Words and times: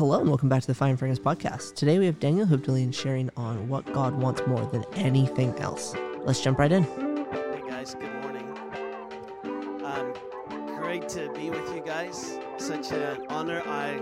Hello 0.00 0.18
and 0.18 0.30
welcome 0.30 0.48
back 0.48 0.62
to 0.62 0.66
the 0.66 0.74
Fire 0.74 0.88
and 0.88 0.98
Furnace 0.98 1.18
podcast. 1.18 1.74
Today 1.74 1.98
we 1.98 2.06
have 2.06 2.18
Daniel 2.18 2.46
Hoogteijling 2.46 2.94
sharing 2.94 3.28
on 3.36 3.68
what 3.68 3.84
God 3.92 4.14
wants 4.14 4.40
more 4.46 4.64
than 4.64 4.82
anything 4.94 5.54
else. 5.58 5.94
Let's 6.20 6.40
jump 6.40 6.58
right 6.58 6.72
in. 6.72 6.84
Hey 6.84 7.60
guys, 7.68 7.94
good 7.96 8.10
morning. 8.22 8.48
Um, 9.84 10.14
great 10.78 11.06
to 11.10 11.30
be 11.34 11.50
with 11.50 11.74
you 11.74 11.82
guys. 11.84 12.38
Such 12.56 12.92
an 12.92 13.26
honor. 13.28 13.60
I 13.66 13.98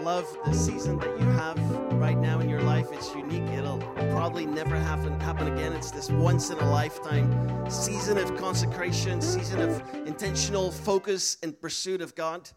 love 0.00 0.26
the 0.44 0.52
season 0.52 0.98
that 0.98 1.18
you 1.18 1.26
have 1.28 1.58
right 1.94 2.18
now 2.18 2.40
in 2.40 2.50
your 2.50 2.60
life. 2.60 2.88
It's 2.92 3.14
unique. 3.14 3.48
It'll 3.54 3.78
probably 4.10 4.44
never 4.44 4.76
happen 4.76 5.18
happen 5.18 5.50
again. 5.50 5.72
It's 5.72 5.90
this 5.90 6.10
once 6.10 6.50
in 6.50 6.58
a 6.58 6.70
lifetime 6.70 7.70
season 7.70 8.18
of 8.18 8.36
consecration, 8.36 9.22
season 9.22 9.62
of 9.62 9.82
intentional 10.06 10.70
focus 10.70 11.38
and 11.42 11.58
pursuit 11.58 12.02
of 12.02 12.14
God. 12.14 12.50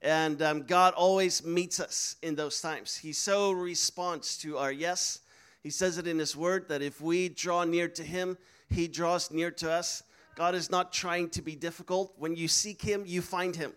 And 0.00 0.40
um, 0.42 0.62
God 0.62 0.94
always 0.94 1.44
meets 1.44 1.80
us 1.80 2.16
in 2.22 2.36
those 2.36 2.60
times. 2.60 2.96
He 2.96 3.12
so 3.12 3.50
responds 3.50 4.36
to 4.38 4.58
our 4.58 4.70
yes. 4.70 5.20
He 5.62 5.70
says 5.70 5.98
it 5.98 6.06
in 6.06 6.18
His 6.18 6.36
Word 6.36 6.68
that 6.68 6.82
if 6.82 7.00
we 7.00 7.28
draw 7.28 7.64
near 7.64 7.88
to 7.88 8.04
Him, 8.04 8.38
He 8.70 8.86
draws 8.86 9.30
near 9.30 9.50
to 9.52 9.70
us. 9.70 10.04
God 10.36 10.54
is 10.54 10.70
not 10.70 10.92
trying 10.92 11.30
to 11.30 11.42
be 11.42 11.56
difficult. 11.56 12.14
When 12.16 12.36
you 12.36 12.46
seek 12.46 12.80
Him, 12.80 13.02
you 13.06 13.22
find 13.22 13.56
Him. 13.56 13.72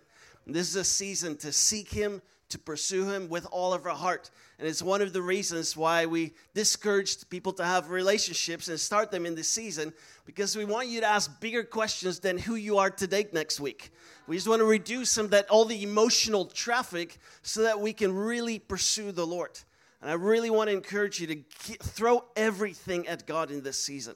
And 0.46 0.54
this 0.54 0.70
is 0.70 0.76
a 0.76 0.84
season 0.84 1.38
to 1.38 1.52
seek 1.52 1.90
Him, 1.92 2.22
to 2.50 2.60
pursue 2.60 3.10
Him 3.10 3.28
with 3.28 3.48
all 3.52 3.74
of 3.74 3.86
our 3.86 3.96
heart. 3.96 4.30
And 4.62 4.70
it's 4.70 4.84
one 4.84 5.02
of 5.02 5.12
the 5.12 5.24
reasons 5.24 5.76
why 5.76 6.06
we 6.06 6.34
discouraged 6.54 7.32
people 7.32 7.52
to 7.54 7.66
have 7.66 7.90
relationships 7.90 8.68
and 8.68 8.80
start 8.80 9.10
them 9.10 9.26
in 9.26 9.34
this 9.34 9.50
season 9.50 9.92
because 10.24 10.56
we 10.56 10.66
want 10.66 10.88
you 10.88 11.02
to 11.02 11.08
ask 11.08 11.42
bigger 11.42 11.64
questions 11.64 12.20
than 12.20 12.38
who 12.38 12.54
you 12.54 12.78
are 12.78 12.92
to 12.92 13.08
date 13.08 13.34
next 13.34 13.60
week. 13.60 13.90
We 14.28 14.36
just 14.36 14.48
want 14.48 14.60
to 14.60 14.66
reduce 14.66 15.10
some 15.10 15.30
that 15.30 15.50
all 15.50 15.66
the 15.66 15.82
emotional 15.82 16.46
traffic 16.46 17.18
so 17.42 17.64
that 17.64 17.80
we 17.80 17.92
can 17.92 18.14
really 18.14 18.60
pursue 18.60 19.12
the 19.12 19.26
Lord. 19.26 19.60
And 20.00 20.12
I 20.12 20.14
really 20.14 20.52
want 20.52 20.70
to 20.70 20.76
encourage 20.76 21.20
you 21.20 21.26
to 21.26 21.44
throw 21.82 22.24
everything 22.36 23.08
at 23.08 23.26
God 23.26 23.50
in 23.50 23.64
this 23.64 23.80
season. 23.80 24.14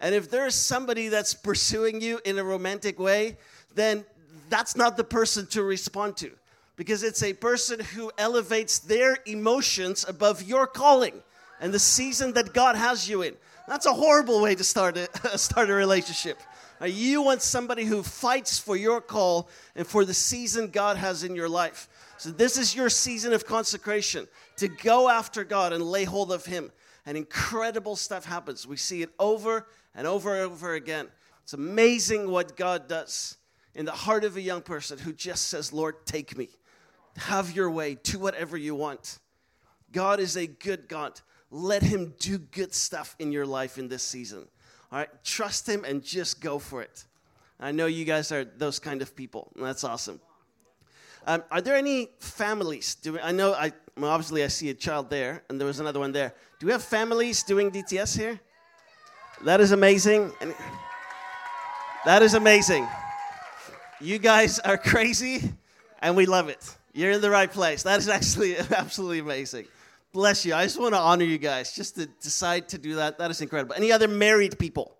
And 0.00 0.12
if 0.12 0.28
there's 0.28 0.56
somebody 0.56 1.06
that's 1.06 1.34
pursuing 1.34 2.00
you 2.00 2.18
in 2.24 2.36
a 2.36 2.42
romantic 2.42 2.98
way, 2.98 3.36
then 3.76 4.04
that's 4.48 4.74
not 4.74 4.96
the 4.96 5.04
person 5.04 5.46
to 5.50 5.62
respond 5.62 6.16
to 6.16 6.32
because 6.76 7.02
it's 7.02 7.22
a 7.22 7.32
person 7.34 7.80
who 7.80 8.10
elevates 8.18 8.78
their 8.78 9.18
emotions 9.26 10.04
above 10.08 10.42
your 10.42 10.66
calling 10.66 11.22
and 11.60 11.72
the 11.72 11.78
season 11.78 12.32
that 12.34 12.52
God 12.52 12.76
has 12.76 13.08
you 13.08 13.22
in. 13.22 13.34
That's 13.68 13.86
a 13.86 13.92
horrible 13.92 14.42
way 14.42 14.54
to 14.54 14.64
start 14.64 14.96
a, 14.96 15.08
start 15.38 15.70
a 15.70 15.74
relationship. 15.74 16.38
You 16.84 17.22
want 17.22 17.42
somebody 17.42 17.84
who 17.84 18.02
fights 18.02 18.58
for 18.58 18.76
your 18.76 19.00
call 19.00 19.48
and 19.76 19.86
for 19.86 20.04
the 20.04 20.14
season 20.14 20.68
God 20.68 20.96
has 20.96 21.22
in 21.22 21.36
your 21.36 21.48
life. 21.48 21.88
So, 22.18 22.30
this 22.30 22.58
is 22.58 22.74
your 22.74 22.88
season 22.88 23.32
of 23.32 23.46
consecration 23.46 24.26
to 24.56 24.66
go 24.68 25.08
after 25.08 25.44
God 25.44 25.72
and 25.72 25.84
lay 25.84 26.04
hold 26.04 26.32
of 26.32 26.44
Him. 26.44 26.72
And 27.06 27.16
incredible 27.16 27.94
stuff 27.94 28.24
happens. 28.24 28.66
We 28.66 28.76
see 28.76 29.02
it 29.02 29.10
over 29.18 29.66
and 29.94 30.06
over 30.06 30.34
and 30.34 30.52
over 30.52 30.74
again. 30.74 31.08
It's 31.44 31.52
amazing 31.52 32.30
what 32.30 32.56
God 32.56 32.88
does 32.88 33.36
in 33.74 33.84
the 33.84 33.92
heart 33.92 34.24
of 34.24 34.36
a 34.36 34.40
young 34.40 34.62
person 34.62 34.98
who 34.98 35.12
just 35.12 35.48
says, 35.48 35.72
Lord, 35.72 36.04
take 36.04 36.36
me. 36.36 36.48
Have 37.16 37.54
your 37.54 37.70
way. 37.70 37.96
Do 38.02 38.18
whatever 38.18 38.56
you 38.56 38.74
want. 38.74 39.18
God 39.92 40.20
is 40.20 40.36
a 40.36 40.46
good 40.46 40.88
God. 40.88 41.20
Let 41.50 41.82
Him 41.82 42.14
do 42.18 42.38
good 42.38 42.74
stuff 42.74 43.14
in 43.18 43.30
your 43.30 43.46
life 43.46 43.78
in 43.78 43.88
this 43.88 44.02
season. 44.02 44.46
All 44.90 44.98
right, 44.98 45.24
trust 45.24 45.68
Him 45.68 45.84
and 45.84 46.02
just 46.02 46.40
go 46.40 46.58
for 46.58 46.82
it. 46.82 47.04
I 47.60 47.70
know 47.72 47.86
you 47.86 48.04
guys 48.04 48.32
are 48.32 48.44
those 48.44 48.78
kind 48.78 49.02
of 49.02 49.14
people. 49.14 49.52
That's 49.54 49.84
awesome. 49.84 50.20
Um, 51.26 51.44
are 51.50 51.60
there 51.60 51.76
any 51.76 52.08
families? 52.18 52.96
Do 52.96 53.12
we, 53.12 53.20
I 53.20 53.30
know? 53.30 53.52
I 53.52 53.72
well, 53.96 54.10
obviously 54.10 54.42
I 54.42 54.48
see 54.48 54.70
a 54.70 54.74
child 54.74 55.10
there, 55.10 55.44
and 55.48 55.60
there 55.60 55.66
was 55.66 55.78
another 55.78 56.00
one 56.00 56.12
there. 56.12 56.34
Do 56.58 56.66
we 56.66 56.72
have 56.72 56.82
families 56.82 57.42
doing 57.42 57.70
DTS 57.70 58.18
here? 58.18 58.40
That 59.44 59.60
is 59.60 59.72
amazing. 59.72 60.32
That 62.04 62.22
is 62.22 62.34
amazing. 62.34 62.88
You 64.00 64.18
guys 64.18 64.58
are 64.58 64.76
crazy, 64.76 65.52
and 66.00 66.16
we 66.16 66.26
love 66.26 66.48
it. 66.48 66.76
You're 66.92 67.12
in 67.12 67.20
the 67.20 67.30
right 67.30 67.50
place. 67.50 67.82
That 67.84 67.98
is 67.98 68.08
actually 68.08 68.56
absolutely 68.70 69.20
amazing. 69.20 69.66
Bless 70.12 70.44
you. 70.44 70.54
I 70.54 70.64
just 70.64 70.78
want 70.78 70.94
to 70.94 71.00
honor 71.00 71.24
you 71.24 71.38
guys. 71.38 71.74
Just 71.74 71.94
to 71.96 72.06
decide 72.06 72.68
to 72.68 72.78
do 72.78 72.96
that, 72.96 73.18
that 73.18 73.30
is 73.30 73.40
incredible. 73.40 73.74
Any 73.74 73.90
other 73.92 74.08
married 74.08 74.58
people? 74.58 74.94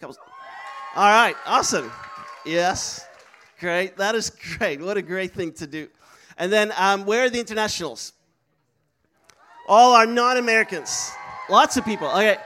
Couples? 0.00 0.18
All 0.96 1.10
right, 1.10 1.34
awesome. 1.44 1.92
Yes, 2.46 3.06
great. 3.60 3.96
That 3.96 4.14
is 4.14 4.30
great. 4.30 4.80
What 4.80 4.96
a 4.96 5.02
great 5.02 5.32
thing 5.32 5.52
to 5.54 5.66
do. 5.66 5.88
And 6.38 6.52
then, 6.52 6.72
um, 6.78 7.04
where 7.04 7.24
are 7.24 7.30
the 7.30 7.40
internationals? 7.40 8.12
All 9.68 9.94
are 9.94 10.06
non 10.06 10.36
Americans. 10.36 11.10
Lots 11.50 11.76
of 11.76 11.84
people. 11.84 12.08
Okay, 12.08 12.36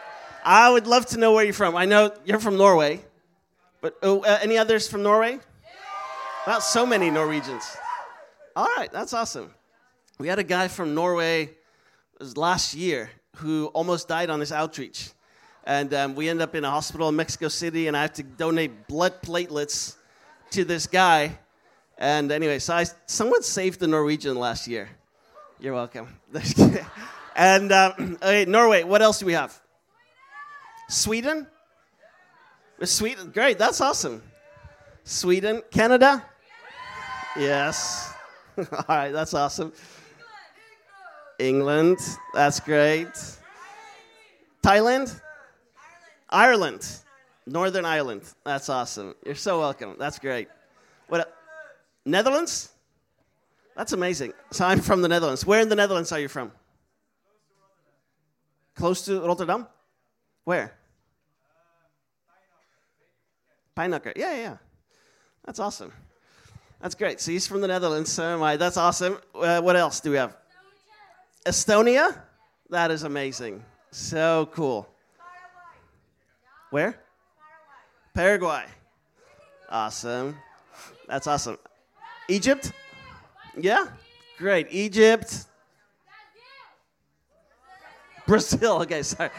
I 0.45 0.71
would 0.71 0.87
love 0.87 1.07
to 1.07 1.19
know 1.19 1.33
where 1.33 1.45
you're 1.45 1.55
from. 1.55 1.77
I 1.77 1.85
know 1.85 2.13
you're 2.25 2.41
from 2.41 2.57
Norway, 2.57 3.05
but 3.81 3.97
oh, 4.03 4.21
uh, 4.21 4.39
any 4.43 4.59
others 4.59 4.89
from 4.89 5.03
Norway? 5.03 5.39
Not 6.47 6.63
so 6.63 6.87
many 6.87 7.11
Norwegians. 7.11 7.77
All 8.59 8.67
right, 8.77 8.91
that's 8.91 9.13
awesome. 9.13 9.55
We 10.19 10.27
had 10.27 10.41
a 10.41 10.43
guy 10.43 10.67
from 10.67 10.93
Norway 10.93 11.51
last 12.35 12.75
year 12.75 13.09
who 13.37 13.67
almost 13.67 14.09
died 14.09 14.31
on 14.31 14.41
his 14.41 14.51
outreach. 14.51 15.11
And 15.63 15.95
um, 15.95 16.17
we 16.17 16.29
ended 16.29 16.43
up 16.43 16.57
in 16.57 16.65
a 16.65 16.71
hospital 16.71 17.09
in 17.09 17.15
Mexico 17.15 17.47
City, 17.47 17.87
and 17.87 17.97
I 17.97 18.03
have 18.03 18.15
to 18.15 18.25
donate 18.25 18.89
blood 18.89 19.23
platelets 19.23 19.95
to 20.51 20.65
this 20.65 20.89
guy. 20.89 21.39
And 21.99 22.33
anyway, 22.33 22.59
so 22.59 22.75
I, 22.75 22.87
someone 23.07 23.45
saved 23.45 23.79
the 23.79 23.87
Norwegian 23.87 24.37
last 24.37 24.67
year. 24.67 24.89
You're 25.61 25.75
welcome. 25.75 26.09
and 27.37 27.71
um, 27.71 28.19
okay, 28.25 28.45
Norway, 28.45 28.83
what 28.83 29.03
else 29.03 29.21
do 29.21 29.27
we 29.27 29.35
have? 29.35 29.57
Sweden? 30.89 31.47
Sweden, 32.83 33.31
great, 33.31 33.57
that's 33.57 33.81
awesome. 33.81 34.21
Sweden, 35.05 35.63
Canada? 35.71 36.25
Yes. 37.37 38.08
All 38.73 38.85
right, 38.89 39.13
that's 39.13 39.35
awesome. 39.35 39.73
England, 41.39 41.99
that's 42.35 42.59
great. 42.59 43.09
Thailand? 44.63 45.21
Ireland. 46.29 46.85
Northern 47.47 47.85
Ireland. 47.85 48.23
That's 48.45 48.69
awesome. 48.69 49.15
You're 49.25 49.37
so 49.37 49.61
welcome. 49.61 49.95
That's 49.99 50.19
great. 50.19 50.49
What? 51.07 51.33
Netherlands? 52.05 52.71
That's 53.77 53.93
amazing. 53.93 54.33
So 54.51 54.67
I'm 54.67 54.81
from 54.81 55.03
the 55.03 55.09
Netherlands. 55.09 55.47
Where 55.47 55.61
in 55.61 55.69
the 55.69 55.77
Netherlands 55.77 56.11
are 56.11 56.19
you 56.19 56.29
from? 56.29 56.51
Close 58.75 59.05
to 59.05 59.21
Rotterdam? 59.21 59.69
Where? 60.45 60.73
Pijnacker. 63.77 64.13
Yeah, 64.17 64.35
yeah. 64.35 64.57
That's 65.45 65.61
awesome. 65.61 65.93
That's 66.81 66.95
great. 66.95 67.21
So 67.21 67.33
he's 67.33 67.47
from 67.47 67.61
the 67.61 67.69
Netherlands. 67.69 68.11
So 68.13 68.23
am 68.23 68.43
I. 68.43 68.57
That's 68.57 68.77
awesome. 68.77 69.19
Uh, 69.35 69.61
what 69.61 69.77
else 69.77 70.01
do 70.01 70.11
we 70.11 70.17
have? 70.17 70.37
Estonia? 71.45 72.17
That 72.71 72.91
is 72.91 73.03
amazing. 73.03 73.65
So 73.91 74.49
cool. 74.53 74.89
Where? 76.71 77.01
Paraguay. 78.15 78.65
Awesome. 79.71 80.37
That's 81.07 81.27
awesome. 81.27 81.59
Egypt? 82.29 82.73
Yeah? 83.57 83.87
Great. 84.37 84.69
Egypt. 84.71 85.47
Brazil. 88.27 88.83
Okay, 88.83 89.03
sorry. 89.03 89.31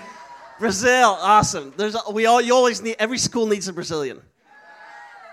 Brazil. 0.59 1.17
Awesome. 1.21 1.73
There's 1.77 1.95
we 2.11 2.25
all 2.25 2.41
you 2.41 2.53
always 2.53 2.81
need 2.81 2.97
every 2.99 3.17
school 3.17 3.45
needs 3.45 3.67
a 3.67 3.73
Brazilian. 3.73 4.21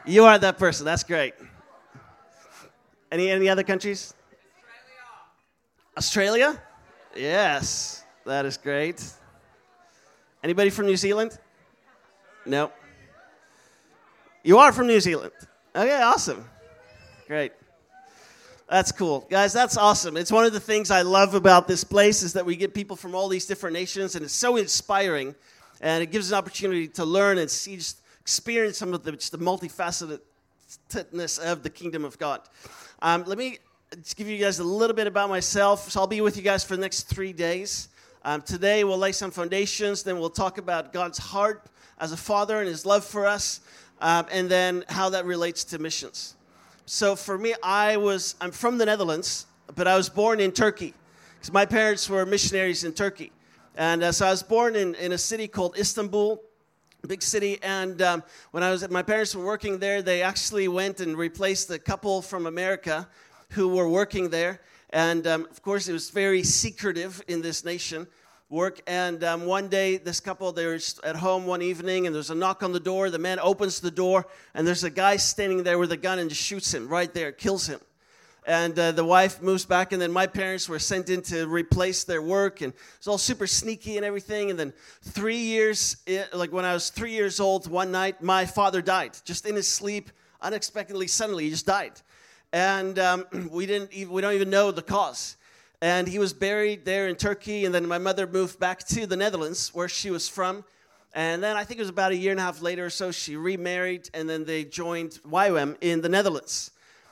You 0.05 0.25
are 0.25 0.39
that 0.39 0.59
person. 0.59 0.85
That's 0.85 1.03
great. 1.03 1.35
Any 3.11 3.31
any 3.31 3.49
other 3.49 3.63
countries? 3.63 4.15
Australia. 5.97 6.51
Australia? 6.51 6.63
Yes, 7.15 8.05
that 8.25 8.45
is 8.45 8.57
great. 8.57 9.03
Anybody 10.43 10.71
from 10.71 10.87
New 10.87 10.97
Zealand? 10.97 11.39
No. 12.45 12.73
You 14.43 14.59
are 14.59 14.73
from 14.73 14.87
New 14.87 15.01
Zealand. 15.01 15.33
Okay, 15.75 16.03
awesome. 16.03 16.45
Great. 17.27 17.53
That's 18.69 18.93
cool. 18.93 19.27
Guys, 19.31 19.53
that's 19.53 19.77
awesome. 19.77 20.17
It's 20.17 20.33
one 20.33 20.45
of 20.45 20.53
the 20.53 20.61
things 20.61 20.91
I 20.91 21.03
love 21.03 21.35
about 21.35 21.69
this 21.69 21.85
place 21.85 22.23
is 22.23 22.33
that 22.33 22.45
we 22.45 22.57
get 22.57 22.75
people 22.75 22.97
from 22.97 23.15
all 23.15 23.29
these 23.29 23.47
different 23.47 23.75
nations 23.75 24.15
and 24.15 24.25
it's 24.25 24.35
so 24.35 24.57
inspiring 24.57 25.35
and 25.81 26.03
it 26.03 26.11
gives 26.11 26.33
an 26.33 26.39
opportunity 26.39 26.89
to 26.89 27.05
learn 27.05 27.39
and 27.39 27.51
see 27.51 27.77
just 27.77 28.01
experience 28.21 28.77
some 28.79 28.93
of 28.93 29.05
the, 29.05 29.13
the 29.31 29.39
multifacetedness 30.67 31.39
of 31.39 31.63
the 31.63 31.71
kingdom 31.71 32.05
of 32.05 32.19
God. 32.19 32.41
Um, 33.03 33.25
let 33.27 33.39
me 33.39 33.59
just 34.03 34.17
give 34.17 34.29
you 34.29 34.39
guys 34.39 34.59
a 34.59 34.65
little 34.65 34.97
bit 34.97 35.07
about 35.07 35.29
myself. 35.29 35.91
So 35.91 36.01
I'll 36.01 36.07
be 36.07 36.21
with 36.21 36.37
you 36.37 36.43
guys 36.43 36.65
for 36.65 36.77
the 36.77 36.83
next 36.83 37.05
three 37.05 37.33
days. 37.33 37.89
Um, 38.25 38.43
today 38.43 38.83
we'll 38.83 38.99
lay 38.99 39.13
some 39.13 39.31
foundations, 39.31 40.03
then 40.03 40.19
we'll 40.19 40.31
talk 40.31 40.59
about 40.59 40.93
God's 40.93 41.19
heart 41.19 41.67
as 42.01 42.11
a 42.11 42.17
father 42.17 42.59
and 42.59 42.69
his 42.69 42.85
love 42.85 43.05
for 43.05 43.25
us, 43.25 43.61
um, 44.01 44.27
and 44.33 44.49
then 44.49 44.85
how 44.89 45.09
that 45.11 45.25
relates 45.25 45.63
to 45.65 45.79
missions. 45.79 46.35
So 46.87 47.15
for 47.15 47.39
me, 47.39 47.55
I 47.63 47.97
was 47.97 48.35
I'm 48.41 48.51
from 48.51 48.79
the 48.79 48.87
Netherlands, 48.87 49.47
but 49.77 49.87
I 49.87 49.97
was 49.97 50.09
born 50.09 50.41
in 50.41 50.51
Turkey 50.51 50.93
because 51.37 51.53
my 51.53 51.67
parents 51.67 52.11
were 52.11 52.27
missionaries 52.27 52.83
in 52.83 52.93
Turkey. 52.93 53.31
And 53.77 54.03
uh, 54.03 54.11
so 54.11 54.27
I 54.27 54.31
was 54.31 54.43
born 54.43 54.75
in, 54.75 54.95
in 54.97 55.13
a 55.13 55.19
city 55.19 55.47
called 55.47 55.79
Istanbul, 55.79 56.43
big 57.07 57.23
city. 57.23 57.59
And 57.63 58.01
um, 58.03 58.23
when 58.51 58.63
I 58.63 58.71
was, 58.71 58.83
at 58.83 58.91
my 58.91 59.03
parents 59.03 59.35
were 59.35 59.45
working 59.45 59.79
there, 59.79 60.03
they 60.03 60.23
actually 60.23 60.69
went 60.69 61.01
and 61.01 61.17
replaced 61.17 61.71
a 61.71 61.79
couple 61.79 62.23
from 62.23 62.47
America 62.47 63.09
who 63.51 63.69
were 63.69 63.89
working 63.89 64.31
there. 64.31 64.61
And 64.91 65.27
um, 65.27 65.47
of 65.51 65.63
course, 65.63 65.89
it 65.89 65.93
was 65.93 66.11
very 66.11 66.43
secretive 66.43 67.23
in 67.29 67.43
this 67.43 67.65
nation 67.65 68.07
work. 68.49 68.81
And 68.87 69.25
um, 69.25 69.47
one 69.47 69.69
day, 69.69 69.97
this 69.97 70.21
couple, 70.21 70.53
they 70.53 70.67
were 70.67 70.79
at 71.05 71.17
home 71.17 71.47
one 71.47 71.63
evening, 71.63 72.07
and 72.07 72.15
there's 72.15 72.31
a 72.31 72.35
knock 72.35 72.63
on 72.63 72.73
the 72.73 72.81
door. 72.81 73.11
The 73.11 73.19
man 73.19 73.39
opens 73.41 73.81
the 73.81 73.91
door, 73.91 74.27
and 74.55 74.67
there's 74.67 74.85
a 74.85 74.91
guy 74.91 75.17
standing 75.17 75.63
there 75.63 75.79
with 75.79 75.93
a 75.93 75.97
gun 75.97 76.19
and 76.19 76.31
just 76.31 76.43
shoots 76.43 76.73
him 76.73 76.89
right 76.89 77.13
there, 77.13 77.33
kills 77.33 77.67
him. 77.67 77.81
And 78.47 78.79
uh, 78.79 78.93
the 78.93 79.05
wife 79.05 79.43
moves 79.43 79.65
back, 79.65 79.93
and 79.93 80.01
then 80.01 80.13
my 80.13 80.27
parents 80.27 80.69
were 80.69 80.79
sent 80.79 81.11
in 81.11 81.21
to 81.23 81.47
replace 81.49 82.05
their 82.05 82.23
work, 82.23 82.61
and 82.61 82.73
it's 82.97 83.09
all 83.09 83.19
super 83.19 83.47
sneaky 83.47 83.97
and 83.97 84.07
everything. 84.07 84.51
And 84.51 84.59
then 84.59 84.73
three 85.03 85.39
years, 85.39 85.97
like 86.33 86.53
when 86.53 86.65
I 86.65 86.73
was 86.73 86.91
three 86.91 87.11
years 87.11 87.41
old, 87.41 87.69
one 87.69 87.91
night, 87.91 88.23
my 88.23 88.47
father 88.47 88.81
died 88.81 89.19
just 89.25 89.47
in 89.47 89.57
his 89.57 89.67
sleep, 89.69 90.11
unexpectedly, 90.41 91.09
suddenly, 91.09 91.45
he 91.45 91.51
just 91.51 91.67
died. 91.67 92.01
And 92.53 92.99
um, 93.01 93.27
we 93.51 93.67
didn't, 93.67 93.93
even, 93.93 94.15
we 94.15 94.23
don't 94.23 94.35
even 94.35 94.51
know 94.51 94.71
the 94.71 94.83
cause 94.83 95.37
and 95.83 96.09
he 96.09 96.19
was 96.19 96.33
buried 96.33 96.85
there 96.85 97.09
in 97.09 97.17
Turkey. 97.17 97.65
And 97.65 97.75
then 97.75 97.87
my 97.87 97.99
mother 97.99 98.27
moved 98.27 98.59
back 98.59 98.87
to 98.89 99.07
the 99.07 99.17
Netherlands, 99.17 99.75
where 99.75 99.89
she 99.89 100.11
was 100.11 100.29
from. 100.29 100.65
And 101.15 101.43
then 101.43 101.57
I 101.57 101.65
think 101.65 101.79
it 101.79 101.83
was 101.83 101.91
about 101.91 102.13
a 102.13 102.17
year 102.17 102.31
and 102.31 102.41
a 102.41 102.43
half 102.43 102.61
later 102.61 102.87
or 102.87 102.91
so, 102.91 103.11
she 103.11 103.37
remarried, 103.37 104.11
and 104.13 104.29
then 104.29 104.45
they 104.45 104.65
joined 104.65 105.13
YWAM 105.27 105.77
in 105.81 106.03
the 106.03 106.09
Netherlands. 106.09 106.71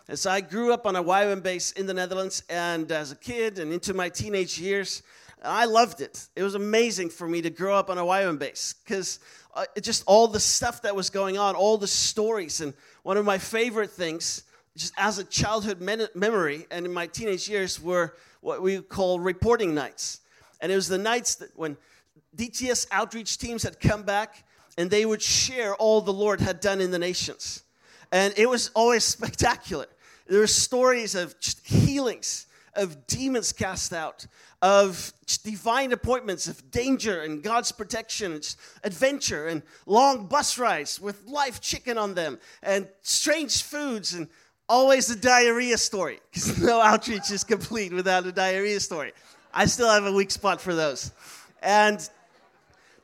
And 0.08 0.18
so 0.18 0.30
I 0.30 0.40
grew 0.42 0.72
up 0.72 0.86
on 0.86 0.96
a 0.96 1.02
YWAM 1.02 1.42
base 1.42 1.72
in 1.72 1.86
the 1.86 1.94
Netherlands, 1.94 2.42
and 2.50 2.90
as 2.92 3.10
a 3.10 3.16
kid 3.16 3.58
and 3.58 3.72
into 3.72 3.94
my 3.94 4.10
teenage 4.10 4.58
years, 4.58 5.02
I 5.42 5.64
loved 5.64 6.00
it. 6.00 6.28
It 6.36 6.42
was 6.42 6.54
amazing 6.54 7.10
for 7.10 7.28
me 7.28 7.42
to 7.42 7.50
grow 7.50 7.74
up 7.74 7.90
on 7.90 7.98
a 7.98 8.02
YWAM 8.02 8.38
base 8.38 8.74
because 8.84 9.18
uh, 9.54 9.64
just 9.80 10.02
all 10.06 10.28
the 10.28 10.40
stuff 10.40 10.82
that 10.82 10.94
was 10.94 11.10
going 11.10 11.38
on, 11.38 11.54
all 11.54 11.78
the 11.78 11.86
stories. 11.86 12.60
And 12.60 12.74
one 13.02 13.16
of 13.16 13.24
my 13.24 13.38
favorite 13.38 13.90
things, 13.90 14.44
just 14.76 14.92
as 14.96 15.18
a 15.18 15.24
childhood 15.24 15.80
memory 15.80 16.66
and 16.70 16.84
in 16.84 16.92
my 16.92 17.06
teenage 17.06 17.48
years, 17.48 17.80
were 17.80 18.14
what 18.40 18.62
we 18.62 18.80
call 18.80 19.20
reporting 19.20 19.74
nights. 19.74 20.20
And 20.60 20.72
it 20.72 20.76
was 20.76 20.88
the 20.88 20.98
nights 20.98 21.36
that 21.36 21.50
when 21.56 21.76
DTS 22.36 22.86
outreach 22.90 23.38
teams 23.38 23.62
had 23.62 23.80
come 23.80 24.02
back 24.02 24.44
and 24.76 24.90
they 24.90 25.06
would 25.06 25.22
share 25.22 25.74
all 25.76 26.00
the 26.00 26.12
Lord 26.12 26.40
had 26.40 26.60
done 26.60 26.80
in 26.80 26.90
the 26.90 26.98
nations. 26.98 27.62
And 28.10 28.34
it 28.36 28.48
was 28.48 28.70
always 28.74 29.04
spectacular. 29.16 29.86
There 30.26 30.40
were 30.40 30.46
stories 30.46 31.14
of 31.14 31.34
healings, 31.64 32.46
of 32.74 33.06
demons 33.06 33.52
cast 33.52 33.92
out, 33.92 34.26
of 34.62 35.12
divine 35.42 35.92
appointments, 35.92 36.48
of 36.48 36.70
danger 36.70 37.20
and 37.20 37.42
God's 37.42 37.70
protection, 37.72 38.32
and 38.32 38.56
adventure, 38.82 39.48
and 39.48 39.62
long 39.86 40.26
bus 40.26 40.58
rides 40.58 40.98
with 40.98 41.26
live 41.26 41.60
chicken 41.60 41.98
on 41.98 42.14
them, 42.14 42.38
and 42.62 42.88
strange 43.02 43.62
foods, 43.62 44.14
and 44.14 44.28
always 44.68 45.10
a 45.10 45.16
diarrhea 45.16 45.76
story 45.76 46.20
because 46.30 46.58
no 46.62 46.80
outreach 46.80 47.30
is 47.30 47.44
complete 47.44 47.92
without 47.92 48.26
a 48.26 48.32
diarrhea 48.32 48.80
story. 48.80 49.12
I 49.52 49.66
still 49.66 49.90
have 49.90 50.06
a 50.06 50.12
weak 50.12 50.30
spot 50.30 50.60
for 50.60 50.74
those. 50.74 51.12
And 51.62 52.08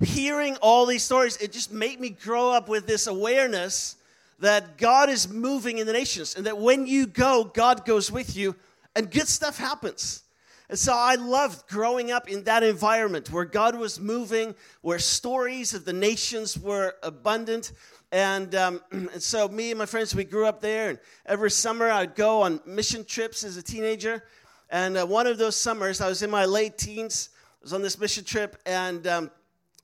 hearing 0.01 0.57
all 0.57 0.87
these 0.87 1.03
stories, 1.03 1.37
it 1.37 1.53
just 1.53 1.73
made 1.73 2.01
me 2.01 2.11
grow 2.11 2.51
up 2.51 2.69
with 2.69 2.87
this 2.87 3.07
awareness 3.07 3.97
that 4.41 4.79
God 4.79 5.09
is 5.11 5.29
moving 5.29 5.79
in 5.79 5.87
the 5.87 5.93
nations 5.93 6.35
and 6.35 6.47
that 6.47 6.59
when 6.59 6.87
you 6.87 7.07
go, 7.07 7.45
God 7.45 7.85
goes 7.85 8.11
with 8.11 8.37
you 8.37 8.57
and 8.97 9.11
good 9.11 9.29
stuff 9.29 9.59
happens. 9.59 10.23
And 10.69 10.79
so 10.79 10.95
I 10.95 11.17
loved 11.17 11.69
growing 11.69 12.11
up 12.13 12.29
in 12.29 12.45
that 12.45 12.63
environment 12.63 13.31
where 13.31 13.45
God 13.45 13.77
was 13.77 13.99
moving, 13.99 14.55
where 14.83 15.01
stories 15.01 15.75
of 15.75 15.85
the 15.85 15.93
nations 15.93 16.57
were 16.57 16.95
abundant, 17.03 17.73
and, 18.13 18.55
um, 18.55 18.81
and 18.91 19.23
so 19.23 19.49
me 19.49 19.71
and 19.71 19.79
my 19.79 19.87
friends, 19.87 20.15
we 20.15 20.25
grew 20.25 20.47
up 20.47 20.61
there. 20.61 20.91
And 20.91 20.99
every 21.27 21.51
summer 21.51 21.91
I'd 21.91 22.15
go 22.15 22.43
on 22.43 22.61
mission 22.67 23.05
trips 23.05 23.45
as 23.45 23.57
a 23.57 23.63
teenager. 23.63 24.25
And 24.71 24.97
uh, 24.97 25.07
one 25.07 25.27
of 25.27 25.39
those 25.39 25.57
summers, 25.57 26.01
I 26.01 26.09
was 26.09 26.23
in 26.23 26.31
my 26.31 26.45
late 26.45 26.79
teens, 26.79 27.31
I 27.35 27.65
was 27.65 27.73
on 27.73 27.83
this 27.83 27.99
mission 27.99 28.25
trip, 28.25 28.57
and 28.65 29.05
um, 29.07 29.31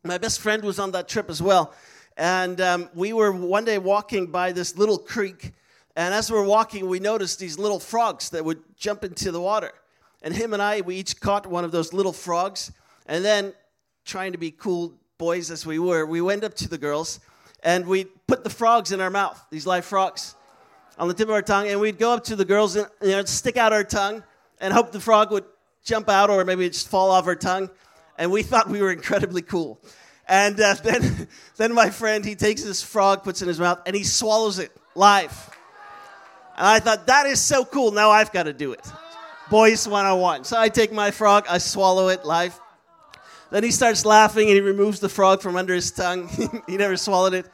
my 0.05 0.19
best 0.19 0.41
friend 0.41 0.63
was 0.63 0.79
on 0.79 0.93
that 0.93 1.09
trip 1.09 1.29
as 1.29 1.43
well. 1.43 1.75
And 2.17 2.61
um, 2.61 2.89
we 2.95 3.13
were 3.13 3.33
one 3.33 3.65
day 3.65 3.79
walking 3.79 4.27
by 4.27 4.53
this 4.53 4.77
little 4.77 4.99
creek. 4.99 5.53
And 5.97 6.15
as 6.15 6.31
we 6.31 6.39
were 6.39 6.45
walking, 6.45 6.89
we 6.89 6.99
noticed 7.01 7.39
these 7.39 7.59
little 7.59 7.81
frogs 7.81 8.31
that 8.31 8.45
would 8.45 8.63
jump 8.77 9.05
into 9.05 9.31
the 9.31 9.41
water. 9.41 9.73
And 10.23 10.35
him 10.35 10.53
and 10.53 10.63
I, 10.63 10.81
we 10.81 10.97
each 10.97 11.21
caught 11.21 11.47
one 11.47 11.65
of 11.65 11.73
those 11.73 11.93
little 11.93 12.13
frogs. 12.13 12.73
And 13.07 13.25
then, 13.25 13.53
trying 14.05 14.33
to 14.33 14.39
be 14.39 14.51
cool 14.51 14.95
boys 15.19 15.51
as 15.51 15.67
we 15.67 15.79
were, 15.79 16.07
we 16.07 16.21
went 16.21 16.45
up 16.45 16.55
to 16.55 16.69
the 16.69 16.79
girls 16.79 17.21
and 17.63 17.87
we'd 17.87 18.09
put 18.27 18.45
the 18.45 18.51
frogs 18.51 18.93
in 18.93 19.01
our 19.01 19.11
mouth, 19.11 19.45
these 19.51 19.67
live 19.67 19.85
frogs, 19.85 20.37
on 20.99 21.09
the 21.09 21.15
tip 21.15 21.29
of 21.29 21.35
our 21.35 21.43
tongue, 21.43 21.69
and 21.69 21.81
we'd 21.81 21.99
go 21.99 22.13
up 22.13 22.25
to 22.25 22.37
the 22.37 22.45
girls 22.45 22.77
and 22.77 22.87
you 23.03 23.11
know, 23.11 23.25
stick 23.25 23.57
out 23.57 23.73
our 23.73 23.85
tongue 23.85 24.23
and 24.61 24.73
hope 24.73 24.93
the 24.93 25.01
frog 25.01 25.31
would 25.33 25.45
jump 25.85 26.09
out 26.09 26.31
or 26.31 26.45
maybe 26.45 26.69
just 26.69 26.89
fall 26.89 27.11
off 27.11 27.27
our 27.27 27.35
tongue. 27.35 27.69
And 28.19 28.31
we 28.31 28.43
thought 28.43 28.69
we 28.69 28.81
were 28.81 28.93
incredibly 28.93 29.43
cool. 29.43 29.81
And 30.29 30.61
uh, 30.61 30.75
then, 30.83 31.29
then 31.57 31.73
my 31.73 31.91
friend, 31.91 32.25
he 32.25 32.35
takes 32.35 32.63
this 32.63 32.83
frog, 32.83 33.23
puts 33.23 33.43
it 33.43 33.45
in 33.45 33.49
his 33.49 33.61
mouth, 33.61 33.81
and 33.87 33.95
he 33.95 34.05
swallows 34.05 34.59
it 34.59 34.71
live. 34.95 35.51
And 36.57 36.67
I 36.67 36.81
thought, 36.81 37.07
that 37.07 37.27
is 37.27 37.41
so 37.41 37.65
cool. 37.65 37.91
Now 37.93 38.11
I've 38.11 38.33
got 38.33 38.45
to 38.45 38.53
do 38.53 38.73
it. 38.73 38.87
Boys 39.51 39.87
101. 39.87 40.45
So 40.45 40.59
I 40.59 40.69
take 40.69 40.93
my 40.93 41.11
frog, 41.11 41.47
I 41.49 41.59
swallow 41.59 42.09
it 42.09 42.25
live. 42.25 42.59
Then 43.51 43.63
he 43.63 43.71
starts 43.71 44.05
laughing 44.05 44.49
and 44.49 44.57
he 44.57 44.61
removes 44.61 44.99
the 44.99 45.09
frog 45.09 45.41
from 45.41 45.55
under 45.55 45.73
his 45.73 45.93
tongue. 45.93 46.29
he 46.67 46.77
never 46.77 46.97
swallowed 46.97 47.35
it. 47.35 47.47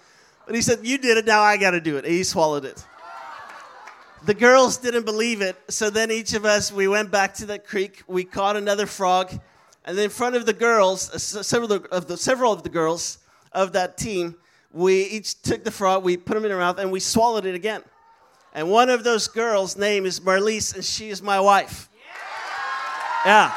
But 0.47 0.55
he 0.55 0.63
said, 0.63 0.81
You 0.83 0.99
did 0.99 1.19
it, 1.19 1.27
now 1.27 1.43
I 1.43 1.57
got 1.59 1.73
to 1.73 1.81
do 1.81 1.97
it. 1.97 2.05
And 2.05 2.15
he 2.15 2.25
swallowed 2.25 2.65
it. 2.65 2.83
The 4.25 4.35
girls 4.35 4.79
didn't 4.79 5.05
believe 5.05 5.43
it, 5.43 5.57
so 5.69 5.91
then 5.91 6.13
each 6.13 6.33
of 6.33 6.45
us, 6.45 6.71
we 6.71 6.87
went 6.87 7.11
back 7.11 7.35
to 7.35 7.47
the 7.47 7.59
creek, 7.59 8.05
we 8.07 8.23
caught 8.23 8.57
another 8.57 8.87
frog, 8.87 9.33
and 9.85 9.97
then 9.97 10.05
in 10.05 10.11
front 10.11 10.37
of 10.37 10.47
the 10.47 10.53
girls, 10.53 11.11
uh, 11.11 11.19
several 11.19 11.73
of 11.73 12.07
the, 12.07 12.17
several 12.17 12.53
of 12.53 12.63
the 12.63 12.69
girls 12.69 13.19
of 13.53 13.73
that 13.73 13.97
team, 13.97 14.37
we 14.73 15.03
each 15.05 15.41
took 15.43 15.65
the 15.65 15.71
frog, 15.71 16.05
we 16.05 16.17
put 16.17 16.35
them 16.35 16.45
in 16.45 16.53
our 16.53 16.59
mouth, 16.59 16.79
and 16.79 16.91
we 16.91 17.01
swallowed 17.01 17.47
it 17.47 17.55
again. 17.55 17.83
And 18.55 18.71
one 18.71 18.91
of 18.91 19.03
those 19.03 19.29
girls' 19.29 19.77
name 19.77 20.07
is 20.07 20.21
Marlise, 20.21 20.75
and 20.75 20.85
she 20.85 21.09
is 21.11 21.23
my 21.23 21.41
wife. 21.41 21.89
Yeah. 23.25 23.53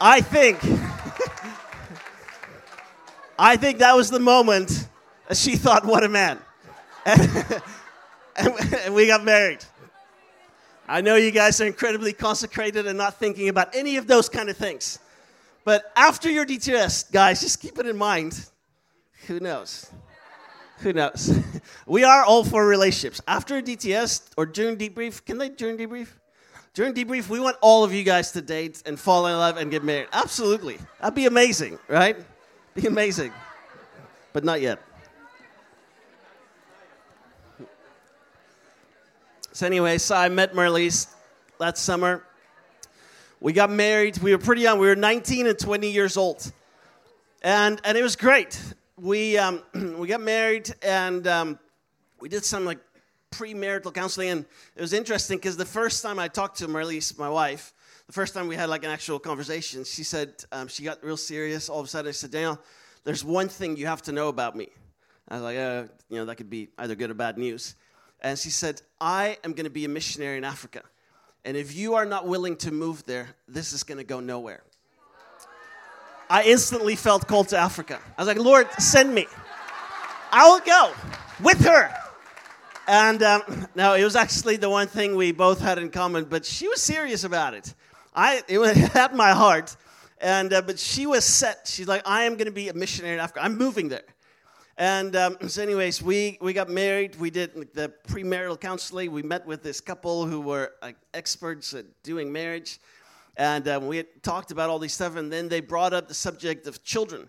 I 0.00 0.20
think, 0.20 0.58
I 3.38 3.56
think 3.56 3.78
that 3.78 3.96
was 3.96 4.10
the 4.10 4.20
moment 4.20 4.88
she 5.32 5.56
thought, 5.56 5.84
what 5.84 6.04
a 6.04 6.08
man. 6.08 6.38
and, 7.06 7.24
and 8.36 8.94
we 8.94 9.06
got 9.06 9.24
married. 9.24 9.64
I 10.88 11.00
know 11.00 11.16
you 11.16 11.30
guys 11.30 11.60
are 11.60 11.66
incredibly 11.66 12.12
consecrated 12.12 12.86
and 12.86 12.98
not 12.98 13.18
thinking 13.18 13.48
about 13.48 13.74
any 13.74 13.96
of 13.96 14.06
those 14.06 14.28
kind 14.28 14.50
of 14.50 14.56
things. 14.56 14.98
But 15.64 15.90
after 15.96 16.30
your 16.30 16.44
DTS, 16.44 17.10
guys, 17.10 17.40
just 17.40 17.60
keep 17.60 17.78
it 17.78 17.86
in 17.86 17.96
mind. 17.96 18.46
Who 19.26 19.40
knows? 19.40 19.90
Who 20.78 20.92
knows? 20.92 21.38
we 21.86 22.04
are 22.04 22.24
all 22.24 22.44
for 22.44 22.66
relationships. 22.66 23.20
After 23.26 23.56
a 23.56 23.62
DTS 23.62 24.30
or 24.36 24.44
during 24.44 24.76
debrief, 24.76 25.24
can 25.24 25.38
they 25.38 25.48
during 25.48 25.78
debrief? 25.78 26.08
During 26.74 26.92
debrief, 26.92 27.28
we 27.28 27.40
want 27.40 27.56
all 27.60 27.84
of 27.84 27.92
you 27.94 28.02
guys 28.02 28.32
to 28.32 28.42
date 28.42 28.82
and 28.84 28.98
fall 28.98 29.26
in 29.28 29.36
love 29.38 29.56
and 29.56 29.70
get 29.70 29.84
married. 29.84 30.08
Absolutely. 30.12 30.78
That'd 31.00 31.14
be 31.14 31.26
amazing, 31.26 31.78
right? 31.88 32.16
Be 32.74 32.86
amazing. 32.86 33.32
But 34.32 34.44
not 34.44 34.60
yet. 34.60 34.80
So, 39.54 39.66
anyway, 39.66 39.98
so 39.98 40.16
I 40.16 40.28
met 40.30 40.52
Marlise 40.52 41.06
that 41.60 41.78
summer. 41.78 42.24
We 43.38 43.52
got 43.52 43.70
married. 43.70 44.18
We 44.18 44.32
were 44.32 44.38
pretty 44.38 44.62
young. 44.62 44.80
We 44.80 44.88
were 44.88 44.96
19 44.96 45.46
and 45.46 45.56
20 45.56 45.90
years 45.92 46.16
old. 46.16 46.50
And, 47.40 47.80
and 47.84 47.96
it 47.96 48.02
was 48.02 48.16
great. 48.16 48.60
We, 48.96 49.38
um, 49.38 49.62
we 49.96 50.08
got 50.08 50.22
married 50.22 50.74
and 50.82 51.24
um, 51.28 51.60
we 52.18 52.28
did 52.28 52.44
some 52.44 52.64
like 52.64 52.80
premarital 53.30 53.94
counseling, 53.94 54.30
and 54.30 54.44
it 54.74 54.80
was 54.80 54.92
interesting 54.92 55.38
because 55.38 55.56
the 55.56 55.64
first 55.64 56.02
time 56.02 56.18
I 56.18 56.26
talked 56.26 56.58
to 56.58 56.66
Marlise, 56.66 57.16
my 57.16 57.28
wife, 57.28 57.72
the 58.08 58.12
first 58.12 58.34
time 58.34 58.48
we 58.48 58.56
had 58.56 58.68
like 58.68 58.82
an 58.82 58.90
actual 58.90 59.20
conversation, 59.20 59.84
she 59.84 60.02
said 60.02 60.34
um, 60.50 60.66
she 60.66 60.82
got 60.82 61.04
real 61.04 61.16
serious. 61.16 61.68
All 61.68 61.78
of 61.78 61.86
a 61.86 61.88
sudden, 61.88 62.08
I 62.08 62.12
said, 62.12 62.32
Daniel, 62.32 62.58
there's 63.04 63.24
one 63.24 63.48
thing 63.48 63.76
you 63.76 63.86
have 63.86 64.02
to 64.02 64.12
know 64.12 64.26
about 64.26 64.56
me. 64.56 64.70
I 65.28 65.34
was 65.34 65.42
like, 65.44 65.58
uh, 65.58 65.84
you 66.08 66.16
know, 66.16 66.24
that 66.24 66.34
could 66.34 66.50
be 66.50 66.70
either 66.76 66.96
good 66.96 67.10
or 67.10 67.14
bad 67.14 67.38
news. 67.38 67.76
And 68.24 68.38
she 68.38 68.48
said, 68.48 68.80
I 69.02 69.36
am 69.44 69.52
going 69.52 69.64
to 69.64 69.70
be 69.70 69.84
a 69.84 69.88
missionary 69.88 70.38
in 70.38 70.44
Africa. 70.44 70.82
And 71.44 71.58
if 71.58 71.76
you 71.76 71.94
are 71.94 72.06
not 72.06 72.26
willing 72.26 72.56
to 72.56 72.72
move 72.72 73.04
there, 73.04 73.28
this 73.46 73.74
is 73.74 73.82
going 73.82 73.98
to 73.98 74.04
go 74.04 74.18
nowhere. 74.18 74.62
I 76.30 76.44
instantly 76.44 76.96
felt 76.96 77.28
called 77.28 77.48
to 77.48 77.58
Africa. 77.58 78.00
I 78.16 78.22
was 78.22 78.26
like, 78.26 78.38
Lord, 78.38 78.66
send 78.78 79.14
me. 79.14 79.26
I 80.32 80.48
will 80.48 80.60
go 80.60 80.92
with 81.42 81.62
her. 81.66 81.94
and 82.88 83.22
um, 83.22 83.68
no, 83.74 83.92
it 83.92 84.04
was 84.04 84.16
actually 84.16 84.56
the 84.56 84.70
one 84.70 84.86
thing 84.86 85.16
we 85.16 85.30
both 85.30 85.60
had 85.60 85.78
in 85.78 85.90
common. 85.90 86.24
But 86.24 86.46
she 86.46 86.66
was 86.66 86.80
serious 86.80 87.24
about 87.24 87.52
it. 87.52 87.74
I 88.14 88.42
it 88.48 88.56
was 88.56 88.78
at 88.96 89.14
my 89.14 89.32
heart, 89.32 89.76
and 90.18 90.50
uh, 90.50 90.62
but 90.62 90.78
she 90.78 91.04
was 91.04 91.26
set. 91.26 91.68
She's 91.70 91.86
like, 91.86 92.00
I 92.06 92.24
am 92.24 92.36
going 92.36 92.46
to 92.46 92.52
be 92.52 92.70
a 92.70 92.74
missionary 92.74 93.14
in 93.14 93.20
Africa. 93.20 93.44
I'm 93.44 93.58
moving 93.58 93.90
there. 93.90 94.04
And 94.76 95.14
um, 95.16 95.36
so, 95.48 95.62
anyways, 95.62 96.02
we, 96.02 96.38
we 96.40 96.52
got 96.52 96.68
married. 96.68 97.16
We 97.16 97.30
did 97.30 97.54
the 97.74 97.92
premarital 98.08 98.60
counseling. 98.60 99.12
We 99.12 99.22
met 99.22 99.46
with 99.46 99.62
this 99.62 99.80
couple 99.80 100.26
who 100.26 100.40
were 100.40 100.72
experts 101.12 101.74
at 101.74 101.84
doing 102.02 102.32
marriage. 102.32 102.80
And 103.36 103.66
um, 103.68 103.86
we 103.86 104.04
talked 104.22 104.50
about 104.50 104.70
all 104.70 104.78
these 104.78 104.94
stuff. 104.94 105.16
And 105.16 105.32
then 105.32 105.48
they 105.48 105.60
brought 105.60 105.92
up 105.92 106.08
the 106.08 106.14
subject 106.14 106.66
of 106.66 106.82
children. 106.84 107.28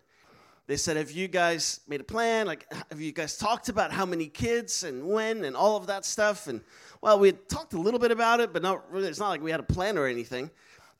They 0.68 0.78
said, 0.78 0.98
Have 0.98 1.12
you 1.12 1.28
guys 1.28 1.82
made 1.88 2.02
a 2.02 2.06
plan? 2.06 2.48
Like, 2.48 2.72
have 2.90 3.00
you 3.00 3.12
guys 3.12 3.38
talked 3.38 3.70
about 3.70 3.92
how 3.92 4.06
many 4.06 4.28
kids 4.28 4.84
and 4.84 5.08
when 5.08 5.46
and 5.46 5.56
all 5.56 5.78
of 5.78 5.88
that 5.88 6.06
stuff? 6.06 6.48
And 6.48 6.62
well, 7.02 7.20
we 7.20 7.28
had 7.28 7.48
talked 7.48 7.74
a 7.74 7.80
little 7.80 8.00
bit 8.00 8.12
about 8.12 8.40
it, 8.40 8.52
but 8.52 8.64
not 8.64 8.92
really. 8.92 9.08
It's 9.08 9.20
not 9.20 9.30
like 9.30 9.42
we 9.42 9.52
had 9.52 9.60
a 9.60 9.64
plan 9.64 9.98
or 9.98 10.08
anything. 10.08 10.50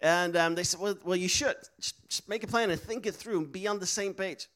And 0.02 0.36
um, 0.38 0.54
they 0.54 0.64
said, 0.64 0.80
well, 0.80 0.96
well, 1.04 1.16
you 1.16 1.28
should. 1.28 1.56
Just 1.80 2.30
make 2.30 2.44
a 2.44 2.48
plan 2.48 2.70
and 2.70 2.80
think 2.80 3.08
it 3.08 3.16
through 3.16 3.40
and 3.40 3.52
be 3.52 3.66
on 3.68 3.80
the 3.80 3.86
same 3.88 4.14
page. 4.14 4.48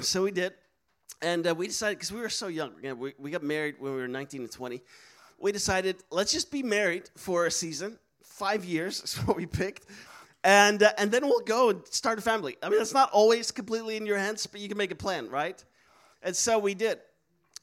So 0.00 0.22
we 0.22 0.30
did. 0.30 0.52
And 1.20 1.46
uh, 1.46 1.54
we 1.54 1.66
decided, 1.66 1.98
because 1.98 2.12
we 2.12 2.20
were 2.20 2.28
so 2.28 2.46
young, 2.46 2.72
we, 2.98 3.14
we 3.18 3.30
got 3.30 3.42
married 3.42 3.76
when 3.78 3.92
we 3.92 4.00
were 4.00 4.08
19 4.08 4.42
and 4.42 4.50
20. 4.50 4.80
We 5.38 5.52
decided, 5.52 5.96
let's 6.10 6.32
just 6.32 6.50
be 6.50 6.62
married 6.62 7.10
for 7.16 7.46
a 7.46 7.50
season. 7.50 7.98
Five 8.22 8.64
years 8.64 9.02
is 9.02 9.14
what 9.26 9.36
we 9.36 9.46
picked. 9.46 9.86
And, 10.44 10.82
uh, 10.82 10.92
and 10.96 11.10
then 11.10 11.26
we'll 11.26 11.40
go 11.40 11.70
and 11.70 11.86
start 11.88 12.18
a 12.18 12.22
family. 12.22 12.56
I 12.62 12.68
mean, 12.68 12.80
it's 12.80 12.94
not 12.94 13.10
always 13.10 13.50
completely 13.50 13.96
in 13.96 14.06
your 14.06 14.18
hands, 14.18 14.46
but 14.46 14.60
you 14.60 14.68
can 14.68 14.78
make 14.78 14.92
a 14.92 14.96
plan, 14.96 15.28
right? 15.28 15.62
And 16.22 16.34
so 16.34 16.58
we 16.58 16.74
did. 16.74 17.00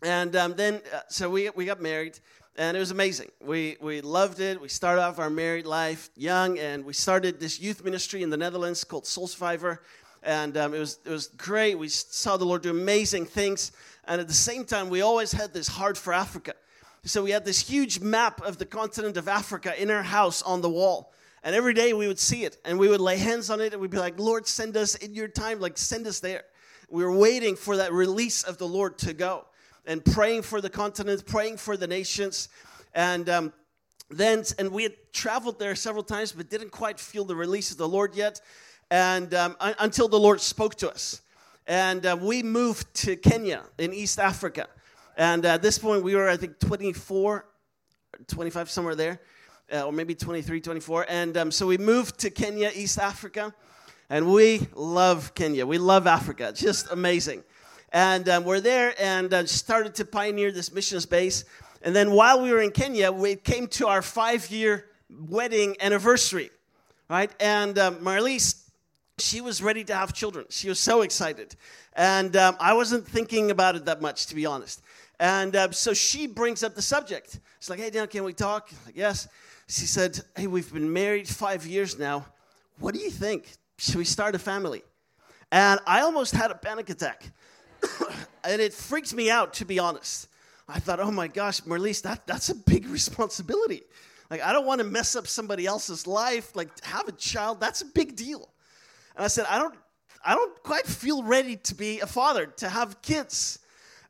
And 0.01 0.35
um, 0.35 0.53
then, 0.55 0.81
uh, 0.93 0.99
so 1.07 1.29
we, 1.29 1.49
we 1.51 1.65
got 1.65 1.81
married, 1.81 2.19
and 2.57 2.75
it 2.75 2.79
was 2.79 2.91
amazing. 2.91 3.31
We, 3.41 3.77
we 3.79 4.01
loved 4.01 4.41
it. 4.41 4.59
We 4.59 4.67
started 4.67 5.01
off 5.01 5.19
our 5.19 5.29
married 5.29 5.65
life 5.65 6.09
young, 6.17 6.59
and 6.59 6.83
we 6.83 6.91
started 6.91 7.39
this 7.39 7.61
youth 7.61 7.83
ministry 7.83 8.21
in 8.21 8.29
the 8.29 8.37
Netherlands 8.37 8.83
called 8.83 9.07
Soul 9.07 9.27
Survivor 9.27 9.81
and 10.25 10.57
um, 10.57 10.73
it 10.73 10.79
was 10.79 10.99
it 11.05 11.09
was 11.09 11.27
great. 11.27 11.77
We 11.77 11.87
saw 11.87 12.35
the 12.35 12.45
Lord 12.45 12.63
do 12.63 12.71
amazing 12.71 13.25
things, 13.25 13.71
and 14.05 14.19
at 14.19 14.27
the 14.27 14.33
same 14.33 14.65
time, 14.65 14.89
we 14.89 15.01
always 15.01 15.31
had 15.31 15.53
this 15.53 15.67
heart 15.67 15.97
for 15.97 16.11
Africa. 16.11 16.55
So 17.05 17.23
we 17.23 17.31
had 17.31 17.45
this 17.45 17.59
huge 17.59 17.99
map 17.99 18.41
of 18.41 18.57
the 18.57 18.65
continent 18.65 19.15
of 19.15 19.27
Africa 19.27 19.79
in 19.79 19.91
our 19.91 20.01
house 20.01 20.41
on 20.41 20.61
the 20.61 20.69
wall. 20.69 21.13
And 21.43 21.55
every 21.55 21.75
day 21.75 21.93
we 21.93 22.07
would 22.07 22.17
see 22.17 22.43
it 22.43 22.57
and 22.65 22.79
we 22.79 22.87
would 22.87 22.99
lay 22.99 23.17
hands 23.17 23.51
on 23.51 23.61
it 23.61 23.73
and 23.73 23.81
we'd 23.81 23.91
be 23.91 23.99
like, 23.99 24.19
Lord, 24.19 24.47
send 24.47 24.75
us 24.75 24.95
in 24.95 25.13
your 25.13 25.27
time, 25.27 25.59
like 25.59 25.77
send 25.77 26.07
us 26.07 26.19
there. 26.19 26.41
We 26.89 27.03
were 27.03 27.15
waiting 27.15 27.55
for 27.55 27.77
that 27.77 27.93
release 27.93 28.41
of 28.41 28.57
the 28.57 28.67
Lord 28.67 28.97
to 28.99 29.13
go 29.13 29.45
and 29.85 30.03
praying 30.03 30.41
for 30.41 30.61
the 30.61 30.69
continent, 30.71 31.27
praying 31.27 31.57
for 31.57 31.77
the 31.77 31.85
nations. 31.85 32.49
And 32.95 33.29
um, 33.29 33.53
then, 34.09 34.43
and 34.57 34.71
we 34.71 34.81
had 34.81 34.95
traveled 35.13 35.59
there 35.59 35.75
several 35.75 36.03
times, 36.03 36.31
but 36.31 36.49
didn't 36.49 36.71
quite 36.71 36.99
feel 36.99 37.25
the 37.25 37.35
release 37.35 37.69
of 37.69 37.77
the 37.77 37.87
Lord 37.87 38.15
yet 38.15 38.41
and 38.91 39.33
um, 39.33 39.55
until 39.79 40.07
the 40.07 40.19
Lord 40.19 40.41
spoke 40.41 40.75
to 40.75 40.89
us. 40.89 41.21
And 41.67 42.05
uh, 42.05 42.17
we 42.19 42.43
moved 42.43 42.93
to 42.95 43.15
Kenya 43.15 43.63
in 43.77 43.93
East 43.93 44.19
Africa. 44.19 44.67
And 45.17 45.45
at 45.45 45.61
this 45.61 45.79
point, 45.79 46.03
we 46.03 46.15
were, 46.15 46.29
I 46.29 46.37
think, 46.37 46.59
24, 46.59 47.45
25, 48.27 48.69
somewhere 48.69 48.95
there, 48.95 49.19
uh, 49.73 49.83
or 49.83 49.91
maybe 49.91 50.13
23, 50.13 50.61
24. 50.61 51.05
And 51.09 51.37
um, 51.37 51.51
so 51.51 51.65
we 51.65 51.77
moved 51.77 52.19
to 52.19 52.29
Kenya, 52.29 52.71
East 52.73 52.99
Africa. 52.99 53.53
And 54.09 54.31
we 54.31 54.67
love 54.75 55.33
Kenya. 55.33 55.65
We 55.65 55.79
love 55.79 56.05
Africa. 56.05 56.53
Just 56.53 56.91
amazing. 56.91 57.43
And 57.91 58.29
um, 58.29 58.43
we're 58.43 58.59
there 58.59 58.93
and 58.99 59.33
uh, 59.33 59.45
started 59.47 59.95
to 59.95 60.05
pioneer 60.05 60.51
this 60.51 60.71
mission 60.71 60.99
space. 61.01 61.45
And 61.81 61.95
then 61.95 62.11
while 62.11 62.41
we 62.41 62.51
were 62.51 62.61
in 62.61 62.71
Kenya, 62.71 63.11
we 63.11 63.35
came 63.35 63.67
to 63.69 63.87
our 63.87 64.03
five 64.03 64.51
year 64.51 64.85
wedding 65.09 65.75
anniversary, 65.79 66.51
right? 67.09 67.31
And 67.39 67.79
um, 67.79 67.95
Marlies 67.97 68.64
she 69.17 69.41
was 69.41 69.61
ready 69.61 69.83
to 69.85 69.95
have 69.95 70.13
children. 70.13 70.45
She 70.49 70.67
was 70.67 70.79
so 70.79 71.01
excited. 71.01 71.55
And 71.93 72.35
um, 72.35 72.57
I 72.59 72.73
wasn't 72.73 73.07
thinking 73.07 73.51
about 73.51 73.75
it 73.75 73.85
that 73.85 74.01
much, 74.01 74.27
to 74.27 74.35
be 74.35 74.45
honest. 74.45 74.81
And 75.19 75.55
uh, 75.55 75.71
so 75.71 75.93
she 75.93 76.27
brings 76.27 76.63
up 76.63 76.75
the 76.75 76.81
subject. 76.81 77.39
She's 77.59 77.69
like, 77.69 77.79
hey, 77.79 77.89
Dan, 77.89 78.07
can 78.07 78.23
we 78.23 78.33
talk? 78.33 78.69
Like, 78.85 78.97
yes. 78.97 79.27
She 79.67 79.85
said, 79.85 80.19
hey, 80.35 80.47
we've 80.47 80.71
been 80.71 80.91
married 80.91 81.27
five 81.27 81.65
years 81.65 81.97
now. 81.97 82.25
What 82.79 82.93
do 82.93 82.99
you 82.99 83.09
think? 83.09 83.53
Should 83.77 83.95
we 83.95 84.05
start 84.05 84.35
a 84.35 84.39
family? 84.39 84.83
And 85.51 85.79
I 85.87 86.01
almost 86.01 86.33
had 86.33 86.51
a 86.51 86.55
panic 86.55 86.89
attack. 86.89 87.31
and 88.43 88.61
it 88.61 88.73
freaked 88.73 89.13
me 89.13 89.29
out, 89.29 89.53
to 89.55 89.65
be 89.65 89.79
honest. 89.79 90.27
I 90.67 90.79
thought, 90.79 90.99
oh 90.99 91.11
my 91.11 91.27
gosh, 91.27 91.61
Marlies, 91.61 92.01
that, 92.01 92.27
that's 92.27 92.49
a 92.49 92.55
big 92.55 92.87
responsibility. 92.87 93.83
Like, 94.29 94.41
I 94.41 94.51
don't 94.51 94.65
want 94.65 94.79
to 94.79 94.85
mess 94.85 95.15
up 95.15 95.27
somebody 95.27 95.65
else's 95.65 96.05
life. 96.07 96.55
Like, 96.55 96.83
have 96.83 97.07
a 97.07 97.11
child, 97.13 97.61
that's 97.61 97.81
a 97.81 97.85
big 97.85 98.15
deal. 98.15 98.49
And 99.15 99.23
I 99.23 99.27
said, 99.27 99.45
I 99.49 99.59
don't, 99.59 99.75
I 100.23 100.35
don't 100.35 100.61
quite 100.63 100.85
feel 100.85 101.23
ready 101.23 101.55
to 101.57 101.75
be 101.75 101.99
a 101.99 102.07
father, 102.07 102.47
to 102.47 102.69
have 102.69 103.01
kids. 103.01 103.59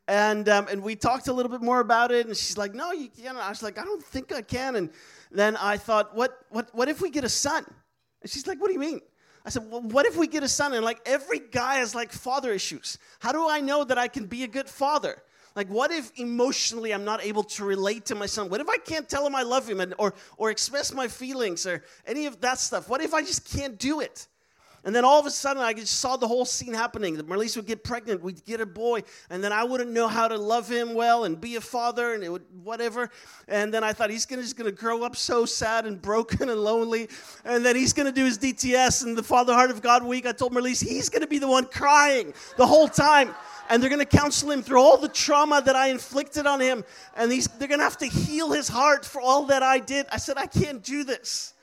And, 0.08 0.48
um, 0.48 0.66
and 0.70 0.82
we 0.82 0.94
talked 0.94 1.28
a 1.28 1.32
little 1.32 1.50
bit 1.50 1.62
more 1.62 1.80
about 1.80 2.12
it, 2.12 2.26
and 2.26 2.36
she's 2.36 2.56
like, 2.56 2.74
No, 2.74 2.92
you 2.92 3.08
can't. 3.08 3.36
I 3.36 3.48
was 3.48 3.62
like, 3.62 3.78
I 3.78 3.84
don't 3.84 4.02
think 4.02 4.32
I 4.32 4.42
can. 4.42 4.76
And 4.76 4.90
then 5.32 5.56
I 5.56 5.76
thought, 5.76 6.14
What, 6.14 6.38
what, 6.50 6.68
what 6.72 6.88
if 6.88 7.00
we 7.00 7.10
get 7.10 7.24
a 7.24 7.28
son? 7.28 7.64
And 8.22 8.30
she's 8.30 8.46
like, 8.46 8.60
What 8.60 8.68
do 8.68 8.74
you 8.74 8.80
mean? 8.80 9.00
I 9.44 9.50
said, 9.50 9.68
Well, 9.68 9.82
what 9.82 10.06
if 10.06 10.16
we 10.16 10.28
get 10.28 10.42
a 10.42 10.48
son? 10.48 10.74
And 10.74 10.84
like 10.84 11.00
every 11.06 11.40
guy 11.40 11.76
has 11.76 11.94
like 11.94 12.12
father 12.12 12.52
issues. 12.52 12.98
How 13.18 13.32
do 13.32 13.48
I 13.48 13.60
know 13.60 13.84
that 13.84 13.98
I 13.98 14.08
can 14.08 14.26
be 14.26 14.44
a 14.44 14.48
good 14.48 14.68
father? 14.68 15.22
Like, 15.56 15.68
what 15.68 15.90
if 15.90 16.12
emotionally 16.16 16.92
I'm 16.92 17.04
not 17.04 17.24
able 17.24 17.42
to 17.42 17.64
relate 17.64 18.04
to 18.06 18.14
my 18.14 18.26
son? 18.26 18.50
What 18.50 18.60
if 18.60 18.68
I 18.68 18.76
can't 18.76 19.08
tell 19.08 19.26
him 19.26 19.34
I 19.34 19.42
love 19.42 19.66
him 19.66 19.80
and, 19.80 19.94
or, 19.98 20.12
or 20.36 20.50
express 20.50 20.92
my 20.92 21.08
feelings 21.08 21.66
or 21.66 21.82
any 22.06 22.26
of 22.26 22.42
that 22.42 22.58
stuff? 22.58 22.90
What 22.90 23.00
if 23.00 23.14
I 23.14 23.22
just 23.22 23.50
can't 23.56 23.78
do 23.78 24.00
it? 24.00 24.28
And 24.86 24.94
then 24.94 25.04
all 25.04 25.18
of 25.18 25.26
a 25.26 25.30
sudden, 25.32 25.60
I 25.64 25.72
just 25.72 25.98
saw 25.98 26.16
the 26.16 26.28
whole 26.28 26.44
scene 26.44 26.72
happening. 26.72 27.16
That 27.16 27.28
Marlies 27.28 27.56
would 27.56 27.66
get 27.66 27.82
pregnant, 27.82 28.22
we'd 28.22 28.44
get 28.44 28.60
a 28.60 28.66
boy, 28.66 29.02
and 29.30 29.42
then 29.42 29.52
I 29.52 29.64
wouldn't 29.64 29.90
know 29.90 30.06
how 30.06 30.28
to 30.28 30.38
love 30.38 30.70
him 30.70 30.94
well 30.94 31.24
and 31.24 31.40
be 31.40 31.56
a 31.56 31.60
father, 31.60 32.14
and 32.14 32.22
it 32.22 32.30
would 32.30 32.44
whatever. 32.62 33.10
And 33.48 33.74
then 33.74 33.82
I 33.82 33.92
thought 33.92 34.10
he's 34.10 34.24
gonna, 34.26 34.42
just 34.42 34.56
going 34.56 34.70
to 34.70 34.76
grow 34.76 35.02
up 35.02 35.16
so 35.16 35.44
sad 35.44 35.86
and 35.86 36.00
broken 36.00 36.50
and 36.50 36.60
lonely, 36.60 37.08
and 37.44 37.66
then 37.66 37.74
he's 37.74 37.92
going 37.92 38.06
to 38.06 38.12
do 38.12 38.24
his 38.24 38.38
DTS 38.38 39.02
and 39.02 39.18
the 39.18 39.24
Father 39.24 39.52
Heart 39.52 39.72
of 39.72 39.82
God 39.82 40.04
week. 40.04 40.24
I 40.24 40.30
told 40.30 40.54
Marlies 40.54 40.80
he's 40.80 41.08
going 41.08 41.22
to 41.22 41.26
be 41.26 41.38
the 41.38 41.48
one 41.48 41.64
crying 41.64 42.32
the 42.56 42.66
whole 42.66 42.88
time 42.88 43.34
and 43.68 43.82
they're 43.82 43.90
going 43.90 44.06
to 44.06 44.16
counsel 44.16 44.52
him 44.52 44.62
through 44.62 44.80
all 44.80 44.96
the 44.96 45.08
trauma 45.08 45.60
that 45.60 45.74
I 45.74 45.88
inflicted 45.88 46.46
on 46.46 46.60
him, 46.60 46.84
and 47.16 47.28
they're 47.30 47.66
going 47.66 47.80
to 47.80 47.84
have 47.84 47.98
to 47.98 48.06
heal 48.06 48.52
his 48.52 48.68
heart 48.68 49.04
for 49.04 49.20
all 49.20 49.46
that 49.46 49.64
I 49.64 49.80
did. 49.80 50.06
I 50.12 50.18
said, 50.18 50.38
I 50.38 50.46
can't 50.46 50.84
do 50.84 51.02
this. 51.02 51.54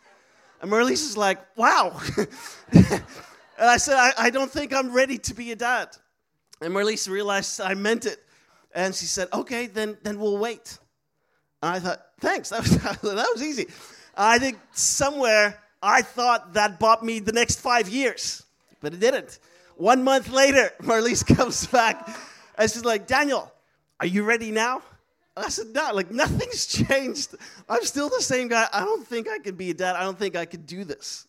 And 0.63 0.72
Marlies 0.72 1.03
is 1.03 1.17
like, 1.17 1.39
wow. 1.58 2.00
and 2.72 3.03
I 3.60 3.75
said, 3.75 3.98
I, 3.98 4.13
I 4.17 4.29
don't 4.29 4.50
think 4.50 4.74
I'm 4.74 4.93
ready 4.93 5.17
to 5.17 5.34
be 5.34 5.51
a 5.51 5.58
dad. 5.58 5.89
And 6.62 6.74
Marlies 6.74 7.10
realized 7.10 7.60
I 7.60 7.74
meant 7.74 8.05
it. 8.05 8.24
And 8.74 8.96
she 8.96 9.05
said, 9.05 9.27
okay, 9.34 9.67
then, 9.67 9.98
then 10.03 10.17
we'll 10.17 10.38
wait. 10.38 10.77
And 11.62 11.75
I 11.75 11.79
thought, 11.79 12.05
thanks, 12.22 12.48
that 12.50 12.62
was, 12.62 12.77
that 12.77 13.29
was 13.34 13.43
easy. 13.43 13.67
I 14.15 14.39
think 14.39 14.58
somewhere 14.72 15.60
I 15.82 16.01
thought 16.01 16.53
that 16.53 16.79
bought 16.79 17.03
me 17.03 17.20
the 17.20 17.34
next 17.34 17.60
five 17.60 17.89
years, 17.89 18.43
but 18.79 18.93
it 18.93 19.01
didn't. 19.01 19.39
One 19.75 20.01
month 20.01 20.29
later, 20.29 20.72
Marlies 20.82 21.25
comes 21.25 21.67
back 21.67 22.08
and 22.58 22.72
she's 22.72 22.86
like, 22.86 23.05
Daniel, 23.05 23.51
are 24.00 24.08
you 24.08 24.24
ready 24.24 24.50
now? 24.50 24.82
I 25.36 25.50
said, 25.50 25.68
no, 25.74 25.92
like 25.94 26.12
nothing's 26.12 26.66
changed. 26.88 27.36
I'm 27.68 27.84
still 27.84 28.10
the 28.10 28.22
same 28.22 28.48
guy. 28.48 28.68
I 28.72 28.82
don't 28.82 29.06
think 29.06 29.28
I 29.28 29.40
could 29.40 29.58
be 29.58 29.72
a 29.72 29.74
dad. 29.74 29.96
I 29.96 30.04
don't 30.04 30.18
think 30.18 30.36
I 30.36 30.46
could 30.46 30.66
do 30.66 30.84
this. 30.84 31.28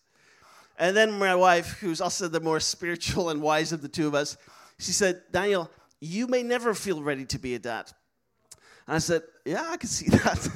And 0.78 0.96
then 0.96 1.12
my 1.18 1.34
wife, 1.34 1.78
who's 1.80 2.00
also 2.00 2.28
the 2.28 2.40
more 2.40 2.60
spiritual 2.60 3.30
and 3.30 3.40
wise 3.40 3.72
of 3.72 3.80
the 3.80 3.88
two 3.88 4.06
of 4.06 4.14
us, 4.14 4.36
she 4.78 4.92
said, 4.92 5.22
Daniel, 5.30 5.70
you 6.00 6.26
may 6.26 6.42
never 6.42 6.74
feel 6.74 7.02
ready 7.02 7.24
to 7.26 7.38
be 7.38 7.54
a 7.54 7.58
dad. 7.58 7.90
And 8.86 8.96
I 8.96 8.98
said, 8.98 9.22
yeah, 9.44 9.66
I 9.68 9.76
can 9.76 9.88
see 9.88 10.08
that. 10.10 10.48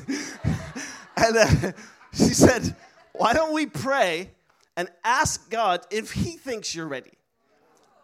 and 1.17 1.37
uh, 1.37 1.73
she 2.13 2.35
said, 2.35 2.75
why 3.13 3.33
don't 3.33 3.55
we 3.55 3.67
pray 3.67 4.31
and 4.77 4.89
ask 5.05 5.51
God 5.51 5.87
if 5.91 6.13
he 6.13 6.33
thinks 6.33 6.75
you're 6.75 6.89
ready? 6.89 7.13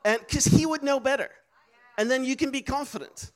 And 0.04 0.20
because 0.20 0.44
he 0.44 0.66
would 0.66 0.82
know 0.82 1.00
better. 1.00 1.30
And 1.98 2.10
then 2.10 2.24
you 2.24 2.36
can 2.36 2.50
be 2.50 2.62
confident. 2.62 3.30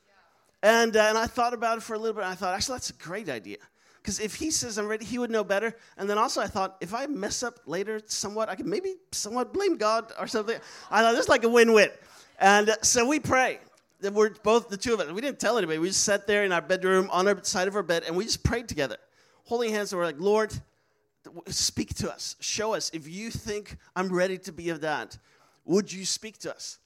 And, 0.62 0.96
uh, 0.96 1.00
and 1.08 1.18
I 1.18 1.26
thought 1.26 1.54
about 1.54 1.78
it 1.78 1.82
for 1.82 1.94
a 1.94 1.98
little 1.98 2.14
bit. 2.14 2.24
And 2.24 2.32
I 2.32 2.34
thought, 2.34 2.54
actually, 2.54 2.74
that's 2.74 2.90
a 2.90 2.94
great 2.94 3.28
idea. 3.28 3.58
Because 4.02 4.20
if 4.20 4.34
he 4.34 4.50
says 4.50 4.78
I'm 4.78 4.86
ready, 4.86 5.04
he 5.04 5.18
would 5.18 5.30
know 5.30 5.44
better. 5.44 5.76
And 5.96 6.08
then 6.08 6.18
also, 6.18 6.40
I 6.40 6.46
thought, 6.46 6.76
if 6.80 6.94
I 6.94 7.06
mess 7.06 7.42
up 7.42 7.60
later 7.66 8.00
somewhat, 8.06 8.48
I 8.48 8.54
could 8.54 8.66
maybe 8.66 8.94
somewhat 9.12 9.52
blame 9.52 9.76
God 9.76 10.12
or 10.18 10.26
something. 10.26 10.58
I 10.90 11.02
thought, 11.02 11.12
this 11.12 11.24
is 11.24 11.28
like 11.28 11.44
a 11.44 11.48
win 11.48 11.72
win. 11.72 11.90
And 12.38 12.70
uh, 12.70 12.76
so 12.82 13.06
we 13.06 13.20
pray. 13.20 13.58
We're 14.00 14.30
both 14.30 14.68
the 14.68 14.76
two 14.76 14.94
of 14.94 15.00
us. 15.00 15.10
We 15.10 15.20
didn't 15.20 15.40
tell 15.40 15.58
anybody. 15.58 15.78
We 15.78 15.88
just 15.88 16.04
sat 16.04 16.26
there 16.26 16.44
in 16.44 16.52
our 16.52 16.62
bedroom 16.62 17.08
on 17.10 17.26
our 17.26 17.42
side 17.42 17.66
of 17.66 17.74
our 17.74 17.82
bed 17.82 18.04
and 18.06 18.16
we 18.16 18.24
just 18.24 18.44
prayed 18.44 18.68
together, 18.68 18.96
holding 19.44 19.72
hands. 19.72 19.92
And 19.92 19.98
we're 19.98 20.06
like, 20.06 20.20
Lord, 20.20 20.54
speak 21.46 21.94
to 21.96 22.12
us. 22.12 22.36
Show 22.40 22.74
us. 22.74 22.90
If 22.94 23.08
you 23.08 23.30
think 23.30 23.76
I'm 23.96 24.08
ready 24.08 24.38
to 24.38 24.52
be 24.52 24.70
a 24.70 24.78
dad, 24.78 25.16
would 25.64 25.92
you 25.92 26.04
speak 26.04 26.38
to 26.38 26.54
us? 26.54 26.78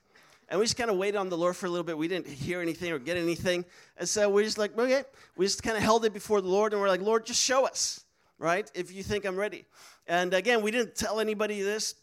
And 0.52 0.59
we 0.59 0.66
just 0.66 0.76
kind 0.76 0.90
of 0.90 0.99
waited 0.99 1.16
on 1.16 1.30
the 1.30 1.37
Lord 1.38 1.56
for 1.56 1.64
a 1.64 1.71
little 1.71 1.82
bit. 1.82 1.97
We 1.97 2.09
didn't 2.09 2.28
hear 2.28 2.61
anything 2.61 2.92
or 2.92 2.99
get 2.99 3.16
anything. 3.16 3.64
And 3.97 4.06
so 4.06 4.28
we 4.28 4.44
just 4.44 4.59
like, 4.59 4.78
okay. 4.78 5.02
We 5.35 5.47
just 5.47 5.62
kind 5.62 5.78
of 5.78 5.82
held 5.82 6.04
it 6.04 6.12
before 6.12 6.42
the 6.42 6.49
Lord 6.49 6.75
and 6.75 6.82
we're 6.82 6.90
like, 6.90 7.00
Lord, 7.00 7.25
just 7.25 7.42
show 7.42 7.64
us, 7.64 8.04
right? 8.38 8.71
If 8.75 8.92
you 8.92 9.02
think 9.02 9.25
I'm 9.25 9.37
ready. 9.37 9.64
And 10.06 10.35
again, 10.35 10.61
we 10.61 10.71
didn't 10.71 10.94
tell 10.94 11.21
anybody 11.21 11.62
this. 11.62 11.94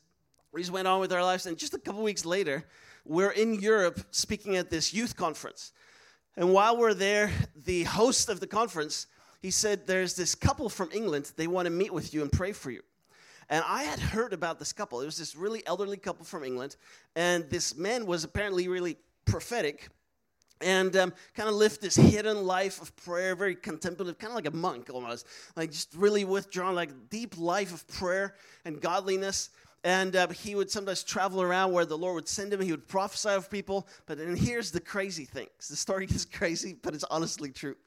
We 0.51 0.61
just 0.61 0.71
went 0.71 0.87
on 0.87 0.99
with 0.99 1.13
our 1.13 1.21
lives. 1.21 1.45
And 1.45 1.59
just 1.59 1.75
a 1.75 1.77
couple 1.77 2.01
weeks 2.01 2.25
later, 2.25 2.65
we're 3.05 3.29
in 3.29 3.53
Europe 3.53 3.99
speaking 4.09 4.57
at 4.57 4.71
this 4.71 4.95
youth 4.95 5.15
conference. 5.15 5.71
And 6.35 6.51
while 6.51 6.75
we're 6.75 6.95
there, 6.95 7.29
the 7.55 7.83
host 7.83 8.29
of 8.29 8.39
the 8.39 8.47
conference, 8.47 9.05
he 9.43 9.51
said, 9.51 9.85
There's 9.85 10.15
this 10.15 10.33
couple 10.33 10.69
from 10.69 10.89
England. 10.91 11.33
They 11.35 11.45
want 11.45 11.67
to 11.67 11.69
meet 11.69 11.93
with 11.93 12.15
you 12.15 12.23
and 12.23 12.31
pray 12.31 12.53
for 12.53 12.71
you. 12.71 12.81
And 13.49 13.63
I 13.67 13.83
had 13.83 13.99
heard 13.99 14.33
about 14.33 14.59
this 14.59 14.71
couple. 14.71 15.01
It 15.01 15.05
was 15.05 15.17
this 15.17 15.35
really 15.35 15.65
elderly 15.65 15.97
couple 15.97 16.23
from 16.25 16.43
England. 16.43 16.75
And 17.15 17.49
this 17.49 17.75
man 17.75 18.05
was 18.05 18.23
apparently 18.23 18.67
really 18.67 18.97
prophetic 19.25 19.89
and 20.61 20.95
um, 20.97 21.13
kind 21.35 21.47
of 21.47 21.55
lived 21.55 21.81
this 21.81 21.95
hidden 21.95 22.45
life 22.45 22.81
of 22.81 22.95
prayer, 22.97 23.35
very 23.35 23.55
contemplative, 23.55 24.17
kind 24.17 24.31
of 24.31 24.35
like 24.35 24.45
a 24.45 24.55
monk 24.55 24.89
almost, 24.93 25.25
like 25.55 25.71
just 25.71 25.93
really 25.95 26.25
withdrawn, 26.25 26.75
like 26.75 27.09
deep 27.09 27.37
life 27.37 27.73
of 27.73 27.87
prayer 27.87 28.35
and 28.65 28.81
godliness. 28.81 29.49
And 29.85 30.15
uh, 30.15 30.27
he 30.27 30.55
would 30.55 30.69
sometimes 30.69 31.03
travel 31.03 31.41
around 31.41 31.71
where 31.71 31.85
the 31.85 31.97
Lord 31.97 32.15
would 32.15 32.27
send 32.27 32.51
him. 32.51 32.59
He 32.59 32.71
would 32.71 32.87
prophesy 32.87 33.29
over 33.29 33.47
people. 33.47 33.87
But 34.05 34.17
and 34.17 34.37
here's 34.37 34.71
the 34.71 34.81
crazy 34.81 35.23
thing: 35.23 35.47
the 35.57 35.77
story 35.77 36.05
is 36.09 36.25
crazy, 36.25 36.75
but 36.81 36.93
it's 36.93 37.05
honestly 37.05 37.51
true. 37.51 37.77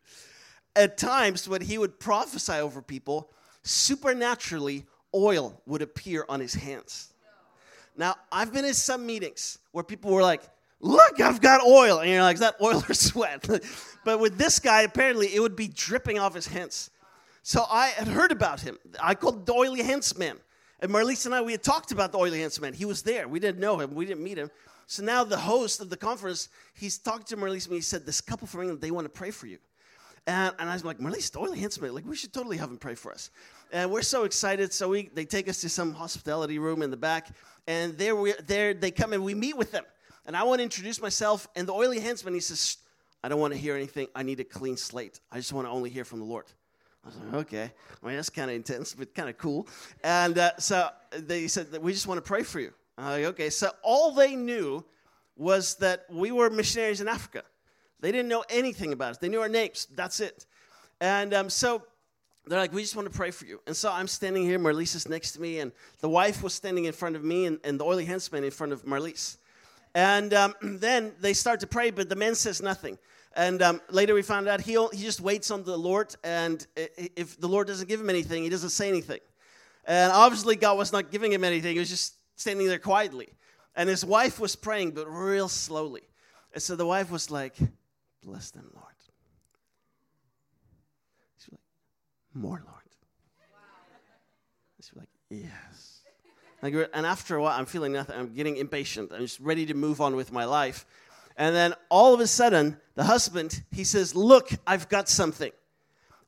At 0.75 0.97
times, 0.97 1.47
when 1.47 1.61
he 1.61 1.77
would 1.77 2.01
prophesy 2.01 2.55
over 2.55 2.81
people, 2.81 3.31
supernaturally 3.63 4.87
oil 5.15 5.61
would 5.67 5.83
appear 5.83 6.25
on 6.29 6.41
his 6.41 6.55
hands. 6.55 7.13
Now, 7.97 8.17
I've 8.31 8.53
been 8.53 8.65
in 8.65 8.75
some 8.75 9.05
meetings 9.05 9.59
where 9.73 9.85
people 9.85 10.11
were 10.11 10.23
like, 10.23 10.43
Look, 10.81 11.21
I've 11.21 11.41
got 11.41 11.65
oil. 11.65 12.01
And 12.01 12.11
you're 12.11 12.23
like, 12.23 12.35
Is 12.35 12.41
that 12.41 12.57
oil 12.61 12.83
or 12.89 12.95
sweat? 12.95 13.49
but 14.05 14.21
with 14.21 14.37
this 14.39 14.59
guy, 14.59 14.83
apparently, 14.83 15.35
it 15.35 15.41
would 15.41 15.57
be 15.57 15.69
dripping 15.69 16.19
off 16.19 16.35
his 16.35 16.47
hands. 16.47 16.91
So 17.43 17.65
I 17.71 17.89
had 17.89 18.09
heard 18.09 18.33
about 18.33 18.61
him. 18.61 18.79
I 19.01 19.15
called 19.15 19.47
the 19.47 19.53
oily 19.53 19.83
hands 19.83 20.17
man. 20.17 20.39
And 20.81 20.91
Marlise 20.91 21.27
and 21.27 21.35
I, 21.35 21.43
we 21.43 21.53
had 21.53 21.63
talked 21.63 21.93
about 21.93 22.13
the 22.13 22.19
oily 22.19 22.41
hands 22.41 22.61
man. 22.61 22.73
He 22.73 22.85
was 22.85 23.03
there. 23.03 23.29
We 23.29 23.39
didn't 23.39 23.61
know 23.61 23.79
him, 23.79 23.95
we 23.95 24.07
didn't 24.07 24.23
meet 24.23 24.39
him. 24.39 24.51
So 24.87 25.03
now 25.03 25.25
the 25.25 25.39
host 25.39 25.81
of 25.81 25.91
the 25.91 25.97
conference, 25.97 26.49
he's 26.75 26.99
talking 26.99 27.25
to 27.27 27.37
Marlise 27.37 27.67
and 27.67 27.75
he 27.75 27.81
said, 27.81 28.05
This 28.05 28.21
couple 28.21 28.47
from 28.47 28.63
England, 28.63 28.81
they 28.81 28.91
want 28.91 29.05
to 29.05 29.09
pray 29.09 29.31
for 29.31 29.47
you. 29.47 29.59
And, 30.27 30.55
and 30.59 30.71
I 30.71 30.75
was 30.75 30.85
like, 30.85 30.99
Marlise, 30.99 31.33
the 31.33 31.41
oily 31.41 31.59
hands 31.59 31.81
man, 31.81 31.95
like, 31.95 32.07
we 32.07 32.15
should 32.15 32.33
totally 32.33 32.57
have 32.57 32.71
him 32.71 32.79
pray 32.79 32.95
for 32.95 33.11
us. 33.11 33.31
And 33.73 33.91
we're 33.91 34.03
so 34.03 34.25
excited. 34.25 34.73
So 34.73 34.89
we, 34.89 35.11
they 35.13 35.25
take 35.25 35.49
us 35.49 35.61
to 35.63 35.69
some 35.69 35.95
hospitality 35.95 36.59
room 36.59 36.83
in 36.83 36.91
the 36.91 36.97
back. 36.97 37.29
And 37.67 37.99
there, 37.99 38.15
we, 38.15 38.35
there 38.47 38.75
they 38.75 38.91
come 38.91 39.13
and 39.13 39.25
we 39.25 39.35
meet 39.35 39.57
with 39.57 39.73
them. 39.73 39.85
And 40.27 40.37
I 40.37 40.45
want 40.45 40.61
to 40.61 40.63
introduce 40.63 41.01
myself. 41.01 41.49
And 41.57 41.67
the 41.67 41.73
oily 41.73 41.99
handsman, 41.99 42.35
he 42.35 42.41
says, 42.41 42.77
I 43.25 43.29
don't 43.29 43.41
want 43.41 43.53
to 43.53 43.59
hear 43.59 43.75
anything. 43.75 44.09
I 44.15 44.23
need 44.23 44.41
a 44.41 44.45
clean 44.45 44.77
slate. 44.77 45.21
I 45.31 45.39
just 45.39 45.53
want 45.53 45.67
to 45.67 45.71
only 45.71 45.91
hear 45.91 46.05
from 46.05 46.21
the 46.21 46.25
Lord. 46.25 46.47
I 47.05 47.09
was 47.09 47.17
like, 47.17 47.35
okay. 47.35 47.73
I 48.03 48.07
mean, 48.07 48.17
that's 48.17 48.31
kind 48.31 48.49
of 48.49 48.55
intense, 48.55 48.95
but 48.95 49.15
kind 49.15 49.29
of 49.29 49.37
cool. 49.39 49.67
And 50.05 50.39
uh, 50.39 50.57
so 50.59 50.89
they 51.17 51.49
said, 51.49 51.73
that 51.73 51.83
we 51.83 51.93
just 51.93 52.07
want 52.07 52.19
to 52.19 52.23
pray 52.23 52.45
for 52.45 52.61
you. 52.61 52.73
Like, 52.97 53.25
okay. 53.25 53.51
So 53.51 53.71
all 53.83 54.13
they 54.13 54.37
knew 54.37 54.85
was 55.37 55.77
that 55.77 56.05
we 56.11 56.31
were 56.31 56.51
missionaries 56.51 57.01
in 57.01 57.09
Africa. 57.09 57.43
They 58.03 58.13
didn't 58.13 58.29
know 58.29 58.45
anything 58.51 58.93
about 58.93 59.13
us. 59.13 59.19
They 59.19 59.29
knew 59.29 59.41
our 59.41 59.49
names. 59.49 59.87
That's 59.95 60.21
it. 60.21 60.45
And 61.01 61.33
um, 61.33 61.49
so 61.49 61.83
they're 62.47 62.59
like, 62.59 62.73
we 62.73 62.83
just 62.83 62.97
want 62.97 63.11
to 63.11 63.17
pray 63.17 63.31
for 63.31 63.47
you. 63.47 63.61
And 63.67 63.77
so 63.77 63.91
I'm 63.91 64.09
standing 64.09 64.43
here, 64.43 64.59
Marlise 64.59 64.97
is 64.97 65.09
next 65.09 65.33
to 65.33 65.41
me, 65.41 65.61
and 65.61 65.71
the 66.01 66.09
wife 66.09 66.43
was 66.43 66.53
standing 66.53 66.87
in 66.87 66.93
front 66.93 67.15
of 67.15 67.23
me, 67.23 67.47
and, 67.47 67.61
and 67.63 67.79
the 67.79 67.85
oily 67.85 68.05
henchman 68.05 68.43
in 68.43 68.51
front 68.51 68.73
of 68.73 68.85
Marlise. 68.85 69.37
And 69.95 70.35
um, 70.35 70.55
then 70.63 71.13
they 71.21 71.33
start 71.33 71.61
to 71.61 71.67
pray, 71.69 71.91
but 71.91 72.09
the 72.09 72.17
man 72.17 72.35
says 72.35 72.61
nothing. 72.61 72.99
And 73.37 73.63
um, 73.63 73.81
later 73.89 74.15
we 74.15 74.23
found 74.23 74.49
out 74.49 74.61
he, 74.61 74.73
he 74.93 75.03
just 75.03 75.21
waits 75.21 75.51
on 75.53 75.63
the 75.63 75.79
Lord, 75.79 76.15
and 76.25 76.67
if 76.77 77.41
the 77.41 77.49
Lord 77.49 77.69
doesn't 77.69 77.89
give 77.89 78.01
him 78.01 78.11
anything, 78.11 78.43
he 78.43 78.49
doesn't 78.51 78.71
say 78.71 78.89
anything. 78.89 79.21
And 79.85 80.13
obviously, 80.13 80.57
God 80.57 80.77
was 80.77 80.93
not 80.93 81.11
giving 81.11 81.33
him 81.33 81.45
anything, 81.45 81.75
he 81.75 81.79
was 81.79 81.89
just 81.89 82.15
standing 82.35 82.67
there 82.67 82.81
quietly. 82.81 83.29
And 83.75 83.89
his 83.89 84.05
wife 84.05 84.39
was 84.39 84.57
praying, 84.57 84.91
but 84.91 85.07
real 85.07 85.49
slowly. 85.49 86.03
And 86.53 86.63
so 86.63 86.77
the 86.77 86.85
wife 86.85 87.11
was 87.11 87.31
like, 87.31 87.57
Bless 88.23 88.51
them, 88.51 88.71
Lord. 88.75 88.93
more, 92.35 92.63
Lord. 92.67 92.83
She's 94.77 94.91
like, 94.97 95.09
yes. 95.31 96.01
Like, 96.61 96.75
and 96.93 97.07
after 97.07 97.37
a 97.37 97.43
while, 97.43 97.59
I'm 97.59 97.67
feeling 97.67 97.93
nothing. 97.93 98.17
I'm 98.19 98.35
getting 98.35 98.57
impatient. 98.57 99.13
I'm 99.13 99.21
just 99.21 99.41
ready 99.41 99.67
to 99.67 99.75
move 99.75 100.01
on 100.01 100.17
with 100.17 100.33
my 100.33 100.45
life. 100.45 100.87
And 101.37 101.55
then 101.55 101.75
all 101.89 102.15
of 102.15 102.21
a 102.21 102.27
sudden, 102.27 102.79
the 102.95 103.05
husband, 103.05 103.63
he 103.71 103.85
says, 103.85 104.15
Look, 104.15 104.51
I've 104.67 104.89
got 104.89 105.09
something. 105.09 105.51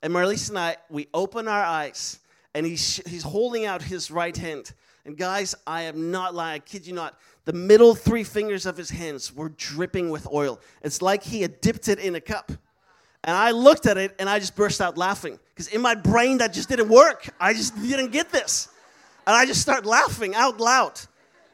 And 0.03 0.13
Marlise 0.13 0.51
and 0.51 0.59
I, 0.59 0.77
we 0.91 1.09
open 1.15 1.49
our 1.49 1.63
eyes, 1.63 2.19
and 2.55 2.67
he's, 2.67 2.97
he's 3.07 3.23
holding 3.23 3.65
out 3.65 3.83
his 3.83 4.11
right 4.11 4.37
hand. 4.37 4.73
And 5.05 5.17
guys, 5.17 5.55
I 5.67 5.83
am 5.83 6.11
not 6.11 6.35
lying, 6.35 6.57
I 6.57 6.59
kid 6.59 6.87
you 6.87 6.95
not. 6.95 7.19
The 7.45 7.53
middle 7.53 7.95
three 7.95 8.25
fingers 8.25 8.65
of 8.67 8.77
his 8.77 8.91
hands 8.91 9.35
were 9.35 9.51
dripping 9.51 10.11
with 10.11 10.27
oil. 10.33 10.61
It's 10.83 11.03
like 11.03 11.23
he 11.23 11.43
had 11.43 11.61
dipped 11.61 11.89
it 11.89 11.99
in 11.99 12.15
a 12.15 12.21
cup. 12.21 12.53
And 13.23 13.37
I 13.37 13.53
looked 13.53 13.87
at 13.87 13.97
it 13.97 14.15
and 14.19 14.29
I 14.29 14.39
just 14.39 14.55
burst 14.55 14.81
out 14.81 14.97
laughing 14.99 15.39
because 15.55 15.69
in 15.69 15.81
my 15.81 15.95
brain 15.95 16.39
that 16.39 16.53
just 16.53 16.69
didn't 16.69 16.89
work. 16.89 17.29
I 17.41 17.53
just 17.53 17.75
didn't 17.77 18.13
get 18.13 18.31
this. 18.31 18.69
And 19.27 19.35
I 19.35 19.47
just 19.47 19.63
start 19.63 19.87
laughing 19.87 20.35
out 20.35 20.61
loud. 20.61 21.01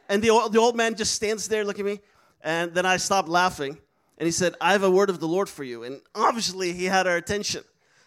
And 0.09 0.22
the 0.22 0.31
old, 0.31 0.53
the 0.53 0.59
old 0.59 0.76
man 0.76 0.96
just 0.96 1.14
stands 1.14 1.46
there 1.46 1.64
looking 1.64 1.87
at 1.87 1.92
me. 1.92 2.00
And 2.42 2.74
then 2.74 2.87
I 2.87 2.96
stopped 2.96 3.29
laughing. 3.29 3.79
And 4.18 4.26
he 4.26 4.33
said, 4.33 4.55
I 4.61 4.72
have 4.72 4.83
a 4.83 4.90
word 4.90 5.11
of 5.11 5.20
the 5.20 5.29
Lord 5.29 5.48
for 5.48 5.64
you. 5.64 5.85
And 5.85 6.00
obviously 6.14 6.72
he 6.72 6.85
had 6.87 7.07
our 7.07 7.16
attention. 7.16 7.62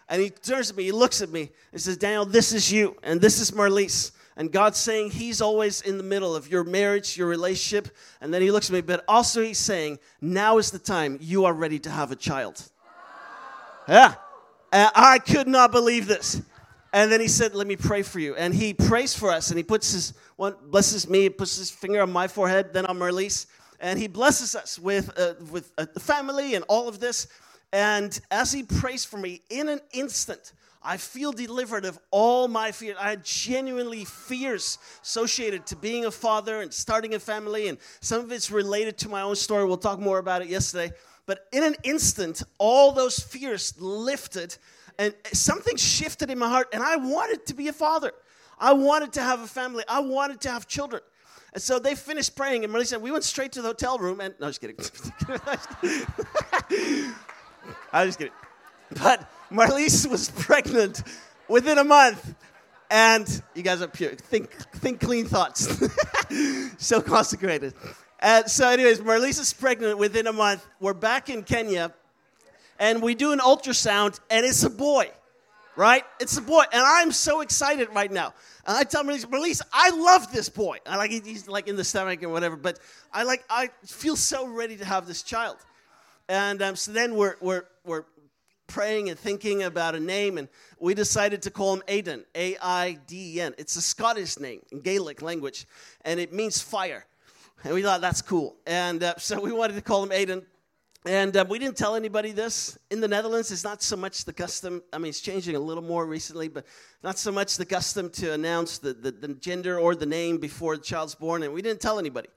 And 0.08 0.20
he 0.20 0.30
turns 0.30 0.68
to 0.68 0.76
me, 0.76 0.84
he 0.84 0.92
looks 0.92 1.22
at 1.22 1.30
me, 1.30 1.50
and 1.72 1.80
says, 1.80 1.96
Daniel, 1.96 2.26
this 2.26 2.52
is 2.52 2.70
you, 2.70 2.96
and 3.02 3.20
this 3.20 3.40
is 3.40 3.52
Marlise. 3.52 4.12
And 4.36 4.50
God's 4.50 4.78
saying 4.78 5.12
He's 5.12 5.40
always 5.40 5.80
in 5.80 5.96
the 5.96 6.04
middle 6.04 6.34
of 6.34 6.50
your 6.50 6.64
marriage, 6.64 7.16
your 7.16 7.28
relationship. 7.28 7.94
And 8.20 8.32
then 8.32 8.42
He 8.42 8.50
looks 8.50 8.68
at 8.68 8.74
me, 8.74 8.80
but 8.80 9.04
also 9.06 9.42
He's 9.42 9.58
saying, 9.58 9.98
now 10.20 10.58
is 10.58 10.70
the 10.70 10.78
time 10.78 11.18
you 11.20 11.44
are 11.44 11.52
ready 11.52 11.78
to 11.80 11.90
have 11.90 12.10
a 12.10 12.16
child. 12.16 12.68
Yeah. 13.88 14.14
And 14.72 14.90
I 14.94 15.18
could 15.18 15.46
not 15.46 15.70
believe 15.70 16.06
this. 16.06 16.42
And 16.94 17.10
then 17.10 17.20
he 17.20 17.28
said, 17.28 17.56
Let 17.56 17.66
me 17.66 17.74
pray 17.74 18.02
for 18.02 18.20
you. 18.20 18.36
And 18.36 18.54
he 18.54 18.72
prays 18.72 19.14
for 19.14 19.30
us 19.30 19.50
and 19.50 19.58
he 19.58 19.64
puts 19.64 19.92
his 19.92 20.14
one 20.36 20.54
blesses 20.62 21.08
me, 21.08 21.28
puts 21.28 21.56
his 21.56 21.68
finger 21.68 22.00
on 22.00 22.12
my 22.12 22.28
forehead, 22.28 22.72
then 22.72 22.86
on 22.86 22.98
Marlise, 22.98 23.46
and 23.80 23.98
he 23.98 24.06
blesses 24.06 24.54
us 24.54 24.78
with 24.78 25.10
uh, 25.18 25.34
with 25.50 25.72
uh, 25.76 25.86
the 25.92 25.98
family 26.00 26.54
and 26.54 26.64
all 26.68 26.88
of 26.88 27.00
this. 27.00 27.26
And 27.72 28.18
as 28.30 28.52
he 28.52 28.62
prays 28.62 29.04
for 29.04 29.16
me, 29.16 29.42
in 29.50 29.68
an 29.68 29.80
instant, 29.92 30.52
I 30.84 30.98
feel 30.98 31.32
delivered 31.32 31.86
of 31.86 31.98
all 32.10 32.46
my 32.46 32.70
fears. 32.70 32.96
I 33.00 33.10
had 33.10 33.24
genuinely 33.24 34.04
fears 34.04 34.78
associated 35.02 35.66
to 35.66 35.76
being 35.76 36.04
a 36.04 36.10
father 36.10 36.60
and 36.60 36.72
starting 36.72 37.14
a 37.14 37.18
family, 37.18 37.68
and 37.68 37.78
some 38.00 38.20
of 38.20 38.30
it's 38.30 38.50
related 38.50 38.98
to 38.98 39.08
my 39.08 39.22
own 39.22 39.36
story. 39.36 39.64
We'll 39.64 39.78
talk 39.78 39.98
more 39.98 40.18
about 40.18 40.42
it 40.42 40.48
yesterday. 40.48 40.94
But 41.26 41.46
in 41.52 41.64
an 41.64 41.76
instant, 41.84 42.42
all 42.58 42.92
those 42.92 43.18
fears 43.18 43.74
lifted 43.80 44.56
and 44.98 45.14
something 45.32 45.76
shifted 45.76 46.30
in 46.30 46.38
my 46.38 46.48
heart, 46.48 46.68
and 46.72 46.82
I 46.82 46.96
wanted 46.96 47.46
to 47.46 47.54
be 47.54 47.68
a 47.68 47.72
father. 47.72 48.12
I 48.58 48.74
wanted 48.74 49.12
to 49.14 49.22
have 49.22 49.40
a 49.40 49.46
family. 49.46 49.84
I 49.88 50.00
wanted 50.00 50.40
to 50.42 50.50
have 50.50 50.68
children. 50.68 51.02
And 51.54 51.62
so 51.62 51.78
they 51.78 51.94
finished 51.94 52.36
praying, 52.36 52.64
and 52.64 52.72
Marlise 52.72 52.88
said, 52.88 53.00
We 53.00 53.10
went 53.10 53.24
straight 53.24 53.52
to 53.52 53.62
the 53.62 53.68
hotel 53.68 53.98
room, 53.98 54.20
and 54.20 54.34
no, 54.40 54.48
just 54.48 54.60
kidding. 54.60 54.76
I 57.92 58.04
was 58.04 58.08
just 58.08 58.18
kidding. 58.18 58.34
But 58.94 59.30
Marlise 59.50 60.06
was 60.06 60.30
pregnant 60.30 61.02
within 61.48 61.78
a 61.78 61.84
month. 61.84 62.34
And 62.90 63.42
you 63.54 63.62
guys 63.62 63.82
are 63.82 63.88
pure. 63.88 64.10
Think, 64.10 64.50
think 64.52 65.00
clean 65.00 65.26
thoughts. 65.26 65.68
so 66.78 67.00
consecrated. 67.00 67.74
And 68.20 68.48
so, 68.50 68.68
anyways, 68.68 69.00
Marlise 69.00 69.40
is 69.40 69.52
pregnant 69.52 69.98
within 69.98 70.26
a 70.26 70.32
month. 70.32 70.66
We're 70.80 70.94
back 70.94 71.28
in 71.28 71.42
Kenya, 71.42 71.92
and 72.78 73.02
we 73.02 73.14
do 73.14 73.32
an 73.32 73.38
ultrasound, 73.38 74.18
and 74.30 74.46
it's 74.46 74.62
a 74.62 74.70
boy, 74.70 75.10
right? 75.76 76.04
It's 76.20 76.36
a 76.38 76.40
boy, 76.40 76.62
and 76.72 76.82
I'm 76.82 77.12
so 77.12 77.42
excited 77.42 77.88
right 77.92 78.10
now. 78.10 78.32
And 78.66 78.76
I 78.78 78.84
tell 78.84 79.04
Marlise, 79.04 79.26
Marlise, 79.26 79.60
I 79.72 79.90
love 79.90 80.32
this 80.32 80.48
boy. 80.48 80.78
I 80.86 80.96
like 80.96 81.10
he's 81.10 81.48
like 81.48 81.68
in 81.68 81.76
the 81.76 81.84
stomach 81.84 82.22
or 82.22 82.30
whatever, 82.30 82.56
but 82.56 82.78
I 83.12 83.24
like 83.24 83.44
I 83.50 83.68
feel 83.84 84.16
so 84.16 84.46
ready 84.46 84.76
to 84.76 84.84
have 84.84 85.06
this 85.06 85.22
child. 85.22 85.56
And 86.28 86.62
um, 86.62 86.76
so 86.76 86.92
then 86.92 87.16
we're 87.16 87.36
we're 87.40 87.64
we're 87.84 88.04
praying 88.74 89.08
and 89.08 89.16
thinking 89.16 89.62
about 89.62 89.94
a 89.94 90.00
name, 90.00 90.36
and 90.36 90.48
we 90.80 90.94
decided 90.94 91.40
to 91.40 91.48
call 91.48 91.74
him 91.74 91.82
Aiden, 91.86 92.24
A 92.34 92.56
I 92.60 92.98
D 93.06 93.36
E 93.36 93.40
N. 93.40 93.54
It's 93.56 93.76
a 93.76 93.80
Scottish 93.80 94.40
name 94.40 94.62
in 94.72 94.80
Gaelic 94.80 95.22
language, 95.22 95.68
and 96.04 96.18
it 96.18 96.32
means 96.32 96.60
fire. 96.60 97.06
And 97.62 97.72
we 97.72 97.82
thought 97.82 98.00
that's 98.00 98.20
cool. 98.20 98.56
And 98.66 99.04
uh, 99.04 99.14
so 99.16 99.40
we 99.40 99.52
wanted 99.52 99.76
to 99.76 99.80
call 99.80 100.02
him 100.02 100.10
Aiden. 100.10 100.44
And 101.06 101.36
uh, 101.36 101.44
we 101.48 101.60
didn't 101.60 101.76
tell 101.76 101.94
anybody 101.94 102.32
this. 102.32 102.76
In 102.90 103.00
the 103.00 103.06
Netherlands, 103.06 103.52
it's 103.52 103.62
not 103.62 103.80
so 103.80 103.96
much 103.96 104.24
the 104.24 104.32
custom. 104.32 104.82
I 104.92 104.98
mean, 104.98 105.10
it's 105.10 105.20
changing 105.20 105.54
a 105.54 105.60
little 105.60 105.84
more 105.84 106.04
recently, 106.04 106.48
but 106.48 106.66
not 107.04 107.16
so 107.16 107.30
much 107.30 107.56
the 107.56 107.66
custom 107.66 108.10
to 108.10 108.32
announce 108.32 108.78
the, 108.78 108.92
the, 108.92 109.12
the 109.12 109.34
gender 109.34 109.78
or 109.78 109.94
the 109.94 110.06
name 110.06 110.38
before 110.38 110.76
the 110.76 110.82
child's 110.82 111.14
born. 111.14 111.44
And 111.44 111.54
we 111.54 111.62
didn't 111.62 111.80
tell 111.80 112.00
anybody. 112.00 112.28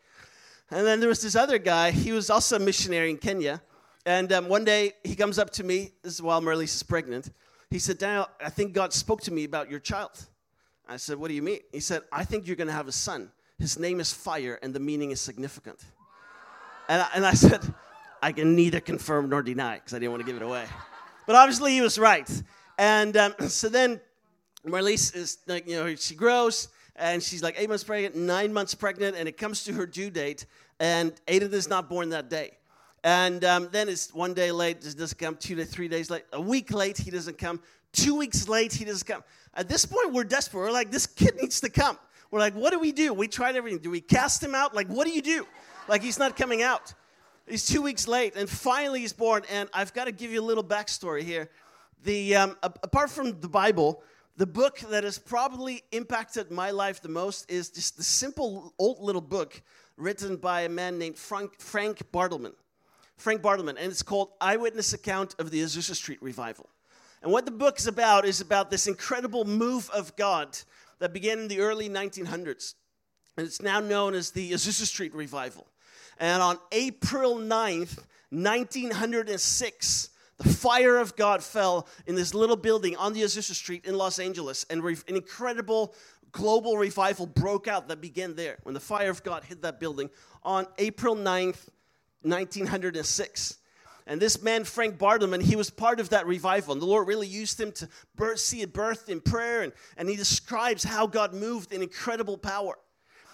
And 0.70 0.86
then 0.86 1.00
there 1.00 1.10
was 1.10 1.22
this 1.22 1.36
other 1.36 1.58
guy. 1.58 1.90
He 1.92 2.12
was 2.12 2.30
also 2.30 2.58
a 2.58 2.60
missionary 2.60 3.10
in 3.10 3.18
Kenya. 3.18 3.62
And 4.08 4.32
um, 4.32 4.48
one 4.48 4.64
day 4.64 4.94
he 5.04 5.18
comes 5.18 5.38
up 5.38 5.50
to 5.50 5.66
me. 5.66 5.92
This 6.02 6.14
is 6.14 6.22
while 6.22 6.42
Marlise 6.42 6.76
is 6.76 6.82
pregnant. 6.82 7.30
He 7.70 7.78
said, 7.78 7.98
Daniel, 7.98 8.30
I 8.40 8.50
think 8.50 8.72
God 8.72 8.94
spoke 8.94 9.20
to 9.24 9.34
me 9.34 9.44
about 9.44 9.70
your 9.70 9.82
child. 9.82 10.12
I 10.88 10.96
said, 10.96 11.18
What 11.18 11.28
do 11.28 11.34
you 11.34 11.42
mean? 11.42 11.60
He 11.74 11.82
said, 11.82 12.04
I 12.10 12.24
think 12.24 12.48
you're 12.48 12.56
going 12.56 12.70
to 12.70 12.74
have 12.74 12.88
a 12.88 12.94
son. 12.94 13.30
His 13.60 13.78
name 13.78 14.00
is 14.00 14.14
Fire, 14.14 14.60
and 14.64 14.74
the 14.74 14.80
meaning 14.80 15.12
is 15.12 15.20
significant. 15.20 15.84
And 16.88 17.02
I, 17.02 17.08
and 17.16 17.26
I 17.26 17.34
said, 17.48 17.60
I 18.24 18.32
can 18.32 18.56
neither 18.56 18.80
confirm 18.80 19.28
nor 19.28 19.44
deny 19.44 19.76
because 19.76 19.94
I 19.94 20.00
didn't 20.00 20.12
want 20.12 20.22
to 20.22 20.26
give 20.26 20.42
it 20.42 20.46
away. 20.46 20.64
But 21.26 21.36
obviously, 21.36 21.74
he 21.74 21.82
was 21.82 22.00
right. 22.00 22.30
And 22.78 23.18
um, 23.18 23.36
so 23.50 23.68
then 23.68 24.00
Marlise 24.66 25.14
is 25.18 25.40
like, 25.48 25.68
you 25.68 25.76
know, 25.76 25.94
she 25.96 26.16
grows 26.16 26.70
and 26.96 27.22
she's 27.22 27.44
like 27.44 27.56
eight 27.58 27.68
months 27.68 27.84
pregnant, 27.84 28.16
nine 28.16 28.54
months 28.54 28.74
pregnant, 28.74 29.18
and 29.18 29.28
it 29.28 29.36
comes 29.36 29.66
to 29.66 29.74
her 29.74 29.86
due 29.86 30.10
date, 30.10 30.46
and 30.80 31.12
Aiden 31.28 31.52
is 31.52 31.68
not 31.68 31.90
born 31.90 32.08
that 32.12 32.30
day. 32.30 32.57
And 33.08 33.46
um, 33.46 33.70
then 33.72 33.88
it's 33.88 34.14
one 34.14 34.34
day 34.34 34.52
late, 34.52 34.82
doesn't 34.82 35.18
come, 35.18 35.38
two 35.38 35.56
to 35.56 35.64
three 35.64 35.88
days 35.88 36.10
late, 36.10 36.26
a 36.34 36.42
week 36.42 36.74
late, 36.74 36.98
he 36.98 37.10
doesn't 37.10 37.38
come, 37.38 37.62
two 37.94 38.16
weeks 38.16 38.50
late, 38.50 38.74
he 38.74 38.84
doesn't 38.84 39.08
come. 39.08 39.24
At 39.54 39.70
this 39.70 39.86
point, 39.86 40.12
we're 40.12 40.26
desperate. 40.26 40.60
We're 40.60 40.72
like, 40.74 40.92
this 40.92 41.08
kid 41.08 41.38
needs 41.38 41.62
to 41.62 41.70
come. 41.70 41.98
We're 42.32 42.42
like, 42.42 42.54
what 42.54 42.74
do 42.74 42.80
we 42.80 42.92
do? 42.92 43.14
We 43.14 43.30
tried 43.30 43.56
everything. 43.56 43.80
Do 43.80 43.90
we 43.90 44.02
cast 44.02 44.44
him 44.44 44.54
out? 44.54 44.76
Like, 44.76 44.90
what 44.90 45.08
do 45.08 45.14
you 45.14 45.22
do? 45.22 45.48
Like, 45.88 46.02
he's 46.02 46.20
not 46.20 46.36
coming 46.36 46.62
out. 46.62 46.94
He's 47.48 47.66
two 47.66 47.82
weeks 47.82 48.10
late, 48.10 48.36
and 48.36 48.50
finally 48.50 49.00
he's 49.00 49.14
born. 49.14 49.44
And 49.50 49.70
I've 49.74 49.94
got 49.94 50.08
to 50.08 50.12
give 50.12 50.32
you 50.32 50.42
a 50.42 50.44
little 50.44 50.62
backstory 50.62 51.22
here. 51.22 51.50
The 52.04 52.36
um, 52.36 52.58
apart 52.62 53.10
from 53.10 53.40
the 53.40 53.48
Bible, 53.48 54.04
the 54.36 54.48
book 54.48 54.80
that 54.90 55.06
has 55.06 55.18
probably 55.18 55.82
impacted 55.94 56.52
my 56.52 56.72
life 56.72 57.02
the 57.02 57.08
most 57.08 57.50
is 57.50 57.70
just 57.70 57.96
the 57.96 58.04
simple 58.04 58.74
old 58.78 59.00
little 59.00 59.22
book 59.22 59.62
written 59.96 60.36
by 60.36 60.64
a 60.64 60.70
man 60.70 61.00
named 61.00 61.18
Frank, 61.18 61.58
Frank 61.62 62.04
Bartleman. 62.12 62.52
Frank 63.18 63.42
Bartleman, 63.42 63.78
and 63.78 63.92
it's 63.92 64.04
called 64.04 64.30
Eyewitness 64.40 64.94
Account 64.94 65.36
of 65.40 65.52
the 65.52 65.62
Azusa 65.62 65.96
Street 65.96 66.22
Revival. 66.22 66.70
And 67.22 67.32
what 67.32 67.46
the 67.46 67.52
book 67.52 67.80
is 67.80 67.88
about 67.88 68.26
is 68.26 68.42
about 68.42 68.70
this 68.70 68.88
incredible 68.88 69.44
move 69.44 69.90
of 69.90 70.16
God 70.16 70.58
that 71.00 71.14
began 71.14 71.40
in 71.40 71.48
the 71.48 71.60
early 71.60 71.90
1900s. 71.90 72.76
And 73.36 73.46
it's 73.46 73.62
now 73.62 73.80
known 73.80 74.14
as 74.14 74.32
the 74.32 74.52
Azusa 74.52 74.86
Street 74.86 75.14
Revival. 75.14 75.68
And 76.20 76.42
on 76.42 76.58
April 76.72 77.36
9th, 77.36 78.00
1906, 78.30 80.10
the 80.38 80.50
fire 80.50 80.98
of 80.98 81.16
God 81.16 81.44
fell 81.44 81.88
in 82.06 82.16
this 82.16 82.34
little 82.34 82.56
building 82.56 82.96
on 82.98 83.14
the 83.14 83.24
Azusa 83.24 83.54
Street 83.54 83.86
in 83.86 83.96
Los 83.96 84.20
Angeles, 84.20 84.66
and 84.70 84.84
an 84.84 84.98
incredible 85.08 85.96
global 86.32 86.78
revival 86.78 87.26
broke 87.26 87.68
out 87.68 87.88
that 87.88 88.02
began 88.02 88.36
there 88.36 88.58
when 88.64 88.74
the 88.74 88.80
fire 88.80 89.10
of 89.10 89.24
God 89.24 89.44
hit 89.44 89.62
that 89.64 89.80
building 89.80 90.10
on 90.44 90.68
April 90.78 91.16
9th, 91.16 91.70
1906. 92.30 93.58
And 94.08 94.22
this 94.22 94.42
man, 94.42 94.64
Frank 94.64 94.98
Bartleman, 94.98 95.42
he 95.42 95.58
was 95.58 95.70
part 95.70 96.00
of 96.00 96.10
that 96.10 96.26
revival. 96.26 96.72
And 96.72 96.82
the 96.82 96.86
Lord 96.86 97.08
really 97.08 97.28
used 97.28 97.60
him 97.60 97.74
to 97.74 97.90
birth, 98.16 98.40
see 98.40 98.62
it 98.62 98.74
birthed 98.74 99.10
in 99.10 99.20
prayer. 99.20 99.64
And, 99.64 99.74
and 99.98 100.08
he 100.08 100.16
describes 100.16 100.84
how 100.84 101.08
God 101.08 101.34
moved 101.34 101.74
in 101.74 101.82
incredible 101.82 102.38
power. 102.38 102.78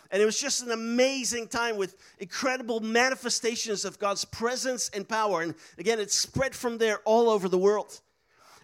And 0.09 0.21
it 0.21 0.25
was 0.25 0.39
just 0.39 0.63
an 0.63 0.71
amazing 0.71 1.47
time 1.47 1.77
with 1.77 1.95
incredible 2.19 2.79
manifestations 2.79 3.85
of 3.85 3.99
God's 3.99 4.25
presence 4.25 4.89
and 4.93 5.07
power. 5.07 5.41
And 5.41 5.53
again, 5.77 5.99
it 5.99 6.11
spread 6.11 6.55
from 6.55 6.77
there 6.77 6.99
all 7.05 7.29
over 7.29 7.47
the 7.47 7.57
world. 7.57 7.99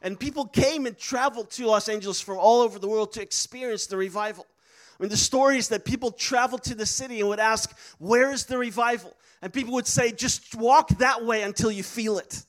And 0.02 0.20
people 0.20 0.46
came 0.46 0.86
and 0.86 0.98
traveled 0.98 1.52
to 1.52 1.66
Los 1.66 1.90
Angeles 1.90 2.22
from 2.22 2.38
all 2.38 2.62
over 2.62 2.80
the 2.80 2.88
world 2.88 3.14
to 3.14 3.22
experience 3.22 3.86
the 3.88 3.98
revival. 3.98 4.48
Mean, 5.00 5.10
the 5.10 5.18
stories 5.18 5.70
that 5.70 5.86
people 5.86 6.12
traveled 6.12 6.64
to 6.64 6.76
the 6.76 6.86
city 6.86 7.20
and 7.20 7.30
would 7.30 7.40
ask, 7.40 7.76
Where 8.00 8.32
is 8.32 8.46
the 8.46 8.58
revival? 8.58 9.16
And 9.42 9.54
people 9.54 9.74
would 9.76 9.88
say, 9.88 10.12
Just 10.12 10.56
walk 10.56 10.90
that 10.98 11.26
way 11.26 11.42
until 11.42 11.72
you 11.72 11.84
feel 11.84 12.18
it 12.18 12.44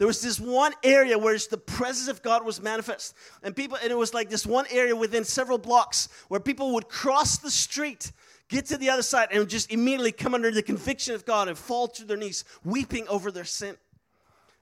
there 0.00 0.06
was 0.06 0.22
this 0.22 0.40
one 0.40 0.72
area 0.82 1.18
where 1.18 1.36
the 1.36 1.58
presence 1.58 2.08
of 2.08 2.22
God 2.22 2.42
was 2.42 2.62
manifest. 2.62 3.14
And 3.42 3.54
people, 3.54 3.76
and 3.82 3.92
it 3.92 3.98
was 3.98 4.14
like 4.14 4.30
this 4.30 4.46
one 4.46 4.64
area 4.70 4.96
within 4.96 5.24
several 5.24 5.58
blocks 5.58 6.08
where 6.28 6.40
people 6.40 6.72
would 6.72 6.88
cross 6.88 7.36
the 7.36 7.50
street, 7.50 8.10
get 8.48 8.64
to 8.66 8.78
the 8.78 8.88
other 8.88 9.02
side, 9.02 9.28
and 9.30 9.46
just 9.46 9.70
immediately 9.70 10.10
come 10.10 10.32
under 10.32 10.50
the 10.50 10.62
conviction 10.62 11.14
of 11.14 11.26
God 11.26 11.48
and 11.48 11.58
fall 11.58 11.86
to 11.88 12.06
their 12.06 12.16
knees, 12.16 12.46
weeping 12.64 13.06
over 13.08 13.30
their 13.30 13.44
sin. 13.44 13.76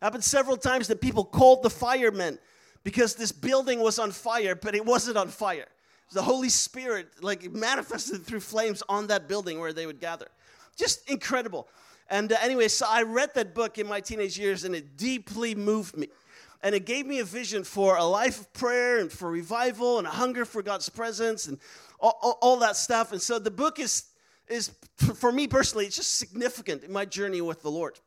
Happened 0.03 0.25
several 0.25 0.57
times 0.57 0.89
that 0.89 1.01
people 1.01 1.25
called 1.25 1.63
the 1.63 1.71
firemen 1.71 2.41
because 2.83 3.15
this 3.15 3.31
building 3.31 3.79
was 3.79 4.01
on 4.01 4.11
fire, 4.11 4.57
but 4.57 4.75
it 4.75 4.85
wasn't 4.85 5.17
on 5.17 5.29
fire. 5.29 5.67
The 6.13 6.23
Holy 6.23 6.49
Spirit, 6.49 7.09
like, 7.21 7.53
manifested 7.53 8.25
through 8.25 8.41
flames 8.41 8.83
on 8.89 9.09
that 9.09 9.29
building 9.29 9.61
where 9.61 9.73
they 9.73 9.87
would 9.87 10.01
gather. 10.01 10.29
Just 10.77 11.09
incredible. 11.11 11.69
And 12.09 12.33
uh, 12.33 12.37
anyway, 12.41 12.69
so 12.69 12.87
I 12.89 13.03
read 13.03 13.35
that 13.35 13.55
book 13.55 13.79
in 13.79 13.87
my 13.87 14.01
teenage 14.01 14.39
years 14.39 14.65
and 14.65 14.75
it 14.75 14.97
deeply 14.97 15.55
moved 15.55 15.97
me. 15.97 16.09
And 16.63 16.75
it 16.75 16.87
gave 16.87 17.07
me 17.07 17.21
a 17.21 17.25
vision 17.25 17.63
for 17.63 17.97
a 17.97 18.05
life 18.05 18.41
of 18.41 18.53
prayer 18.53 18.99
and 18.99 19.13
for 19.13 19.31
revival 19.31 19.99
and 19.99 20.07
a 20.07 20.11
hunger 20.11 20.45
for 20.45 20.63
God's 20.63 20.89
presence 20.89 21.47
and 21.47 21.59
all, 22.01 22.19
all, 22.23 22.39
all 22.41 22.57
that 22.59 22.77
stuff. 22.77 23.13
And 23.13 23.21
so 23.21 23.39
the 23.39 23.51
book 23.51 23.79
is, 23.79 24.07
is, 24.49 24.73
for 24.97 25.31
me 25.31 25.47
personally, 25.47 25.87
it's 25.87 25.97
just 25.97 26.19
significant 26.19 26.83
in 26.83 26.93
my 26.93 27.05
journey 27.05 27.41
with 27.41 27.63
the 27.63 27.71
Lord. 27.71 28.01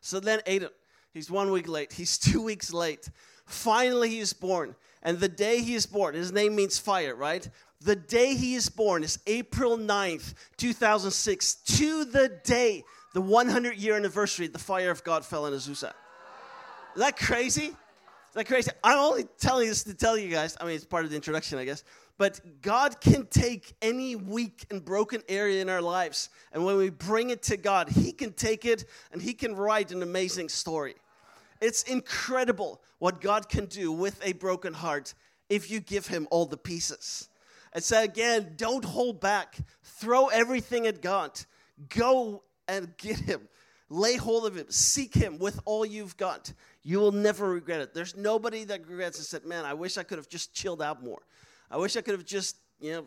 So 0.00 0.18
then 0.18 0.40
Aiden, 0.46 0.70
he's 1.12 1.30
one 1.30 1.50
week 1.52 1.68
late, 1.68 1.92
he's 1.92 2.18
two 2.18 2.42
weeks 2.42 2.72
late. 2.72 3.08
Finally, 3.46 4.08
he 4.10 4.18
is 4.20 4.32
born. 4.32 4.74
And 5.02 5.18
the 5.18 5.28
day 5.28 5.62
he 5.62 5.74
is 5.74 5.86
born, 5.86 6.14
his 6.14 6.32
name 6.32 6.54
means 6.54 6.78
fire, 6.78 7.14
right? 7.14 7.48
The 7.80 7.96
day 7.96 8.34
he 8.34 8.54
is 8.54 8.68
born 8.68 9.02
is 9.02 9.18
April 9.26 9.78
9th, 9.78 10.34
2006, 10.58 11.54
to 11.54 12.04
the 12.04 12.28
day 12.44 12.84
the 13.14 13.20
100 13.20 13.76
year 13.76 13.96
anniversary, 13.96 14.46
the 14.46 14.58
fire 14.58 14.90
of 14.90 15.02
God 15.02 15.24
fell 15.24 15.46
in 15.46 15.54
Azusa. 15.54 15.92
Is 16.94 17.00
that 17.00 17.16
crazy? 17.16 17.66
Is 17.66 18.34
that 18.34 18.46
crazy? 18.46 18.70
I'm 18.84 18.98
only 18.98 19.24
telling 19.38 19.68
this 19.68 19.82
to 19.84 19.94
tell 19.94 20.16
you 20.16 20.28
guys. 20.28 20.56
I 20.60 20.64
mean, 20.64 20.76
it's 20.76 20.84
part 20.84 21.04
of 21.04 21.10
the 21.10 21.16
introduction, 21.16 21.58
I 21.58 21.64
guess. 21.64 21.82
But 22.18 22.40
God 22.60 23.00
can 23.00 23.26
take 23.26 23.72
any 23.80 24.14
weak 24.14 24.66
and 24.70 24.84
broken 24.84 25.22
area 25.28 25.62
in 25.62 25.70
our 25.70 25.80
lives, 25.80 26.28
and 26.52 26.64
when 26.64 26.76
we 26.76 26.90
bring 26.90 27.30
it 27.30 27.42
to 27.44 27.56
God, 27.56 27.88
He 27.88 28.12
can 28.12 28.34
take 28.34 28.66
it 28.66 28.84
and 29.10 29.22
He 29.22 29.32
can 29.32 29.56
write 29.56 29.90
an 29.90 30.02
amazing 30.02 30.50
story. 30.50 30.96
It's 31.60 31.82
incredible 31.84 32.80
what 32.98 33.20
God 33.20 33.48
can 33.48 33.66
do 33.66 33.92
with 33.92 34.20
a 34.24 34.32
broken 34.32 34.72
heart 34.72 35.14
if 35.48 35.70
you 35.70 35.80
give 35.80 36.06
Him 36.06 36.26
all 36.30 36.46
the 36.46 36.56
pieces. 36.56 37.28
And 37.72 37.84
so, 37.84 38.02
again, 38.02 38.54
don't 38.56 38.84
hold 38.84 39.20
back. 39.20 39.56
Throw 39.82 40.26
everything 40.26 40.86
at 40.86 41.00
God. 41.00 41.40
Go 41.88 42.42
and 42.66 42.96
get 42.96 43.18
him. 43.18 43.48
Lay 43.88 44.16
hold 44.16 44.46
of 44.46 44.56
him. 44.56 44.66
Seek 44.68 45.14
him 45.14 45.38
with 45.38 45.60
all 45.64 45.84
you've 45.84 46.16
got. 46.16 46.52
You 46.82 46.98
will 46.98 47.12
never 47.12 47.48
regret 47.50 47.80
it. 47.80 47.94
There's 47.94 48.16
nobody 48.16 48.64
that 48.64 48.86
regrets 48.88 49.18
and 49.18 49.26
said, 49.26 49.44
Man, 49.44 49.64
I 49.64 49.74
wish 49.74 49.98
I 49.98 50.02
could 50.02 50.18
have 50.18 50.28
just 50.28 50.54
chilled 50.54 50.82
out 50.82 51.02
more. 51.02 51.22
I 51.70 51.76
wish 51.76 51.96
I 51.96 52.00
could 52.00 52.14
have 52.14 52.24
just, 52.24 52.56
you 52.80 52.92
know, 52.92 53.04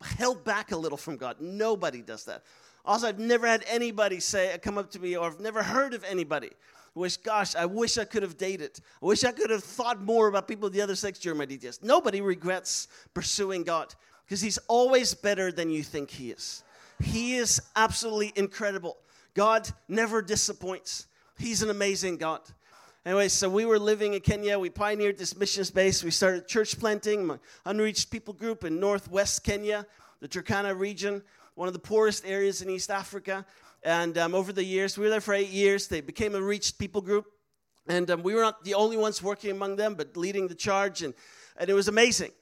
held 0.00 0.44
back 0.44 0.72
a 0.72 0.76
little 0.76 0.98
from 0.98 1.16
God. 1.16 1.36
Nobody 1.40 2.02
does 2.02 2.24
that. 2.24 2.42
Also, 2.84 3.08
I've 3.08 3.18
never 3.18 3.46
had 3.46 3.64
anybody 3.68 4.20
say, 4.20 4.56
come 4.60 4.76
up 4.76 4.90
to 4.90 4.98
me, 4.98 5.16
or 5.16 5.26
I've 5.26 5.40
never 5.40 5.62
heard 5.62 5.94
of 5.94 6.04
anybody 6.04 6.50
wish, 6.94 7.16
gosh, 7.16 7.54
I 7.54 7.66
wish 7.66 7.98
I 7.98 8.04
could 8.04 8.22
have 8.22 8.36
dated. 8.36 8.78
I 9.02 9.06
wish 9.06 9.24
I 9.24 9.32
could 9.32 9.50
have 9.50 9.64
thought 9.64 10.00
more 10.00 10.28
about 10.28 10.46
people 10.46 10.66
of 10.66 10.72
the 10.72 10.80
other 10.80 10.94
sex 10.94 11.18
during 11.18 11.38
my 11.38 11.46
DTS. 11.46 11.82
Nobody 11.82 12.20
regrets 12.20 12.88
pursuing 13.14 13.64
God 13.64 13.94
because 14.24 14.40
He's 14.40 14.58
always 14.68 15.14
better 15.14 15.50
than 15.50 15.70
you 15.70 15.82
think 15.82 16.10
He 16.10 16.30
is. 16.30 16.62
He 17.02 17.36
is 17.36 17.60
absolutely 17.74 18.32
incredible. 18.36 18.96
God 19.34 19.68
never 19.88 20.22
disappoints. 20.22 21.06
He's 21.38 21.62
an 21.62 21.70
amazing 21.70 22.16
God. 22.16 22.40
Anyway, 23.04 23.28
so 23.28 23.50
we 23.50 23.66
were 23.66 23.78
living 23.78 24.14
in 24.14 24.20
Kenya. 24.20 24.58
We 24.58 24.70
pioneered 24.70 25.18
this 25.18 25.36
mission 25.36 25.64
space. 25.64 26.02
We 26.02 26.10
started 26.10 26.48
church 26.48 26.78
planting, 26.78 27.38
unreached 27.66 28.10
people 28.10 28.32
group 28.32 28.64
in 28.64 28.80
northwest 28.80 29.44
Kenya, 29.44 29.84
the 30.20 30.28
Turkana 30.28 30.78
region, 30.78 31.22
one 31.54 31.68
of 31.68 31.74
the 31.74 31.80
poorest 31.80 32.24
areas 32.24 32.62
in 32.62 32.70
East 32.70 32.90
Africa. 32.90 33.44
And 33.84 34.16
um, 34.16 34.34
over 34.34 34.50
the 34.50 34.64
years, 34.64 34.96
we 34.96 35.04
were 35.04 35.10
there 35.10 35.20
for 35.20 35.34
eight 35.34 35.50
years. 35.50 35.88
They 35.88 36.00
became 36.00 36.34
a 36.34 36.40
reached 36.40 36.78
people 36.78 37.02
group. 37.02 37.26
And 37.86 38.10
um, 38.10 38.22
we 38.22 38.34
were 38.34 38.40
not 38.40 38.64
the 38.64 38.74
only 38.74 38.96
ones 38.96 39.22
working 39.22 39.50
among 39.50 39.76
them, 39.76 39.94
but 39.94 40.16
leading 40.16 40.48
the 40.48 40.54
charge. 40.54 41.02
And, 41.02 41.12
and 41.58 41.68
it 41.68 41.74
was 41.74 41.88
amazing 41.88 42.32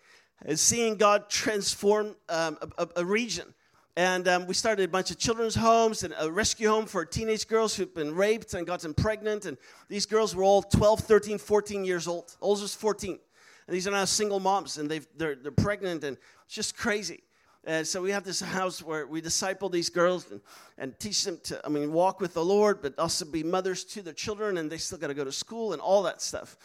and 0.44 0.58
seeing 0.58 0.96
God 0.96 1.28
transform 1.28 2.14
um, 2.28 2.58
a, 2.78 2.88
a, 2.96 3.04
region. 3.04 3.52
And 3.96 4.26
um, 4.26 4.46
we 4.46 4.54
started 4.54 4.84
a 4.84 4.88
bunch 4.88 5.10
of 5.10 5.18
children's 5.18 5.54
homes 5.54 6.04
and 6.04 6.14
a 6.18 6.30
rescue 6.30 6.68
home 6.68 6.86
for 6.86 7.04
teenage 7.04 7.46
girls 7.46 7.74
who've 7.74 7.92
been 7.92 8.14
raped 8.14 8.54
and 8.54 8.66
gotten 8.66 8.94
pregnant. 8.94 9.44
And 9.44 9.58
these 9.88 10.06
girls 10.06 10.34
were 10.34 10.44
all 10.44 10.62
12, 10.62 11.00
13, 11.00 11.38
14 11.38 11.84
years 11.84 12.06
old. 12.06 12.36
Oldest 12.40 12.62
was 12.62 12.74
14. 12.74 13.18
And 13.66 13.76
these 13.76 13.86
are 13.86 13.92
now 13.92 14.04
single 14.04 14.40
moms 14.40 14.78
and 14.78 14.90
they've, 14.90 15.06
they're, 15.16 15.34
they're 15.34 15.52
pregnant 15.52 16.04
and 16.04 16.16
it's 16.46 16.54
just 16.54 16.76
crazy. 16.76 17.22
And 17.64 17.86
so 17.86 18.02
we 18.02 18.10
have 18.10 18.24
this 18.24 18.40
house 18.40 18.82
where 18.82 19.06
we 19.06 19.20
disciple 19.20 19.68
these 19.68 19.88
girls 19.88 20.28
and, 20.32 20.40
and 20.78 20.98
teach 20.98 21.22
them 21.22 21.38
to, 21.44 21.60
I 21.64 21.68
mean, 21.68 21.92
walk 21.92 22.20
with 22.20 22.34
the 22.34 22.44
Lord, 22.44 22.82
but 22.82 22.98
also 22.98 23.24
be 23.24 23.44
mothers 23.44 23.84
to 23.84 24.02
their 24.02 24.12
children, 24.12 24.58
and 24.58 24.68
they 24.68 24.78
still 24.78 24.98
got 24.98 25.08
to 25.08 25.14
go 25.14 25.22
to 25.24 25.30
school 25.30 25.72
and 25.72 25.80
all 25.80 26.02
that 26.02 26.20
stuff. 26.20 26.56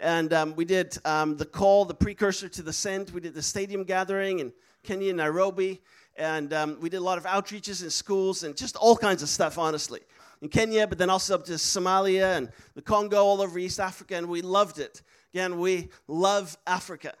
And 0.00 0.32
um, 0.32 0.56
we 0.56 0.64
did 0.64 0.96
um, 1.04 1.36
the 1.36 1.44
call, 1.44 1.84
the 1.84 1.94
precursor 1.94 2.48
to 2.48 2.62
the 2.62 2.72
send. 2.72 3.10
We 3.10 3.20
did 3.20 3.34
the 3.34 3.42
stadium 3.42 3.84
gathering 3.84 4.38
in 4.38 4.52
Kenya, 4.82 5.12
Nairobi. 5.12 5.82
And 6.16 6.54
um, 6.54 6.78
we 6.80 6.88
did 6.88 6.98
a 6.98 7.04
lot 7.04 7.18
of 7.18 7.24
outreaches 7.24 7.82
in 7.82 7.90
schools 7.90 8.42
and 8.42 8.56
just 8.56 8.76
all 8.76 8.96
kinds 8.96 9.22
of 9.22 9.28
stuff, 9.28 9.58
honestly. 9.58 10.00
In 10.40 10.48
Kenya, 10.48 10.86
but 10.86 10.96
then 10.96 11.10
also 11.10 11.34
up 11.34 11.44
to 11.44 11.52
Somalia 11.52 12.36
and 12.36 12.50
the 12.74 12.82
Congo, 12.82 13.22
all 13.22 13.42
over 13.42 13.58
East 13.58 13.78
Africa, 13.78 14.16
and 14.16 14.26
we 14.28 14.40
loved 14.40 14.78
it. 14.78 15.02
Again, 15.34 15.58
we 15.58 15.90
love 16.08 16.56
Africa. 16.66 17.12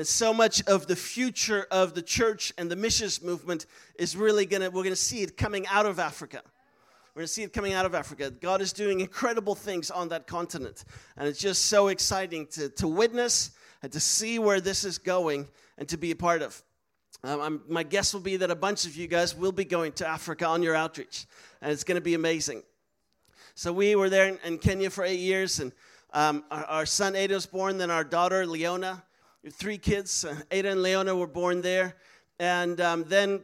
And 0.00 0.06
so 0.06 0.32
much 0.32 0.62
of 0.62 0.86
the 0.86 0.96
future 0.96 1.66
of 1.70 1.92
the 1.92 2.00
church 2.00 2.54
and 2.56 2.70
the 2.70 2.74
missions 2.74 3.20
movement 3.20 3.66
is 3.96 4.16
really 4.16 4.46
going 4.46 4.62
to, 4.62 4.68
we're 4.68 4.82
going 4.82 4.94
to 4.94 4.96
see 4.96 5.20
it 5.20 5.36
coming 5.36 5.66
out 5.66 5.84
of 5.84 5.98
Africa. 5.98 6.40
We're 7.14 7.20
going 7.20 7.26
to 7.26 7.32
see 7.34 7.42
it 7.42 7.52
coming 7.52 7.74
out 7.74 7.84
of 7.84 7.94
Africa. 7.94 8.30
God 8.30 8.62
is 8.62 8.72
doing 8.72 9.00
incredible 9.00 9.54
things 9.54 9.90
on 9.90 10.08
that 10.08 10.26
continent. 10.26 10.86
And 11.18 11.28
it's 11.28 11.38
just 11.38 11.66
so 11.66 11.88
exciting 11.88 12.46
to, 12.52 12.70
to 12.70 12.88
witness 12.88 13.50
and 13.82 13.92
to 13.92 14.00
see 14.00 14.38
where 14.38 14.58
this 14.58 14.84
is 14.84 14.96
going 14.96 15.46
and 15.76 15.86
to 15.90 15.98
be 15.98 16.12
a 16.12 16.16
part 16.16 16.40
of. 16.40 16.62
Um, 17.22 17.60
my 17.68 17.82
guess 17.82 18.14
will 18.14 18.22
be 18.22 18.38
that 18.38 18.50
a 18.50 18.56
bunch 18.56 18.86
of 18.86 18.96
you 18.96 19.06
guys 19.06 19.36
will 19.36 19.52
be 19.52 19.66
going 19.66 19.92
to 19.92 20.08
Africa 20.08 20.46
on 20.46 20.62
your 20.62 20.74
outreach, 20.74 21.26
and 21.60 21.70
it's 21.70 21.84
going 21.84 21.96
to 21.96 22.00
be 22.00 22.14
amazing. 22.14 22.62
So 23.54 23.70
we 23.70 23.96
were 23.96 24.08
there 24.08 24.28
in, 24.28 24.38
in 24.46 24.56
Kenya 24.56 24.88
for 24.88 25.04
eight 25.04 25.20
years, 25.20 25.60
and 25.60 25.72
um, 26.14 26.42
our, 26.50 26.64
our, 26.64 26.86
son 26.86 27.12
Aiden 27.12 27.34
was 27.34 27.44
born, 27.44 27.76
then 27.76 27.90
our 27.90 28.02
daughter 28.02 28.46
Leona. 28.46 29.02
Three 29.48 29.78
kids, 29.78 30.26
uh, 30.26 30.34
Aiden 30.50 30.72
and 30.72 30.82
Leona 30.82 31.16
were 31.16 31.26
born 31.26 31.62
there, 31.62 31.96
and 32.38 32.78
um, 32.78 33.04
then 33.04 33.40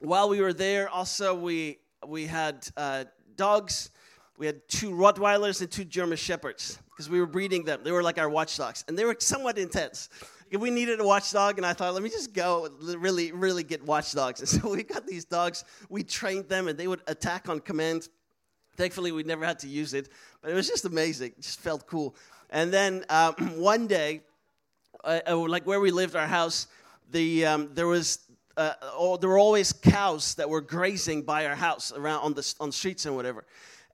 while 0.00 0.30
we 0.30 0.40
were 0.40 0.54
there, 0.54 0.88
also 0.88 1.34
we 1.34 1.78
we 2.06 2.24
had 2.24 2.66
uh, 2.74 3.04
dogs. 3.36 3.90
We 4.38 4.46
had 4.46 4.66
two 4.66 4.92
Rottweilers 4.92 5.60
and 5.60 5.70
two 5.70 5.84
German 5.84 6.16
Shepherds 6.16 6.78
because 6.88 7.10
we 7.10 7.20
were 7.20 7.26
breeding 7.26 7.64
them. 7.64 7.80
They 7.82 7.92
were 7.92 8.02
like 8.02 8.18
our 8.18 8.30
watchdogs, 8.30 8.82
and 8.88 8.98
they 8.98 9.04
were 9.04 9.14
somewhat 9.18 9.58
intense. 9.58 10.08
We 10.50 10.70
needed 10.70 11.00
a 11.00 11.04
watchdog, 11.04 11.58
and 11.58 11.66
I 11.66 11.74
thought, 11.74 11.92
let 11.92 12.02
me 12.02 12.08
just 12.08 12.32
go 12.32 12.70
really, 12.80 13.32
really 13.32 13.62
get 13.62 13.84
watchdogs. 13.84 14.40
And 14.40 14.48
so 14.48 14.70
we 14.70 14.84
got 14.84 15.06
these 15.06 15.26
dogs. 15.26 15.64
We 15.90 16.02
trained 16.02 16.48
them, 16.48 16.68
and 16.68 16.78
they 16.78 16.88
would 16.88 17.02
attack 17.08 17.50
on 17.50 17.60
command. 17.60 18.08
Thankfully, 18.76 19.12
we 19.12 19.22
never 19.22 19.44
had 19.44 19.58
to 19.60 19.68
use 19.68 19.92
it, 19.92 20.08
but 20.40 20.50
it 20.50 20.54
was 20.54 20.66
just 20.66 20.86
amazing. 20.86 21.32
It 21.36 21.42
just 21.42 21.60
felt 21.60 21.86
cool. 21.86 22.16
And 22.48 22.72
then 22.72 23.04
um, 23.10 23.34
one 23.58 23.86
day, 23.86 24.22
uh, 25.06 25.20
uh, 25.28 25.36
like 25.36 25.66
where 25.66 25.80
we 25.80 25.90
lived, 25.90 26.16
our 26.16 26.26
house, 26.26 26.66
the 27.12 27.46
um, 27.46 27.70
there 27.74 27.86
was 27.86 28.18
uh, 28.56 28.72
oh, 28.82 29.16
there 29.16 29.30
were 29.30 29.38
always 29.38 29.72
cows 29.72 30.34
that 30.34 30.50
were 30.50 30.60
grazing 30.60 31.22
by 31.22 31.46
our 31.46 31.54
house 31.54 31.92
around 31.92 32.20
on 32.22 32.34
the 32.34 32.54
on 32.60 32.72
streets 32.72 33.06
and 33.06 33.14
whatever. 33.14 33.44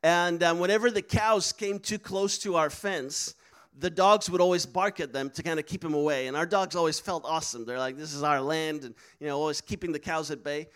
And 0.02 0.42
um, 0.42 0.58
whenever 0.58 0.90
the 0.90 1.02
cows 1.02 1.52
came 1.52 1.78
too 1.78 1.98
close 1.98 2.38
to 2.38 2.56
our 2.56 2.70
fence, 2.70 3.34
the 3.78 3.90
dogs 3.90 4.28
would 4.30 4.40
always 4.40 4.66
bark 4.66 5.00
at 5.00 5.12
them 5.12 5.30
to 5.30 5.42
kind 5.42 5.60
of 5.60 5.66
keep 5.66 5.82
them 5.82 5.94
away. 5.94 6.26
And 6.26 6.36
our 6.36 6.46
dogs 6.46 6.74
always 6.74 6.98
felt 6.98 7.24
awesome. 7.24 7.64
They're 7.66 7.78
like, 7.78 7.96
"This 7.96 8.14
is 8.14 8.22
our 8.22 8.40
land," 8.40 8.84
and 8.84 8.94
you 9.20 9.26
know, 9.26 9.38
always 9.38 9.60
keeping 9.60 9.92
the 9.92 9.98
cows 10.00 10.30
at 10.30 10.42
bay. 10.42 10.68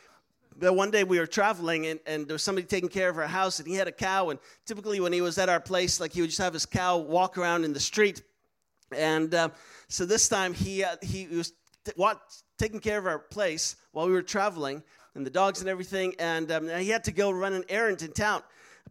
But 0.59 0.75
one 0.75 0.91
day 0.91 1.05
we 1.05 1.19
were 1.19 1.27
traveling, 1.27 1.87
and, 1.87 2.01
and 2.07 2.27
there 2.27 2.35
was 2.35 2.43
somebody 2.43 2.67
taking 2.67 2.89
care 2.89 3.09
of 3.09 3.19
our 3.19 3.27
house, 3.27 3.59
and 3.59 3.69
he 3.69 3.75
had 3.75 3.89
a 3.89 3.93
cow. 3.93 4.31
And 4.31 4.39
typically, 4.65 5.01
when 5.01 5.13
he 5.13 5.21
was 5.21 5.39
at 5.39 5.49
our 5.49 5.61
place, 5.61 6.01
like 6.01 6.13
he 6.13 6.21
would 6.21 6.31
just 6.31 6.41
have 6.41 6.55
his 6.55 6.67
cow 6.67 6.99
walk 6.99 7.39
around 7.39 7.65
in 7.65 7.73
the 7.73 7.81
street. 7.81 8.23
And 8.93 9.35
uh, 9.35 9.49
so 9.89 10.07
this 10.07 10.29
time 10.29 10.55
he 10.55 10.85
uh, 10.85 10.97
he 11.03 11.27
was 11.27 11.53
t- 11.85 11.93
what, 11.97 12.21
taking 12.59 12.81
care 12.81 12.99
of 12.99 13.07
our 13.07 13.19
place 13.19 13.77
while 13.93 14.07
we 14.07 14.13
were 14.13 14.23
traveling 14.23 14.83
and 15.15 15.27
the 15.27 15.31
dogs 15.31 15.61
and 15.61 15.69
everything. 15.69 16.15
And 16.19 16.51
um, 16.53 16.69
he 16.69 16.91
had 16.91 17.05
to 17.05 17.13
go 17.13 17.31
run 17.31 17.53
an 17.53 17.65
errand 17.69 18.03
in 18.03 18.13
town. 18.13 18.43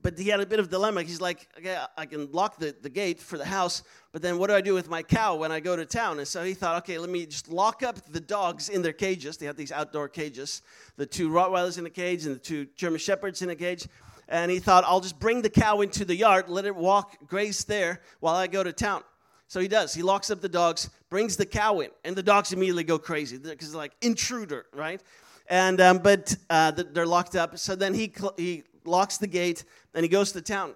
But 0.02 0.20
he 0.20 0.30
had 0.30 0.40
a 0.40 0.46
bit 0.46 0.60
of 0.60 0.70
dilemma. 0.70 1.02
He's 1.04 1.22
like, 1.22 1.48
okay, 1.58 1.82
I 1.98 2.06
can 2.06 2.32
lock 2.32 2.58
the, 2.58 2.76
the 2.82 2.90
gate 2.90 3.20
for 3.20 3.38
the 3.38 3.46
house, 3.46 3.82
but 4.12 4.22
then 4.22 4.38
what 4.38 4.48
do 4.48 4.54
I 4.54 4.62
do 4.62 4.74
with 4.74 4.90
my 4.90 5.02
cow 5.02 5.36
when 5.36 5.52
I 5.52 5.60
go 5.60 5.76
to 5.76 5.86
town? 5.86 6.20
And 6.20 6.28
so 6.28 6.44
he 6.44 6.54
thought, 6.54 6.78
okay, 6.84 6.98
let 7.00 7.10
me 7.10 7.26
just 7.26 7.50
lock 7.50 7.82
up 7.82 7.96
the 8.12 8.20
dogs 8.20 8.70
in 8.70 8.82
their 8.82 8.94
cages. 8.94 9.38
They 9.38 9.46
have 9.48 9.56
these 9.56 9.72
outdoor 9.72 10.10
cages, 10.10 10.62
the 10.98 11.06
two 11.06 11.30
Rottweilers 11.30 11.80
in 11.80 11.86
a 11.86 11.90
cage 11.90 12.26
and 12.26 12.36
the 12.36 12.40
two 12.40 12.68
German 12.76 13.00
Shepherds 13.00 13.42
in 13.42 13.50
a 13.50 13.56
cage. 13.56 13.88
And 14.28 14.52
he 14.52 14.60
thought, 14.60 14.84
I'll 14.86 15.02
just 15.02 15.20
bring 15.20 15.42
the 15.42 15.50
cow 15.50 15.82
into 15.82 16.04
the 16.06 16.16
yard, 16.16 16.50
let 16.50 16.66
it 16.66 16.76
walk, 16.76 17.18
graze 17.26 17.64
there 17.64 18.02
while 18.20 18.36
I 18.36 18.48
go 18.48 18.64
to 18.64 18.74
town. 18.74 19.02
So 19.48 19.60
he 19.60 19.68
does. 19.68 19.94
He 19.94 20.02
locks 20.02 20.32
up 20.32 20.42
the 20.42 20.50
dogs, 20.50 20.90
brings 21.10 21.38
the 21.38 21.46
cow 21.46 21.80
in, 21.80 21.90
and 22.04 22.16
the 22.16 22.24
dogs 22.24 22.52
immediately 22.52 22.84
go 22.84 22.98
crazy 22.98 23.38
because 23.38 23.72
they're 23.72 23.78
like 23.78 23.94
intruder, 24.02 24.66
right? 24.74 25.02
And 25.48 25.80
um, 25.80 26.00
but 26.00 26.36
uh, 26.50 26.72
they're 26.72 27.06
locked 27.06 27.36
up. 27.36 27.58
So 27.58 27.76
then 27.76 27.94
he 27.94 28.12
cl- 28.16 28.34
he 28.38 28.64
locks 28.84 29.18
the 29.18 29.28
gate 29.28 29.64
and 29.94 30.04
he 30.04 30.10
goes 30.10 30.32
to 30.32 30.42
town. 30.42 30.74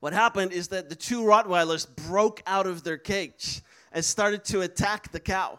What 0.00 0.12
happened 0.12 0.52
is 0.52 0.68
that 0.68 0.88
the 0.88 0.94
two 0.94 1.22
Rottweilers 1.22 1.86
broke 2.08 2.42
out 2.46 2.66
of 2.66 2.84
their 2.84 2.98
cage 2.98 3.62
and 3.92 4.04
started 4.04 4.44
to 4.46 4.62
attack 4.62 5.12
the 5.12 5.20
cow, 5.20 5.58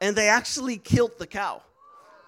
and 0.00 0.16
they 0.16 0.28
actually 0.28 0.78
killed 0.78 1.18
the 1.18 1.26
cow. 1.26 1.62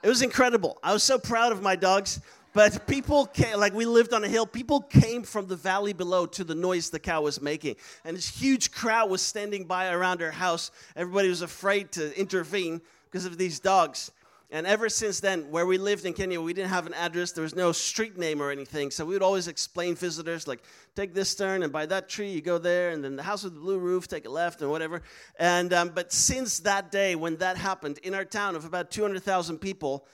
It 0.03 0.09
was 0.09 0.22
incredible. 0.22 0.79
I 0.83 0.92
was 0.92 1.03
so 1.03 1.18
proud 1.18 1.53
of 1.53 1.62
my 1.62 1.76
dogs. 1.76 2.20
But 2.53 2.87
people 2.87 3.27
came, 3.27 3.59
like 3.59 3.75
we 3.75 3.85
lived 3.85 4.13
on 4.13 4.25
a 4.25 4.29
hill, 4.29 4.45
people 4.45 4.81
came 4.81 5.23
from 5.23 5.47
the 5.47 5.57
valley 5.57 5.93
below 5.93 6.27
to 6.27 6.43
the 6.43 6.55
noise 6.55 6.91
the 6.91 6.99
cow 6.99 7.23
was 7.23 7.41
making. 7.41 7.77
And 8.05 8.17
this 8.17 8.29
huge 8.29 8.73
crowd 8.73 9.09
was 9.09 9.23
standing 9.23 9.65
by 9.65 9.93
around 9.93 10.21
our 10.21 10.33
house. 10.33 10.73
Everybody 10.97 11.29
was 11.29 11.43
afraid 11.43 11.93
to 11.93 12.19
intervene 12.19 12.81
because 13.05 13.25
of 13.25 13.39
these 13.39 13.61
dogs. 13.61 14.11
And 14.53 14.67
ever 14.67 14.89
since 14.89 15.21
then, 15.21 15.49
where 15.53 15.65
we 15.65 15.79
lived 15.79 16.05
in 16.07 16.13
Kenya, 16.13 16.41
we 16.41 16.53
didn't 16.53 16.71
have 16.71 16.89
an 16.89 16.95
address. 16.95 17.31
There 17.31 17.43
was 17.43 17.55
no 17.55 17.71
street 17.71 18.19
name 18.19 18.43
or 18.43 18.51
anything. 18.51 18.91
So 18.91 19.05
we 19.05 19.15
would 19.15 19.23
always 19.23 19.47
explain 19.47 19.95
visitors, 19.95 20.49
like, 20.49 20.61
take 20.97 21.15
this 21.15 21.37
turn, 21.37 21.63
and 21.63 21.73
by 21.73 21.87
that 21.87 22.09
tree, 22.09 22.33
you 22.33 22.41
go 22.41 22.59
there, 22.59 22.91
and 22.91 23.05
then 23.05 23.15
the 23.15 23.23
house 23.23 23.45
with 23.45 23.55
the 23.55 23.61
blue 23.61 23.79
roof, 23.79 24.09
take 24.09 24.27
a 24.27 24.29
left, 24.29 24.61
and 24.61 24.69
whatever. 24.69 25.03
And, 25.39 25.73
um, 25.73 25.91
but 25.91 26.13
since 26.13 26.59
that 26.61 26.91
day, 26.91 27.15
when 27.15 27.37
that 27.37 27.59
happened, 27.59 27.99
in 27.99 28.13
our 28.13 28.25
town 28.25 28.57
of 28.57 28.65
about 28.65 28.91
200,000 28.91 29.59
people, 29.59 30.05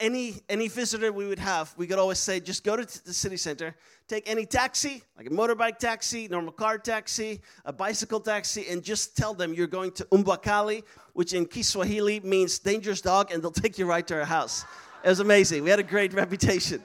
any 0.00 0.42
any 0.48 0.68
visitor 0.68 1.12
we 1.12 1.26
would 1.26 1.38
have, 1.38 1.74
we 1.76 1.86
could 1.86 1.98
always 1.98 2.18
say, 2.18 2.40
just 2.40 2.64
go 2.64 2.76
to 2.76 3.04
the 3.04 3.12
city 3.12 3.36
center, 3.36 3.74
take 4.06 4.28
any 4.28 4.46
taxi, 4.46 5.02
like 5.16 5.26
a 5.26 5.30
motorbike 5.30 5.78
taxi, 5.78 6.28
normal 6.28 6.52
car 6.52 6.78
taxi, 6.78 7.40
a 7.64 7.72
bicycle 7.72 8.20
taxi, 8.20 8.66
and 8.70 8.82
just 8.82 9.16
tell 9.16 9.34
them 9.34 9.52
you're 9.52 9.66
going 9.66 9.92
to 9.92 10.04
Mbwa 10.06 10.42
Kali, 10.42 10.84
which 11.12 11.32
in 11.32 11.44
Kiswahili 11.46 12.20
means 12.20 12.58
dangerous 12.58 13.00
dog, 13.00 13.30
and 13.30 13.42
they'll 13.42 13.50
take 13.50 13.78
you 13.78 13.86
right 13.86 14.06
to 14.06 14.14
our 14.14 14.24
house. 14.24 14.64
It 15.04 15.08
was 15.08 15.20
amazing. 15.20 15.64
We 15.64 15.70
had 15.70 15.80
a 15.80 15.90
great 15.94 16.12
reputation. 16.12 16.82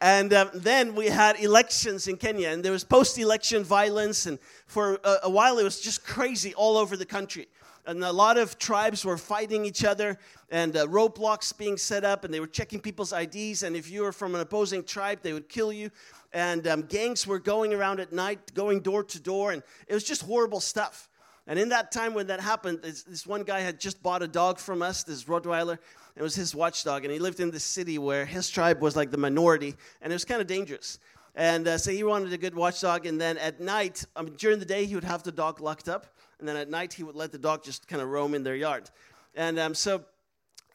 And 0.00 0.32
um, 0.32 0.50
then 0.52 0.94
we 0.94 1.06
had 1.06 1.38
elections 1.40 2.08
in 2.08 2.16
Kenya, 2.16 2.48
and 2.48 2.64
there 2.64 2.72
was 2.72 2.84
post 2.84 3.18
election 3.18 3.62
violence, 3.64 4.26
and 4.26 4.38
for 4.66 4.98
a, 5.04 5.14
a 5.24 5.30
while 5.30 5.58
it 5.58 5.64
was 5.64 5.80
just 5.80 6.04
crazy 6.04 6.52
all 6.54 6.76
over 6.76 6.96
the 6.96 7.06
country 7.06 7.46
and 7.86 8.04
a 8.04 8.12
lot 8.12 8.38
of 8.38 8.58
tribes 8.58 9.04
were 9.04 9.18
fighting 9.18 9.64
each 9.64 9.84
other 9.84 10.18
and 10.50 10.76
uh, 10.76 10.86
roadblocks 10.86 11.56
being 11.56 11.76
set 11.76 12.04
up 12.04 12.24
and 12.24 12.32
they 12.32 12.40
were 12.40 12.46
checking 12.46 12.80
people's 12.80 13.12
ids 13.12 13.62
and 13.62 13.74
if 13.74 13.90
you 13.90 14.02
were 14.02 14.12
from 14.12 14.34
an 14.34 14.40
opposing 14.40 14.84
tribe 14.84 15.18
they 15.22 15.32
would 15.32 15.48
kill 15.48 15.72
you. 15.72 15.90
And 16.32 16.66
um, 16.66 16.82
gangs 16.82 17.26
were 17.26 17.38
going 17.38 17.74
around 17.74 18.00
at 18.00 18.12
night 18.12 18.54
going 18.54 18.80
door 18.80 19.02
to 19.04 19.20
door 19.20 19.52
and 19.52 19.62
it 19.86 19.94
was 19.94 20.04
just 20.04 20.22
horrible 20.22 20.60
stuff. 20.60 21.08
And 21.46 21.58
in 21.58 21.70
that 21.70 21.90
time 21.90 22.14
when 22.14 22.28
that 22.28 22.40
happened 22.40 22.82
this, 22.82 23.02
this 23.02 23.26
one 23.26 23.42
guy 23.42 23.60
had 23.60 23.80
just 23.80 24.02
bought 24.02 24.22
a 24.22 24.28
dog 24.28 24.58
from 24.58 24.80
us 24.80 25.02
this 25.02 25.24
rottweiler. 25.24 25.78
It 26.14 26.22
was 26.22 26.34
his 26.34 26.54
watchdog 26.54 27.04
and 27.04 27.12
he 27.12 27.18
lived 27.18 27.40
in 27.40 27.50
this 27.50 27.64
city 27.64 27.98
where 27.98 28.24
his 28.24 28.48
tribe 28.48 28.80
was 28.80 28.94
like 28.94 29.10
the 29.10 29.18
minority 29.18 29.74
and 30.00 30.12
it 30.12 30.14
was 30.14 30.24
kind 30.24 30.40
of 30.40 30.46
dangerous. 30.46 31.00
And 31.34 31.66
uh, 31.66 31.78
so 31.78 31.90
he 31.90 32.04
wanted 32.04 32.32
a 32.32 32.38
good 32.38 32.54
watchdog 32.54 33.06
and 33.06 33.20
then 33.20 33.38
at 33.38 33.60
night 33.60 34.04
I 34.14 34.22
mean, 34.22 34.34
during 34.34 34.60
the 34.60 34.66
day 34.66 34.84
he 34.84 34.94
would 34.94 35.04
have 35.04 35.24
the 35.24 35.32
dog 35.32 35.60
locked 35.60 35.88
up 35.88 36.06
and 36.42 36.48
then 36.48 36.56
at 36.56 36.68
night 36.68 36.92
he 36.92 37.04
would 37.04 37.14
let 37.14 37.30
the 37.30 37.38
dog 37.38 37.62
just 37.62 37.86
kind 37.86 38.02
of 38.02 38.08
roam 38.08 38.34
in 38.34 38.42
their 38.42 38.56
yard. 38.56 38.90
And 39.36 39.60
um, 39.60 39.74
so, 39.76 40.02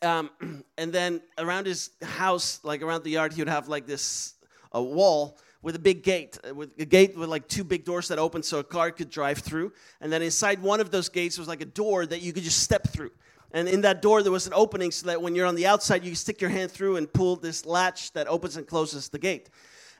um, 0.01 0.29
and 0.77 0.93
then 0.93 1.21
around 1.37 1.65
his 1.65 1.89
house, 2.01 2.61
like 2.63 2.81
around 2.81 3.03
the 3.03 3.09
yard, 3.09 3.33
he 3.33 3.41
would 3.41 3.49
have 3.49 3.67
like 3.67 3.85
this 3.85 4.35
a 4.71 4.81
wall 4.81 5.37
with 5.61 5.75
a 5.75 5.79
big 5.79 6.03
gate, 6.03 6.39
uh, 6.49 6.55
with 6.55 6.71
a 6.79 6.85
gate 6.85 7.17
with 7.17 7.27
like 7.27 7.49
two 7.49 7.65
big 7.65 7.83
doors 7.83 8.07
that 8.07 8.17
opened 8.17 8.45
so 8.45 8.59
a 8.59 8.63
car 8.63 8.91
could 8.91 9.09
drive 9.09 9.39
through. 9.39 9.73
And 9.99 10.09
then 10.09 10.21
inside 10.21 10.61
one 10.61 10.79
of 10.79 10.89
those 10.89 11.09
gates 11.09 11.37
was 11.37 11.49
like 11.49 11.59
a 11.59 11.65
door 11.65 12.05
that 12.05 12.21
you 12.21 12.31
could 12.31 12.43
just 12.43 12.63
step 12.63 12.87
through. 12.87 13.11
And 13.51 13.67
in 13.67 13.81
that 13.81 14.01
door, 14.01 14.23
there 14.23 14.31
was 14.31 14.47
an 14.47 14.53
opening 14.55 14.91
so 14.91 15.07
that 15.07 15.21
when 15.21 15.35
you're 15.35 15.47
on 15.47 15.55
the 15.55 15.67
outside, 15.67 16.05
you 16.05 16.15
stick 16.15 16.39
your 16.39 16.49
hand 16.49 16.71
through 16.71 16.95
and 16.95 17.11
pull 17.11 17.35
this 17.35 17.65
latch 17.65 18.13
that 18.13 18.27
opens 18.27 18.55
and 18.55 18.65
closes 18.65 19.09
the 19.09 19.19
gate. 19.19 19.49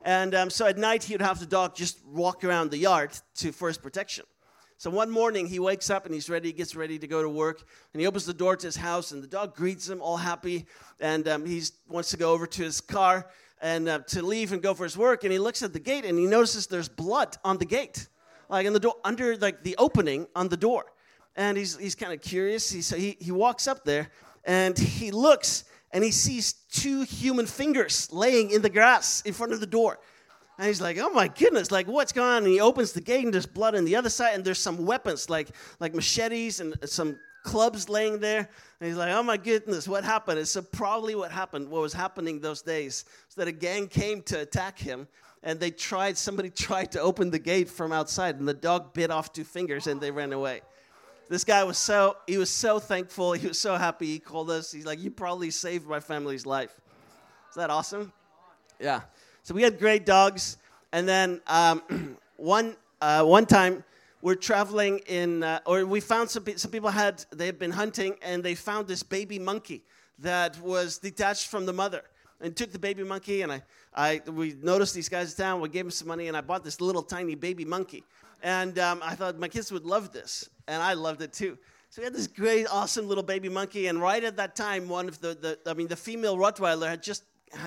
And 0.02 0.34
um, 0.34 0.50
so 0.50 0.66
at 0.66 0.78
night, 0.78 1.04
he 1.04 1.14
would 1.14 1.22
have 1.22 1.42
the 1.42 1.46
dog 1.46 1.76
just 1.76 2.06
walk 2.06 2.46
around 2.46 2.72
the 2.72 2.78
yard 2.78 3.12
to, 3.36 3.52
for 3.52 3.68
his 3.68 3.78
protection. 3.78 4.24
So 4.80 4.92
one 4.92 5.10
morning 5.10 5.48
he 5.48 5.58
wakes 5.58 5.90
up 5.90 6.06
and 6.06 6.14
he's 6.14 6.30
ready, 6.30 6.54
gets 6.54 6.76
ready 6.76 7.00
to 7.00 7.08
go 7.08 7.24
to 7.24 7.30
work, 7.30 7.64
and 7.94 8.00
he 8.00 8.06
opens 8.06 8.28
the 8.28 8.34
door 8.34 8.56
to 8.56 8.68
his 8.68 8.76
house, 8.76 9.12
and 9.12 9.24
the 9.24 9.28
dog 9.28 9.56
greets 9.56 9.90
him 9.90 10.04
all 10.04 10.18
happy, 10.18 10.68
and 11.00 11.28
um, 11.28 11.48
he 11.48 11.64
wants 11.90 12.12
to 12.12 12.18
go 12.18 12.32
over 12.32 12.46
to 12.46 12.64
his 12.64 12.80
car 12.80 13.28
and 13.60 13.90
uh, 13.90 14.00
to 14.00 14.22
leave 14.22 14.54
and 14.54 14.62
go 14.62 14.76
for 14.76 14.84
his 14.84 14.96
work, 14.96 15.24
and 15.24 15.34
he 15.34 15.40
looks 15.40 15.64
at 15.64 15.74
the 15.74 15.80
gate 15.80 16.06
and 16.06 16.20
he 16.20 16.28
notices 16.28 16.68
there's 16.68 16.90
blood 16.90 17.38
on 17.44 17.58
the 17.58 17.66
gate, 17.66 18.08
like 18.50 18.68
in 18.68 18.74
the 18.74 18.80
door 18.80 18.96
under 19.04 19.36
like 19.38 19.64
the 19.64 19.76
opening 19.80 20.28
on 20.36 20.48
the 20.48 20.58
door, 20.58 20.86
and 21.36 21.58
he's 21.58 21.76
he's 21.78 21.96
kind 21.96 22.14
of 22.14 22.22
curious. 22.22 22.70
He 22.70 22.84
so 22.84 22.98
he 22.98 23.18
he 23.20 23.32
walks 23.32 23.68
up 23.68 23.84
there 23.84 24.12
and 24.46 24.78
he 24.78 25.10
looks 25.10 25.64
and 25.92 26.04
he 26.04 26.12
sees 26.12 26.54
two 26.72 27.02
human 27.02 27.48
fingers 27.48 28.12
laying 28.12 28.52
in 28.52 28.62
the 28.62 28.70
grass 28.70 29.22
in 29.22 29.34
front 29.34 29.54
of 29.54 29.60
the 29.60 29.66
door. 29.66 30.00
And 30.58 30.68
he's 30.68 30.82
like, 30.82 30.98
oh 30.98 31.10
my 31.10 31.28
goodness, 31.28 31.72
like 31.72 31.88
what's 31.88 32.12
going 32.12 32.28
on? 32.28 32.44
And 32.44 32.48
he 32.52 32.60
opens 32.60 32.92
the 32.94 33.02
gate 33.02 33.24
and 33.24 33.34
there's 33.34 33.46
blood 33.46 33.76
on 33.76 33.86
the 33.86 33.96
other 33.96 34.10
side 34.10 34.34
and 34.34 34.44
there's 34.44 34.60
some 34.60 34.86
weapons 34.86 35.30
like, 35.30 35.50
like 35.80 35.94
machetes 35.94 36.60
and 36.60 36.76
some 36.86 37.20
clubs 37.44 37.90
laying 37.90 38.20
there. 38.20 38.50
And 38.80 38.88
he's 38.88 38.98
like, 38.98 39.12
oh 39.12 39.22
my 39.22 39.38
goodness, 39.38 39.88
what 39.88 40.04
happened? 40.04 40.40
And 40.40 40.48
so 40.48 40.62
probably 40.62 41.14
what 41.14 41.32
happened, 41.32 41.70
what 41.70 41.82
was 41.82 41.94
happening 41.94 42.40
those 42.40 42.64
days, 42.64 43.06
was 43.28 43.36
that 43.36 43.48
a 43.48 43.52
gang 43.52 43.88
came 43.88 44.24
to 44.24 44.42
attack 44.42 44.80
him 44.80 45.08
and 45.44 45.60
they 45.60 45.70
tried, 45.70 46.18
somebody 46.18 46.50
tried 46.68 46.92
to 46.94 47.02
open 47.02 47.30
the 47.30 47.40
gate 47.40 47.70
from 47.70 47.92
outside 47.92 48.38
and 48.40 48.48
the 48.48 48.54
dog 48.54 48.94
bit 48.94 49.12
off 49.12 49.32
two 49.32 49.44
fingers 49.44 49.86
and 49.86 50.02
they 50.02 50.12
ran 50.12 50.34
away. 50.34 50.62
This 51.30 51.44
guy 51.44 51.64
was 51.66 51.78
so, 51.78 52.18
he 52.26 52.38
was 52.38 52.50
so 52.50 52.80
thankful. 52.80 53.34
He 53.34 53.48
was 53.48 53.60
so 53.60 53.76
happy. 53.76 54.08
He 54.08 54.20
called 54.20 54.50
us. 54.50 54.72
He's 54.72 54.86
like, 54.86 55.00
you 55.00 55.12
probably 55.12 55.52
saved 55.52 55.86
my 55.86 56.00
family's 56.00 56.46
life. 56.46 56.74
Is 57.50 57.56
that 57.56 57.70
awesome? 57.70 58.14
Yeah. 58.80 59.02
So 59.48 59.56
we 59.56 59.62
had 59.62 59.80
great 59.80 60.06
dogs. 60.06 60.58
And 60.92 61.08
then 61.08 61.40
um, 61.48 62.18
one, 62.36 62.76
uh, 63.00 63.24
one 63.24 63.46
time, 63.46 63.82
we're 64.22 64.36
traveling 64.36 65.00
in, 65.08 65.42
uh, 65.42 65.62
or 65.66 65.86
we 65.86 66.02
found 66.02 66.30
some, 66.30 66.44
some 66.58 66.70
people 66.70 66.90
had, 66.90 67.24
they 67.32 67.46
had 67.46 67.58
been 67.58 67.72
hunting 67.72 68.18
and 68.22 68.44
they 68.44 68.56
found 68.56 68.90
this 68.90 69.04
baby 69.04 69.40
monkey 69.40 69.84
that 70.20 70.60
was 70.60 70.98
detached 70.98 71.48
from 71.48 71.66
the 71.66 71.72
mother 71.72 72.02
and 72.42 72.58
took 72.58 72.74
the 72.74 72.80
baby 72.80 73.06
monkey 73.06 73.42
and 73.42 73.54
I, 73.54 73.62
I 73.96 74.22
we 74.30 74.54
noticed 74.62 74.94
these 74.94 75.08
guys 75.08 75.32
in 75.32 75.38
town 75.46 75.62
we 75.62 75.70
gave 75.70 75.86
them 75.86 75.92
some 75.92 76.10
money 76.10 76.28
and 76.28 76.36
i 76.36 76.42
bought 76.42 76.64
this 76.64 76.82
little 76.82 77.04
tiny 77.04 77.36
baby 77.36 77.64
monkey. 77.64 78.04
And 78.44 78.78
um, 78.80 79.00
i 79.02 79.16
thought 79.16 79.40
my 79.40 79.48
kids 79.48 79.72
would 79.72 79.86
love 79.86 80.12
this 80.12 80.50
and 80.68 80.84
i 80.84 80.94
loved 80.94 81.22
it 81.22 81.32
too. 81.32 81.58
So 81.90 82.02
we 82.02 82.04
had 82.04 82.14
this 82.14 82.28
great 82.28 82.68
awesome 82.70 83.08
little 83.08 83.24
baby 83.24 83.48
monkey. 83.48 83.88
And 83.88 84.02
right 84.02 84.24
at 84.26 84.36
that 84.36 84.58
time 84.58 84.90
one 84.90 85.08
of 85.08 85.22
the, 85.22 85.58
the 85.64 85.72
i 85.72 85.74
mean 85.74 85.88
the 85.88 85.96
female 85.96 86.36
rottweiler 86.36 86.90
had 86.90 87.02
just 87.02 87.24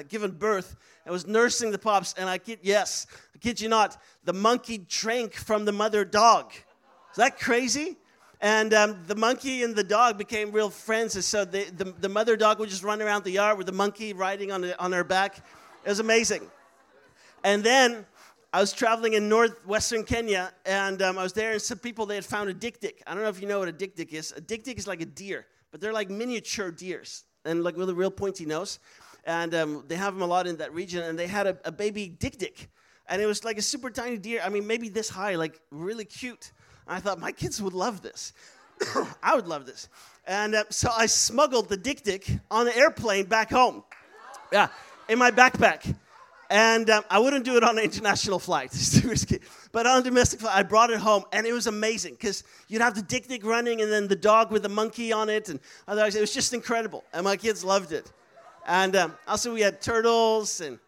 given 0.08 0.30
birth 0.30 0.76
and 1.04 1.12
was 1.12 1.26
nursing 1.26 1.70
the 1.70 1.78
pups 1.78 2.14
and 2.18 2.28
i 2.28 2.38
kid 2.38 2.58
yes 2.62 3.06
i 3.34 3.38
kid 3.38 3.60
you 3.60 3.68
not 3.68 3.96
the 4.24 4.32
monkey 4.32 4.78
drank 4.88 5.34
from 5.34 5.64
the 5.64 5.72
mother 5.72 6.04
dog 6.04 6.52
is 6.52 7.16
that 7.16 7.38
crazy 7.38 7.96
and 8.40 8.72
um, 8.72 8.96
the 9.06 9.14
monkey 9.14 9.62
and 9.62 9.76
the 9.76 9.84
dog 9.84 10.16
became 10.16 10.50
real 10.50 10.70
friends. 10.70 11.14
And 11.14 11.22
so 11.22 11.44
the, 11.44 11.64
the, 11.76 11.84
the, 12.00 12.08
mother 12.08 12.36
dog 12.36 12.58
would 12.58 12.70
just 12.70 12.82
run 12.82 13.02
around 13.02 13.24
the 13.24 13.30
yard 13.30 13.58
with 13.58 13.66
the 13.66 13.72
monkey 13.72 14.14
riding 14.14 14.50
on, 14.50 14.64
on 14.78 14.92
her 14.92 15.04
back. 15.04 15.44
It 15.84 15.88
was 15.88 16.00
amazing. 16.00 16.50
And 17.44 17.62
then 17.62 18.06
I 18.52 18.60
was 18.60 18.72
traveling 18.72 19.12
in 19.12 19.28
northwestern 19.28 20.04
Kenya, 20.04 20.52
and 20.66 21.00
um, 21.02 21.18
I 21.18 21.22
was 21.22 21.32
there, 21.32 21.52
and 21.52 21.62
some 21.62 21.78
people 21.78 22.06
they 22.06 22.16
had 22.16 22.24
found 22.24 22.50
a 22.50 22.54
dik-dik. 22.54 23.02
I 23.06 23.14
don't 23.14 23.22
know 23.22 23.28
if 23.28 23.40
you 23.40 23.46
know 23.46 23.60
what 23.60 23.68
a 23.68 23.72
dik-dik 23.72 24.12
is. 24.12 24.32
A 24.32 24.40
dik-dik 24.40 24.76
is 24.76 24.86
like 24.86 25.00
a 25.00 25.06
deer, 25.06 25.46
but 25.70 25.80
they're 25.80 25.92
like 25.92 26.10
miniature 26.10 26.70
deers, 26.70 27.24
and 27.44 27.62
like 27.62 27.76
with 27.76 27.88
a 27.90 27.94
real 27.94 28.10
pointy 28.10 28.44
nose. 28.44 28.80
And 29.24 29.54
um, 29.54 29.84
they 29.86 29.96
have 29.96 30.14
them 30.14 30.22
a 30.22 30.26
lot 30.26 30.46
in 30.46 30.56
that 30.58 30.72
region, 30.72 31.02
and 31.02 31.18
they 31.18 31.26
had 31.26 31.46
a, 31.46 31.58
a 31.64 31.72
baby 31.72 32.08
dik-dik, 32.08 32.68
and 33.06 33.20
it 33.20 33.26
was 33.26 33.44
like 33.44 33.58
a 33.58 33.62
super 33.62 33.90
tiny 33.90 34.16
deer. 34.16 34.40
I 34.44 34.48
mean, 34.48 34.66
maybe 34.66 34.88
this 34.88 35.08
high, 35.08 35.34
like 35.34 35.60
really 35.70 36.04
cute. 36.04 36.52
I 36.86 37.00
thought 37.00 37.20
my 37.20 37.32
kids 37.32 37.60
would 37.62 37.74
love 37.74 38.02
this. 38.02 38.32
I 39.22 39.34
would 39.34 39.46
love 39.46 39.66
this. 39.66 39.88
And 40.26 40.54
uh, 40.54 40.64
so 40.70 40.90
I 40.96 41.06
smuggled 41.06 41.68
the 41.68 41.76
dik-dik 41.76 42.26
on 42.50 42.66
the 42.66 42.76
airplane 42.76 43.26
back 43.26 43.50
home. 43.50 43.84
Yeah, 44.52 44.68
in 45.08 45.18
my 45.18 45.30
backpack. 45.30 45.94
And 46.50 46.90
um, 46.90 47.04
I 47.08 47.20
wouldn't 47.20 47.44
do 47.44 47.56
it 47.56 47.62
on 47.62 47.78
an 47.78 47.84
international 47.84 48.40
flight. 48.40 48.72
It's 48.74 49.00
too 49.00 49.08
risky. 49.08 49.38
But 49.70 49.86
on 49.86 50.00
a 50.00 50.02
domestic 50.02 50.40
flight, 50.40 50.56
I 50.56 50.64
brought 50.64 50.90
it 50.90 50.98
home, 50.98 51.22
and 51.32 51.46
it 51.46 51.52
was 51.52 51.68
amazing 51.68 52.14
because 52.14 52.42
you'd 52.66 52.82
have 52.82 52.96
the 52.96 53.02
dik-dik 53.02 53.44
running, 53.44 53.80
and 53.80 53.90
then 53.90 54.08
the 54.08 54.16
dog 54.16 54.50
with 54.50 54.62
the 54.62 54.68
monkey 54.68 55.12
on 55.12 55.28
it, 55.28 55.48
and 55.48 55.60
otherwise 55.86 56.16
it 56.16 56.20
was 56.20 56.34
just 56.34 56.52
incredible. 56.52 57.04
And 57.12 57.22
my 57.22 57.36
kids 57.36 57.62
loved 57.62 57.92
it. 57.92 58.10
And 58.66 58.96
um, 58.96 59.14
also 59.26 59.52
we 59.52 59.60
had 59.60 59.80
turtles 59.80 60.60
and 60.60 60.78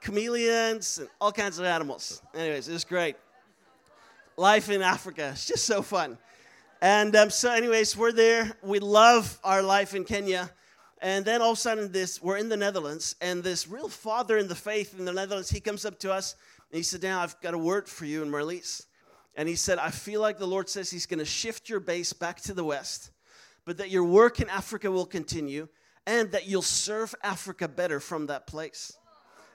chameleons 0.00 0.98
and 0.98 1.08
all 1.20 1.32
kinds 1.32 1.58
of 1.58 1.64
animals. 1.64 2.22
Anyways, 2.34 2.68
it 2.68 2.72
was 2.72 2.84
great 2.84 3.16
life 4.36 4.68
in 4.68 4.82
Africa. 4.82 5.30
It's 5.32 5.46
just 5.46 5.64
so 5.64 5.82
fun. 5.82 6.18
And 6.82 7.16
um, 7.16 7.30
so, 7.30 7.50
anyways, 7.50 7.96
we're 7.96 8.12
there. 8.12 8.56
We 8.62 8.80
love 8.80 9.38
our 9.42 9.62
life 9.62 9.94
in 9.94 10.04
Kenya. 10.04 10.50
And 11.00 11.24
then 11.24 11.40
all 11.42 11.52
of 11.52 11.58
a 11.58 11.60
sudden, 11.60 11.92
this 11.92 12.22
we're 12.22 12.36
in 12.36 12.48
the 12.48 12.56
Netherlands, 12.56 13.16
and 13.20 13.42
this 13.42 13.68
real 13.68 13.88
father 13.88 14.38
in 14.38 14.48
the 14.48 14.54
faith 14.54 14.98
in 14.98 15.04
the 15.04 15.12
Netherlands, 15.12 15.50
he 15.50 15.60
comes 15.60 15.84
up 15.84 15.98
to 16.00 16.12
us 16.12 16.36
and 16.70 16.76
he 16.76 16.82
said, 16.82 17.02
"Now 17.02 17.20
I've 17.20 17.38
got 17.40 17.54
a 17.54 17.58
word 17.58 17.88
for 17.88 18.06
you 18.06 18.22
in 18.22 18.30
Marlies." 18.30 18.86
And 19.36 19.48
he 19.48 19.56
said, 19.56 19.78
"I 19.78 19.90
feel 19.90 20.20
like 20.20 20.38
the 20.38 20.46
Lord 20.46 20.68
says 20.70 20.90
He's 20.90 21.06
going 21.06 21.18
to 21.18 21.26
shift 21.26 21.68
your 21.68 21.80
base 21.80 22.12
back 22.12 22.40
to 22.42 22.54
the 22.54 22.64
west, 22.64 23.10
but 23.66 23.76
that 23.76 23.90
your 23.90 24.04
work 24.04 24.40
in 24.40 24.48
Africa 24.48 24.90
will 24.90 25.06
continue, 25.06 25.68
and 26.06 26.30
that 26.32 26.46
you'll 26.46 26.62
serve 26.62 27.14
Africa 27.22 27.68
better 27.68 28.00
from 28.00 28.26
that 28.26 28.46
place." 28.46 28.96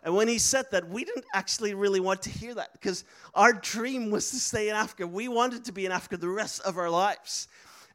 And 0.04 0.16
when 0.16 0.28
he 0.28 0.40
said 0.40 0.66
that, 0.72 0.90
we 0.90 1.06
didn't 1.06 1.26
actually 1.34 1.76
really 1.76 2.00
want 2.00 2.24
to 2.24 2.30
hear 2.30 2.56
that 2.56 2.74
because 2.74 3.04
our 3.36 3.54
dream 3.54 4.10
was 4.10 4.32
to 4.32 4.38
stay 4.38 4.70
in 4.70 4.76
Africa. 4.76 5.06
We 5.06 5.28
wanted 5.28 5.66
to 5.66 5.72
be 5.72 5.86
in 5.86 5.92
Africa 5.92 6.18
the 6.18 6.30
rest 6.30 6.62
of 6.62 6.78
our 6.78 6.90
lives. 6.90 7.48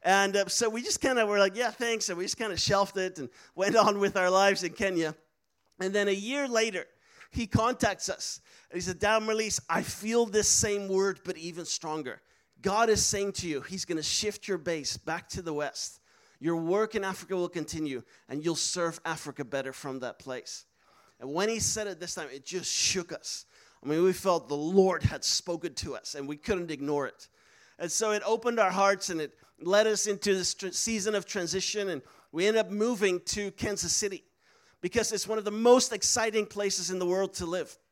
And 0.03 0.37
uh, 0.37 0.47
so 0.47 0.69
we 0.69 0.81
just 0.81 1.01
kind 1.01 1.19
of 1.19 1.27
were 1.27 1.39
like, 1.39 1.57
yeah, 1.57 1.71
thanks. 1.71 2.07
And 2.07 2.17
we 2.17 2.23
just 2.23 2.37
kind 2.37 2.53
of 2.53 2.59
shelved 2.59 2.95
it 2.97 3.19
and 3.19 3.29
went 3.55 3.75
on 3.75 3.99
with 3.99 4.15
our 4.15 4.29
lives 4.29 4.63
in 4.63 4.71
Kenya. 4.71 5.15
And 5.79 5.93
then 5.93 6.07
a 6.07 6.13
year 6.13 6.47
later, 6.47 6.85
he 7.29 7.45
contacts 7.45 8.07
us. 8.07 8.39
And 8.71 8.77
he 8.77 8.81
said, 8.81 8.99
Dan 8.99 9.23
Marlies, 9.23 9.59
I 9.69 9.81
feel 9.81 10.25
this 10.25 10.47
same 10.47 10.87
word, 10.87 11.19
but 11.25 11.37
even 11.37 11.65
stronger. 11.65 12.21
God 12.61 12.89
is 12.89 13.05
saying 13.05 13.33
to 13.33 13.47
you, 13.47 13.61
He's 13.61 13.85
going 13.85 13.97
to 13.97 14.03
shift 14.03 14.47
your 14.47 14.57
base 14.57 14.97
back 14.97 15.29
to 15.29 15.41
the 15.41 15.53
west. 15.53 15.99
Your 16.39 16.57
work 16.57 16.95
in 16.95 17.03
Africa 17.03 17.35
will 17.35 17.49
continue, 17.49 18.03
and 18.29 18.43
you'll 18.43 18.55
serve 18.55 18.99
Africa 19.05 19.43
better 19.43 19.73
from 19.73 19.99
that 19.99 20.19
place. 20.19 20.65
And 21.19 21.33
when 21.33 21.49
he 21.49 21.59
said 21.59 21.87
it 21.87 21.99
this 21.99 22.15
time, 22.15 22.27
it 22.31 22.45
just 22.45 22.71
shook 22.71 23.11
us. 23.11 23.45
I 23.83 23.87
mean, 23.87 24.03
we 24.03 24.13
felt 24.13 24.47
the 24.47 24.55
Lord 24.55 25.03
had 25.03 25.23
spoken 25.23 25.73
to 25.75 25.95
us 25.95 26.15
and 26.15 26.27
we 26.27 26.37
couldn't 26.37 26.71
ignore 26.71 27.07
it. 27.07 27.27
And 27.79 27.91
so 27.91 28.11
it 28.11 28.23
opened 28.25 28.59
our 28.59 28.71
hearts 28.71 29.09
and 29.09 29.21
it 29.21 29.33
led 29.59 29.87
us 29.87 30.07
into 30.07 30.33
this 30.33 30.55
season 30.71 31.15
of 31.15 31.25
transition. 31.25 31.89
And 31.89 32.01
we 32.31 32.47
ended 32.47 32.65
up 32.65 32.71
moving 32.71 33.19
to 33.25 33.51
Kansas 33.51 33.93
City 33.93 34.23
because 34.81 35.11
it's 35.11 35.27
one 35.27 35.37
of 35.37 35.45
the 35.45 35.51
most 35.51 35.93
exciting 35.93 36.45
places 36.45 36.89
in 36.89 36.99
the 36.99 37.05
world 37.05 37.33
to 37.35 37.45
live. 37.45 37.75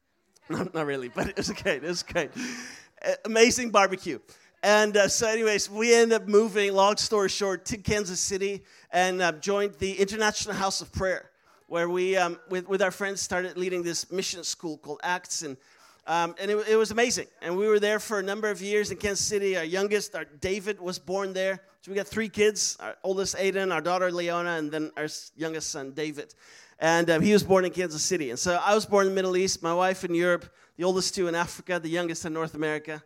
No, 0.48 0.70
not 0.76 0.86
really, 0.86 1.10
but 1.10 1.28
it 1.28 1.38
was 1.38 1.50
okay. 1.50 1.78
It 1.78 1.82
was 1.82 2.04
great. 2.04 2.30
Amazing 3.26 3.72
barbecue. 3.72 4.20
And 4.66 4.98
uh, 4.98 5.08
so, 5.10 5.28
anyways, 5.28 5.70
we 5.70 5.94
ended 5.94 6.24
up 6.24 6.28
moving, 6.28 6.74
long 6.74 6.98
story 6.98 7.30
short, 7.30 7.66
to 7.66 7.78
Kansas 7.78 8.20
City 8.20 8.64
and 8.90 9.22
uh, 9.22 9.34
joined 9.34 9.76
the 9.76 9.94
International 9.94 10.56
House 10.56 10.82
of 10.82 10.92
Prayer 10.92 11.30
where 11.68 11.88
we, 11.88 12.18
um, 12.18 12.40
with, 12.50 12.68
with 12.68 12.82
our 12.82 12.90
friends, 12.90 13.22
started 13.22 13.58
leading 13.58 13.84
this 13.84 14.12
mission 14.12 14.44
school 14.44 14.78
called 14.78 15.02
Acts. 15.04 15.44
And, 15.44 15.56
um, 16.08 16.34
and 16.42 16.50
it, 16.50 16.68
it, 16.68 16.78
was 16.78 16.90
amazing. 16.90 17.28
And 17.44 17.56
we 17.56 17.68
were 17.68 17.80
there 17.80 18.00
for 18.00 18.18
a 18.18 18.24
number 18.24 18.50
of 18.50 18.60
years 18.60 18.90
in 18.90 18.98
Kansas 18.98 19.24
City. 19.24 19.56
Our 19.56 19.64
youngest, 19.64 20.16
our 20.16 20.26
David, 20.26 20.82
was 20.82 20.98
born 20.98 21.34
there. 21.34 21.62
So 21.82 21.92
we 21.92 21.96
got 21.96 22.08
three 22.08 22.30
kids 22.30 22.76
our 22.80 22.96
oldest, 23.04 23.36
Aiden, 23.36 23.72
our 23.72 23.82
daughter, 23.82 24.12
Leona, 24.12 24.58
and 24.58 24.72
then 24.72 24.90
our 24.98 25.10
youngest 25.38 25.70
son, 25.70 25.92
David. 25.92 26.34
And 26.80 27.08
um, 27.12 27.22
he 27.22 27.34
was 27.34 27.44
born 27.44 27.66
in 27.66 27.72
Kansas 27.72 28.02
City. 28.02 28.32
And 28.32 28.40
so 28.40 28.60
I 28.66 28.74
was 28.74 28.88
born 28.88 29.06
in 29.06 29.12
the 29.12 29.16
Middle 29.16 29.38
East, 29.38 29.62
my 29.62 29.76
wife 29.76 30.04
in 30.04 30.16
Europe, 30.16 30.52
the 30.76 30.86
oldest 30.86 31.14
two 31.14 31.28
in 31.28 31.36
Africa, 31.36 31.80
the 31.80 31.88
youngest 31.88 32.26
in 32.26 32.34
North 32.34 32.56
America. 32.56 33.04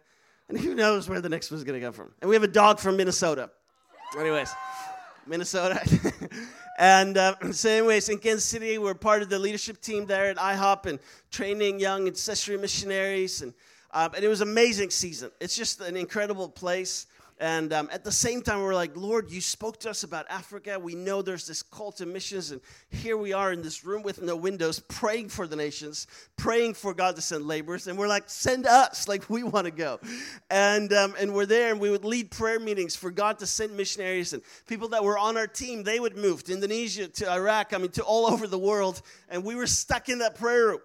And 0.50 0.60
who 0.60 0.74
knows 0.74 1.08
where 1.08 1.22
the 1.22 1.30
next 1.30 1.52
one's 1.52 1.64
going 1.64 1.80
to 1.80 1.86
come 1.86 1.94
from. 1.94 2.12
And 2.22 2.30
we 2.30 2.36
have 2.36 2.44
a 2.44 2.48
dog 2.48 2.80
from 2.80 2.98
Minnesota. 2.98 3.50
Anyways, 4.18 4.52
Minnesota. 5.28 5.80
And 6.80 7.18
uh, 7.18 7.36
so, 7.52 7.70
anyways, 7.70 8.10
in 8.10 8.18
Kansas 8.18 8.46
City, 8.46 8.78
we're 8.78 8.96
part 8.96 9.22
of 9.22 9.30
the 9.30 9.38
leadership 9.38 9.82
team 9.82 10.06
there 10.06 10.30
at 10.30 10.38
IHOP 10.38 10.86
and 10.86 11.00
training 11.30 11.80
young 11.80 12.08
intercessory 12.08 12.58
missionaries. 12.58 13.42
And, 13.42 13.54
uh, 13.92 14.10
and 14.16 14.24
it 14.24 14.30
was 14.30 14.42
an 14.42 14.48
amazing 14.48 14.90
season. 14.90 15.30
It's 15.42 15.56
just 15.56 15.82
an 15.82 15.98
incredible 15.98 16.48
place. 16.48 17.06
And 17.40 17.72
um, 17.72 17.90
at 17.92 18.04
the 18.04 18.12
same 18.12 18.42
time, 18.42 18.62
we're 18.62 18.76
like, 18.76 18.98
Lord, 18.98 19.32
you 19.32 19.40
spoke 19.40 19.80
to 19.82 19.90
us 19.90 20.04
about 20.04 20.26
Africa. 20.30 20.78
We 20.78 20.94
know 20.94 21.22
there's 21.22 21.48
this 21.48 21.62
call 21.62 21.94
to 21.94 22.06
missions. 22.06 22.52
And 22.52 22.60
here 22.90 23.16
we 23.16 23.32
are 23.32 23.54
in 23.54 23.62
this 23.62 23.86
room 23.86 24.04
with 24.04 24.22
no 24.22 24.36
windows, 24.36 24.80
praying 24.80 25.30
for 25.30 25.48
the 25.48 25.56
nations, 25.56 26.06
praying 26.36 26.74
for 26.74 26.94
God 26.94 27.16
to 27.16 27.22
send 27.22 27.46
laborers. 27.46 27.88
And 27.88 27.98
we're 27.98 28.10
like, 28.10 28.24
send 28.28 28.66
us. 28.66 29.08
Like, 29.08 29.30
we 29.30 29.44
want 29.44 29.66
to 29.66 29.72
go. 29.72 30.02
And, 30.50 30.92
um, 30.92 31.16
and 31.18 31.34
we're 31.34 31.46
there, 31.46 31.72
and 31.72 31.80
we 31.80 31.90
would 31.90 32.04
lead 32.04 32.30
prayer 32.30 32.60
meetings 32.60 32.98
for 32.98 33.10
God 33.10 33.40
to 33.40 33.48
send 33.48 33.76
missionaries. 33.78 34.34
And 34.34 34.44
people 34.68 34.90
that 34.90 35.04
were 35.06 35.18
on 35.18 35.38
our 35.38 35.48
team, 35.48 35.84
they 35.84 36.02
would 36.02 36.18
move 36.18 36.44
to 36.44 36.54
Indonesia, 36.54 37.08
to 37.08 37.32
Iraq, 37.32 37.74
I 37.74 37.78
mean, 37.78 37.92
to 37.92 38.04
all 38.04 38.26
over 38.26 38.48
the 38.48 38.60
world. 38.60 39.02
And 39.30 39.46
we 39.46 39.56
were 39.56 39.68
stuck 39.68 40.10
in 40.10 40.20
that 40.20 40.36
prayer 40.36 40.68
room. 40.68 40.80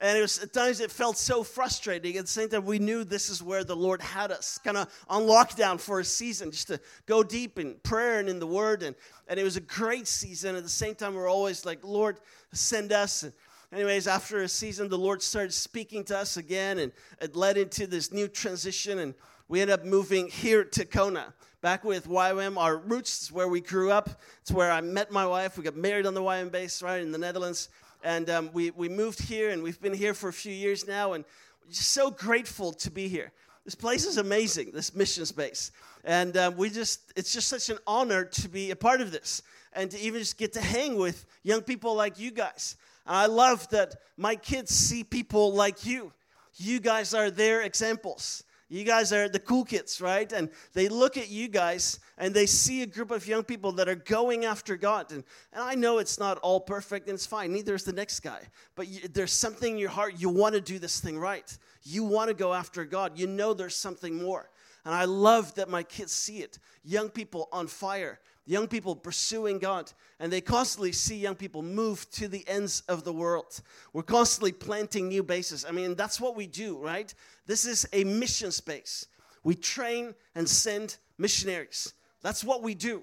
And 0.00 0.16
it 0.16 0.20
was, 0.20 0.38
at 0.38 0.52
times 0.52 0.80
it 0.80 0.92
felt 0.92 1.18
so 1.18 1.42
frustrating. 1.42 2.16
At 2.16 2.26
the 2.26 2.30
same 2.30 2.48
time, 2.48 2.64
we 2.64 2.78
knew 2.78 3.02
this 3.02 3.28
is 3.28 3.42
where 3.42 3.64
the 3.64 3.74
Lord 3.74 4.00
had 4.00 4.30
us, 4.30 4.58
kind 4.62 4.76
of 4.76 4.88
on 5.08 5.22
lockdown 5.22 5.80
for 5.80 5.98
a 5.98 6.04
season, 6.04 6.52
just 6.52 6.68
to 6.68 6.80
go 7.06 7.24
deep 7.24 7.58
in 7.58 7.74
prayer 7.82 8.20
and 8.20 8.28
in 8.28 8.38
the 8.38 8.46
Word. 8.46 8.84
And, 8.84 8.94
and 9.26 9.40
it 9.40 9.42
was 9.42 9.56
a 9.56 9.60
great 9.60 10.06
season. 10.06 10.54
At 10.54 10.62
the 10.62 10.68
same 10.68 10.94
time, 10.94 11.12
we 11.12 11.18
we're 11.18 11.28
always 11.28 11.66
like, 11.66 11.80
Lord, 11.82 12.20
send 12.52 12.92
us. 12.92 13.24
And 13.24 13.32
anyways, 13.72 14.06
after 14.06 14.42
a 14.42 14.48
season, 14.48 14.88
the 14.88 14.96
Lord 14.96 15.20
started 15.20 15.52
speaking 15.52 16.04
to 16.04 16.18
us 16.18 16.36
again, 16.36 16.78
and 16.78 16.92
it 17.20 17.34
led 17.34 17.58
into 17.58 17.88
this 17.88 18.12
new 18.12 18.28
transition. 18.28 19.00
And 19.00 19.14
we 19.48 19.60
ended 19.60 19.80
up 19.80 19.84
moving 19.84 20.28
here 20.28 20.62
to 20.62 20.84
Kona. 20.84 21.34
Back 21.60 21.82
with 21.82 22.06
YWAM, 22.06 22.56
our 22.56 22.76
roots 22.76 23.22
is 23.22 23.32
where 23.32 23.48
we 23.48 23.60
grew 23.60 23.90
up. 23.90 24.20
It's 24.42 24.52
where 24.52 24.70
I 24.70 24.80
met 24.80 25.10
my 25.10 25.26
wife. 25.26 25.58
We 25.58 25.64
got 25.64 25.74
married 25.74 26.06
on 26.06 26.14
the 26.14 26.22
YWAM 26.22 26.52
base, 26.52 26.82
right, 26.82 27.02
in 27.02 27.10
the 27.10 27.18
Netherlands. 27.18 27.68
And 28.02 28.30
um, 28.30 28.50
we, 28.52 28.70
we 28.70 28.88
moved 28.88 29.20
here, 29.20 29.50
and 29.50 29.62
we've 29.62 29.80
been 29.80 29.94
here 29.94 30.14
for 30.14 30.28
a 30.28 30.32
few 30.32 30.52
years 30.52 30.86
now, 30.86 31.14
and 31.14 31.24
we're 31.64 31.72
just 31.72 31.92
so 31.92 32.10
grateful 32.10 32.72
to 32.74 32.90
be 32.90 33.08
here. 33.08 33.32
This 33.64 33.74
place 33.74 34.06
is 34.06 34.16
amazing, 34.16 34.70
this 34.72 34.94
mission 34.94 35.26
space. 35.26 35.72
And 36.04 36.36
um, 36.36 36.56
we 36.56 36.70
just, 36.70 37.12
it's 37.16 37.32
just 37.32 37.48
such 37.48 37.68
an 37.68 37.78
honor 37.86 38.24
to 38.24 38.48
be 38.48 38.70
a 38.70 38.76
part 38.76 39.00
of 39.00 39.10
this 39.10 39.42
and 39.74 39.90
to 39.90 39.98
even 39.98 40.20
just 40.20 40.38
get 40.38 40.54
to 40.54 40.60
hang 40.60 40.96
with 40.96 41.26
young 41.42 41.60
people 41.60 41.94
like 41.94 42.18
you 42.18 42.30
guys. 42.30 42.76
And 43.06 43.16
I 43.16 43.26
love 43.26 43.68
that 43.70 43.96
my 44.16 44.36
kids 44.36 44.74
see 44.74 45.04
people 45.04 45.52
like 45.52 45.84
you. 45.84 46.12
You 46.56 46.80
guys 46.80 47.14
are 47.14 47.30
their 47.30 47.62
examples. 47.62 48.42
You 48.70 48.84
guys 48.84 49.12
are 49.14 49.28
the 49.30 49.38
cool 49.38 49.64
kids, 49.64 50.00
right? 50.00 50.30
And 50.30 50.50
they 50.74 50.88
look 50.88 51.16
at 51.16 51.30
you 51.30 51.48
guys 51.48 52.00
and 52.18 52.34
they 52.34 52.44
see 52.44 52.82
a 52.82 52.86
group 52.86 53.10
of 53.10 53.26
young 53.26 53.42
people 53.42 53.72
that 53.72 53.88
are 53.88 53.94
going 53.94 54.44
after 54.44 54.76
God. 54.76 55.10
And, 55.10 55.24
and 55.54 55.62
I 55.62 55.74
know 55.74 55.98
it's 55.98 56.18
not 56.18 56.36
all 56.38 56.60
perfect 56.60 57.08
and 57.08 57.14
it's 57.14 57.24
fine. 57.24 57.52
Neither 57.52 57.74
is 57.74 57.84
the 57.84 57.94
next 57.94 58.20
guy. 58.20 58.42
But 58.74 58.88
you, 58.88 59.08
there's 59.08 59.32
something 59.32 59.72
in 59.72 59.78
your 59.78 59.88
heart. 59.88 60.14
You 60.18 60.28
want 60.28 60.54
to 60.54 60.60
do 60.60 60.78
this 60.78 61.00
thing 61.00 61.18
right. 61.18 61.56
You 61.82 62.04
want 62.04 62.28
to 62.28 62.34
go 62.34 62.52
after 62.52 62.84
God. 62.84 63.18
You 63.18 63.26
know 63.26 63.54
there's 63.54 63.76
something 63.76 64.22
more. 64.22 64.50
And 64.84 64.94
I 64.94 65.06
love 65.06 65.54
that 65.54 65.70
my 65.70 65.82
kids 65.82 66.12
see 66.12 66.38
it. 66.38 66.58
Young 66.84 67.08
people 67.08 67.48
on 67.52 67.68
fire, 67.68 68.20
young 68.48 68.66
people 68.66 68.96
pursuing 68.96 69.58
God, 69.58 69.92
and 70.18 70.32
they 70.32 70.40
constantly 70.40 70.90
see 70.90 71.16
young 71.16 71.34
people 71.34 71.62
move 71.62 72.10
to 72.12 72.28
the 72.28 72.48
ends 72.48 72.82
of 72.88 73.04
the 73.04 73.12
world. 73.12 73.60
We're 73.92 74.02
constantly 74.02 74.52
planting 74.52 75.08
new 75.08 75.22
bases. 75.22 75.66
I 75.68 75.70
mean, 75.70 75.94
that's 75.94 76.18
what 76.18 76.34
we 76.34 76.46
do, 76.46 76.78
right? 76.78 77.12
This 77.46 77.66
is 77.66 77.86
a 77.92 78.04
mission 78.04 78.50
space. 78.50 79.06
We 79.44 79.54
train 79.54 80.14
and 80.34 80.48
send 80.48 80.96
missionaries. 81.18 81.92
That's 82.22 82.42
what 82.42 82.62
we 82.62 82.74
do. 82.74 83.02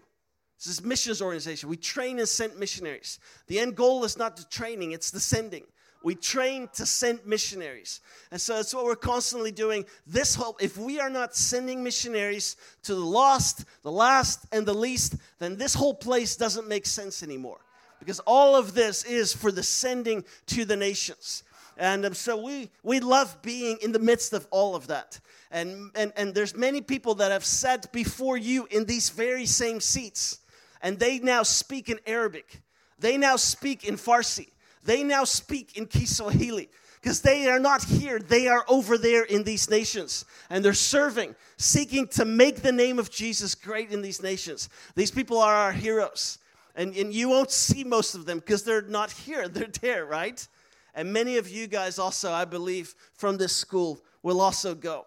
This 0.58 0.68
is 0.68 0.84
missions 0.84 1.22
organization. 1.22 1.70
We 1.70 1.78
train 1.78 2.18
and 2.18 2.28
send 2.28 2.58
missionaries. 2.58 3.20
The 3.48 3.60
end 3.60 3.76
goal 3.76 4.04
is 4.04 4.18
not 4.18 4.38
the 4.38 4.46
training, 4.46 4.94
it's 4.94 5.12
the 5.12 5.20
sending. 5.20 5.66
We 6.06 6.14
train 6.14 6.70
to 6.74 6.86
send 6.86 7.26
missionaries. 7.26 8.00
And 8.30 8.40
so 8.40 8.58
that's 8.58 8.76
what 8.76 8.86
we're 8.86 8.96
constantly 8.96 9.52
doing. 9.52 9.86
This 10.06 10.36
hope, 10.36 10.62
if 10.62 10.78
we 10.78 11.00
are 11.00 11.10
not 11.10 11.36
sending 11.36 11.84
missionaries 11.84 12.58
to 12.84 12.94
the 12.94 13.04
lost, 13.04 13.66
the 13.82 13.92
last, 13.92 14.46
and 14.52 14.68
the 14.68 14.74
least, 14.76 15.16
then 15.40 15.58
this 15.58 15.74
whole 15.74 15.96
place 15.96 16.36
doesn't 16.36 16.68
make 16.68 16.86
sense 16.86 17.24
anymore. 17.24 17.58
Because 17.98 18.20
all 18.20 18.56
of 18.56 18.76
this 18.76 19.04
is 19.04 19.34
for 19.34 19.52
the 19.52 19.64
sending 19.64 20.24
to 20.46 20.64
the 20.64 20.76
nations. 20.76 21.42
And 21.76 22.06
um, 22.06 22.14
so 22.14 22.38
we, 22.38 22.70
we 22.84 23.00
love 23.00 23.42
being 23.42 23.80
in 23.82 23.92
the 23.92 23.98
midst 23.98 24.34
of 24.34 24.48
all 24.52 24.76
of 24.76 24.86
that. 24.86 25.20
And, 25.50 25.90
and, 25.96 26.14
and 26.16 26.36
there's 26.36 26.56
many 26.56 26.82
people 26.82 27.16
that 27.16 27.32
have 27.32 27.44
sat 27.44 27.92
before 27.92 28.38
you 28.38 28.68
in 28.70 28.86
these 28.86 29.10
very 29.10 29.48
same 29.48 29.80
seats. 29.82 30.38
And 30.84 31.00
they 31.00 31.18
now 31.18 31.42
speak 31.42 31.90
in 31.90 32.00
Arabic. 32.06 32.62
They 33.00 33.18
now 33.18 33.38
speak 33.38 33.86
in 33.86 33.96
Farsi. 33.96 34.50
They 34.86 35.04
now 35.04 35.24
speak 35.24 35.78
in 35.78 35.88
Kiswahili 35.88 36.70
because 37.02 37.22
they 37.22 37.48
are 37.48 37.60
not 37.60 37.84
here. 37.84 38.20
They 38.20 38.48
are 38.48 38.64
over 38.68 38.98
there 38.98 39.24
in 39.24 39.44
these 39.44 39.70
nations 39.70 40.26
and 40.50 40.64
they're 40.64 40.74
serving, 40.74 41.36
seeking 41.58 42.08
to 42.10 42.24
make 42.24 42.62
the 42.62 42.72
name 42.72 43.00
of 43.00 43.10
Jesus 43.10 43.56
great 43.56 43.92
in 43.92 44.02
these 44.02 44.22
nations. 44.22 44.70
These 44.96 45.12
people 45.12 45.40
are 45.40 45.54
our 45.54 45.72
heroes. 45.72 46.38
And, 46.76 46.96
and 46.96 47.14
you 47.14 47.30
won't 47.30 47.52
see 47.52 47.84
most 47.84 48.16
of 48.16 48.26
them 48.26 48.40
because 48.40 48.64
they're 48.64 48.82
not 48.82 49.12
here. 49.12 49.48
They're 49.48 49.68
there, 49.82 50.06
right? 50.06 50.48
And 50.94 51.12
many 51.12 51.38
of 51.38 51.50
you 51.50 51.68
guys 51.68 52.00
also, 52.00 52.32
I 52.32 52.46
believe, 52.46 52.94
from 53.14 53.38
this 53.38 53.56
school 53.56 54.00
will 54.24 54.40
also 54.40 54.76
go. 54.76 55.06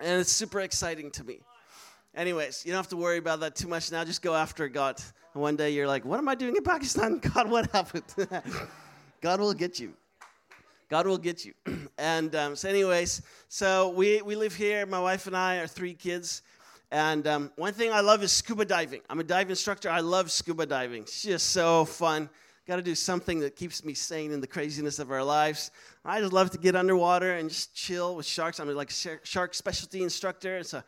And 0.00 0.20
it's 0.20 0.32
super 0.32 0.60
exciting 0.60 1.10
to 1.12 1.24
me. 1.24 1.40
Anyways, 2.14 2.64
you 2.64 2.72
don't 2.72 2.78
have 2.78 2.88
to 2.88 2.96
worry 2.96 3.18
about 3.18 3.40
that 3.40 3.54
too 3.54 3.68
much 3.68 3.92
now. 3.92 4.04
Just 4.04 4.22
go 4.22 4.34
after 4.34 4.68
God. 4.68 5.00
And 5.34 5.42
one 5.42 5.54
day 5.54 5.70
you're 5.70 5.86
like, 5.86 6.04
what 6.04 6.18
am 6.18 6.28
I 6.28 6.34
doing 6.34 6.56
in 6.56 6.62
Pakistan? 6.62 7.18
God, 7.34 7.50
what 7.50 7.70
happened? 7.72 8.04
God 9.20 9.40
will 9.40 9.54
get 9.54 9.80
you. 9.80 9.94
God 10.88 11.06
will 11.06 11.18
get 11.18 11.44
you. 11.44 11.54
and 11.98 12.34
um, 12.36 12.56
so, 12.56 12.68
anyways, 12.68 13.22
so 13.48 13.90
we, 13.90 14.22
we 14.22 14.36
live 14.36 14.54
here. 14.54 14.86
My 14.86 15.00
wife 15.00 15.26
and 15.26 15.36
I 15.36 15.56
are 15.56 15.66
three 15.66 15.94
kids. 15.94 16.42
And 16.92 17.26
um, 17.26 17.50
one 17.56 17.72
thing 17.72 17.92
I 17.92 18.00
love 18.00 18.22
is 18.22 18.30
scuba 18.30 18.64
diving. 18.64 19.00
I'm 19.10 19.18
a 19.18 19.24
dive 19.24 19.50
instructor. 19.50 19.90
I 19.90 20.00
love 20.00 20.30
scuba 20.30 20.66
diving. 20.66 21.02
It's 21.02 21.22
just 21.22 21.48
so 21.48 21.84
fun. 21.84 22.28
Got 22.66 22.76
to 22.76 22.82
do 22.82 22.94
something 22.94 23.40
that 23.40 23.56
keeps 23.56 23.84
me 23.84 23.94
sane 23.94 24.32
in 24.32 24.40
the 24.40 24.46
craziness 24.46 24.98
of 24.98 25.10
our 25.10 25.22
lives. 25.22 25.70
I 26.04 26.20
just 26.20 26.32
love 26.32 26.50
to 26.50 26.58
get 26.58 26.74
underwater 26.76 27.34
and 27.34 27.48
just 27.48 27.74
chill 27.74 28.16
with 28.16 28.26
sharks. 28.26 28.60
I'm 28.60 28.72
like 28.74 28.90
a 28.90 29.18
shark 29.24 29.54
specialty 29.54 30.02
instructor. 30.02 30.58
And 30.58 30.66
so 30.66 30.82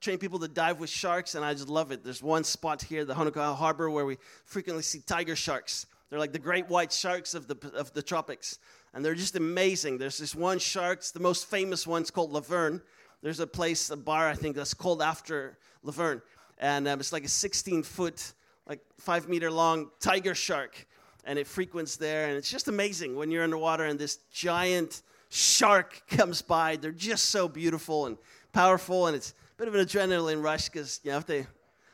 train 0.00 0.18
people 0.18 0.40
to 0.40 0.48
dive 0.48 0.80
with 0.80 0.90
sharks, 0.90 1.36
and 1.36 1.44
I 1.44 1.54
just 1.54 1.68
love 1.68 1.92
it. 1.92 2.02
There's 2.02 2.22
one 2.22 2.42
spot 2.42 2.82
here, 2.82 3.04
the 3.04 3.14
Honokohau 3.14 3.56
Harbor, 3.56 3.88
where 3.88 4.04
we 4.04 4.18
frequently 4.44 4.82
see 4.82 5.00
tiger 5.00 5.36
sharks. 5.36 5.86
They're 6.12 6.18
like 6.18 6.34
the 6.34 6.38
great 6.38 6.68
white 6.68 6.92
sharks 6.92 7.32
of 7.32 7.48
the, 7.48 7.56
of 7.74 7.94
the 7.94 8.02
tropics. 8.02 8.58
And 8.92 9.02
they're 9.02 9.14
just 9.14 9.34
amazing. 9.34 9.96
There's 9.96 10.18
this 10.18 10.34
one 10.34 10.58
shark, 10.58 11.02
the 11.04 11.20
most 11.20 11.48
famous 11.48 11.86
one, 11.86 12.02
it's 12.02 12.10
called 12.10 12.32
Laverne. 12.32 12.82
There's 13.22 13.40
a 13.40 13.46
place, 13.46 13.88
a 13.88 13.96
bar, 13.96 14.28
I 14.28 14.34
think, 14.34 14.54
that's 14.54 14.74
called 14.74 15.00
after 15.00 15.56
Laverne. 15.82 16.20
And 16.58 16.86
um, 16.86 17.00
it's 17.00 17.14
like 17.14 17.24
a 17.24 17.28
16 17.28 17.82
foot, 17.84 18.34
like 18.68 18.80
five 18.98 19.26
meter 19.26 19.50
long 19.50 19.88
tiger 20.00 20.34
shark. 20.34 20.86
And 21.24 21.38
it 21.38 21.46
frequents 21.46 21.96
there. 21.96 22.28
And 22.28 22.36
it's 22.36 22.50
just 22.50 22.68
amazing 22.68 23.16
when 23.16 23.30
you're 23.30 23.44
underwater 23.44 23.86
and 23.86 23.98
this 23.98 24.18
giant 24.30 25.00
shark 25.30 26.02
comes 26.08 26.42
by. 26.42 26.76
They're 26.76 26.92
just 26.92 27.30
so 27.30 27.48
beautiful 27.48 28.04
and 28.04 28.18
powerful. 28.52 29.06
And 29.06 29.16
it's 29.16 29.30
a 29.30 29.58
bit 29.64 29.68
of 29.68 29.74
an 29.74 29.86
adrenaline 29.86 30.42
rush 30.42 30.68
because, 30.68 31.00
you 31.04 31.12
know, 31.12 31.16
if 31.16 31.24
they, 31.24 31.46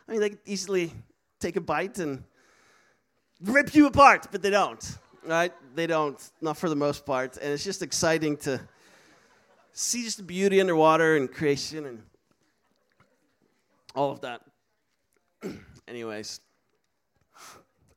I 0.08 0.10
mean, 0.10 0.20
they 0.20 0.30
could 0.30 0.40
easily 0.44 0.92
take 1.38 1.54
a 1.54 1.60
bite 1.60 1.98
and 2.00 2.24
rip 3.42 3.74
you 3.74 3.86
apart, 3.86 4.28
but 4.30 4.42
they 4.42 4.50
don't, 4.50 4.98
right? 5.24 5.52
They 5.74 5.86
don't, 5.86 6.20
not 6.40 6.56
for 6.56 6.68
the 6.68 6.76
most 6.76 7.06
part. 7.06 7.36
And 7.36 7.52
it's 7.52 7.64
just 7.64 7.82
exciting 7.82 8.36
to 8.38 8.60
see 9.72 10.02
just 10.02 10.16
the 10.18 10.22
beauty 10.22 10.60
underwater 10.60 11.16
and 11.16 11.30
creation 11.30 11.86
and 11.86 12.02
all 13.94 14.10
of 14.10 14.20
that. 14.22 14.42
Anyways, 15.88 16.40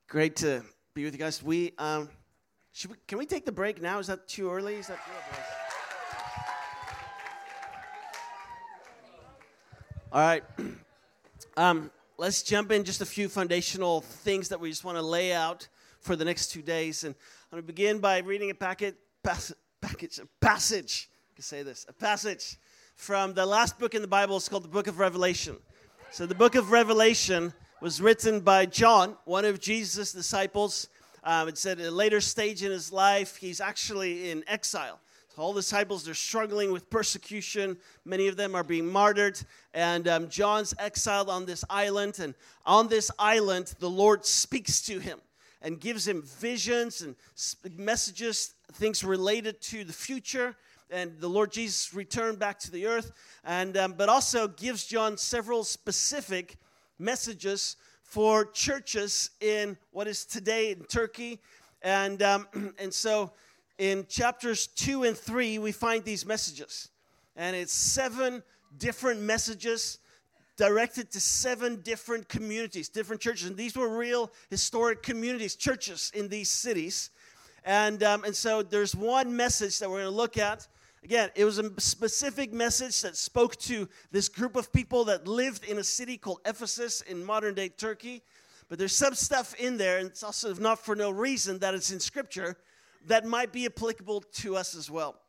great 0.07 0.35
to 0.37 0.63
be 0.93 1.03
with 1.05 1.13
you 1.13 1.19
guys. 1.19 1.41
We, 1.41 1.73
um, 1.77 2.09
we, 2.87 2.95
can 3.07 3.17
we 3.17 3.25
take 3.25 3.45
the 3.45 3.51
break 3.51 3.81
now? 3.81 3.99
Is 3.99 4.07
that 4.07 4.27
too 4.27 4.51
early? 4.51 4.75
Is 4.75 4.87
that 4.87 4.97
too 5.05 5.11
early? 5.11 5.43
All 10.11 10.21
right. 10.21 10.43
Um, 11.57 11.91
let's 12.21 12.43
jump 12.43 12.71
in 12.71 12.83
just 12.83 13.01
a 13.01 13.05
few 13.05 13.27
foundational 13.27 14.01
things 14.01 14.49
that 14.49 14.59
we 14.59 14.69
just 14.69 14.83
want 14.83 14.95
to 14.95 15.01
lay 15.01 15.33
out 15.33 15.67
for 16.01 16.15
the 16.15 16.23
next 16.23 16.51
two 16.51 16.61
days. 16.61 17.03
And 17.03 17.15
I'm 17.51 17.55
going 17.55 17.63
to 17.63 17.65
begin 17.65 17.97
by 17.97 18.19
reading 18.19 18.51
a 18.51 18.53
packet, 18.53 18.95
pass, 19.23 19.51
package, 19.81 20.19
a 20.19 20.27
passage. 20.39 21.09
I 21.09 21.33
can 21.33 21.43
say 21.43 21.63
this, 21.63 21.83
a 21.89 21.93
passage 21.93 22.59
from 22.95 23.33
the 23.33 23.43
last 23.43 23.79
book 23.79 23.95
in 23.95 24.03
the 24.03 24.07
Bible. 24.07 24.37
It's 24.37 24.47
called 24.47 24.63
the 24.63 24.67
Book 24.67 24.85
of 24.85 24.99
Revelation. 24.99 25.57
So 26.11 26.27
the 26.27 26.35
Book 26.35 26.53
of 26.53 26.69
Revelation 26.69 27.53
was 27.81 27.99
written 27.99 28.41
by 28.41 28.67
John, 28.67 29.17
one 29.25 29.43
of 29.43 29.59
Jesus' 29.59 30.11
disciples. 30.11 30.89
Um, 31.23 31.47
it's 31.47 31.65
at 31.65 31.79
a 31.79 31.89
later 31.89 32.21
stage 32.21 32.63
in 32.63 32.69
his 32.69 32.91
life. 32.91 33.37
He's 33.37 33.59
actually 33.59 34.29
in 34.29 34.43
exile. 34.45 34.99
All 35.37 35.53
disciples, 35.53 36.03
they're 36.03 36.13
struggling 36.13 36.71
with 36.71 36.89
persecution. 36.89 37.77
Many 38.03 38.27
of 38.27 38.35
them 38.35 38.53
are 38.53 38.63
being 38.63 38.85
martyred. 38.85 39.39
And 39.73 40.07
um, 40.07 40.29
John's 40.29 40.73
exiled 40.77 41.29
on 41.29 41.45
this 41.45 41.63
island. 41.69 42.19
And 42.19 42.35
on 42.65 42.89
this 42.89 43.09
island, 43.17 43.73
the 43.79 43.89
Lord 43.89 44.25
speaks 44.25 44.81
to 44.83 44.99
him 44.99 45.19
and 45.61 45.79
gives 45.79 46.07
him 46.07 46.23
visions 46.23 47.01
and 47.01 47.15
messages, 47.77 48.55
things 48.73 49.03
related 49.03 49.61
to 49.61 49.85
the 49.85 49.93
future. 49.93 50.55
And 50.89 51.17
the 51.19 51.29
Lord 51.29 51.53
Jesus 51.53 51.93
returned 51.93 52.37
back 52.37 52.59
to 52.59 52.71
the 52.71 52.85
earth. 52.85 53.13
And, 53.45 53.77
um, 53.77 53.93
but 53.93 54.09
also 54.09 54.49
gives 54.49 54.85
John 54.85 55.15
several 55.17 55.63
specific 55.63 56.57
messages 56.99 57.77
for 58.03 58.43
churches 58.43 59.29
in 59.39 59.77
what 59.91 60.07
is 60.07 60.25
today 60.25 60.71
in 60.71 60.83
Turkey. 60.83 61.39
And, 61.81 62.21
um, 62.21 62.47
and 62.77 62.93
so 62.93 63.31
in 63.81 64.05
chapters 64.05 64.67
2 64.67 65.05
and 65.05 65.17
3, 65.17 65.57
we 65.57 65.71
find 65.71 66.03
these 66.03 66.23
messages. 66.23 66.89
And 67.35 67.55
it's 67.55 67.73
seven 67.73 68.43
different 68.77 69.21
messages 69.21 69.97
directed 70.55 71.09
to 71.09 71.19
seven 71.19 71.81
different 71.81 72.29
communities, 72.29 72.89
different 72.89 73.23
churches. 73.23 73.47
And 73.47 73.57
these 73.57 73.75
were 73.75 73.97
real 73.97 74.31
historic 74.51 75.01
communities, 75.01 75.55
churches 75.55 76.11
in 76.13 76.27
these 76.27 76.47
cities. 76.47 77.09
And, 77.65 78.03
um, 78.03 78.23
and 78.23 78.35
so 78.35 78.61
there's 78.61 78.95
one 78.95 79.35
message 79.35 79.79
that 79.79 79.89
we're 79.89 80.01
going 80.01 80.11
to 80.11 80.15
look 80.15 80.37
at. 80.37 80.67
Again, 81.03 81.31
it 81.33 81.43
was 81.43 81.57
a 81.57 81.71
specific 81.81 82.53
message 82.53 83.01
that 83.01 83.17
spoke 83.17 83.55
to 83.61 83.89
this 84.11 84.29
group 84.29 84.55
of 84.55 84.71
people 84.71 85.05
that 85.05 85.27
lived 85.27 85.65
in 85.65 85.79
a 85.79 85.83
city 85.83 86.17
called 86.17 86.41
Ephesus 86.45 87.01
in 87.01 87.25
modern 87.25 87.55
day 87.55 87.69
Turkey. 87.69 88.21
But 88.69 88.77
there's 88.77 88.95
some 88.95 89.15
stuff 89.15 89.55
in 89.55 89.77
there, 89.77 89.97
and 89.97 90.07
it's 90.07 90.21
also 90.21 90.53
not 90.53 90.77
for 90.77 90.95
no 90.95 91.09
reason 91.09 91.57
that 91.59 91.73
it's 91.73 91.91
in 91.91 91.99
Scripture, 91.99 92.57
that 93.07 93.25
might 93.25 93.51
be 93.51 93.65
applicable 93.65 94.21
to 94.21 94.55
us 94.55 94.75
as 94.75 94.89
well. 94.89 95.19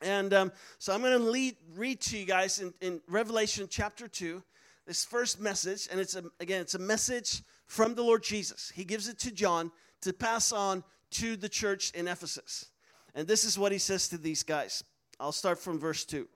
And 0.00 0.32
um, 0.32 0.52
so 0.78 0.94
I'm 0.94 1.00
going 1.02 1.18
to 1.18 1.56
read 1.74 2.00
to 2.02 2.18
you 2.18 2.24
guys 2.24 2.60
in, 2.60 2.72
in, 2.80 3.00
Revelation 3.08 3.66
chapter 3.68 4.06
2, 4.06 4.42
this 4.86 5.04
first 5.04 5.40
message. 5.40 5.88
And 5.90 5.98
it's, 5.98 6.14
a, 6.14 6.24
again, 6.38 6.60
it's 6.60 6.74
a 6.74 6.78
message 6.78 7.42
from 7.66 7.94
the 7.94 8.02
Lord 8.02 8.22
Jesus. 8.22 8.70
He 8.74 8.84
gives 8.84 9.08
it 9.08 9.18
to 9.20 9.32
John 9.32 9.72
to 10.02 10.12
pass 10.12 10.52
on 10.52 10.84
to 11.12 11.36
the 11.36 11.48
church 11.48 11.90
in 11.92 12.06
Ephesus. 12.06 12.66
And 13.14 13.26
this 13.26 13.42
is 13.42 13.58
what 13.58 13.72
he 13.72 13.78
says 13.78 14.08
to 14.08 14.18
these 14.18 14.44
guys. 14.44 14.84
I'll 15.18 15.32
start 15.32 15.58
from 15.58 15.80
verse 15.80 16.04
2. 16.04 16.28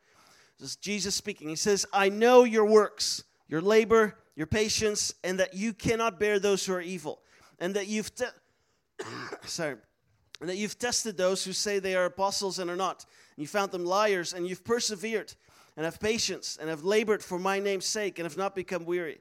This 0.59 0.71
is 0.71 0.77
Jesus 0.77 1.15
speaking. 1.15 1.49
He 1.49 1.57
says, 1.57 1.87
I 1.93 2.09
know 2.09 2.45
your 2.45 2.65
works, 2.65 3.23
your 3.49 3.61
labor, 3.61 4.17
your 4.35 4.47
patience, 4.47 5.15
and 5.23 5.39
that 5.39 5.55
you 5.55 5.73
cannot 5.73 6.19
bear 6.19 6.39
those 6.39 6.67
who 6.67 6.73
are 6.73 6.81
evil, 6.81 7.21
and 7.59 7.75
that 7.75 7.87
you've 7.87 8.15
te- 8.15 8.25
sorry, 9.45 9.77
and 10.43 10.51
that 10.51 10.57
you've 10.57 10.77
tested 10.77 11.17
those 11.17 11.45
who 11.45 11.53
say 11.53 11.79
they 11.79 11.95
are 11.95 12.07
apostles 12.07 12.59
and 12.59 12.69
are 12.69 12.77
not. 12.77 13.07
And 13.37 13.43
you 13.43 13.47
found 13.47 13.71
them 13.71 13.85
liars, 13.85 14.33
and 14.33 14.45
you've 14.45 14.65
persevered 14.65 15.33
and 15.77 15.85
have 15.85 16.01
patience 16.01 16.59
and 16.61 16.69
have 16.69 16.83
labored 16.83 17.23
for 17.23 17.39
my 17.39 17.61
name's 17.61 17.87
sake 17.87 18.19
and 18.19 18.27
have 18.27 18.37
not 18.37 18.57
become 18.57 18.85
weary. 18.85 19.21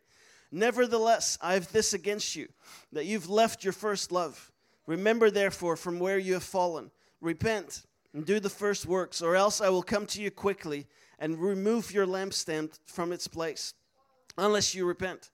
Nevertheless, 0.51 1.38
I 1.39 1.53
have 1.53 1.72
this 1.72 1.93
against 1.93 2.36
you, 2.36 2.47
that 2.91 3.05
you've 3.05 3.30
left 3.30 3.63
your 3.63 3.72
first 3.72 4.11
love. 4.11 4.51
Remember, 4.88 5.30
therefore, 5.30 5.76
from 5.76 5.99
where 5.99 6.17
you 6.17 6.34
have 6.34 6.43
fallen. 6.43 6.89
Repent 7.22 7.84
and 8.15 8.26
do 8.26 8.39
the 8.39 8.49
first 8.49 8.88
works, 8.88 9.22
or 9.22 9.36
else 9.36 9.61
I 9.61 9.69
will 9.69 9.84
come 9.84 10.07
to 10.07 10.22
you 10.24 10.32
quickly 10.32 10.88
and 11.19 11.38
remove 11.38 11.93
your 11.93 12.07
lampstand 12.07 12.80
from 12.88 13.13
its 13.13 13.28
place, 13.28 13.76
unless 14.39 14.74
you 14.74 14.88
repent. 14.88 15.30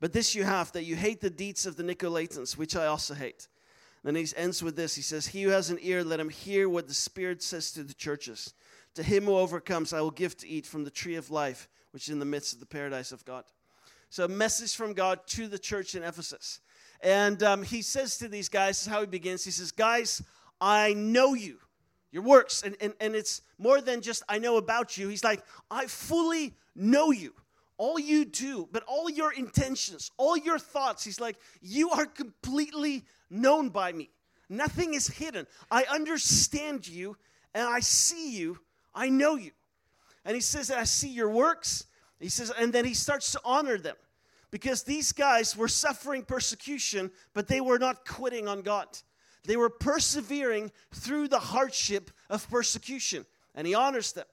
But 0.00 0.14
this 0.14 0.34
you 0.34 0.44
have, 0.44 0.72
that 0.72 0.84
you 0.84 0.96
hate 0.96 1.20
the 1.20 1.28
deeds 1.28 1.66
of 1.66 1.76
the 1.76 1.82
Nicolaitans, 1.82 2.56
which 2.56 2.74
I 2.74 2.86
also 2.86 3.12
hate. 3.12 3.48
Then 4.06 4.14
he 4.14 4.24
ends 4.36 4.62
with 4.62 4.76
this 4.76 4.94
He 4.94 5.02
says, 5.02 5.26
He 5.26 5.42
who 5.42 5.50
has 5.50 5.68
an 5.68 5.80
ear, 5.82 6.04
let 6.04 6.20
him 6.20 6.28
hear 6.28 6.68
what 6.68 6.86
the 6.86 6.94
Spirit 6.94 7.42
says 7.42 7.72
to 7.72 7.82
the 7.82 7.92
churches. 7.92 8.54
To 8.94 9.02
him 9.02 9.24
who 9.24 9.36
overcomes, 9.36 9.92
I 9.92 10.00
will 10.00 10.12
give 10.12 10.36
to 10.38 10.48
eat 10.48 10.64
from 10.64 10.84
the 10.84 10.92
tree 10.92 11.16
of 11.16 11.32
life, 11.32 11.68
which 11.90 12.04
is 12.04 12.10
in 12.10 12.20
the 12.20 12.24
midst 12.24 12.54
of 12.54 12.60
the 12.60 12.66
paradise 12.66 13.10
of 13.10 13.24
God. 13.24 13.42
So, 14.08 14.24
a 14.24 14.28
message 14.28 14.76
from 14.76 14.92
God 14.92 15.26
to 15.30 15.48
the 15.48 15.58
church 15.58 15.96
in 15.96 16.04
Ephesus. 16.04 16.60
And 17.00 17.42
um, 17.42 17.64
he 17.64 17.82
says 17.82 18.16
to 18.18 18.28
these 18.28 18.48
guys, 18.48 18.76
this 18.76 18.82
is 18.82 18.92
how 18.92 19.00
he 19.00 19.06
begins. 19.08 19.44
He 19.44 19.50
says, 19.50 19.72
Guys, 19.72 20.22
I 20.60 20.94
know 20.94 21.34
you, 21.34 21.58
your 22.12 22.22
works. 22.22 22.62
And, 22.62 22.76
and, 22.80 22.94
and 23.00 23.16
it's 23.16 23.42
more 23.58 23.80
than 23.80 24.02
just 24.02 24.22
I 24.28 24.38
know 24.38 24.56
about 24.56 24.96
you. 24.96 25.08
He's 25.08 25.24
like, 25.24 25.42
I 25.68 25.86
fully 25.86 26.54
know 26.76 27.10
you. 27.10 27.34
All 27.78 27.98
you 27.98 28.24
do, 28.24 28.68
but 28.72 28.82
all 28.84 29.10
your 29.10 29.32
intentions, 29.32 30.10
all 30.16 30.36
your 30.36 30.58
thoughts. 30.58 31.04
He's 31.04 31.20
like, 31.20 31.36
You 31.60 31.90
are 31.90 32.06
completely 32.06 33.04
known 33.30 33.68
by 33.68 33.92
me. 33.92 34.10
Nothing 34.48 34.94
is 34.94 35.08
hidden. 35.08 35.46
I 35.70 35.84
understand 35.84 36.86
you 36.86 37.16
and 37.54 37.68
I 37.68 37.80
see 37.80 38.36
you. 38.36 38.58
I 38.94 39.08
know 39.08 39.36
you. 39.36 39.50
And 40.24 40.34
he 40.34 40.40
says 40.40 40.70
I 40.70 40.84
see 40.84 41.08
your 41.08 41.30
works. 41.30 41.86
He 42.20 42.28
says, 42.28 42.52
and 42.58 42.72
then 42.72 42.84
he 42.84 42.94
starts 42.94 43.32
to 43.32 43.40
honor 43.44 43.78
them 43.78 43.96
because 44.50 44.82
these 44.82 45.12
guys 45.12 45.56
were 45.56 45.68
suffering 45.68 46.22
persecution, 46.22 47.10
but 47.34 47.48
they 47.48 47.60
were 47.60 47.78
not 47.78 48.06
quitting 48.06 48.48
on 48.48 48.62
God. 48.62 48.86
They 49.44 49.56
were 49.56 49.70
persevering 49.70 50.72
through 50.92 51.28
the 51.28 51.38
hardship 51.38 52.10
of 52.28 52.48
persecution, 52.48 53.26
and 53.54 53.66
he 53.66 53.74
honors 53.74 54.12
them. 54.12 54.24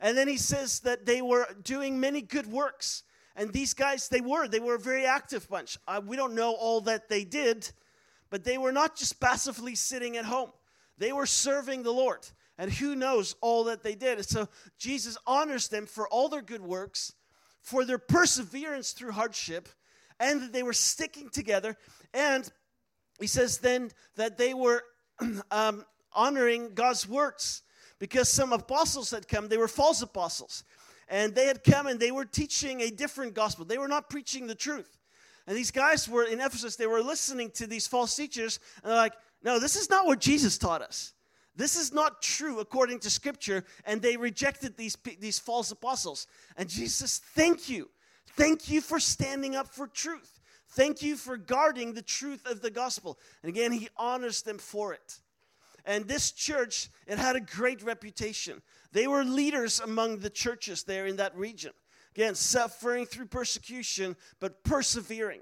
And 0.00 0.16
then 0.16 0.28
he 0.28 0.36
says 0.36 0.80
that 0.80 1.06
they 1.06 1.22
were 1.22 1.46
doing 1.62 1.98
many 1.98 2.22
good 2.22 2.46
works. 2.46 3.02
And 3.34 3.52
these 3.52 3.74
guys, 3.74 4.08
they 4.08 4.20
were. 4.20 4.48
They 4.48 4.60
were 4.60 4.76
a 4.76 4.80
very 4.80 5.06
active 5.06 5.48
bunch. 5.48 5.78
Uh, 5.86 6.00
we 6.04 6.16
don't 6.16 6.34
know 6.34 6.52
all 6.52 6.80
that 6.82 7.08
they 7.08 7.24
did, 7.24 7.70
but 8.30 8.44
they 8.44 8.58
were 8.58 8.72
not 8.72 8.96
just 8.96 9.20
passively 9.20 9.74
sitting 9.74 10.16
at 10.16 10.24
home, 10.24 10.50
they 10.98 11.12
were 11.12 11.26
serving 11.26 11.82
the 11.82 11.92
Lord. 11.92 12.26
And 12.60 12.72
who 12.72 12.96
knows 12.96 13.36
all 13.40 13.64
that 13.64 13.84
they 13.84 13.94
did. 13.94 14.18
And 14.18 14.26
so 14.26 14.48
Jesus 14.78 15.16
honors 15.28 15.68
them 15.68 15.86
for 15.86 16.08
all 16.08 16.28
their 16.28 16.42
good 16.42 16.60
works, 16.60 17.12
for 17.60 17.84
their 17.84 17.98
perseverance 17.98 18.90
through 18.90 19.12
hardship, 19.12 19.68
and 20.18 20.42
that 20.42 20.52
they 20.52 20.64
were 20.64 20.72
sticking 20.72 21.28
together. 21.30 21.76
And 22.12 22.50
he 23.20 23.28
says 23.28 23.58
then 23.58 23.92
that 24.16 24.38
they 24.38 24.54
were 24.54 24.82
um, 25.52 25.84
honoring 26.12 26.74
God's 26.74 27.08
works 27.08 27.62
because 27.98 28.28
some 28.28 28.52
apostles 28.52 29.10
had 29.10 29.28
come, 29.28 29.48
they 29.48 29.56
were 29.56 29.68
false 29.68 30.02
apostles. 30.02 30.64
And 31.08 31.34
they 31.34 31.46
had 31.46 31.64
come 31.64 31.86
and 31.86 31.98
they 31.98 32.10
were 32.10 32.26
teaching 32.26 32.82
a 32.82 32.90
different 32.90 33.34
gospel. 33.34 33.64
They 33.64 33.78
were 33.78 33.88
not 33.88 34.10
preaching 34.10 34.46
the 34.46 34.54
truth. 34.54 34.98
And 35.46 35.56
these 35.56 35.70
guys 35.70 36.08
were 36.08 36.24
in 36.24 36.40
Ephesus, 36.40 36.76
they 36.76 36.86
were 36.86 37.00
listening 37.00 37.50
to 37.52 37.66
these 37.66 37.86
false 37.86 38.14
teachers, 38.14 38.60
and 38.82 38.90
they're 38.90 38.98
like, 38.98 39.14
no, 39.42 39.58
this 39.58 39.76
is 39.76 39.88
not 39.88 40.04
what 40.04 40.20
Jesus 40.20 40.58
taught 40.58 40.82
us. 40.82 41.14
This 41.58 41.74
is 41.74 41.92
not 41.92 42.22
true 42.22 42.60
according 42.60 43.00
to 43.00 43.10
Scripture. 43.10 43.64
And 43.84 44.00
they 44.00 44.16
rejected 44.16 44.76
these, 44.76 44.96
these 45.18 45.40
false 45.40 45.72
apostles. 45.72 46.28
And 46.56 46.68
Jesus, 46.68 47.18
thank 47.34 47.68
you. 47.68 47.88
Thank 48.36 48.70
you 48.70 48.80
for 48.80 49.00
standing 49.00 49.56
up 49.56 49.66
for 49.66 49.88
truth. 49.88 50.38
Thank 50.70 51.02
you 51.02 51.16
for 51.16 51.36
guarding 51.36 51.94
the 51.94 52.02
truth 52.02 52.46
of 52.46 52.60
the 52.60 52.70
gospel. 52.70 53.18
And 53.42 53.48
again, 53.48 53.72
he 53.72 53.88
honors 53.96 54.42
them 54.42 54.58
for 54.58 54.92
it. 54.92 55.18
And 55.88 56.06
this 56.06 56.32
church, 56.32 56.90
it 57.06 57.18
had 57.18 57.34
a 57.34 57.40
great 57.40 57.82
reputation. 57.82 58.60
They 58.92 59.06
were 59.06 59.24
leaders 59.24 59.80
among 59.80 60.18
the 60.18 60.28
churches 60.28 60.82
there 60.82 61.06
in 61.06 61.16
that 61.16 61.34
region. 61.34 61.72
Again, 62.14 62.34
suffering 62.34 63.06
through 63.06 63.26
persecution, 63.26 64.14
but 64.38 64.62
persevering, 64.64 65.40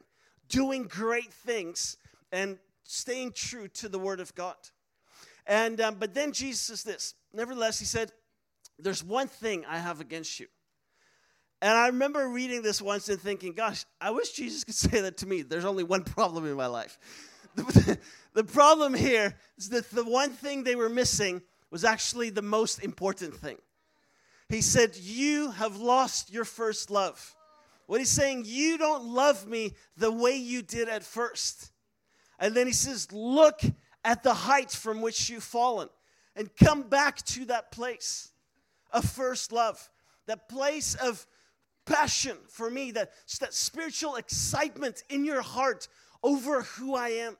doing 0.48 0.84
great 0.84 1.32
things, 1.32 1.96
and 2.30 2.58
staying 2.84 3.32
true 3.32 3.66
to 3.68 3.88
the 3.88 3.98
word 3.98 4.20
of 4.20 4.36
God. 4.36 4.54
And 5.48 5.80
um, 5.80 5.96
but 5.98 6.14
then 6.14 6.30
Jesus 6.30 6.60
says 6.60 6.84
this. 6.84 7.14
Nevertheless, 7.32 7.80
he 7.80 7.84
said, 7.84 8.12
"There's 8.78 9.02
one 9.02 9.26
thing 9.26 9.64
I 9.66 9.78
have 9.78 10.00
against 10.00 10.38
you." 10.38 10.46
And 11.60 11.72
I 11.72 11.88
remember 11.88 12.28
reading 12.28 12.62
this 12.62 12.80
once 12.80 13.08
and 13.08 13.20
thinking, 13.20 13.52
"Gosh, 13.52 13.84
I 14.00 14.12
wish 14.12 14.32
Jesus 14.32 14.62
could 14.62 14.74
say 14.90 15.00
that 15.00 15.16
to 15.18 15.26
me." 15.26 15.42
There's 15.42 15.64
only 15.64 15.82
one 15.82 16.04
problem 16.04 16.46
in 16.46 16.54
my 16.54 16.66
life. 16.66 16.98
The, 18.34 18.44
problem 18.44 18.92
here 18.92 19.34
is 19.56 19.70
that 19.70 19.90
the 19.90 20.04
one 20.04 20.28
thing 20.28 20.62
they 20.62 20.76
were 20.76 20.90
missing 20.90 21.40
was 21.70 21.84
actually 21.84 22.28
the 22.28 22.42
most 22.42 22.84
important 22.84 23.34
thing. 23.34 23.56
He 24.50 24.60
said, 24.60 24.94
"You 24.94 25.52
have 25.52 25.78
lost 25.78 26.30
your 26.30 26.44
first 26.44 26.90
love." 26.90 27.34
What 27.86 28.00
he's 28.00 28.10
saying, 28.10 28.42
you 28.46 28.78
don't 28.78 29.04
love 29.04 29.46
me 29.46 29.74
the 29.96 30.10
way 30.10 30.36
you 30.36 30.62
did 30.62 30.88
at 30.88 31.04
first. 31.04 31.70
And 32.38 32.54
then 32.54 32.66
he 32.66 32.72
says, 32.72 33.10
Look 33.12 33.60
at 34.04 34.22
the 34.22 34.34
height 34.34 34.70
from 34.70 35.00
which 35.00 35.30
you've 35.30 35.44
fallen 35.44 35.88
and 36.34 36.54
come 36.56 36.82
back 36.82 37.22
to 37.26 37.44
that 37.46 37.70
place 37.70 38.30
of 38.92 39.04
first 39.04 39.52
love, 39.52 39.88
that 40.26 40.48
place 40.48 40.94
of 40.94 41.26
passion 41.86 42.36
for 42.48 42.68
me, 42.68 42.90
that, 42.92 43.10
that 43.40 43.54
spiritual 43.54 44.16
excitement 44.16 45.02
in 45.08 45.24
your 45.24 45.42
heart 45.42 45.88
over 46.22 46.62
who 46.62 46.94
I 46.94 47.08
am. 47.10 47.36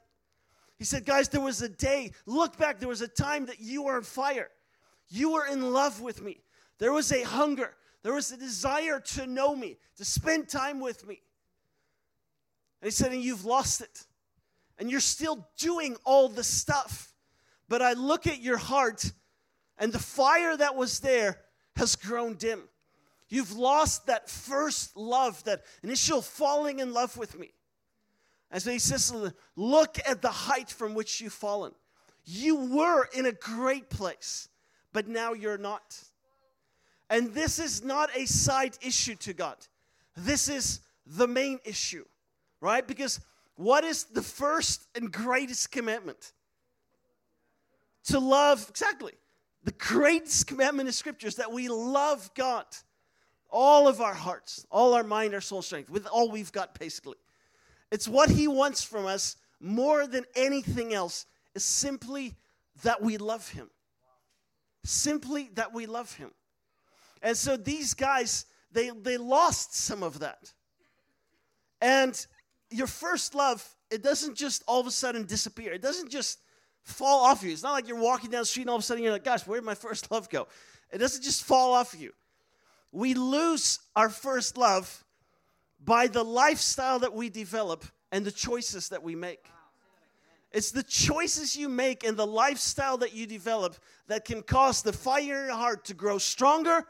He 0.78 0.84
said, 0.84 1.04
Guys, 1.04 1.28
there 1.28 1.40
was 1.40 1.62
a 1.62 1.68
day, 1.68 2.12
look 2.26 2.56
back, 2.58 2.78
there 2.78 2.88
was 2.88 3.00
a 3.00 3.08
time 3.08 3.46
that 3.46 3.60
you 3.60 3.82
were 3.82 3.96
on 3.96 4.02
fire. 4.02 4.50
You 5.08 5.32
were 5.32 5.46
in 5.46 5.72
love 5.72 6.00
with 6.00 6.22
me. 6.22 6.40
There 6.78 6.92
was 6.92 7.12
a 7.12 7.22
hunger, 7.22 7.74
there 8.02 8.12
was 8.12 8.30
a 8.32 8.36
desire 8.36 9.00
to 9.00 9.26
know 9.26 9.54
me, 9.54 9.78
to 9.96 10.04
spend 10.04 10.48
time 10.48 10.80
with 10.80 11.06
me. 11.06 11.20
And 12.80 12.88
he 12.88 12.90
said, 12.90 13.12
And 13.12 13.22
you've 13.22 13.44
lost 13.44 13.80
it 13.80 14.04
and 14.78 14.90
you're 14.90 15.00
still 15.00 15.48
doing 15.58 15.96
all 16.04 16.28
the 16.28 16.44
stuff. 16.44 17.12
But 17.68 17.82
I 17.82 17.94
look 17.94 18.26
at 18.26 18.40
your 18.40 18.58
heart, 18.58 19.10
and 19.78 19.92
the 19.92 19.98
fire 19.98 20.56
that 20.56 20.76
was 20.76 21.00
there 21.00 21.40
has 21.76 21.96
grown 21.96 22.34
dim. 22.34 22.62
You've 23.28 23.56
lost 23.56 24.06
that 24.06 24.30
first 24.30 24.96
love, 24.96 25.42
that 25.44 25.64
initial 25.82 26.22
falling 26.22 26.78
in 26.78 26.92
love 26.92 27.16
with 27.16 27.38
me. 27.38 27.52
And 28.51 28.62
so 28.62 28.70
he 28.70 28.78
says, 28.78 29.12
Look 29.57 29.99
at 30.07 30.22
the 30.22 30.30
height 30.30 30.70
from 30.70 30.94
which 30.94 31.20
you've 31.20 31.32
fallen. 31.32 31.72
You 32.24 32.57
were 32.76 33.09
in 33.14 33.26
a 33.26 33.32
great 33.32 33.88
place, 33.88 34.49
but 34.92 35.09
now 35.09 35.32
you're 35.32 35.59
not. 35.59 36.03
And 37.09 37.32
this 37.32 37.59
is 37.59 37.84
not 37.84 38.11
a 38.16 38.26
side 38.26 38.76
issue 38.82 39.14
to 39.16 39.32
God. 39.32 39.57
This 40.16 40.49
is 40.49 40.80
the 41.07 41.28
main 41.28 41.61
issue, 41.64 42.05
right? 42.61 42.86
Because 42.86 43.20
what 43.55 43.84
is 43.84 44.05
the 44.05 44.22
first 44.22 44.86
and 44.97 45.12
greatest 45.12 45.70
commandment? 45.70 46.32
To 48.07 48.18
love, 48.18 48.66
exactly. 48.68 49.12
The 49.64 49.72
greatest 49.72 50.47
commandment 50.47 50.88
in 50.88 50.92
Scripture 50.92 51.26
is 51.26 51.36
that 51.36 51.53
we 51.53 51.68
love 51.68 52.30
God, 52.34 52.66
all 53.51 53.88
of 53.88 54.01
our 54.01 54.14
hearts, 54.14 54.66
all 54.70 54.94
our 54.94 55.03
mind, 55.03 55.34
our 55.34 55.40
soul, 55.40 55.62
strength, 55.62 55.90
with 55.90 56.07
all 56.07 56.30
we've 56.30 56.53
got, 56.53 56.78
basically. 56.78 57.16
It's 57.91 58.09
what 58.09 58.30
He 58.30 58.49
wants 58.49 58.82
from 58.82 59.07
us 59.07 59.37
more 59.61 60.07
than 60.07 60.24
anything 60.34 60.93
else, 60.93 61.26
is 61.55 61.64
simply 61.64 62.34
that 62.82 63.03
we 63.03 63.16
love 63.16 63.49
Him. 63.49 63.70
Simply 64.84 65.51
that 65.55 65.72
we 65.72 65.87
love 65.87 66.12
Him. 66.14 66.30
And 67.22 67.37
so 67.37 67.57
these 67.57 67.95
guys, 67.95 68.47
they, 68.72 68.91
they 68.91 69.16
lost 69.16 69.74
some 69.74 70.03
of 70.03 70.20
that. 70.20 70.53
And 71.80 72.26
your 72.70 72.87
first 72.87 73.34
love, 73.34 73.66
it 73.91 74.03
doesn't 74.03 74.37
just 74.37 74.62
all 74.66 74.80
of 74.80 74.87
a 74.87 74.91
sudden 74.91 75.24
disappear. 75.24 75.72
It 75.72 75.82
doesn't 75.82 76.11
just 76.11 76.39
fall 76.82 77.24
off 77.24 77.43
you. 77.43 77.53
It's 77.53 77.62
not 77.62 77.72
like 77.72 77.89
you're 77.89 77.99
walking 77.99 78.30
down 78.30 78.43
the 78.43 78.47
street 78.47 78.62
and 78.62 78.70
all 78.70 78.76
of 78.76 78.82
a 78.82 78.84
sudden 78.84 79.03
you're 79.03 79.12
like, 79.12 79.24
gosh, 79.24 79.47
where 79.47 79.59
did 79.59 79.66
my 79.66 79.74
first 79.74 80.11
love 80.11 80.28
go? 80.28 80.47
It 80.93 80.99
doesn't 80.99 81.22
just 81.22 81.45
fall 81.45 81.74
off 81.74 81.95
you. 81.99 82.12
We 82.93 83.14
lose 83.14 83.80
our 83.95 84.09
first 84.09 84.57
love 84.57 85.05
by 85.84 86.06
the 86.06 86.24
lifestyle 86.24 86.98
that 87.00 87.12
we 87.12 87.28
develop 87.28 87.84
and 88.12 88.24
the 88.24 88.32
choices 88.32 88.88
that 88.88 89.02
we 89.02 89.14
make. 89.14 89.46
It's 90.52 90.70
the 90.70 90.82
choices 90.82 91.56
you 91.56 91.68
make 91.68 92.04
and 92.04 92.16
the 92.16 92.26
lifestyle 92.26 92.96
that 92.98 93.14
you 93.14 93.26
develop 93.26 93.76
that 94.06 94.24
can 94.24 94.42
cause 94.42 94.82
the 94.82 94.92
fire 94.92 95.20
in 95.20 95.46
your 95.48 95.54
heart 95.54 95.84
to 95.86 95.94
grow 95.94 96.18
stronger 96.18 96.86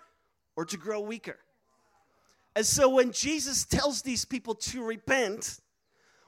or 0.56 0.64
to 0.66 0.76
grow 0.76 1.00
weaker. 1.00 1.38
And 2.54 2.64
so 2.64 2.88
when 2.88 3.12
Jesus 3.12 3.64
tells 3.64 4.02
these 4.02 4.24
people 4.24 4.54
to 4.54 4.82
repent, 4.82 5.60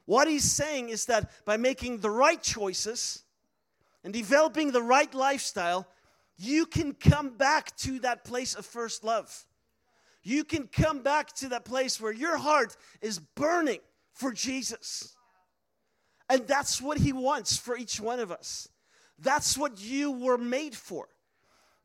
what 0.04 0.28
he's 0.28 0.50
saying 0.50 0.88
is 0.88 1.06
that 1.06 1.30
by 1.44 1.56
making 1.56 1.98
the 1.98 2.10
right 2.10 2.42
choices 2.42 3.22
and 4.04 4.12
developing 4.12 4.72
the 4.72 4.82
right 4.82 5.12
lifestyle, 5.14 5.86
you 6.36 6.66
can 6.66 6.92
come 6.92 7.36
back 7.36 7.76
to 7.78 7.98
that 8.00 8.24
place 8.24 8.54
of 8.54 8.64
first 8.66 9.04
love. 9.04 9.46
You 10.28 10.44
can 10.44 10.66
come 10.66 11.00
back 11.02 11.32
to 11.36 11.48
that 11.48 11.64
place 11.64 11.98
where 11.98 12.12
your 12.12 12.36
heart 12.36 12.76
is 13.00 13.18
burning 13.18 13.78
for 14.12 14.30
Jesus. 14.30 15.16
And 16.28 16.46
that's 16.46 16.82
what 16.82 16.98
he 16.98 17.14
wants 17.14 17.56
for 17.56 17.78
each 17.78 17.98
one 17.98 18.20
of 18.20 18.30
us. 18.30 18.68
That's 19.18 19.56
what 19.56 19.80
you 19.80 20.10
were 20.10 20.36
made 20.36 20.74
for. 20.74 21.08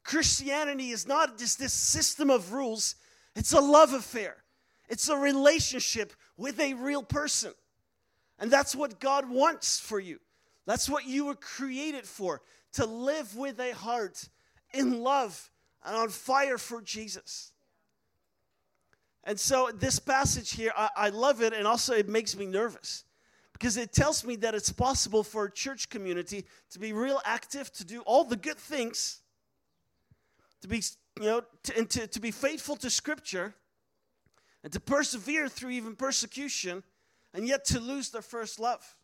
Christianity 0.04 0.90
is 0.90 1.08
not 1.08 1.38
just 1.38 1.58
this 1.58 1.72
system 1.72 2.30
of 2.30 2.52
rules, 2.52 2.96
it's 3.34 3.54
a 3.54 3.62
love 3.62 3.94
affair. 3.94 4.36
It's 4.90 5.08
a 5.08 5.16
relationship 5.16 6.12
with 6.36 6.60
a 6.60 6.74
real 6.74 7.02
person. 7.02 7.54
And 8.40 8.52
that's 8.52 8.76
what 8.76 9.00
God 9.00 9.30
wants 9.30 9.80
for 9.80 10.02
you. 10.02 10.20
That's 10.66 10.90
what 10.90 11.06
you 11.06 11.28
were 11.28 11.36
created 11.36 12.06
for 12.06 12.42
to 12.74 12.86
live 12.86 13.38
with 13.38 13.62
a 13.62 13.74
heart 13.74 14.28
in 14.74 15.02
love 15.02 15.50
and 15.86 15.96
on 15.96 16.10
fire 16.10 16.58
for 16.58 16.82
Jesus. 16.82 17.53
And 19.24 19.40
so, 19.40 19.70
this 19.74 20.00
passage 20.00 20.52
here, 20.52 20.72
I, 20.76 20.90
I, 20.96 21.10
love 21.10 21.42
it, 21.42 21.54
and 21.54 21.66
also 21.66 21.94
it 21.94 22.10
makes 22.10 22.36
me 22.36 22.46
nervous 22.46 23.06
because 23.54 23.78
it 23.78 23.94
tells 23.94 24.26
me 24.26 24.36
that 24.38 24.54
it's 24.54 24.72
possible 24.72 25.24
for 25.24 25.46
a 25.46 25.52
church 25.52 25.90
community 25.90 26.46
to 26.72 26.80
be 26.80 26.92
real 26.92 27.22
active, 27.24 27.72
to 27.74 27.86
do 27.86 28.02
all 28.02 28.26
the 28.26 28.36
good 28.36 28.58
things, 28.58 29.22
to 30.62 30.68
be, 30.68 30.82
you 31.20 31.26
know, 31.26 31.42
to, 31.64 31.78
and 31.78 31.90
to, 31.92 32.08
to 32.08 32.20
be 32.20 32.32
faithful 32.32 32.76
to 32.76 32.90
Scripture, 32.90 33.54
and 34.62 34.74
to 34.74 34.80
persevere 34.82 35.48
through 35.48 35.70
even 35.70 35.96
persecution, 35.96 36.84
and 37.34 37.48
yet 37.48 37.64
to 37.66 37.80
lose 37.80 38.10
their 38.10 38.22
first 38.22 38.60
love. 38.60 38.98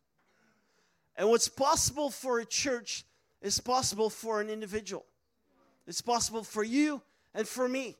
And 1.15 1.29
what's 1.29 1.47
possible 1.47 2.09
for 2.09 2.39
a 2.39 2.45
church 2.45 3.05
is 3.41 3.59
possible 3.61 4.09
for 4.09 4.41
an 4.41 4.49
individual. 4.49 5.05
It's 5.87 6.01
possible 6.01 6.43
for 6.43 6.63
you 6.63 7.01
and 7.33 7.47
for 7.47 7.69
me 7.69 7.95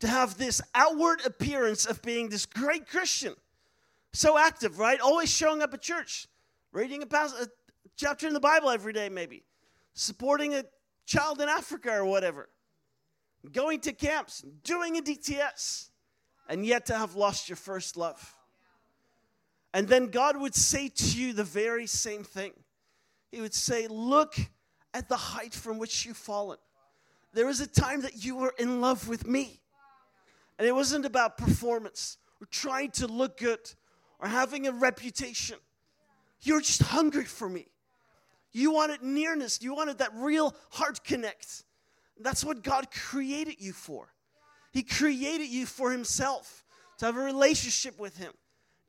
to 0.00 0.08
have 0.08 0.38
this 0.38 0.60
outward 0.74 1.24
appearance 1.24 1.86
of 1.86 2.00
being 2.02 2.28
this 2.28 2.46
great 2.46 2.88
Christian. 2.88 3.34
So 4.12 4.38
active, 4.38 4.78
right? 4.78 5.00
Always 5.00 5.30
showing 5.30 5.62
up 5.62 5.74
at 5.74 5.82
church, 5.82 6.28
reading 6.72 7.02
a, 7.02 7.06
pas- 7.06 7.34
a 7.40 7.48
chapter 7.96 8.26
in 8.26 8.34
the 8.34 8.40
Bible 8.40 8.70
every 8.70 8.92
day, 8.92 9.08
maybe, 9.08 9.42
supporting 9.94 10.54
a 10.54 10.64
child 11.06 11.40
in 11.40 11.48
Africa 11.48 11.92
or 11.92 12.04
whatever, 12.04 12.48
going 13.52 13.80
to 13.80 13.92
camps, 13.92 14.44
doing 14.62 14.96
a 14.96 15.02
DTS 15.02 15.90
and 16.48 16.64
yet 16.64 16.86
to 16.86 16.94
have 16.96 17.14
lost 17.14 17.48
your 17.48 17.56
first 17.56 17.96
love. 17.96 18.34
And 19.74 19.86
then 19.86 20.06
God 20.06 20.36
would 20.40 20.54
say 20.54 20.88
to 20.88 21.18
you 21.18 21.32
the 21.32 21.44
very 21.44 21.86
same 21.86 22.24
thing. 22.24 22.52
He 23.30 23.40
would 23.40 23.54
say, 23.54 23.86
Look 23.86 24.36
at 24.94 25.08
the 25.08 25.16
height 25.16 25.54
from 25.54 25.78
which 25.78 26.06
you've 26.06 26.16
fallen. 26.16 26.58
There 27.34 27.46
was 27.46 27.60
a 27.60 27.66
time 27.66 28.00
that 28.02 28.24
you 28.24 28.36
were 28.36 28.54
in 28.58 28.80
love 28.80 29.06
with 29.06 29.26
me. 29.26 29.60
And 30.58 30.66
it 30.66 30.74
wasn't 30.74 31.06
about 31.06 31.38
performance 31.38 32.18
or 32.40 32.46
trying 32.50 32.90
to 32.92 33.06
look 33.06 33.38
good 33.38 33.60
or 34.18 34.28
having 34.28 34.66
a 34.66 34.72
reputation. 34.72 35.56
You're 36.40 36.60
just 36.60 36.82
hungry 36.82 37.24
for 37.24 37.48
me. 37.48 37.66
You 38.52 38.72
wanted 38.72 39.02
nearness, 39.02 39.60
you 39.62 39.74
wanted 39.74 39.98
that 39.98 40.10
real 40.14 40.54
heart 40.70 41.04
connect. 41.04 41.64
That's 42.20 42.44
what 42.44 42.62
God 42.62 42.90
created 42.90 43.56
you 43.60 43.72
for. 43.72 44.12
He 44.72 44.82
created 44.82 45.48
you 45.48 45.66
for 45.66 45.92
Himself 45.92 46.64
to 46.98 47.06
have 47.06 47.16
a 47.16 47.20
relationship 47.20 47.98
with 48.00 48.16
Him, 48.16 48.32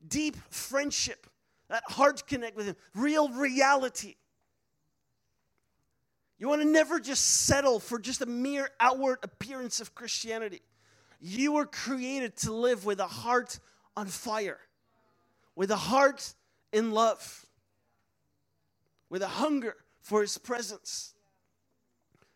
deep 0.06 0.36
friendship, 0.50 1.26
that 1.68 1.84
heart 1.86 2.26
connect 2.26 2.56
with 2.56 2.66
Him, 2.66 2.76
real 2.94 3.28
reality. 3.28 4.16
You 6.38 6.48
want 6.48 6.62
to 6.62 6.68
never 6.68 6.98
just 6.98 7.44
settle 7.46 7.78
for 7.78 7.98
just 7.98 8.22
a 8.22 8.26
mere 8.26 8.70
outward 8.80 9.18
appearance 9.22 9.80
of 9.80 9.94
Christianity. 9.94 10.62
You 11.20 11.52
were 11.52 11.66
created 11.66 12.36
to 12.38 12.52
live 12.52 12.84
with 12.84 12.98
a 12.98 13.06
heart 13.06 13.58
on 13.96 14.06
fire, 14.06 14.58
with 15.54 15.70
a 15.70 15.76
heart 15.76 16.34
in 16.72 16.92
love, 16.92 17.46
with 19.10 19.22
a 19.22 19.28
hunger 19.28 19.76
for 20.00 20.22
His 20.22 20.38
presence. 20.38 21.14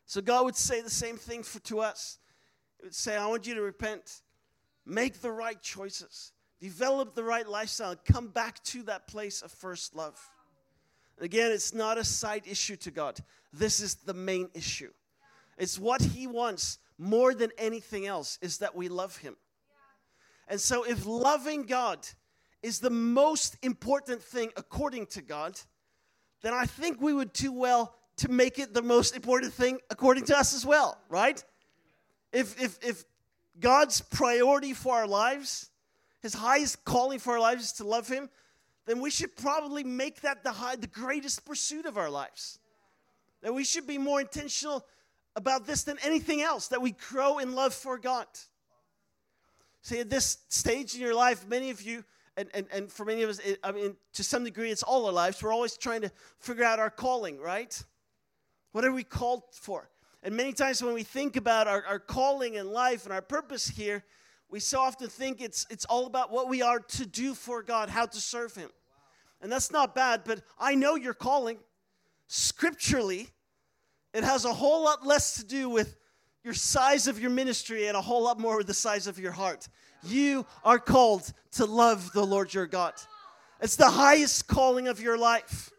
So 0.07 0.21
God 0.21 0.45
would 0.45 0.57
say 0.57 0.83
the 0.83 0.91
same 0.91 1.17
thing 1.17 1.43
for, 1.43 1.61
to 1.61 1.81
us 1.81 2.19
He 2.79 2.87
would 2.87 2.95
say, 2.95 3.17
I 3.17 3.27
want 3.27 3.47
you 3.47 3.55
to 3.55 3.63
repent, 3.63 4.21
make 4.85 5.21
the 5.21 5.33
right 5.33 5.61
choices, 5.63 6.33
develop 6.61 7.15
the 7.15 7.25
right 7.25 7.49
lifestyle, 7.49 7.97
come 8.05 8.29
back 8.29 8.63
to 8.65 8.83
that 8.85 9.07
place 9.07 9.41
of 9.41 9.51
first 9.51 9.95
love. 9.97 10.19
Again, 11.21 11.53
it's 11.53 11.73
not 11.73 11.97
a 11.97 12.05
side 12.05 12.43
issue 12.47 12.77
to 12.77 12.91
God. 12.91 13.19
This 13.53 13.81
is 13.81 13.95
the 13.95 14.15
main 14.15 14.51
issue. 14.53 14.91
It's 15.57 15.79
what 15.79 16.03
He 16.03 16.27
wants 16.27 16.79
more 16.99 17.35
than 17.35 17.51
anything 17.59 18.07
else 18.07 18.39
is 18.41 18.59
that 18.59 18.75
we 18.75 18.89
love 18.89 19.17
Him. 19.19 19.37
And 20.49 20.61
so, 20.61 20.85
if 20.85 21.07
loving 21.07 21.63
God 21.65 22.07
is 22.63 22.81
the 22.81 22.91
most 22.91 23.57
important 23.63 24.23
thing 24.23 24.51
according 24.57 25.07
to 25.07 25.23
God, 25.23 25.59
then 26.43 26.53
I 26.53 26.67
think 26.67 27.01
we 27.01 27.13
would 27.13 27.33
do 27.33 27.53
well 27.53 27.95
to 28.17 28.31
make 28.31 28.59
it 28.59 28.75
the 28.75 28.83
most 28.83 29.17
important 29.17 29.53
thing 29.53 29.79
according 29.91 30.25
to 30.27 30.37
us 30.37 30.55
as 30.55 30.65
well, 30.65 30.99
right? 31.09 31.43
if, 32.35 32.61
if, 32.61 32.79
if 32.83 33.05
God's 33.61 34.01
priority 34.01 34.75
for 34.75 34.95
our 34.95 35.07
lives, 35.07 35.71
his 36.21 36.35
highest 36.35 36.85
calling 36.85 37.21
for 37.21 37.35
our 37.35 37.41
lives 37.41 37.65
is 37.65 37.73
to 37.75 37.85
love 37.85 38.09
him, 38.09 38.29
then 38.87 39.01
we 39.01 39.09
should 39.09 39.35
probably 39.37 39.85
make 39.85 40.21
that 40.23 40.43
the 40.43 40.53
high, 40.53 40.77
the 40.77 40.89
greatest 40.89 41.47
pursuit 41.47 41.87
of 41.87 41.97
our 41.97 42.11
lives. 42.11 42.59
That 43.43 43.55
we 43.55 43.65
should 43.65 43.87
be 43.87 43.99
more 43.99 44.21
intentional 44.21 44.85
about 45.37 45.67
this 45.67 45.85
than 45.85 45.99
anything 46.05 46.43
else, 46.43 46.69
that 46.69 46.81
we 46.81 46.93
grow 46.93 47.39
in 47.39 47.55
love 47.55 47.75
for 47.75 47.99
God. 47.99 48.27
See, 49.83 50.01
at 50.01 50.09
this 50.09 50.39
stage 50.49 50.95
in 50.95 51.01
your 51.01 51.15
life, 51.15 51.47
many 51.47 51.71
of 51.71 51.83
you, 51.83 52.05
and, 52.37 52.49
and, 52.55 52.67
and 52.73 52.91
for 52.91 53.05
many 53.05 53.23
of 53.23 53.31
us, 53.31 53.39
it, 53.41 53.59
I 53.63 53.73
mean, 53.73 53.97
to 54.15 54.25
some 54.25 54.45
degree, 54.45 54.71
it's 54.71 54.83
all 54.83 55.07
our 55.07 55.13
lives, 55.13 55.43
we're 55.43 55.53
always 55.53 55.77
trying 55.77 56.03
to 56.03 56.11
figure 56.39 56.65
out 56.65 56.79
our 56.79 56.91
calling, 56.91 57.39
right? 57.39 57.83
What 58.73 58.85
are 58.85 58.93
we 58.93 59.05
called 59.05 59.43
for? 59.53 59.91
And 60.23 60.35
many 60.35 60.53
times 60.53 60.83
when 60.83 60.95
we 60.95 61.03
think 61.03 61.37
about 61.37 61.69
our, 61.69 61.85
our 61.85 61.99
calling 61.99 62.55
in 62.55 62.73
life 62.73 63.05
and 63.05 63.13
our 63.13 63.21
purpose 63.21 63.69
here, 63.69 64.05
we 64.49 64.59
so 64.59 64.81
often 64.81 65.09
think 65.09 65.41
it's, 65.41 65.67
it's 65.69 65.85
all 65.85 66.07
about 66.07 66.31
what 66.31 66.49
we 66.49 66.63
are 66.63 66.81
to 66.81 67.07
do 67.07 67.35
for 67.35 67.63
God, 67.63 67.91
how 67.91 68.07
to 68.07 68.21
serve 68.21 68.55
Him. 68.55 68.71
And 69.43 69.53
that's 69.53 69.71
not 69.71 69.95
bad, 69.95 70.23
but 70.25 70.41
I 70.59 70.75
know 70.75 70.95
your 70.95 71.13
calling. 71.13 71.59
Scripturally, 72.27 73.29
it 74.15 74.25
has 74.25 74.45
a 74.45 74.53
whole 74.53 74.85
lot 74.85 75.05
less 75.05 75.35
to 75.37 75.45
do 75.45 75.69
with 75.69 75.97
your 76.45 76.55
size 76.55 77.09
of 77.09 77.19
your 77.19 77.31
ministry 77.31 77.89
and 77.89 77.97
a 77.97 78.01
whole 78.01 78.23
lot 78.23 78.39
more 78.39 78.57
with 78.59 78.69
the 78.69 78.75
size 78.75 79.07
of 79.07 79.19
your 79.19 79.33
heart. 79.33 79.69
You 80.05 80.47
are 80.65 80.79
called 80.79 81.33
to 81.53 81.65
love 81.65 82.13
the 82.13 82.25
Lord 82.25 82.55
your 82.55 82.67
God. 82.67 82.95
It's 83.61 83.77
the 83.77 83.91
highest 83.91 84.47
calling 84.47 84.89
of 84.89 85.01
your 85.01 85.19
life. 85.19 85.71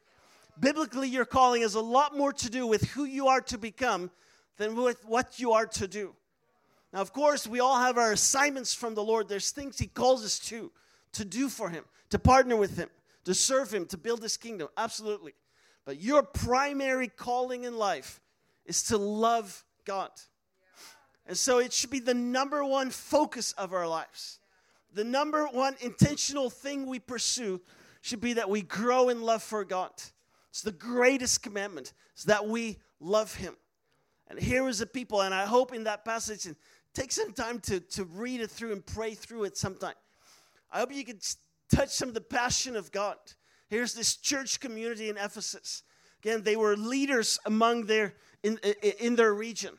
Biblically, 0.60 1.08
your 1.08 1.26
calling 1.26 1.62
has 1.62 1.76
a 1.76 1.82
lot 1.82 2.18
more 2.18 2.34
to 2.34 2.50
do 2.50 2.68
with 2.68 2.84
who 2.90 3.06
you 3.06 3.28
are 3.28 3.42
to 3.42 3.58
become 3.58 4.12
than 4.58 4.76
with 4.76 5.06
what 5.06 5.40
you 5.40 5.54
are 5.54 5.66
to 5.68 5.88
do. 5.88 6.14
Now, 6.92 7.02
of 7.02 7.14
course, 7.14 7.46
we 7.46 7.60
all 7.60 7.80
have 7.80 7.98
our 7.98 8.12
assignments 8.12 8.74
from 8.74 8.96
the 8.96 9.04
Lord. 9.04 9.30
There's 9.30 9.52
things 9.52 9.78
He 9.78 9.88
calls 9.88 10.26
us 10.26 10.40
to, 10.40 10.72
to 11.14 11.26
do 11.26 11.48
for 11.48 11.70
Him, 11.70 11.84
to 12.10 12.20
partner 12.20 12.56
with 12.56 12.78
Him, 12.78 12.90
to 13.26 13.34
serve 13.34 13.74
Him, 13.74 13.86
to 13.88 13.98
build 13.98 14.24
His 14.24 14.38
kingdom. 14.38 14.70
Absolutely. 14.78 15.34
But 15.86 16.02
your 16.02 16.24
primary 16.24 17.10
calling 17.10 17.66
in 17.66 17.78
life 17.78 18.20
is 18.66 18.84
to 18.84 18.98
love 18.98 19.64
God. 19.86 20.12
And 21.26 21.38
so 21.38 21.60
it 21.60 21.74
should 21.74 21.90
be 21.90 22.00
the 22.00 22.14
number 22.14 22.64
one 22.64 22.90
focus 22.90 23.52
of 23.54 23.74
our 23.74 23.88
lives. 23.88 24.40
The 24.94 25.04
number 25.04 25.46
one 25.46 25.76
intentional 25.82 26.50
thing 26.50 26.86
we 26.86 27.00
pursue 27.00 27.62
should 28.02 28.22
be 28.22 28.34
that 28.34 28.50
we 28.50 28.62
grow 28.62 29.10
in 29.10 29.22
love 29.22 29.44
for 29.44 29.66
God. 29.66 29.92
It's 30.50 30.62
the 30.62 30.72
greatest 30.72 31.44
commandment, 31.44 31.94
is 32.16 32.26
that 32.26 32.48
we 32.48 32.78
love 33.00 33.36
Him. 33.36 33.56
And 34.28 34.40
here 34.40 34.68
is 34.68 34.80
the 34.80 34.86
people, 34.86 35.22
and 35.22 35.34
I 35.34 35.46
hope 35.46 35.74
in 35.74 35.84
that 35.84 36.06
passage, 36.06 36.46
and 36.46 36.56
take 36.94 37.12
some 37.12 37.34
time 37.34 37.60
to, 37.62 37.80
to 37.80 38.06
read 38.06 38.42
it 38.42 38.50
through 38.50 38.72
and 38.72 38.86
pray 38.86 39.16
through 39.16 39.46
it 39.46 39.58
sometime. 39.58 39.96
I 40.72 40.80
hope 40.80 40.94
you 40.94 41.04
can 41.04 41.20
touch 41.74 41.90
some 41.90 42.08
of 42.08 42.14
the 42.14 42.22
passion 42.22 42.76
of 42.76 42.92
God. 42.92 43.18
Here's 43.68 43.94
this 43.94 44.16
church 44.16 44.60
community 44.60 45.10
in 45.10 45.18
Ephesus. 45.18 45.84
Again, 46.24 46.44
they 46.44 46.56
were 46.56 46.78
leaders 46.78 47.40
among 47.46 47.86
their 47.86 48.14
in, 48.46 48.60
in 49.00 49.16
their 49.16 49.34
region. 49.34 49.74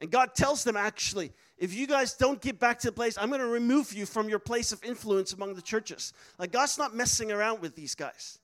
And 0.00 0.10
God 0.10 0.34
tells 0.34 0.64
them 0.64 0.76
actually, 0.76 1.32
if 1.58 1.74
you 1.74 1.86
guys 1.86 2.14
don't 2.14 2.40
get 2.40 2.58
back 2.58 2.78
to 2.80 2.88
the 2.88 2.92
place, 2.92 3.18
I'm 3.18 3.28
going 3.28 3.40
to 3.40 3.46
remove 3.46 3.92
you 3.92 4.06
from 4.06 4.28
your 4.28 4.38
place 4.38 4.72
of 4.72 4.82
influence 4.82 5.32
among 5.32 5.54
the 5.54 5.62
churches. 5.62 6.12
Like 6.38 6.52
God's 6.52 6.78
not 6.78 6.94
messing 6.94 7.30
around 7.30 7.60
with 7.60 7.76
these 7.76 7.94
guys. 7.94 8.38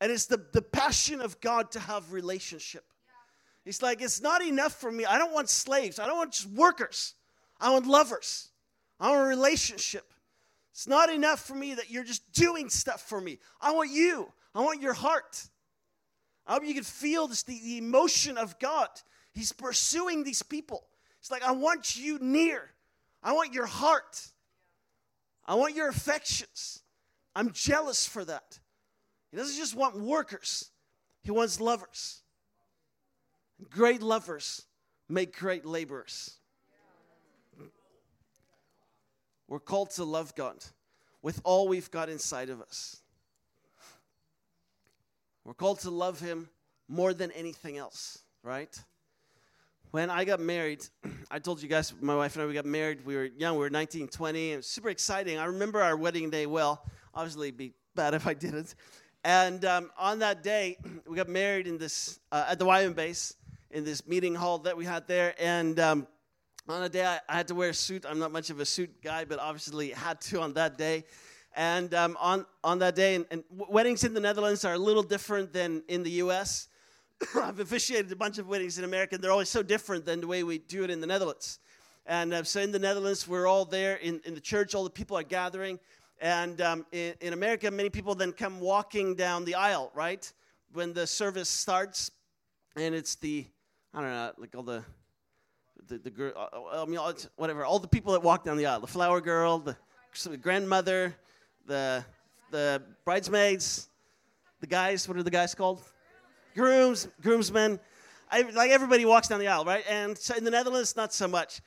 And 0.00 0.10
it's 0.10 0.26
the, 0.26 0.44
the 0.52 0.62
passion 0.62 1.20
of 1.20 1.40
God 1.40 1.72
to 1.72 1.80
have 1.80 2.12
relationship. 2.12 2.84
He's 3.64 3.82
like, 3.82 4.00
it's 4.02 4.20
not 4.20 4.42
enough 4.42 4.72
for 4.72 4.90
me. 4.90 5.04
I 5.04 5.18
don't 5.18 5.32
want 5.32 5.48
slaves. 5.48 5.98
I 5.98 6.06
don't 6.06 6.16
want 6.16 6.32
just 6.32 6.48
workers. 6.48 7.14
I 7.60 7.70
want 7.70 7.86
lovers. 7.86 8.48
I 8.98 9.10
want 9.10 9.22
a 9.22 9.26
relationship. 9.26 10.12
It's 10.72 10.88
not 10.88 11.12
enough 11.12 11.40
for 11.40 11.54
me 11.54 11.74
that 11.74 11.90
you're 11.90 12.04
just 12.04 12.32
doing 12.32 12.68
stuff 12.68 13.02
for 13.02 13.20
me. 13.20 13.38
I 13.60 13.72
want 13.72 13.90
you. 13.90 14.32
I 14.54 14.62
want 14.62 14.80
your 14.80 14.94
heart. 14.94 15.44
I 16.46 16.54
hope 16.54 16.66
you 16.66 16.74
can 16.74 16.84
feel 16.84 17.28
this, 17.28 17.42
the, 17.42 17.58
the 17.62 17.78
emotion 17.78 18.36
of 18.36 18.58
God. 18.58 18.88
He's 19.32 19.52
pursuing 19.52 20.24
these 20.24 20.42
people. 20.42 20.84
It's 21.20 21.30
like, 21.30 21.42
I 21.42 21.52
want 21.52 21.96
you 21.96 22.18
near. 22.20 22.70
I 23.22 23.32
want 23.32 23.54
your 23.54 23.66
heart. 23.66 24.26
I 25.46 25.54
want 25.54 25.76
your 25.76 25.88
affections. 25.88 26.82
I'm 27.34 27.52
jealous 27.52 28.06
for 28.06 28.24
that. 28.24 28.58
He 29.30 29.36
doesn't 29.36 29.56
just 29.56 29.74
want 29.74 29.98
workers, 29.98 30.70
he 31.22 31.30
wants 31.30 31.60
lovers. 31.60 32.22
Great 33.70 34.02
lovers 34.02 34.66
make 35.08 35.36
great 35.36 35.64
laborers. 35.64 36.38
We're 39.46 39.60
called 39.60 39.90
to 39.90 40.04
love 40.04 40.34
God 40.34 40.56
with 41.20 41.40
all 41.44 41.68
we've 41.68 41.90
got 41.90 42.08
inside 42.08 42.48
of 42.50 42.60
us. 42.60 43.01
We're 45.44 45.54
called 45.54 45.80
to 45.80 45.90
love 45.90 46.20
Him 46.20 46.48
more 46.88 47.12
than 47.12 47.30
anything 47.32 47.76
else, 47.76 48.18
right? 48.42 48.76
When 49.90 50.08
I 50.08 50.24
got 50.24 50.40
married, 50.40 50.86
I 51.30 51.38
told 51.38 51.62
you 51.62 51.68
guys, 51.68 51.92
my 52.00 52.14
wife 52.14 52.36
and 52.36 52.44
I, 52.44 52.46
we 52.46 52.54
got 52.54 52.64
married. 52.64 53.04
We 53.04 53.16
were 53.16 53.24
young, 53.24 53.54
we 53.54 53.60
were 53.60 53.70
19, 53.70 54.08
20. 54.08 54.52
It 54.52 54.56
was 54.56 54.66
super 54.66 54.88
exciting. 54.88 55.38
I 55.38 55.46
remember 55.46 55.82
our 55.82 55.96
wedding 55.96 56.30
day 56.30 56.46
well. 56.46 56.84
Obviously, 57.14 57.48
it'd 57.48 57.58
be 57.58 57.74
bad 57.94 58.14
if 58.14 58.26
I 58.26 58.34
didn't. 58.34 58.74
And 59.24 59.64
um, 59.64 59.90
on 59.98 60.20
that 60.20 60.42
day, 60.42 60.78
we 61.06 61.16
got 61.16 61.28
married 61.28 61.66
in 61.66 61.76
this 61.76 62.20
uh, 62.30 62.46
at 62.48 62.58
the 62.58 62.64
YWAM 62.64 62.94
base 62.94 63.34
in 63.70 63.84
this 63.84 64.06
meeting 64.06 64.34
hall 64.34 64.58
that 64.58 64.76
we 64.76 64.84
had 64.84 65.08
there. 65.08 65.34
And 65.40 65.80
um, 65.80 66.06
on 66.68 66.82
a 66.84 66.88
day, 66.88 67.04
I, 67.04 67.20
I, 67.28 67.36
had 67.36 67.48
to 67.48 67.54
wear 67.54 67.70
a 67.70 67.74
suit. 67.74 68.06
I'm 68.08 68.18
not 68.18 68.30
much 68.30 68.50
of 68.50 68.60
a 68.60 68.64
suit 68.64 69.02
guy, 69.02 69.24
but 69.24 69.38
obviously 69.38 69.90
had 69.90 70.20
to 70.22 70.40
on 70.40 70.52
that 70.54 70.78
day. 70.78 71.04
And 71.54 71.92
um, 71.94 72.16
on, 72.18 72.46
on 72.64 72.78
that 72.78 72.94
day, 72.94 73.14
and, 73.14 73.26
and, 73.30 73.44
weddings 73.50 74.04
in 74.04 74.14
the 74.14 74.20
Netherlands 74.20 74.64
are 74.64 74.74
a 74.74 74.78
little 74.78 75.02
different 75.02 75.52
than 75.52 75.82
in 75.88 76.02
the 76.02 76.10
US. 76.12 76.68
I've 77.34 77.60
officiated 77.60 78.10
a 78.10 78.16
bunch 78.16 78.38
of 78.38 78.48
weddings 78.48 78.78
in 78.78 78.84
America, 78.84 79.16
and 79.16 79.24
they're 79.24 79.30
always 79.32 79.50
so 79.50 79.62
different 79.62 80.06
than 80.06 80.20
the 80.20 80.26
way 80.26 80.42
we 80.44 80.58
do 80.58 80.82
it 80.84 80.90
in 80.90 81.00
the 81.00 81.06
Netherlands. 81.06 81.58
And 82.06 82.32
uh, 82.32 82.42
so 82.42 82.60
in 82.60 82.72
the 82.72 82.78
Netherlands, 82.78 83.28
we're 83.28 83.46
all 83.46 83.64
there 83.64 83.96
in, 83.96 84.20
in 84.24 84.34
the 84.34 84.40
church, 84.40 84.74
all 84.74 84.84
the 84.84 84.90
people 84.90 85.16
are 85.16 85.22
gathering. 85.22 85.78
And 86.20 86.60
um, 86.60 86.86
in, 86.92 87.14
in 87.20 87.32
America, 87.32 87.70
many 87.70 87.90
people 87.90 88.14
then 88.14 88.32
come 88.32 88.60
walking 88.60 89.14
down 89.14 89.44
the 89.44 89.56
aisle, 89.56 89.90
right? 89.94 90.30
When 90.72 90.92
the 90.92 91.06
service 91.06 91.48
starts, 91.48 92.10
and 92.76 92.94
it's 92.94 93.16
the, 93.16 93.46
I 93.92 94.00
don't 94.00 94.10
know, 94.10 94.32
like 94.38 94.54
all 94.56 94.62
the, 94.62 94.82
the, 95.88 95.98
the 95.98 96.10
girl, 96.10 96.32
uh, 96.34 96.48
uh, 96.54 96.82
I 96.82 96.86
mean, 96.86 96.98
whatever, 97.36 97.64
all 97.64 97.78
the 97.78 97.88
people 97.88 98.12
that 98.12 98.22
walk 98.22 98.44
down 98.44 98.56
the 98.56 98.66
aisle, 98.66 98.80
the 98.80 98.86
flower 98.86 99.20
girl, 99.20 99.58
the 99.58 99.76
grandmother, 100.38 101.14
the, 101.66 102.04
the 102.50 102.82
bridesmaids, 103.04 103.88
the 104.60 104.66
guys, 104.66 105.08
what 105.08 105.16
are 105.16 105.22
the 105.22 105.30
guys 105.30 105.54
called? 105.54 105.82
Grooms, 106.54 107.08
groomsmen. 107.22 107.80
I, 108.30 108.42
like 108.42 108.70
everybody 108.70 109.04
walks 109.04 109.28
down 109.28 109.40
the 109.40 109.48
aisle, 109.48 109.64
right? 109.64 109.84
And 109.88 110.16
so 110.16 110.34
in 110.36 110.44
the 110.44 110.50
Netherlands, 110.50 110.96
not 110.96 111.12
so 111.12 111.28
much. 111.28 111.60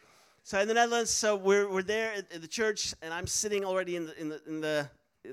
So 0.44 0.60
in 0.60 0.68
the 0.68 0.74
Netherlands, 0.74 1.10
so 1.10 1.36
we're, 1.36 1.70
we're 1.70 1.84
there 1.84 2.14
at, 2.14 2.42
the 2.42 2.48
church, 2.48 2.94
and 3.02 3.14
I'm 3.14 3.28
sitting 3.28 3.66
already 3.66 3.96
in 3.96 4.06
the, 4.06 4.22
in 4.22 4.30
the, 4.30 4.42
in 4.48 4.62
the, 4.62 4.90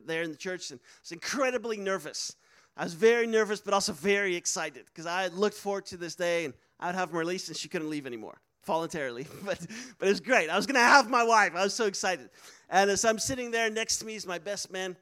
there 0.07 0.23
in 0.23 0.31
the 0.31 0.37
church, 0.37 0.71
and 0.71 0.81
I 0.81 1.01
was 1.03 1.13
incredibly 1.13 1.77
nervous. 1.77 2.37
I 2.77 2.85
was 2.85 2.95
very 2.95 3.27
nervous, 3.27 3.61
but 3.61 3.75
also 3.75 3.93
very 3.93 4.35
excited 4.37 4.87
because 4.87 5.05
I 5.05 5.23
had 5.23 5.35
looked 5.35 5.57
forward 5.57 5.87
to 5.87 5.97
this 5.97 6.15
day, 6.15 6.47
and 6.47 6.55
I'd 6.81 6.95
have 6.95 7.11
her 7.11 7.19
released, 7.19 7.49
and 7.49 7.57
she 7.57 7.69
couldn't 7.69 7.91
leave 7.91 8.07
anymore 8.07 8.41
voluntarily. 8.65 9.27
but, 9.45 9.59
but 9.99 10.09
it 10.09 10.11
was 10.11 10.21
great. 10.21 10.51
I 10.51 10.57
was 10.57 10.67
to 10.67 10.79
have 10.79 11.11
my 11.11 11.25
wife. 11.25 11.53
I 11.55 11.65
was 11.65 11.75
so 11.75 11.87
excited. 11.87 12.31
And 12.71 12.91
as 12.91 13.05
I'm 13.05 13.19
sitting 13.19 13.51
there 13.51 13.71
next 13.71 13.99
to 13.99 14.07
me 14.07 14.15
is 14.15 14.27
my 14.27 14.39
best 14.39 14.71
man. 14.71 14.97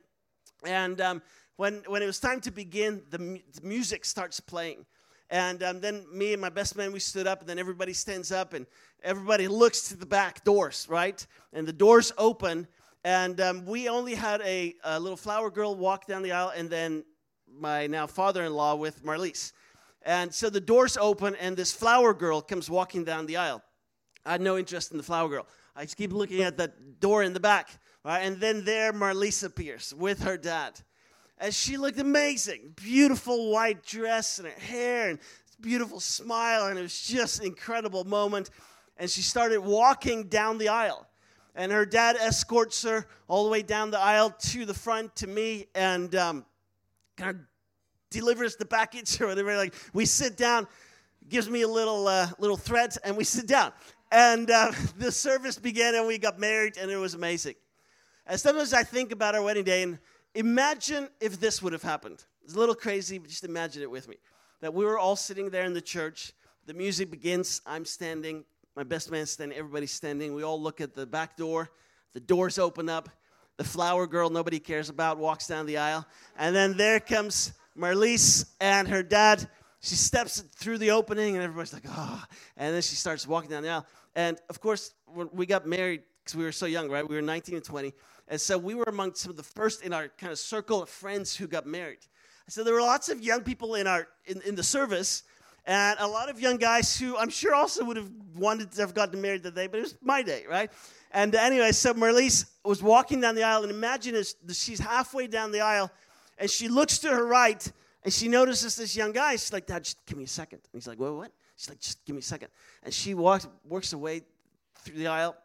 And 0.64 1.00
um, 1.00 1.22
when, 1.56 1.82
when 1.86 2.02
it 2.02 2.06
was 2.06 2.18
time 2.18 2.40
to 2.42 2.50
begin, 2.50 3.02
the, 3.10 3.18
the 3.18 3.62
music 3.62 4.04
starts 4.04 4.40
playing. 4.40 4.86
And 5.30 5.62
um, 5.62 5.80
then 5.80 6.04
me 6.12 6.32
and 6.32 6.42
my 6.42 6.48
best 6.48 6.76
man, 6.76 6.90
we 6.90 6.98
stood 6.98 7.28
up, 7.28 7.40
and 7.40 7.48
then 7.48 7.58
everybody 7.58 7.92
stands 7.92 8.32
up, 8.32 8.52
and 8.52 8.66
everybody 9.04 9.46
looks 9.46 9.88
to 9.88 9.96
the 9.96 10.06
back 10.06 10.42
doors, 10.42 10.86
right? 10.90 11.24
And 11.52 11.68
the 11.68 11.72
doors 11.72 12.12
open, 12.18 12.66
and 13.04 13.40
um, 13.40 13.64
we 13.64 13.88
only 13.88 14.14
had 14.16 14.40
a, 14.40 14.74
a, 14.82 14.98
little 14.98 15.16
flower 15.16 15.48
girl 15.48 15.76
walk 15.76 16.06
down 16.06 16.22
the 16.22 16.32
aisle, 16.32 16.52
and 16.54 16.68
then 16.68 17.04
my 17.48 17.86
now 17.86 18.08
father 18.08 18.44
in 18.44 18.54
law 18.54 18.74
with 18.74 19.04
Marlise. 19.04 19.52
And 20.02 20.32
so 20.34 20.48
the 20.48 20.60
doors 20.60 20.96
open, 20.96 21.34
and 21.36 21.56
this 21.56 21.72
flower 21.72 22.14
girl 22.14 22.40
comes 22.40 22.70
walking 22.70 23.04
down 23.04 23.26
the 23.26 23.36
aisle. 23.36 23.62
I 24.24 24.32
had 24.32 24.40
no 24.40 24.56
interest 24.56 24.90
in 24.90 24.96
the 24.96 25.02
flower 25.02 25.28
girl. 25.28 25.46
I 25.76 25.84
just 25.84 25.96
keep 25.96 26.12
looking 26.12 26.42
at 26.42 26.56
that 26.58 27.00
door 27.00 27.22
in 27.22 27.32
the 27.32 27.40
back. 27.40 27.68
Right? 28.04 28.20
And 28.20 28.40
then 28.40 28.64
there 28.64 28.92
Marlise 28.92 29.44
appears 29.44 29.94
with 29.94 30.22
her 30.22 30.36
dad. 30.36 30.80
And 31.38 31.54
she 31.54 31.76
looked 31.76 31.98
amazing. 31.98 32.72
Beautiful 32.76 33.50
white 33.50 33.84
dress 33.84 34.38
and 34.38 34.48
her 34.48 34.60
hair 34.60 35.10
and 35.10 35.18
beautiful 35.60 36.00
smile. 36.00 36.66
And 36.68 36.78
it 36.78 36.82
was 36.82 37.00
just 37.00 37.40
an 37.40 37.46
incredible 37.46 38.04
moment. 38.04 38.50
And 38.96 39.08
she 39.08 39.22
started 39.22 39.60
walking 39.60 40.24
down 40.24 40.58
the 40.58 40.68
aisle. 40.68 41.06
And 41.54 41.72
her 41.72 41.84
dad 41.84 42.16
escorts 42.16 42.82
her 42.84 43.06
all 43.28 43.44
the 43.44 43.50
way 43.50 43.62
down 43.62 43.90
the 43.90 43.98
aisle 43.98 44.30
to 44.30 44.64
the 44.64 44.74
front 44.74 45.16
to 45.16 45.26
me 45.26 45.66
and 45.74 46.14
um, 46.14 46.44
kind 47.16 47.30
of 47.30 47.36
delivers 48.10 48.56
the 48.56 48.66
package 48.66 49.20
or 49.20 49.28
whatever. 49.28 49.56
Like 49.56 49.74
we 49.92 50.04
sit 50.04 50.36
down, 50.36 50.66
gives 51.28 51.48
me 51.48 51.62
a 51.62 51.68
little 51.68 52.06
uh, 52.08 52.28
little 52.38 52.56
threat, 52.56 52.96
and 53.04 53.16
we 53.16 53.24
sit 53.24 53.46
down. 53.46 53.72
And 54.12 54.50
uh, 54.50 54.72
the 54.98 55.12
service 55.12 55.58
began, 55.58 55.94
and 55.94 56.06
we 56.06 56.18
got 56.18 56.38
married, 56.38 56.76
and 56.76 56.90
it 56.90 56.96
was 56.96 57.14
amazing. 57.14 57.54
And 58.26 58.38
sometimes 58.38 58.72
I 58.72 58.82
think 58.82 59.12
about 59.12 59.34
our 59.34 59.42
wedding 59.42 59.64
day, 59.64 59.82
and 59.82 59.98
imagine 60.34 61.08
if 61.20 61.40
this 61.40 61.62
would 61.62 61.72
have 61.72 61.82
happened. 61.82 62.24
It's 62.44 62.54
a 62.54 62.58
little 62.58 62.74
crazy, 62.74 63.18
but 63.18 63.30
just 63.30 63.44
imagine 63.44 63.82
it 63.82 63.90
with 63.90 64.08
me. 64.08 64.16
That 64.60 64.74
we 64.74 64.84
were 64.84 64.98
all 64.98 65.16
sitting 65.16 65.50
there 65.50 65.64
in 65.64 65.72
the 65.72 65.80
church. 65.80 66.32
The 66.66 66.74
music 66.74 67.10
begins. 67.10 67.62
I'm 67.64 67.84
standing. 67.84 68.44
My 68.76 68.82
best 68.82 69.10
man's 69.10 69.30
standing. 69.30 69.56
Everybody's 69.56 69.92
standing. 69.92 70.34
We 70.34 70.42
all 70.42 70.60
look 70.60 70.80
at 70.80 70.94
the 70.94 71.06
back 71.06 71.36
door. 71.36 71.70
The 72.12 72.20
doors 72.20 72.58
open 72.58 72.88
up. 72.88 73.08
The 73.56 73.64
flower 73.64 74.06
girl 74.06 74.30
nobody 74.30 74.58
cares 74.58 74.88
about 74.88 75.18
walks 75.18 75.46
down 75.46 75.66
the 75.66 75.76
aisle. 75.76 76.06
And 76.38 76.54
then 76.54 76.76
there 76.76 76.98
comes 76.98 77.52
Marlise 77.76 78.46
and 78.60 78.88
her 78.88 79.02
dad. 79.02 79.48
She 79.80 79.94
steps 79.94 80.40
through 80.56 80.78
the 80.78 80.90
opening, 80.90 81.36
and 81.36 81.44
everybody's 81.44 81.72
like, 81.72 81.86
oh. 81.88 82.24
And 82.56 82.74
then 82.74 82.82
she 82.82 82.96
starts 82.96 83.26
walking 83.26 83.50
down 83.50 83.62
the 83.62 83.70
aisle. 83.70 83.86
And 84.14 84.38
of 84.48 84.60
course, 84.60 84.94
we 85.32 85.46
got 85.46 85.66
married, 85.66 86.02
because 86.22 86.36
we 86.36 86.44
were 86.44 86.52
so 86.52 86.66
young, 86.66 86.90
right? 86.90 87.08
We 87.08 87.14
were 87.14 87.22
19 87.22 87.54
and 87.54 87.64
20. 87.64 87.92
And 88.28 88.40
so 88.40 88.58
we 88.58 88.74
were 88.74 88.84
among 88.84 89.14
some 89.14 89.30
of 89.30 89.36
the 89.36 89.42
first 89.42 89.82
in 89.82 89.92
our 89.92 90.08
kind 90.08 90.32
of 90.32 90.38
circle 90.38 90.82
of 90.82 90.88
friends 90.88 91.34
who 91.34 91.46
got 91.46 91.66
married. 91.66 91.98
So 92.48 92.64
there 92.64 92.74
were 92.74 92.82
lots 92.82 93.08
of 93.08 93.22
young 93.22 93.42
people 93.42 93.76
in, 93.76 93.86
our, 93.86 94.08
in, 94.26 94.42
in 94.42 94.54
the 94.54 94.62
service, 94.62 95.22
and 95.66 95.98
a 96.00 96.06
lot 96.06 96.28
of 96.28 96.40
young 96.40 96.56
guys 96.56 96.96
who 96.96 97.16
I'm 97.16 97.30
sure 97.30 97.54
also 97.54 97.84
would 97.84 97.96
have 97.96 98.10
wanted 98.34 98.72
to 98.72 98.80
have 98.80 98.92
gotten 98.92 99.20
married 99.20 99.44
that 99.44 99.54
day, 99.54 99.66
but 99.66 99.78
it 99.78 99.82
was 99.82 99.96
my 100.02 100.22
day, 100.22 100.44
right? 100.48 100.70
And 101.12 101.34
anyway, 101.34 101.72
so 101.72 101.94
Marlise 101.94 102.46
was 102.64 102.82
walking 102.82 103.20
down 103.20 103.34
the 103.34 103.44
aisle, 103.44 103.62
and 103.62 103.70
imagine 103.70 104.20
she's 104.52 104.80
halfway 104.80 105.26
down 105.26 105.52
the 105.52 105.60
aisle, 105.60 105.90
and 106.40 106.50
she 106.50 106.68
looks 106.68 106.98
to 106.98 107.08
her 107.08 107.24
right, 107.24 107.70
and 108.02 108.12
she 108.12 108.26
notices 108.26 108.74
this 108.74 108.96
young 108.96 109.12
guy. 109.12 109.32
She's 109.32 109.52
like, 109.52 109.66
Dad, 109.66 109.84
just 109.84 110.04
give 110.06 110.16
me 110.16 110.24
a 110.24 110.28
second. 110.28 110.60
And 110.72 110.80
he's 110.80 110.88
like, 110.88 110.98
What, 110.98 111.14
what? 111.14 111.32
She's 111.56 111.68
like, 111.68 111.80
Just 111.80 112.04
give 112.06 112.16
me 112.16 112.20
a 112.20 112.22
second. 112.22 112.48
And 112.82 112.92
she 112.92 113.14
walks, 113.14 113.46
works 113.64 113.92
away 113.92 114.22
through 114.76 114.96
the 114.96 115.06
aisle, 115.06 115.36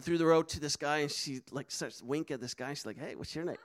through 0.00 0.18
the 0.18 0.26
road 0.26 0.48
to 0.48 0.60
this 0.60 0.76
guy, 0.76 0.98
and 0.98 1.10
she 1.10 1.42
like 1.52 1.70
starts 1.70 2.02
wink 2.02 2.30
at 2.30 2.40
this 2.40 2.54
guy. 2.54 2.70
She's 2.70 2.86
like, 2.86 2.98
Hey, 2.98 3.14
what's 3.14 3.34
your 3.34 3.44
name? 3.44 3.56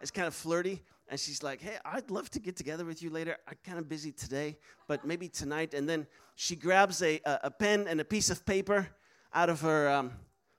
It's 0.00 0.12
kind 0.12 0.28
of 0.28 0.34
flirty. 0.34 0.80
And 1.08 1.18
she's 1.18 1.42
like, 1.42 1.60
Hey, 1.60 1.76
I'd 1.84 2.08
love 2.10 2.30
to 2.30 2.38
get 2.38 2.56
together 2.56 2.84
with 2.84 3.02
you 3.02 3.10
later. 3.10 3.36
I'm 3.48 3.56
kind 3.66 3.78
of 3.78 3.88
busy 3.88 4.12
today, 4.12 4.56
but 4.86 5.04
maybe 5.04 5.28
tonight. 5.28 5.74
And 5.74 5.88
then 5.88 6.06
she 6.36 6.54
grabs 6.54 7.02
a, 7.02 7.20
a, 7.26 7.40
a 7.44 7.50
pen 7.50 7.86
and 7.88 8.00
a 8.00 8.04
piece 8.04 8.30
of 8.30 8.46
paper 8.46 8.88
out 9.34 9.50
of 9.50 9.60
her 9.62 9.88
um, 9.88 10.12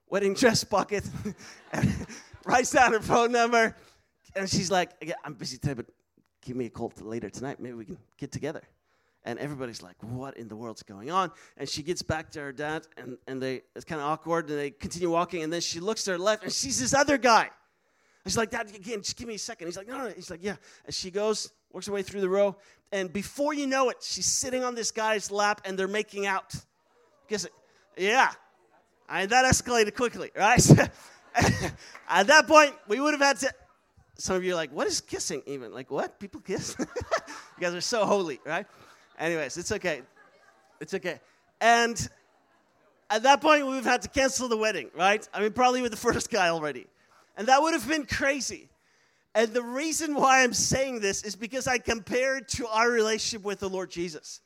wedding 0.10 0.34
dress 0.34 0.64
pocket, 0.64 1.06
and 1.72 2.08
writes 2.46 2.72
down 2.72 2.92
her 2.92 3.00
phone 3.00 3.32
number, 3.32 3.76
and 4.36 4.50
she's 4.50 4.72
like, 4.72 4.92
yeah, 5.02 5.16
I'm 5.24 5.34
busy 5.34 5.58
today, 5.58 5.74
but 5.74 5.86
give 6.42 6.56
me 6.56 6.66
a 6.66 6.70
call 6.70 6.92
later 7.02 7.30
tonight. 7.30 7.60
Maybe 7.60 7.74
we 7.74 7.86
can 7.86 7.98
get 8.18 8.32
together. 8.32 8.62
And 9.24 9.40
everybody's 9.40 9.82
like, 9.82 9.96
what 10.02 10.38
in 10.38 10.48
the 10.48 10.56
world's 10.56 10.84
going 10.84 11.10
on? 11.10 11.32
And 11.58 11.68
she 11.68 11.82
gets 11.82 12.04
back 12.04 12.30
to 12.32 12.42
her 12.42 12.52
dad, 12.52 12.86
and, 12.96 13.18
and 13.28 13.42
they 13.42 13.64
it's 13.76 13.86
kind 13.86 14.00
of 14.00 14.08
awkward, 14.08 14.50
and 14.50 14.60
they 14.60 14.70
continue 14.70 15.10
walking, 15.10 15.42
and 15.42 15.52
then 15.52 15.62
she 15.62 15.80
looks 15.80 16.04
to 16.04 16.12
her 16.12 16.18
left, 16.20 16.44
and 16.44 16.52
sees 16.52 16.80
this 16.80 16.94
other 16.94 17.18
guy. 17.18 17.44
And 17.44 18.32
she's 18.32 18.38
like, 18.38 18.52
Dad, 18.52 18.68
again, 18.76 19.02
just 19.02 19.18
give 19.18 19.28
me 19.28 19.36
a 19.36 19.40
second. 19.40 19.68
He's 19.68 19.78
like, 19.78 19.88
no, 19.88 19.98
no. 19.98 20.10
He's 20.10 20.30
like, 20.30 20.44
yeah. 20.44 20.56
And 20.86 20.94
she 20.94 21.10
goes, 21.10 21.52
works 21.72 21.88
her 21.88 21.94
way 21.94 22.04
through 22.04 22.22
the 22.22 22.30
row, 22.30 22.56
and 22.92 23.12
before 23.12 23.54
you 23.54 23.66
know 23.66 23.90
it, 23.90 23.98
she's 24.02 24.28
sitting 24.28 24.64
on 24.64 24.76
this 24.76 24.92
guy's 24.92 25.32
lap, 25.32 25.62
and 25.66 25.78
they're 25.78 25.88
making 25.88 26.28
out. 26.28 26.54
Guess 27.28 27.46
it? 27.46 27.52
Yeah. 27.98 28.32
Mean, 29.12 29.28
that 29.30 29.46
escalated 29.46 29.96
quickly, 29.96 30.32
right? 30.36 30.70
At 32.08 32.28
that 32.28 32.48
point, 32.48 32.74
we 32.88 33.00
would 33.00 33.14
have 33.14 33.22
had 33.22 33.38
to 33.40 33.52
some 34.18 34.36
of 34.36 34.44
you 34.44 34.54
are 34.54 34.56
like, 34.56 34.72
what 34.72 34.88
is 34.88 35.02
kissing 35.02 35.42
even? 35.46 35.74
Like, 35.74 35.92
what? 35.92 36.20
People 36.20 36.42
kiss? 36.42 36.76
you 36.80 36.86
guys 37.60 37.74
are 37.74 37.82
so 37.82 38.06
holy, 38.06 38.40
right? 38.46 38.66
Anyways, 39.20 39.58
it's 39.58 39.72
okay. 39.72 40.02
It's 40.80 40.94
okay. 40.94 41.20
And 41.60 42.10
at 43.10 43.24
that 43.24 43.42
point, 43.42 43.68
we've 43.68 43.84
had 43.84 44.02
to 44.04 44.10
cancel 44.10 44.48
the 44.48 44.58
wedding, 44.58 44.90
right? 44.96 45.28
I 45.34 45.42
mean, 45.42 45.52
probably 45.52 45.82
with 45.82 45.92
the 45.92 45.98
first 45.98 46.30
guy 46.30 46.50
already. 46.50 46.88
And 47.38 47.48
that 47.48 47.62
would 47.62 47.74
have 47.74 47.88
been 47.88 48.06
crazy. 48.06 48.70
And 49.34 49.54
the 49.54 49.62
reason 49.62 50.16
why 50.16 50.44
I'm 50.44 50.54
saying 50.54 51.02
this 51.02 51.24
is 51.24 51.36
because 51.36 51.68
I 51.68 51.78
compare 51.78 52.38
it 52.38 52.48
to 52.50 52.68
our 52.68 52.90
relationship 52.90 53.46
with 53.46 53.60
the 53.60 53.70
Lord 53.70 53.92
Jesus. 53.92 54.40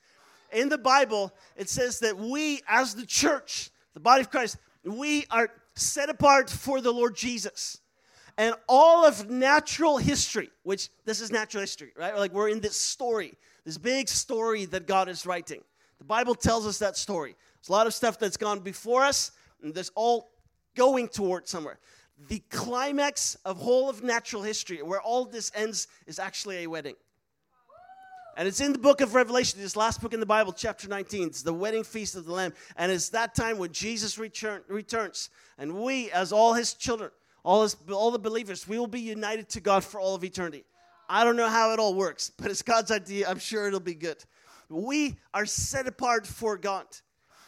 In 0.52 0.68
the 0.70 0.80
Bible, 0.80 1.32
it 1.56 1.70
says 1.70 2.00
that 2.00 2.18
we, 2.18 2.62
as 2.68 2.96
the 2.96 3.06
church, 3.06 3.70
the 3.94 4.00
body 4.00 4.22
of 4.22 4.32
Christ, 4.32 4.58
we 4.84 5.26
are 5.30 5.52
set 5.76 6.10
apart 6.10 6.50
for 6.50 6.82
the 6.82 6.92
Lord 6.92 7.16
Jesus. 7.16 7.80
And 8.40 8.56
all 8.70 9.06
of 9.06 9.30
natural 9.30 9.98
history, 9.98 10.50
which 10.64 10.88
this 11.04 11.20
is 11.20 11.30
natural 11.30 11.60
history, 11.60 11.92
right? 11.98 12.16
Like 12.16 12.32
we're 12.32 12.48
in 12.48 12.62
this 12.62 12.78
story, 12.78 13.34
this 13.66 13.78
big 13.78 14.08
story 14.08 14.64
that 14.68 14.88
God 14.88 15.10
is 15.10 15.26
writing. 15.26 15.62
The 15.98 16.06
Bible 16.06 16.36
tells 16.36 16.66
us 16.66 16.80
that 16.80 16.96
story. 16.96 17.36
There's 17.60 17.68
a 17.68 17.74
lot 17.74 17.86
of 17.86 17.94
stuff 17.94 18.18
that's 18.18 18.38
gone 18.38 18.62
before 18.62 19.04
us, 19.04 19.34
and 19.62 19.76
there's 19.76 19.92
all 19.94 20.30
going 20.74 21.10
towards 21.10 21.52
somewhere. 21.52 21.80
The 22.30 22.42
climax 22.50 23.36
of 23.44 23.58
whole 23.58 23.90
of 23.90 24.04
natural 24.04 24.42
history, 24.42 24.82
where 24.84 25.02
all 25.02 25.26
this 25.26 25.52
ends, 25.54 25.90
is 26.08 26.18
actually 26.18 26.64
a 26.64 26.68
wedding. 26.68 26.96
And 28.38 28.48
it's 28.48 28.62
in 28.62 28.72
the 28.72 28.80
book 28.80 29.02
of 29.02 29.16
Revelation, 29.16 29.60
this 29.60 29.76
last 29.76 30.00
book 30.00 30.14
in 30.14 30.22
the 30.22 30.26
Bible, 30.26 30.54
chapter 30.54 30.88
19. 30.88 31.28
It's 31.28 31.42
the 31.42 31.52
wedding 31.52 31.84
feast 31.84 32.16
of 32.16 32.24
the 32.24 32.32
Lamb. 32.32 32.54
And 32.78 32.90
it's 32.90 33.10
that 33.10 33.36
time 33.36 33.58
when 33.58 33.74
Jesus 33.74 34.18
return, 34.18 34.62
returns. 34.70 35.30
And 35.58 35.74
we, 35.74 36.10
as 36.12 36.32
all 36.32 36.54
his 36.54 36.74
children, 36.74 37.12
all, 37.50 37.68
all 37.92 38.12
the 38.12 38.20
believers, 38.20 38.68
we 38.68 38.78
will 38.78 38.86
be 38.86 39.00
united 39.00 39.50
to 39.50 39.60
God 39.60 39.84
for 39.84 40.00
all 40.00 40.14
of 40.14 40.24
eternity. 40.24 40.66
I 41.10 41.24
don't 41.24 41.36
know 41.36 41.50
how 41.50 41.74
it 41.74 41.80
all 41.80 41.96
works, 41.96 42.32
but 42.38 42.52
it's 42.52 42.62
God's 42.62 42.92
idea. 42.92 43.28
I'm 43.28 43.40
sure 43.40 43.68
it'll 43.68 43.80
be 43.80 43.96
good. 43.96 44.24
We 44.70 45.18
are 45.34 45.48
set 45.48 45.88
apart 45.88 46.28
for 46.28 46.58
God. 46.58 46.86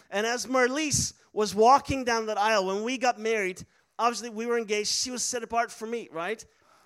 And 0.10 0.26
as 0.26 0.48
Marlise 0.48 1.14
was 1.34 1.54
walking 1.54 2.04
down 2.04 2.26
that 2.26 2.40
aisle 2.40 2.66
when 2.66 2.84
we 2.84 2.98
got 2.98 3.20
married, 3.20 3.64
obviously 4.00 4.32
we 4.32 4.48
were 4.48 4.58
engaged, 4.58 4.90
she 4.90 5.12
was 5.12 5.24
set 5.24 5.44
apart 5.44 5.72
for 5.72 5.86
me, 5.86 6.10
right? 6.12 6.44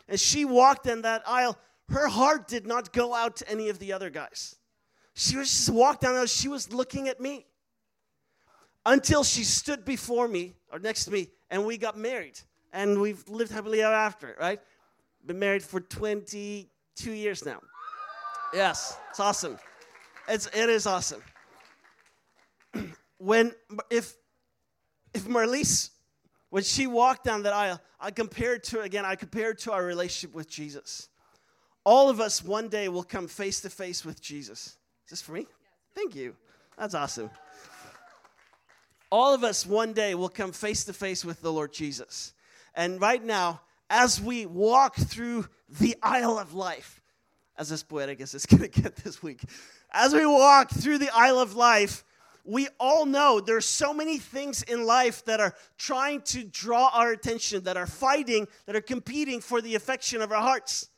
And 0.10 0.20
she 0.20 0.44
walked 0.44 0.86
in 0.86 1.04
that 1.04 1.24
aisle. 1.26 1.58
Her 1.88 2.10
heart 2.10 2.50
did 2.50 2.68
not 2.68 2.92
go 2.92 3.14
out 3.14 3.38
to 3.38 3.50
any 3.50 3.70
of 3.70 3.80
the 3.80 3.94
other 3.94 4.10
guys. 4.10 4.58
She 5.14 5.38
was 5.38 5.50
just 5.50 5.70
walked 5.70 6.02
down 6.02 6.16
there, 6.16 6.28
she 6.28 6.50
was 6.50 6.74
looking 6.74 7.08
at 7.08 7.22
me. 7.22 7.46
Until 8.86 9.24
she 9.24 9.46
stood 9.46 9.86
before 9.86 10.28
me 10.28 10.54
or 10.70 10.80
next 10.80 11.06
to 11.06 11.12
me 11.12 11.30
and 11.50 11.66
we 11.66 11.78
got 11.78 11.98
married. 11.98 12.38
And 12.76 13.00
we've 13.00 13.28
lived 13.30 13.52
happily 13.52 13.82
ever 13.82 13.96
after, 13.96 14.36
right? 14.40 14.60
Been 15.26 15.40
married 15.40 15.64
for 15.64 15.80
22 15.80 17.12
years 17.12 17.46
now. 17.46 17.60
Yes, 18.54 18.98
it's 19.10 19.20
awesome. 19.20 19.58
It's, 20.28 20.48
it 20.48 20.70
is 20.70 20.86
awesome 20.86 21.22
when 23.18 23.54
if 23.90 24.16
if 25.14 25.26
Marlise 25.26 25.92
when 26.50 26.64
she 26.64 26.88
walked 26.88 27.24
down 27.24 27.44
that 27.44 27.54
aisle, 27.54 27.82
I 28.00 28.12
compared 28.12 28.64
to 28.66 28.82
again, 28.82 29.06
I 29.06 29.16
compared 29.16 29.58
to 29.60 29.72
our 29.72 29.86
relationship 29.86 30.36
with 30.36 30.50
Jesus. 30.50 31.10
All 31.84 32.10
of 32.10 32.20
us 32.20 32.44
one 32.44 32.70
day 32.70 32.88
will 32.90 33.04
come 33.04 33.28
face 33.28 33.62
to 33.62 33.70
face 33.70 34.04
with 34.04 34.22
Jesus. 34.22 34.78
Is 35.06 35.12
this 35.12 35.22
for 35.22 35.34
me? 35.34 35.46
Thank 35.94 36.16
you. 36.16 36.36
That's 36.78 36.96
awesome. 36.96 37.30
All 39.12 39.34
of 39.34 39.44
us 39.44 39.66
one 39.66 39.94
day 39.94 40.16
will 40.16 40.30
come 40.30 40.52
face 40.52 40.84
to 40.86 40.94
face 40.94 41.24
with 41.24 41.42
the 41.42 41.54
Lord 41.54 41.72
Jesus. 41.72 42.34
And 42.76 43.00
right 43.00 43.24
now, 43.24 43.62
as 43.90 44.22
we 44.22 44.46
walk 44.46 44.96
through 44.96 45.48
the 45.80 45.96
aisle 46.04 46.38
of 46.38 46.54
life, 46.54 47.02
as 47.58 47.70
this 47.70 47.84
poetic 47.84 48.20
as 48.20 48.36
it's 48.36 48.46
going 48.46 48.70
to 48.70 48.82
get 48.82 48.98
this 48.98 49.24
week, 49.24 49.44
as 49.92 50.14
we 50.14 50.26
walk 50.26 50.70
through 50.72 50.98
the 50.98 51.14
aisle 51.16 51.40
of 51.40 51.56
life, 51.56 52.04
we 52.44 52.68
all 52.80 53.06
know 53.06 53.40
there's 53.40 53.66
so 53.66 53.94
many 53.94 54.20
things 54.20 54.62
in 54.64 54.86
life 54.86 55.26
that 55.26 55.40
are 55.40 55.56
trying 55.78 56.22
to 56.22 56.44
draw 56.44 56.90
our 56.94 57.12
attention, 57.12 57.64
that 57.64 57.78
are 57.78 57.88
fighting, 57.88 58.48
that 58.66 58.76
are 58.76 58.82
competing 58.82 59.42
for 59.42 59.62
the 59.62 59.76
affection 59.76 60.22
of 60.22 60.32
our 60.32 60.42
hearts. 60.42 60.90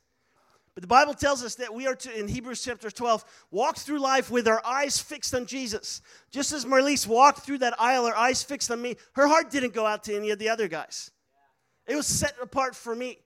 But 0.73 0.81
the 0.81 0.87
Bible 0.87 1.13
tells 1.13 1.43
us 1.43 1.55
that 1.55 1.73
we 1.73 1.87
are 1.87 1.95
to, 1.95 2.19
in 2.19 2.27
Hebrews 2.27 2.63
chapter 2.63 2.91
12, 2.91 3.23
walk 3.49 3.77
through 3.77 3.99
life 3.99 4.29
with 4.29 4.47
our 4.47 4.63
eyes 4.65 4.99
fixed 4.99 5.33
on 5.33 5.45
Jesus. 5.45 6.01
Just 6.29 6.51
as 6.51 6.65
Marlise 6.65 7.07
walked 7.07 7.39
through 7.39 7.59
that 7.59 7.79
aisle, 7.79 8.05
her 8.05 8.15
eyes 8.15 8.43
fixed 8.43 8.69
on 8.69 8.81
me, 8.81 8.97
her 9.13 9.27
heart 9.27 9.49
didn't 9.49 9.73
go 9.73 9.85
out 9.85 10.03
to 10.03 10.15
any 10.15 10.29
of 10.29 10.37
the 10.37 10.49
other 10.49 10.67
guys. 10.67 11.11
It 11.87 11.95
was 11.95 12.07
set 12.07 12.35
apart 12.41 12.75
for 12.75 12.95
me. 12.95 13.19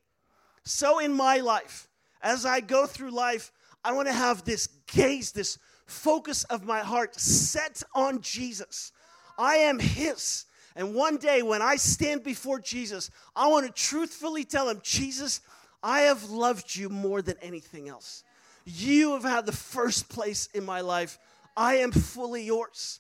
So 0.64 0.99
in 0.99 1.14
my 1.14 1.38
life, 1.38 1.89
as 2.22 2.45
I 2.45 2.59
go 2.59 2.86
through 2.86 3.12
life, 3.12 3.51
I 3.84 3.93
want 3.93 4.07
to 4.07 4.14
have 4.14 4.43
this 4.43 4.68
gaze, 4.88 5.32
this 5.32 5.57
focus 5.88 6.43
of 6.45 6.66
my 6.66 6.80
heart 6.80 7.20
set 7.20 7.82
on 7.95 8.22
Jesus. 8.22 8.91
I 9.38 9.55
am 9.55 9.80
His. 9.80 10.45
And 10.76 10.93
one 10.93 11.18
day 11.18 11.41
when 11.41 11.62
I 11.62 11.76
stand 11.76 12.24
before 12.24 12.59
Jesus, 12.59 13.09
I 13.36 13.47
want 13.47 13.66
to 13.66 13.72
truthfully 13.72 14.45
tell 14.45 14.70
Him, 14.70 14.80
Jesus, 14.84 15.41
I 15.84 16.01
have 16.01 16.30
loved 16.30 16.76
you 16.76 16.89
more 16.89 17.22
than 17.22 17.36
anything 17.41 17.89
else. 17.89 18.24
You 18.66 19.14
have 19.14 19.24
had 19.24 19.45
the 19.45 19.51
first 19.51 20.09
place 20.09 20.47
in 20.53 20.64
my 20.64 20.82
life. 20.82 21.18
I 21.57 21.78
am 21.78 21.91
fully 21.91 22.43
yours. 22.43 22.99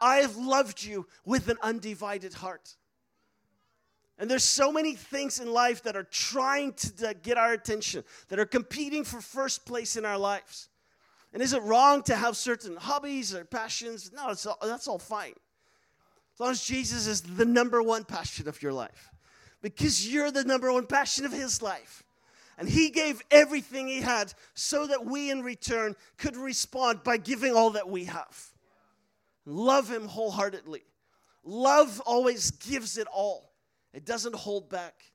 I 0.00 0.16
have 0.18 0.36
loved 0.36 0.82
you 0.82 1.06
with 1.26 1.48
an 1.48 1.58
undivided 1.62 2.34
heart. 2.34 2.76
And 4.20 4.30
there's 4.30 4.44
so 4.44 4.70
many 4.70 4.94
things 4.94 5.40
in 5.40 5.50
life 5.50 5.82
that 5.84 5.96
are 5.96 6.04
trying 6.04 6.74
to 6.74 7.16
get 7.22 7.38
our 7.38 7.54
attention, 7.54 8.04
that 8.28 8.38
are 8.38 8.44
competing 8.46 9.02
for 9.02 9.20
first 9.20 9.64
place 9.64 9.96
in 9.96 10.04
our 10.04 10.18
lives. 10.18 10.68
And 11.32 11.42
is 11.42 11.54
it 11.54 11.62
wrong 11.62 12.02
to 12.02 12.14
have 12.14 12.36
certain 12.36 12.76
hobbies 12.76 13.34
or 13.34 13.44
passions? 13.46 14.12
No, 14.14 14.34
all, 14.46 14.58
that's 14.62 14.86
all 14.86 14.98
fine. 14.98 15.32
As 16.34 16.40
long 16.40 16.50
as 16.50 16.62
Jesus 16.62 17.06
is 17.06 17.22
the 17.22 17.46
number 17.46 17.82
one 17.82 18.04
passion 18.04 18.46
of 18.46 18.62
your 18.62 18.74
life, 18.74 19.10
because 19.62 20.06
you're 20.06 20.30
the 20.30 20.44
number 20.44 20.70
one 20.70 20.86
passion 20.86 21.24
of 21.24 21.32
his 21.32 21.62
life. 21.62 22.02
And 22.58 22.68
he 22.68 22.90
gave 22.90 23.22
everything 23.30 23.88
he 23.88 24.02
had 24.02 24.34
so 24.52 24.86
that 24.86 25.06
we 25.06 25.30
in 25.30 25.42
return 25.42 25.96
could 26.18 26.36
respond 26.36 27.02
by 27.02 27.16
giving 27.16 27.54
all 27.54 27.70
that 27.70 27.88
we 27.88 28.04
have. 28.04 28.50
Love 29.46 29.90
him 29.90 30.06
wholeheartedly. 30.06 30.82
Love 31.42 32.02
always 32.04 32.50
gives 32.50 32.98
it 32.98 33.06
all, 33.10 33.49
it 33.92 34.04
doesn't 34.04 34.34
hold 34.34 34.68
back. 34.68 35.12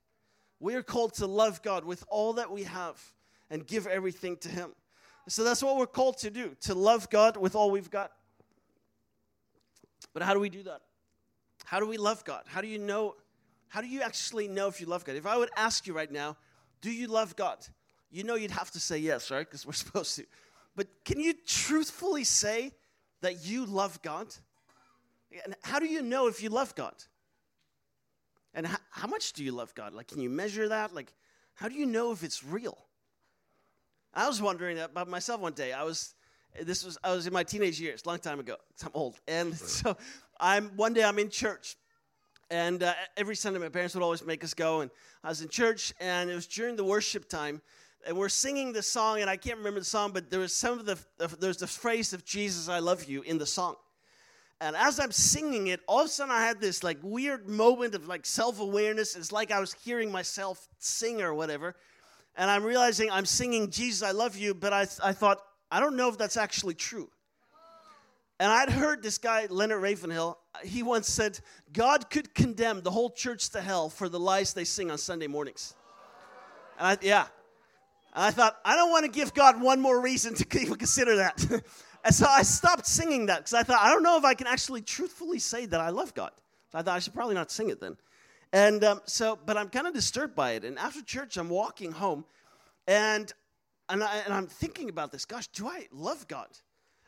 We 0.60 0.74
are 0.74 0.82
called 0.82 1.14
to 1.14 1.26
love 1.26 1.62
God 1.62 1.84
with 1.84 2.04
all 2.08 2.34
that 2.34 2.50
we 2.50 2.64
have 2.64 3.02
and 3.50 3.66
give 3.66 3.86
everything 3.86 4.36
to 4.38 4.48
him. 4.48 4.70
So 5.28 5.44
that's 5.44 5.62
what 5.62 5.76
we're 5.76 5.86
called 5.86 6.18
to 6.18 6.30
do 6.30 6.56
to 6.62 6.74
love 6.74 7.10
God 7.10 7.36
with 7.36 7.54
all 7.54 7.70
we've 7.70 7.90
got. 7.90 8.12
But 10.14 10.22
how 10.22 10.34
do 10.34 10.40
we 10.40 10.48
do 10.48 10.62
that? 10.64 10.82
How 11.64 11.80
do 11.80 11.86
we 11.86 11.96
love 11.96 12.24
God? 12.24 12.44
How 12.46 12.60
do 12.60 12.68
you 12.68 12.78
know? 12.78 13.16
How 13.68 13.80
do 13.80 13.88
you 13.88 14.02
actually 14.02 14.46
know 14.46 14.68
if 14.68 14.80
you 14.80 14.86
love 14.86 15.04
God? 15.04 15.16
If 15.16 15.26
I 15.26 15.36
would 15.36 15.50
ask 15.56 15.86
you 15.86 15.92
right 15.92 16.10
now, 16.10 16.36
do 16.80 16.90
you 16.90 17.08
love 17.08 17.34
God? 17.34 17.58
You 18.10 18.22
know 18.22 18.36
you'd 18.36 18.52
have 18.52 18.70
to 18.70 18.80
say 18.80 18.98
yes, 18.98 19.30
right? 19.30 19.46
Because 19.46 19.66
we're 19.66 19.72
supposed 19.84 20.16
to. 20.16 20.24
But 20.76 20.86
can 21.04 21.18
you 21.18 21.34
truthfully 21.46 22.24
say 22.24 22.72
that 23.22 23.44
you 23.44 23.66
love 23.66 24.00
God? 24.02 24.28
And 25.44 25.56
how 25.62 25.80
do 25.80 25.86
you 25.86 26.02
know 26.02 26.28
if 26.28 26.42
you 26.42 26.50
love 26.50 26.74
God? 26.74 26.94
And 28.56 28.66
how, 28.66 28.78
how 28.90 29.06
much 29.06 29.34
do 29.34 29.44
you 29.44 29.52
love 29.52 29.74
God? 29.74 29.92
Like, 29.92 30.08
can 30.08 30.20
you 30.20 30.30
measure 30.30 30.68
that? 30.70 30.94
Like, 30.94 31.12
how 31.54 31.68
do 31.68 31.74
you 31.74 31.86
know 31.86 32.10
if 32.10 32.24
it's 32.24 32.42
real? 32.42 32.78
I 34.14 34.26
was 34.26 34.40
wondering 34.40 34.78
about 34.78 35.08
myself 35.08 35.40
one 35.40 35.52
day. 35.52 35.74
I 35.74 35.84
was 35.84 36.14
this 36.62 36.82
was 36.82 36.96
I 37.04 37.12
was 37.14 37.26
in 37.26 37.34
my 37.34 37.44
teenage 37.44 37.78
years, 37.78 38.06
long 38.06 38.18
time 38.18 38.40
ago. 38.40 38.56
I'm 38.82 38.90
old, 38.94 39.20
and 39.28 39.54
so 39.54 39.94
I'm 40.40 40.68
one 40.76 40.94
day 40.94 41.04
I'm 41.04 41.18
in 41.18 41.28
church, 41.28 41.76
and 42.50 42.82
uh, 42.82 42.94
every 43.18 43.36
Sunday 43.36 43.58
my 43.58 43.68
parents 43.68 43.94
would 43.94 44.02
always 44.02 44.24
make 44.24 44.42
us 44.42 44.54
go, 44.54 44.80
and 44.80 44.90
I 45.22 45.28
was 45.28 45.42
in 45.42 45.50
church, 45.50 45.92
and 46.00 46.30
it 46.30 46.34
was 46.34 46.46
during 46.46 46.76
the 46.76 46.84
worship 46.84 47.28
time, 47.28 47.60
and 48.06 48.16
we're 48.16 48.30
singing 48.30 48.72
the 48.72 48.82
song, 48.82 49.20
and 49.20 49.28
I 49.28 49.36
can't 49.36 49.58
remember 49.58 49.80
the 49.80 49.84
song, 49.86 50.12
but 50.12 50.30
there 50.30 50.40
was 50.40 50.54
some 50.54 50.78
of 50.78 50.86
the 50.86 50.98
there's 51.38 51.58
the 51.58 51.66
phrase 51.66 52.14
of 52.14 52.24
Jesus, 52.24 52.70
I 52.70 52.78
love 52.78 53.04
you 53.04 53.20
in 53.20 53.36
the 53.36 53.46
song. 53.46 53.76
And 54.60 54.74
as 54.74 54.98
I'm 54.98 55.12
singing 55.12 55.66
it, 55.66 55.80
all 55.86 56.00
of 56.00 56.06
a 56.06 56.08
sudden 56.08 56.32
I 56.32 56.46
had 56.46 56.60
this 56.60 56.82
like 56.82 56.98
weird 57.02 57.48
moment 57.48 57.94
of 57.94 58.08
like 58.08 58.24
self 58.24 58.60
awareness. 58.60 59.14
It's 59.16 59.32
like 59.32 59.50
I 59.50 59.60
was 59.60 59.74
hearing 59.74 60.10
myself 60.10 60.66
sing 60.78 61.20
or 61.20 61.34
whatever 61.34 61.76
and 62.36 62.50
I'm 62.50 62.64
realizing 62.64 63.10
I'm 63.10 63.24
singing 63.24 63.70
Jesus, 63.70 64.06
I 64.06 64.12
love 64.12 64.36
you, 64.36 64.54
but 64.54 64.72
I, 64.72 64.82
I 65.02 65.12
thought, 65.12 65.38
I 65.70 65.80
don't 65.80 65.96
know 65.96 66.08
if 66.08 66.18
that's 66.18 66.36
actually 66.36 66.74
true. 66.74 67.08
And 68.38 68.52
I'd 68.52 68.68
heard 68.68 69.02
this 69.02 69.16
guy, 69.16 69.46
Leonard 69.48 69.80
Ravenhill, 69.80 70.38
he 70.62 70.82
once 70.82 71.08
said, 71.08 71.40
God 71.72 72.10
could 72.10 72.34
condemn 72.34 72.82
the 72.82 72.90
whole 72.90 73.08
church 73.08 73.48
to 73.50 73.62
hell 73.62 73.88
for 73.88 74.10
the 74.10 74.20
lies 74.20 74.52
they 74.52 74.64
sing 74.64 74.90
on 74.90 74.98
Sunday 74.98 75.26
mornings. 75.26 75.74
And 76.78 76.88
I, 76.88 76.98
yeah. 77.00 77.26
And 78.14 78.24
I 78.24 78.30
thought, 78.30 78.58
I 78.62 78.76
don't 78.76 78.90
want 78.90 79.06
to 79.06 79.10
give 79.10 79.32
God 79.32 79.60
one 79.60 79.80
more 79.80 79.98
reason 80.00 80.34
to 80.34 80.58
even 80.60 80.76
consider 80.76 81.16
that. 81.16 81.42
and 82.06 82.14
so 82.14 82.26
I 82.28 82.42
stopped 82.42 82.86
singing 82.86 83.26
that 83.26 83.38
because 83.38 83.52
I 83.52 83.64
thought, 83.64 83.80
I 83.82 83.90
don't 83.90 84.04
know 84.04 84.16
if 84.16 84.24
I 84.24 84.34
can 84.34 84.46
actually 84.46 84.80
truthfully 84.80 85.40
say 85.40 85.66
that 85.66 85.80
I 85.80 85.88
love 85.88 86.14
God. 86.14 86.30
So 86.70 86.78
I 86.78 86.82
thought 86.82 86.94
I 86.94 87.00
should 87.00 87.14
probably 87.14 87.34
not 87.34 87.50
sing 87.50 87.68
it 87.68 87.80
then. 87.80 87.96
And 88.52 88.84
um, 88.84 89.00
so, 89.06 89.36
but 89.44 89.56
I'm 89.56 89.68
kind 89.68 89.88
of 89.88 89.92
disturbed 89.92 90.36
by 90.36 90.52
it. 90.52 90.64
And 90.64 90.78
after 90.78 91.02
church, 91.02 91.36
I'm 91.36 91.48
walking 91.48 91.90
home 91.90 92.24
and, 92.86 93.32
and, 93.88 94.04
I, 94.04 94.18
and 94.18 94.32
I'm 94.32 94.46
thinking 94.46 94.88
about 94.88 95.10
this. 95.10 95.24
Gosh, 95.24 95.48
do 95.48 95.66
I 95.66 95.88
love 95.90 96.28
God? 96.28 96.46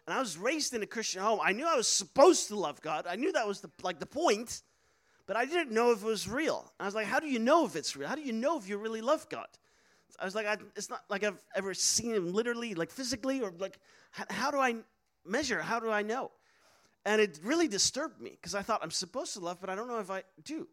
And 0.08 0.16
I 0.16 0.18
was 0.18 0.36
raised 0.36 0.74
in 0.74 0.82
a 0.82 0.86
Christian 0.86 1.22
home. 1.22 1.38
I 1.40 1.52
knew 1.52 1.64
I 1.64 1.76
was 1.76 1.86
supposed 1.86 2.48
to 2.48 2.56
love 2.56 2.80
God. 2.80 3.06
I 3.08 3.14
knew 3.14 3.30
that 3.30 3.46
was 3.46 3.60
the, 3.60 3.70
like 3.84 4.00
the 4.00 4.06
point, 4.06 4.62
but 5.26 5.36
I 5.36 5.44
didn't 5.44 5.70
know 5.70 5.92
if 5.92 6.02
it 6.02 6.06
was 6.06 6.28
real. 6.28 6.72
I 6.80 6.86
was 6.86 6.96
like, 6.96 7.06
how 7.06 7.20
do 7.20 7.28
you 7.28 7.38
know 7.38 7.64
if 7.66 7.76
it's 7.76 7.94
real? 7.94 8.08
How 8.08 8.16
do 8.16 8.22
you 8.22 8.32
know 8.32 8.58
if 8.58 8.68
you 8.68 8.78
really 8.78 9.00
love 9.00 9.28
God? 9.28 9.46
I 10.20 10.24
was 10.24 10.34
like, 10.34 10.46
I, 10.46 10.56
it's 10.76 10.90
not 10.90 11.02
like 11.08 11.24
I've 11.24 11.42
ever 11.54 11.74
seen 11.74 12.14
him 12.14 12.32
literally, 12.32 12.74
like 12.74 12.90
physically, 12.90 13.40
or 13.42 13.52
like, 13.58 13.78
how, 14.10 14.24
how 14.30 14.50
do 14.50 14.58
I 14.58 14.76
measure? 15.24 15.60
How 15.60 15.80
do 15.80 15.90
I 15.90 16.02
know? 16.02 16.30
And 17.04 17.20
it 17.20 17.40
really 17.42 17.68
disturbed 17.68 18.20
me 18.20 18.30
because 18.30 18.54
I 18.54 18.62
thought 18.62 18.80
I'm 18.82 18.90
supposed 18.90 19.32
to 19.34 19.40
love, 19.40 19.58
but 19.60 19.70
I 19.70 19.74
don't 19.74 19.88
know 19.88 19.98
if 19.98 20.10
I 20.10 20.22
do. 20.44 20.68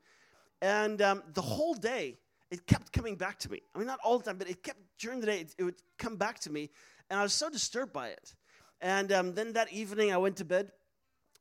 And 0.62 1.02
um, 1.02 1.24
the 1.34 1.42
whole 1.42 1.74
day, 1.74 2.18
it 2.52 2.66
kept 2.68 2.92
coming 2.92 3.16
back 3.16 3.40
to 3.40 3.52
me. 3.52 3.62
I 3.74 3.78
mean, 3.78 3.88
not 3.88 4.00
all 4.04 4.18
the 4.18 4.26
time, 4.26 4.38
but 4.38 4.50
it 4.50 4.64
kept 4.64 4.80
during 5.00 5.20
the 5.20 5.28
day, 5.28 5.40
it, 5.42 5.56
it 5.58 5.64
would 5.64 5.82
come 5.98 6.16
back 6.16 6.40
to 6.40 6.52
me. 6.52 6.70
And 7.10 7.20
I 7.20 7.24
was 7.24 7.34
so 7.34 7.50
disturbed 7.50 7.94
by 7.94 8.10
it. 8.10 8.34
And 8.82 9.12
um, 9.12 9.34
then 9.34 9.54
that 9.54 9.72
evening, 9.72 10.12
I 10.12 10.18
went 10.18 10.38
to 10.38 10.46
bed, 10.46 10.72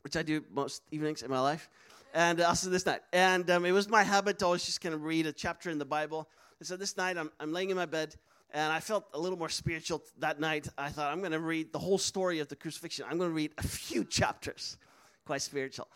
which 0.03 0.17
I 0.17 0.23
do 0.23 0.45
most 0.53 0.83
evenings 0.91 1.23
in 1.23 1.31
my 1.31 1.41
life, 1.41 1.69
and 2.13 2.41
also 2.41 2.71
this 2.71 2.87
night. 2.87 3.01
And 3.13 3.51
um, 3.51 3.65
it 3.65 3.73
was 3.73 3.89
my 3.89 4.03
habit 4.03 4.39
to 4.41 4.47
always 4.47 4.65
just 4.65 4.81
kind 4.81 4.95
of 4.95 5.03
read 5.03 5.27
a 5.27 5.33
chapter 5.33 5.71
in 5.71 5.79
the 5.79 5.85
Bible. 5.85 6.29
And 6.65 6.69
so 6.71 6.79
this 6.79 6.97
night, 6.97 7.19
I'm, 7.19 7.31
I'm 7.39 7.53
laying 7.53 7.69
in 7.69 7.77
my 7.77 7.85
bed, 7.85 8.17
and 8.55 8.73
I 8.73 8.81
felt 8.81 9.05
a 9.13 9.19
little 9.21 9.37
more 9.37 9.51
spiritual 9.51 10.03
that 10.21 10.41
night. 10.41 10.67
I 10.79 10.89
thought, 10.89 11.13
I'm 11.13 11.19
going 11.19 11.33
to 11.33 11.39
read 11.39 11.75
the 11.75 11.79
whole 11.79 11.99
story 11.99 12.39
of 12.39 12.49
the 12.49 12.57
crucifixion. 12.57 13.05
I'm 13.07 13.19
going 13.19 13.29
to 13.29 13.35
read 13.35 13.53
a 13.59 13.63
few 13.63 14.03
chapters, 14.19 14.79
quite 15.27 15.43
spiritual. 15.43 15.89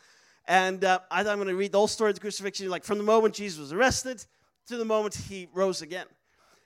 And 0.47 0.85
uh, 0.85 0.99
I 1.11 1.25
thought 1.25 1.31
I'm 1.31 1.39
going 1.39 1.49
to 1.49 1.57
read 1.57 1.73
the 1.73 1.79
whole 1.79 1.89
story 1.89 2.11
of 2.11 2.17
the 2.17 2.21
crucifixion, 2.21 2.69
like 2.69 2.85
from 2.85 2.99
the 2.99 3.05
moment 3.05 3.35
Jesus 3.35 3.59
was 3.59 3.73
arrested 3.73 4.23
to 4.67 4.77
the 4.77 4.85
moment 4.85 5.15
he 5.15 5.49
rose 5.55 5.81
again. 5.81 6.05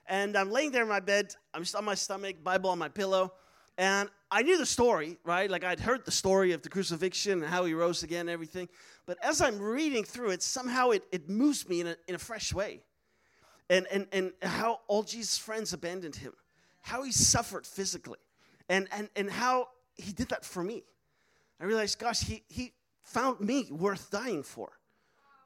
And 0.05 0.35
I'm 0.35 0.51
laying 0.51 0.71
there 0.71 0.83
in 0.83 0.89
my 0.89 0.99
bed, 0.99 1.33
I'm 1.53 1.61
just 1.61 1.73
on 1.73 1.85
my 1.85 1.95
stomach, 1.95 2.43
Bible 2.43 2.71
on 2.71 2.79
my 2.79 2.89
pillow, 2.89 3.31
and 3.77 4.09
I 4.29 4.41
knew 4.41 4.57
the 4.57 4.65
story, 4.65 5.17
right? 5.23 5.49
Like 5.49 5.63
I'd 5.63 5.79
heard 5.79 6.03
the 6.03 6.11
story 6.11 6.51
of 6.51 6.61
the 6.61 6.67
crucifixion 6.67 7.41
and 7.41 7.45
how 7.45 7.63
he 7.63 7.73
rose 7.73 8.03
again 8.03 8.21
and 8.21 8.31
everything. 8.31 8.67
But 9.05 9.17
as 9.23 9.41
I'm 9.41 9.59
reading 9.59 10.03
through 10.03 10.31
it, 10.31 10.43
somehow 10.43 10.89
it, 10.89 11.05
it 11.13 11.29
moves 11.29 11.69
me 11.69 11.79
in 11.79 11.87
a, 11.87 11.95
in 12.09 12.15
a 12.15 12.19
fresh 12.19 12.53
way. 12.53 12.81
And, 13.69 13.87
and, 13.87 14.07
and 14.11 14.31
how 14.41 14.81
all 14.87 15.03
Jesus' 15.03 15.37
friends 15.37 15.73
abandoned 15.73 16.15
him, 16.15 16.33
how 16.81 17.03
he 17.03 17.11
suffered 17.11 17.65
physically, 17.65 18.19
and, 18.69 18.87
and, 18.91 19.09
and 19.15 19.29
how 19.29 19.69
he 19.95 20.11
did 20.11 20.29
that 20.29 20.43
for 20.43 20.63
me. 20.63 20.83
I 21.59 21.65
realized, 21.65 21.97
gosh, 21.97 22.21
he, 22.21 22.43
he 22.49 22.73
found 23.03 23.39
me 23.39 23.67
worth 23.71 24.11
dying 24.11 24.43
for, 24.43 24.69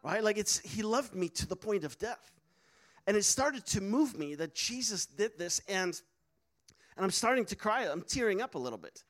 right? 0.03 0.24
Like 0.24 0.38
it's, 0.38 0.59
he 0.59 0.82
loved 0.82 1.13
me 1.13 1.30
to 1.30 1.47
the 1.47 1.55
point 1.55 1.84
of 1.84 1.97
death. 1.99 2.32
And 3.05 3.15
it 3.15 3.24
started 3.24 3.65
to 3.68 3.82
move 3.82 4.18
me 4.18 4.36
that 4.36 4.53
Jesus 4.53 5.05
did 5.05 5.38
this, 5.38 5.61
and 5.70 6.01
and 6.97 7.05
I'm 7.05 7.11
starting 7.11 7.45
to 7.45 7.55
cry. 7.55 7.84
I'm 7.84 8.01
tearing 8.01 8.41
up 8.41 8.55
a 8.55 8.57
little 8.57 8.80
bit. 8.80 9.03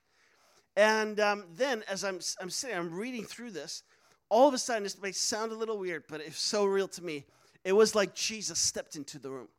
And 0.76 1.20
um, 1.20 1.46
then, 1.56 1.84
as 1.90 2.04
I'm, 2.04 2.20
I'm 2.40 2.50
sitting, 2.50 2.78
I'm 2.78 2.94
reading 2.94 3.24
through 3.24 3.52
this, 3.52 3.84
all 4.30 4.48
of 4.48 4.54
a 4.54 4.58
sudden, 4.58 4.84
this 4.84 5.02
may 5.02 5.14
sound 5.14 5.54
a 5.54 5.56
little 5.56 5.78
weird, 5.80 6.04
but 6.10 6.20
it's 6.20 6.38
so 6.38 6.66
real 6.66 6.90
to 6.90 7.04
me. 7.04 7.26
It 7.68 7.76
was 7.76 7.96
like 7.96 8.16
Jesus 8.16 8.58
stepped 8.58 8.96
into 8.96 9.20
the 9.20 9.30
room. 9.30 9.50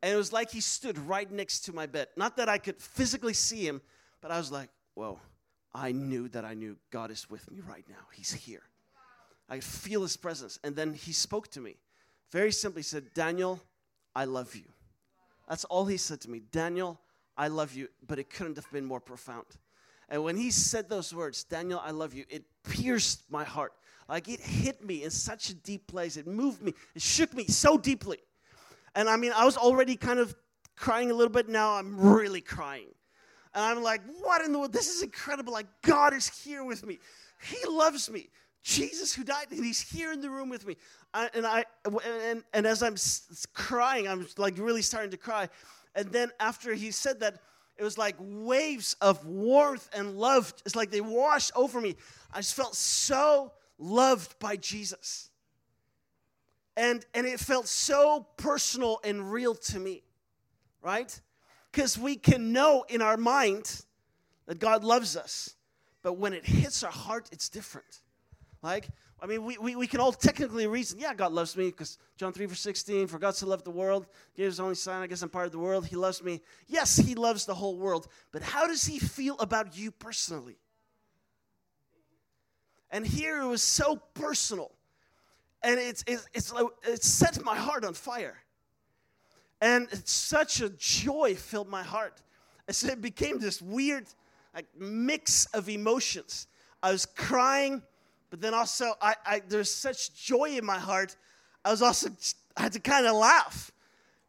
And 0.00 0.12
it 0.12 0.16
was 0.16 0.32
like 0.32 0.48
he 0.52 0.60
stood 0.60 0.96
right 0.96 1.28
next 1.28 1.64
to 1.64 1.72
my 1.72 1.86
bed. 1.86 2.06
Not 2.16 2.36
that 2.36 2.48
I 2.48 2.56
could 2.56 2.80
physically 2.80 3.32
see 3.32 3.66
him, 3.66 3.82
but 4.20 4.30
I 4.30 4.38
was 4.38 4.52
like, 4.52 4.68
whoa, 4.94 5.18
I 5.74 5.90
knew 5.90 6.28
that 6.28 6.44
I 6.44 6.54
knew 6.54 6.76
God 6.92 7.10
is 7.10 7.28
with 7.28 7.50
me 7.50 7.58
right 7.68 7.84
now. 7.88 7.96
He's 8.12 8.32
here. 8.32 8.62
I 9.50 9.58
feel 9.58 10.02
his 10.02 10.16
presence. 10.16 10.60
And 10.62 10.76
then 10.76 10.94
he 10.94 11.10
spoke 11.10 11.50
to 11.50 11.60
me. 11.60 11.78
Very 12.30 12.52
simply 12.52 12.82
said, 12.82 13.12
Daniel, 13.12 13.60
I 14.14 14.26
love 14.26 14.54
you. 14.54 14.68
That's 15.48 15.64
all 15.64 15.84
he 15.86 15.96
said 15.96 16.20
to 16.20 16.30
me. 16.30 16.42
Daniel, 16.52 17.00
I 17.36 17.48
love 17.48 17.74
you, 17.74 17.88
but 18.06 18.20
it 18.20 18.30
couldn't 18.30 18.54
have 18.54 18.70
been 18.70 18.84
more 18.84 19.00
profound. 19.00 19.46
And 20.08 20.22
when 20.22 20.36
he 20.36 20.52
said 20.52 20.88
those 20.88 21.12
words, 21.12 21.42
Daniel, 21.42 21.82
I 21.84 21.90
love 21.90 22.14
you, 22.14 22.24
it 22.30 22.44
pierced 22.62 23.28
my 23.28 23.42
heart. 23.42 23.72
Like 24.08 24.28
it 24.28 24.40
hit 24.40 24.84
me 24.84 25.02
in 25.04 25.10
such 25.10 25.50
a 25.50 25.54
deep 25.54 25.86
place. 25.86 26.16
It 26.16 26.26
moved 26.26 26.62
me, 26.62 26.74
it 26.94 27.02
shook 27.02 27.34
me 27.34 27.46
so 27.46 27.76
deeply. 27.76 28.18
And 28.94 29.08
I 29.08 29.16
mean, 29.16 29.32
I 29.34 29.44
was 29.44 29.56
already 29.56 29.96
kind 29.96 30.18
of 30.18 30.34
crying 30.76 31.10
a 31.10 31.14
little 31.14 31.32
bit. 31.32 31.48
Now 31.48 31.74
I'm 31.74 31.98
really 31.98 32.40
crying. 32.40 32.88
And 33.54 33.64
I'm 33.64 33.82
like, 33.82 34.02
what 34.20 34.44
in 34.44 34.52
the 34.52 34.58
world? 34.58 34.72
This 34.72 34.88
is 34.88 35.02
incredible. 35.02 35.52
Like, 35.52 35.66
God 35.82 36.12
is 36.12 36.28
here 36.28 36.62
with 36.62 36.86
me. 36.86 36.98
He 37.42 37.56
loves 37.68 38.10
me. 38.10 38.28
Jesus 38.62 39.14
who 39.14 39.22
died, 39.22 39.46
and 39.50 39.64
he's 39.64 39.80
here 39.80 40.12
in 40.12 40.20
the 40.20 40.28
room 40.28 40.48
with 40.48 40.66
me. 40.66 40.76
I, 41.14 41.30
and 41.34 41.46
I 41.46 41.64
and, 41.84 42.42
and 42.52 42.66
as 42.66 42.82
I'm 42.82 42.96
crying, 43.54 44.08
I'm 44.08 44.26
like 44.36 44.58
really 44.58 44.82
starting 44.82 45.12
to 45.12 45.16
cry. 45.16 45.48
And 45.94 46.10
then 46.10 46.30
after 46.40 46.74
he 46.74 46.90
said 46.90 47.20
that, 47.20 47.38
it 47.78 47.84
was 47.84 47.96
like 47.96 48.16
waves 48.18 48.96
of 49.00 49.24
warmth 49.24 49.88
and 49.94 50.18
love. 50.18 50.52
It's 50.64 50.74
like 50.74 50.90
they 50.90 51.00
washed 51.00 51.52
over 51.54 51.80
me. 51.80 51.94
I 52.32 52.38
just 52.38 52.54
felt 52.54 52.74
so 52.74 53.52
loved 53.78 54.38
by 54.38 54.56
Jesus. 54.56 55.30
And, 56.76 57.04
and 57.14 57.26
it 57.26 57.40
felt 57.40 57.66
so 57.66 58.26
personal 58.36 59.00
and 59.02 59.32
real 59.32 59.54
to 59.54 59.78
me, 59.78 60.02
right? 60.82 61.20
Because 61.72 61.98
we 61.98 62.16
can 62.16 62.52
know 62.52 62.84
in 62.88 63.00
our 63.00 63.16
mind 63.16 63.84
that 64.46 64.58
God 64.58 64.84
loves 64.84 65.16
us, 65.16 65.54
but 66.02 66.14
when 66.14 66.32
it 66.32 66.44
hits 66.44 66.82
our 66.82 66.90
heart, 66.90 67.28
it's 67.32 67.48
different. 67.48 68.02
Like, 68.62 68.88
I 69.20 69.26
mean, 69.26 69.44
we, 69.44 69.56
we, 69.56 69.76
we 69.76 69.86
can 69.86 70.00
all 70.00 70.12
technically 70.12 70.66
reason, 70.66 70.98
yeah, 70.98 71.14
God 71.14 71.32
loves 71.32 71.56
me 71.56 71.66
because 71.70 71.98
John 72.18 72.32
3, 72.32 72.46
verse 72.46 72.60
16, 72.60 73.06
for 73.06 73.18
God 73.18 73.34
so 73.34 73.46
loved 73.46 73.64
the 73.64 73.70
world, 73.70 74.06
gave 74.36 74.46
his 74.46 74.60
only 74.60 74.74
son, 74.74 75.02
I 75.02 75.06
guess 75.06 75.22
I'm 75.22 75.30
part 75.30 75.46
of 75.46 75.52
the 75.52 75.58
world, 75.58 75.86
he 75.86 75.96
loves 75.96 76.22
me. 76.22 76.42
Yes, 76.66 76.96
he 76.96 77.14
loves 77.14 77.46
the 77.46 77.54
whole 77.54 77.78
world, 77.78 78.06
but 78.32 78.42
how 78.42 78.66
does 78.66 78.84
he 78.84 78.98
feel 78.98 79.38
about 79.38 79.76
you 79.76 79.90
personally? 79.90 80.58
And 82.96 83.06
here 83.06 83.40
it 83.40 83.46
was 83.46 83.62
so 83.62 83.96
personal. 84.14 84.72
And 85.62 85.78
it's, 85.78 86.02
it's, 86.06 86.26
it's, 86.34 86.52
like, 86.52 86.66
it 86.84 87.02
set 87.02 87.42
my 87.44 87.56
heart 87.56 87.84
on 87.84 87.94
fire. 87.94 88.38
And 89.60 89.88
such 90.04 90.60
a 90.60 90.70
joy 90.70 91.34
filled 91.34 91.68
my 91.68 91.82
heart. 91.82 92.22
And 92.66 92.74
so 92.74 92.88
it 92.88 93.00
became 93.00 93.38
this 93.38 93.62
weird 93.62 94.06
like 94.54 94.66
mix 94.78 95.46
of 95.46 95.68
emotions. 95.68 96.46
I 96.82 96.92
was 96.92 97.06
crying 97.06 97.82
but 98.30 98.40
then 98.40 98.54
also, 98.54 98.92
I, 99.00 99.14
I 99.24 99.42
there's 99.48 99.72
such 99.72 100.14
joy 100.14 100.56
in 100.58 100.64
my 100.64 100.78
heart. 100.78 101.16
I 101.64 101.70
was 101.70 101.82
also 101.82 102.10
I 102.56 102.62
had 102.62 102.72
to 102.72 102.80
kind 102.80 103.06
of 103.06 103.14
laugh, 103.14 103.70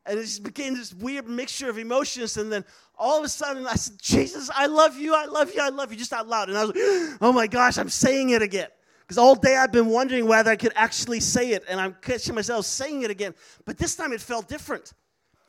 and 0.06 0.20
it 0.20 0.22
just 0.24 0.44
became 0.44 0.76
this 0.76 0.94
weird 0.94 1.28
mixture 1.28 1.70
of 1.70 1.78
emotions. 1.78 2.38
And 2.38 2.52
then 2.52 2.64
all 2.98 3.20
of 3.20 3.24
a 3.24 3.30
sudden, 3.30 3.66
I 3.68 3.76
said, 3.76 4.00
"Jesus, 4.02 4.50
I 4.54 4.66
love 4.66 4.98
you, 4.98 5.14
I 5.16 5.26
love 5.26 5.54
you, 5.54 5.62
I 5.62 5.70
love 5.70 5.92
you," 5.92 5.98
just 5.98 6.14
out 6.14 6.28
loud. 6.28 6.50
And 6.50 6.58
I 6.58 6.66
was 6.66 6.76
like, 6.76 7.18
"Oh 7.22 7.32
my 7.32 7.48
gosh, 7.48 7.78
I'm 7.78 7.90
saying 7.90 8.32
it 8.32 8.42
again." 8.42 8.70
Because 9.02 9.18
all 9.18 9.36
day 9.36 9.56
I've 9.56 9.72
been 9.72 9.88
wondering 9.88 10.28
whether 10.28 10.52
I 10.52 10.58
could 10.58 10.74
actually 10.76 11.22
say 11.22 11.52
it, 11.52 11.64
and 11.70 11.80
I'm 11.80 11.96
catching 12.02 12.36
myself 12.36 12.66
saying 12.66 13.04
it 13.04 13.12
again. 13.12 13.34
But 13.64 13.78
this 13.78 13.96
time 13.96 14.12
it 14.12 14.20
felt 14.20 14.50
different. 14.50 14.94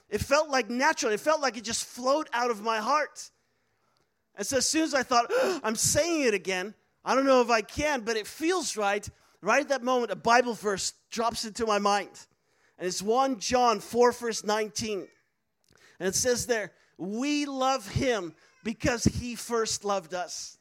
It 0.09 0.21
felt 0.21 0.49
like 0.49 0.71
natural. 0.71 1.13
It 1.13 1.21
felt 1.21 1.41
like 1.41 1.57
it 1.57 1.65
just 1.65 1.85
flowed 1.85 2.29
out 2.33 2.51
of 2.51 2.63
my 2.63 2.79
heart. 2.79 3.31
And 4.37 4.47
so 4.47 4.59
as 4.59 4.69
soon 4.69 4.83
as 4.83 4.95
I 4.95 5.03
thought, 5.03 5.27
oh, 5.29 5.61
I'm 5.65 5.75
saying 5.75 6.23
it 6.23 6.35
again, 6.35 6.75
I 7.05 7.17
don't 7.17 7.27
know 7.27 7.41
if 7.41 7.51
I 7.51 7.63
can, 7.63 8.03
but 8.03 8.17
it 8.17 8.27
feels 8.27 8.77
right. 8.77 9.07
Right 9.43 9.61
at 9.61 9.69
that 9.69 9.83
moment, 9.83 10.13
a 10.13 10.17
Bible 10.17 10.55
verse 10.55 10.93
drops 11.11 11.45
into 11.45 11.67
my 11.67 11.79
mind. 11.79 12.11
And 12.79 12.87
it's 12.87 13.03
1 13.03 13.41
John 13.41 13.81
4, 13.81 14.13
verse 14.13 14.45
19. 14.45 15.09
And 15.99 16.09
it 16.09 16.15
says 16.15 16.47
there, 16.47 16.73
We 16.99 17.47
love 17.47 17.89
him 17.89 18.35
because 18.65 19.05
he 19.05 19.35
first 19.37 19.85
loved 19.85 20.15
us. 20.15 20.59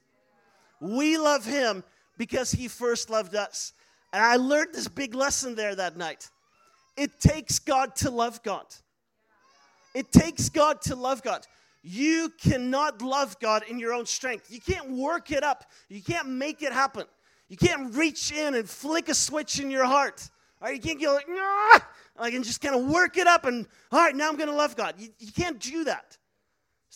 We 0.79 1.17
love 1.17 1.43
him 1.45 1.83
because 2.17 2.51
he 2.51 2.67
first 2.67 3.09
loved 3.09 3.35
us. 3.35 3.73
And 4.13 4.23
I 4.23 4.35
learned 4.35 4.73
this 4.73 4.87
big 4.87 5.15
lesson 5.15 5.55
there 5.55 5.75
that 5.75 5.97
night. 5.97 6.29
It 6.95 7.19
takes 7.19 7.59
God 7.59 7.95
to 7.97 8.11
love 8.11 8.41
God. 8.43 8.65
It 9.93 10.11
takes 10.11 10.49
God 10.49 10.81
to 10.83 10.95
love 10.95 11.23
God. 11.23 11.45
You 11.83 12.31
cannot 12.41 13.01
love 13.01 13.39
God 13.39 13.63
in 13.67 13.79
your 13.79 13.93
own 13.93 14.05
strength. 14.05 14.51
You 14.51 14.59
can't 14.59 14.91
work 14.91 15.31
it 15.31 15.43
up. 15.43 15.63
You 15.89 16.01
can't 16.01 16.27
make 16.27 16.61
it 16.61 16.71
happen. 16.71 17.05
You 17.49 17.57
can't 17.57 17.93
reach 17.95 18.31
in 18.31 18.55
and 18.55 18.69
flick 18.69 19.09
a 19.09 19.13
switch 19.13 19.59
in 19.59 19.71
your 19.71 19.85
heart. 19.85 20.29
All 20.61 20.67
right, 20.67 20.75
you 20.75 20.81
can't 20.81 21.01
go 21.01 21.13
like, 21.13 21.29
nah, 21.29 21.79
like 22.19 22.33
and 22.33 22.43
just 22.43 22.61
kind 22.61 22.75
of 22.75 22.85
work 22.87 23.17
it 23.17 23.27
up 23.27 23.45
and 23.45 23.67
all 23.91 23.99
right, 23.99 24.15
now 24.15 24.27
I'm 24.27 24.35
going 24.35 24.49
to 24.49 24.55
love 24.55 24.75
God. 24.75 24.95
You, 24.97 25.09
you 25.19 25.31
can't 25.31 25.59
do 25.59 25.83
that. 25.85 26.17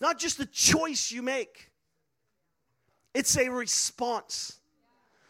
It's 0.02 0.08
not 0.08 0.18
just 0.18 0.39
a 0.39 0.47
choice 0.47 1.12
you 1.12 1.22
make. 1.22 1.70
It's 3.14 3.38
a 3.38 3.49
response. 3.49 4.60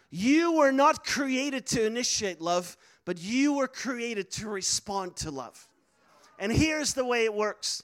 You 0.09 0.53
were 0.53 0.71
not 0.71 1.05
created 1.05 1.65
to 1.67 1.85
initiate 1.85 2.39
love, 2.39 2.77
but 3.03 3.19
you 3.19 3.51
were 3.51 3.67
created 3.67 4.31
to 4.31 4.47
respond 4.47 5.17
to 5.17 5.29
love. 5.29 5.67
And 6.39 6.53
here's 6.53 6.93
the 6.93 7.03
way 7.03 7.25
it 7.25 7.33
works 7.33 7.83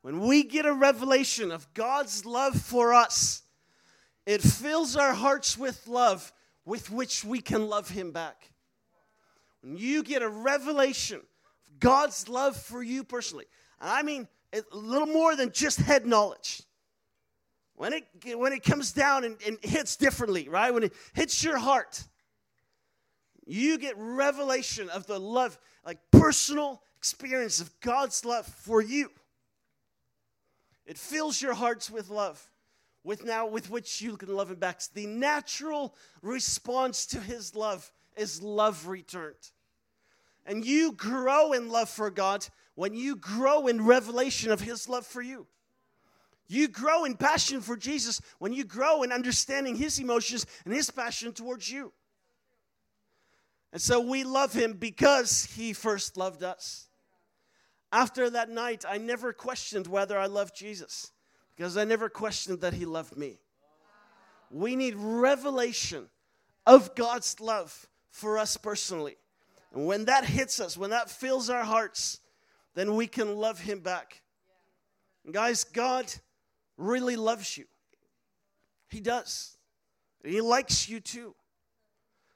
when 0.00 0.20
we 0.20 0.42
get 0.42 0.64
a 0.64 0.72
revelation 0.72 1.52
of 1.52 1.74
God's 1.74 2.24
love 2.24 2.58
for 2.58 2.94
us, 2.94 3.42
it 4.24 4.40
fills 4.40 4.96
our 4.96 5.12
hearts 5.12 5.58
with 5.58 5.86
love 5.86 6.32
with 6.64 6.90
which 6.90 7.26
we 7.26 7.42
can 7.42 7.68
love 7.68 7.90
Him 7.90 8.10
back. 8.10 8.52
When 9.60 9.76
you 9.76 10.02
get 10.02 10.22
a 10.22 10.30
revelation 10.30 11.18
of 11.18 11.78
God's 11.78 12.26
love 12.26 12.56
for 12.56 12.82
you 12.82 13.04
personally, 13.04 13.44
and 13.78 13.90
I 13.90 14.02
mean 14.02 14.28
a 14.52 14.76
little 14.76 15.06
more 15.06 15.34
than 15.36 15.50
just 15.52 15.78
head 15.78 16.06
knowledge. 16.06 16.62
when 17.74 17.92
it, 17.92 18.38
when 18.38 18.52
it 18.52 18.62
comes 18.62 18.92
down 18.92 19.24
and, 19.24 19.36
and 19.46 19.58
hits 19.62 19.96
differently, 19.96 20.48
right? 20.48 20.72
When 20.72 20.84
it 20.84 20.92
hits 21.14 21.42
your 21.42 21.58
heart, 21.58 22.04
you 23.46 23.78
get 23.78 23.94
revelation 23.96 24.88
of 24.88 25.06
the 25.06 25.18
love, 25.18 25.58
like 25.84 25.98
personal 26.10 26.82
experience 26.96 27.60
of 27.60 27.70
God's 27.80 28.24
love 28.24 28.46
for 28.46 28.80
you. 28.80 29.10
It 30.86 30.96
fills 30.96 31.42
your 31.42 31.54
hearts 31.54 31.90
with 31.90 32.08
love, 32.08 32.48
with 33.02 33.24
now 33.24 33.46
with 33.46 33.70
which 33.70 34.00
you 34.00 34.16
can 34.16 34.34
love 34.34 34.50
him 34.50 34.58
back. 34.58 34.80
The 34.94 35.06
natural 35.06 35.94
response 36.22 37.06
to 37.06 37.20
his 37.20 37.56
love 37.56 37.90
is 38.16 38.42
love 38.42 38.86
returned. 38.86 39.50
And 40.46 40.64
you 40.64 40.92
grow 40.92 41.52
in 41.52 41.68
love 41.68 41.88
for 41.88 42.10
God 42.10 42.46
when 42.74 42.94
you 42.94 43.16
grow 43.16 43.66
in 43.66 43.84
revelation 43.84 44.50
of 44.50 44.60
his 44.60 44.88
love 44.88 45.06
for 45.06 45.22
you. 45.22 45.46
You 46.48 46.68
grow 46.68 47.04
in 47.04 47.16
passion 47.16 47.60
for 47.60 47.76
Jesus 47.76 48.20
when 48.38 48.52
you 48.52 48.64
grow 48.64 49.02
in 49.02 49.12
understanding 49.12 49.76
his 49.76 49.98
emotions 49.98 50.46
and 50.64 50.74
his 50.74 50.90
passion 50.90 51.32
towards 51.32 51.70
you. 51.70 51.92
And 53.72 53.80
so 53.80 54.00
we 54.00 54.22
love 54.24 54.52
him 54.52 54.74
because 54.74 55.46
he 55.54 55.72
first 55.72 56.16
loved 56.16 56.42
us. 56.42 56.88
After 57.90 58.28
that 58.30 58.50
night, 58.50 58.84
I 58.86 58.98
never 58.98 59.32
questioned 59.32 59.86
whether 59.86 60.18
I 60.18 60.26
loved 60.26 60.54
Jesus 60.54 61.10
because 61.56 61.76
I 61.76 61.84
never 61.84 62.08
questioned 62.08 62.60
that 62.62 62.74
he 62.74 62.84
loved 62.84 63.16
me. 63.16 63.38
We 64.50 64.76
need 64.76 64.94
revelation 64.96 66.08
of 66.66 66.94
God's 66.94 67.40
love 67.40 67.88
for 68.10 68.38
us 68.38 68.56
personally. 68.56 69.16
And 69.72 69.86
when 69.86 70.04
that 70.06 70.24
hits 70.24 70.60
us, 70.60 70.76
when 70.76 70.90
that 70.90 71.10
fills 71.10 71.48
our 71.48 71.64
hearts, 71.64 72.20
then 72.74 72.94
we 72.94 73.06
can 73.06 73.36
love 73.36 73.60
him 73.60 73.80
back. 73.80 74.22
And 75.24 75.34
guys, 75.34 75.64
God 75.64 76.12
really 76.76 77.16
loves 77.16 77.56
you. 77.56 77.64
He 78.88 79.00
does. 79.00 79.56
He 80.24 80.40
likes 80.40 80.88
you 80.88 81.00
too. 81.00 81.34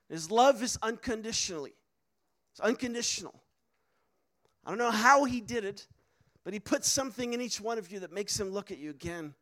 His 0.08 0.30
love 0.30 0.62
is 0.62 0.78
unconditionally. 0.82 1.74
It's 2.52 2.60
unconditional. 2.60 3.42
I 4.64 4.70
don't 4.70 4.78
know 4.78 4.90
how 4.90 5.24
he 5.24 5.40
did 5.40 5.64
it, 5.64 5.86
but 6.44 6.52
he 6.52 6.60
put 6.60 6.84
something 6.84 7.32
in 7.32 7.40
each 7.40 7.60
one 7.60 7.78
of 7.78 7.90
you 7.90 8.00
that 8.00 8.12
makes 8.12 8.38
him 8.38 8.50
look 8.50 8.70
at 8.70 8.78
you 8.78 8.90
again 8.90 9.34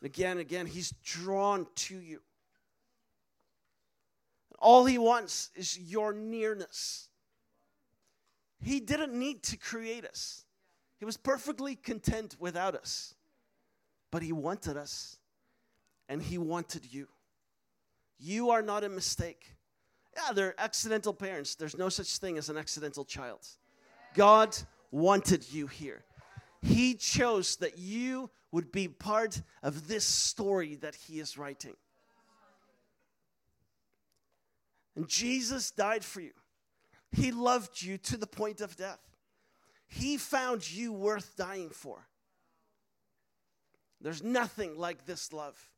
and 0.00 0.06
again 0.06 0.32
and 0.32 0.40
again. 0.40 0.66
He's 0.66 0.92
drawn 1.04 1.66
to 1.76 1.98
you. 1.98 2.20
All 4.58 4.84
he 4.84 4.98
wants 4.98 5.50
is 5.56 5.78
your 5.78 6.12
nearness. 6.12 7.08
He 8.62 8.78
didn't 8.78 9.12
need 9.12 9.42
to 9.44 9.56
create 9.56 10.04
us, 10.04 10.44
he 10.98 11.04
was 11.04 11.16
perfectly 11.16 11.74
content 11.74 12.36
without 12.38 12.74
us. 12.74 13.14
But 14.10 14.22
he 14.22 14.32
wanted 14.32 14.76
us, 14.76 15.16
and 16.08 16.22
he 16.22 16.36
wanted 16.36 16.92
you. 16.92 17.08
You 18.18 18.50
are 18.50 18.60
not 18.60 18.84
a 18.84 18.90
mistake. 18.90 19.56
Yeah, 20.14 20.34
they're 20.34 20.54
accidental 20.60 21.14
parents. 21.14 21.54
There's 21.54 21.78
no 21.78 21.88
such 21.88 22.18
thing 22.18 22.36
as 22.36 22.50
an 22.50 22.58
accidental 22.58 23.06
child. 23.06 23.40
God 24.14 24.54
wanted 24.90 25.50
you 25.50 25.66
here. 25.66 26.04
He 26.60 26.94
chose 26.94 27.56
that 27.56 27.78
you 27.78 28.30
would 28.52 28.70
be 28.70 28.86
part 28.86 29.40
of 29.62 29.88
this 29.88 30.04
story 30.04 30.76
that 30.76 30.94
He 30.94 31.18
is 31.18 31.38
writing. 31.38 31.74
And 34.94 35.08
Jesus 35.08 35.70
died 35.70 36.04
for 36.04 36.20
you. 36.20 36.32
He 37.12 37.30
loved 37.30 37.82
you 37.82 37.98
to 37.98 38.16
the 38.16 38.26
point 38.26 38.60
of 38.60 38.76
death. 38.76 39.00
He 39.86 40.16
found 40.16 40.70
you 40.70 40.92
worth 40.92 41.36
dying 41.36 41.70
for. 41.70 42.06
There's 44.00 44.22
nothing 44.22 44.78
like 44.78 45.04
this 45.04 45.32
love. 45.32 45.70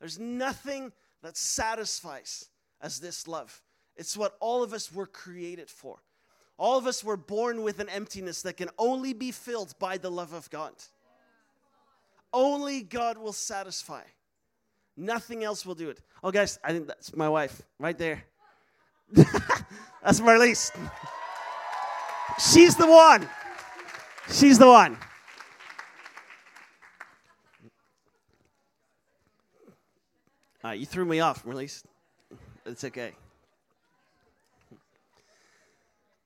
There's 0.00 0.18
nothing 0.18 0.92
that 1.22 1.36
satisfies 1.36 2.48
as 2.80 3.00
this 3.00 3.26
love. 3.26 3.62
It's 3.96 4.16
what 4.16 4.36
all 4.40 4.62
of 4.62 4.72
us 4.72 4.92
were 4.92 5.06
created 5.06 5.68
for. 5.68 5.98
All 6.58 6.78
of 6.78 6.86
us 6.86 7.02
were 7.02 7.16
born 7.16 7.62
with 7.62 7.80
an 7.80 7.88
emptiness 7.88 8.42
that 8.42 8.56
can 8.56 8.70
only 8.78 9.12
be 9.12 9.32
filled 9.32 9.78
by 9.78 9.98
the 9.98 10.10
love 10.10 10.32
of 10.32 10.48
God. 10.50 10.72
Only 12.32 12.82
God 12.82 13.18
will 13.18 13.32
satisfy. 13.32 14.02
Nothing 14.96 15.44
else 15.44 15.66
will 15.66 15.74
do 15.74 15.90
it. 15.90 16.00
Oh, 16.22 16.30
guys, 16.30 16.58
I 16.64 16.72
think 16.72 16.86
that's 16.86 17.14
my 17.14 17.28
wife 17.28 17.60
right 17.78 17.96
there. 17.96 18.24
That's 19.12 20.20
Marlise. 20.20 20.70
She's 22.38 22.76
the 22.76 22.86
one. 22.86 23.28
She's 24.30 24.58
the 24.58 24.66
one. 24.66 24.98
All 30.64 30.70
right, 30.70 30.80
you 30.80 30.86
threw 30.86 31.04
me 31.04 31.20
off, 31.20 31.44
Marlise. 31.44 31.84
It's 32.64 32.82
okay. 32.82 33.12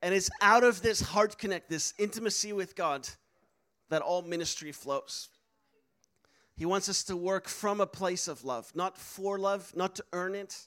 And 0.02 0.14
it's 0.14 0.30
out 0.40 0.64
of 0.64 0.80
this 0.80 1.02
heart 1.02 1.36
connect, 1.36 1.68
this 1.68 1.92
intimacy 1.98 2.54
with 2.54 2.74
God, 2.74 3.06
that 3.90 4.00
all 4.00 4.22
ministry 4.22 4.72
flows. 4.72 5.28
He 6.56 6.64
wants 6.64 6.88
us 6.88 7.02
to 7.04 7.16
work 7.16 7.48
from 7.48 7.80
a 7.80 7.86
place 7.86 8.28
of 8.28 8.44
love, 8.44 8.72
not 8.74 8.96
for 8.96 9.38
love, 9.38 9.72
not 9.76 9.94
to 9.96 10.04
earn 10.12 10.34
it, 10.34 10.66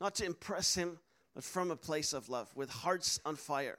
not 0.00 0.14
to 0.16 0.26
impress 0.26 0.74
Him, 0.74 0.98
but 1.36 1.44
from 1.44 1.70
a 1.70 1.76
place 1.76 2.14
of 2.14 2.30
love, 2.30 2.48
with 2.56 2.70
hearts 2.70 3.20
on 3.26 3.36
fire. 3.36 3.76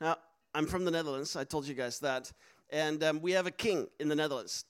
Now, 0.00 0.16
I'm 0.52 0.66
from 0.66 0.84
the 0.84 0.90
Netherlands, 0.90 1.36
I 1.36 1.44
told 1.44 1.68
you 1.68 1.74
guys 1.74 2.00
that, 2.00 2.32
and 2.70 3.02
um, 3.04 3.22
we 3.22 3.30
have 3.30 3.46
a 3.46 3.52
king 3.52 3.86
in 4.00 4.08
the 4.08 4.16
Netherlands. 4.16 4.64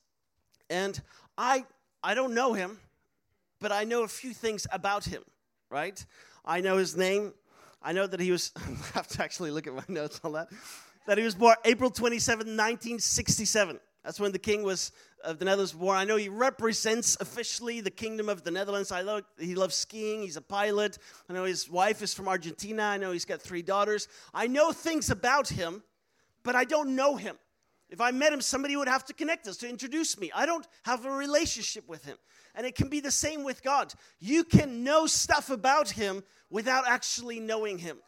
And 0.68 1.00
I, 1.38 1.64
I 2.02 2.14
don't 2.14 2.34
know 2.34 2.52
him, 2.52 2.78
but 3.58 3.72
I 3.72 3.84
know 3.84 4.02
a 4.02 4.08
few 4.08 4.34
things 4.34 4.66
about 4.70 5.06
him, 5.06 5.22
right? 5.70 6.04
I 6.44 6.60
know 6.60 6.76
his 6.76 6.94
name, 6.94 7.32
I 7.82 7.92
know 7.92 8.06
that 8.06 8.20
he 8.20 8.30
was, 8.30 8.52
I 8.56 8.60
have 8.92 9.08
to 9.08 9.24
actually 9.24 9.50
look 9.50 9.66
at 9.66 9.74
my 9.74 9.84
notes 9.88 10.20
on 10.24 10.32
that, 10.32 10.48
that 11.06 11.16
he 11.16 11.24
was 11.24 11.34
born 11.34 11.56
April 11.64 11.88
27, 11.88 12.40
1967. 12.40 13.80
That's 14.04 14.20
when 14.20 14.32
the 14.32 14.38
king 14.38 14.62
was 14.62 14.92
of 15.24 15.38
the 15.38 15.46
Netherlands 15.46 15.72
born. 15.72 15.96
I 15.96 16.04
know 16.04 16.16
he 16.16 16.28
represents 16.28 17.16
officially 17.20 17.80
the 17.80 17.90
kingdom 17.90 18.28
of 18.28 18.44
the 18.44 18.50
Netherlands. 18.50 18.92
I 18.92 19.02
know 19.02 19.22
he 19.38 19.54
loves 19.54 19.74
skiing. 19.74 20.22
He's 20.22 20.36
a 20.36 20.42
pilot. 20.42 20.98
I 21.28 21.32
know 21.32 21.44
his 21.44 21.70
wife 21.70 22.02
is 22.02 22.12
from 22.12 22.28
Argentina. 22.28 22.82
I 22.82 22.98
know 22.98 23.12
he's 23.12 23.24
got 23.24 23.40
three 23.40 23.62
daughters. 23.62 24.06
I 24.34 24.46
know 24.46 24.72
things 24.72 25.10
about 25.10 25.48
him, 25.48 25.82
but 26.42 26.54
I 26.54 26.64
don't 26.64 26.94
know 26.94 27.16
him. 27.16 27.36
If 27.88 28.00
I 28.00 28.10
met 28.10 28.32
him, 28.32 28.40
somebody 28.40 28.76
would 28.76 28.88
have 28.88 29.04
to 29.06 29.14
connect 29.14 29.46
us 29.46 29.56
to 29.58 29.68
introduce 29.68 30.18
me. 30.18 30.30
I 30.34 30.46
don't 30.46 30.66
have 30.84 31.06
a 31.06 31.10
relationship 31.10 31.88
with 31.88 32.04
him. 32.04 32.16
And 32.54 32.66
it 32.66 32.74
can 32.74 32.88
be 32.88 33.00
the 33.00 33.10
same 33.10 33.44
with 33.44 33.62
God. 33.62 33.92
You 34.20 34.44
can 34.44 34.84
know 34.84 35.06
stuff 35.06 35.48
about 35.50 35.90
him 35.90 36.22
without 36.50 36.86
actually 36.86 37.40
knowing 37.40 37.78
him. 37.78 37.98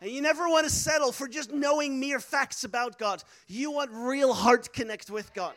And 0.00 0.10
you 0.10 0.22
never 0.22 0.48
want 0.48 0.64
to 0.64 0.72
settle 0.72 1.12
for 1.12 1.28
just 1.28 1.52
knowing 1.52 2.00
mere 2.00 2.20
facts 2.20 2.64
about 2.64 2.98
God. 2.98 3.22
You 3.46 3.70
want 3.70 3.90
real 3.92 4.32
heart 4.32 4.72
connect 4.72 5.10
with 5.10 5.34
God. 5.34 5.54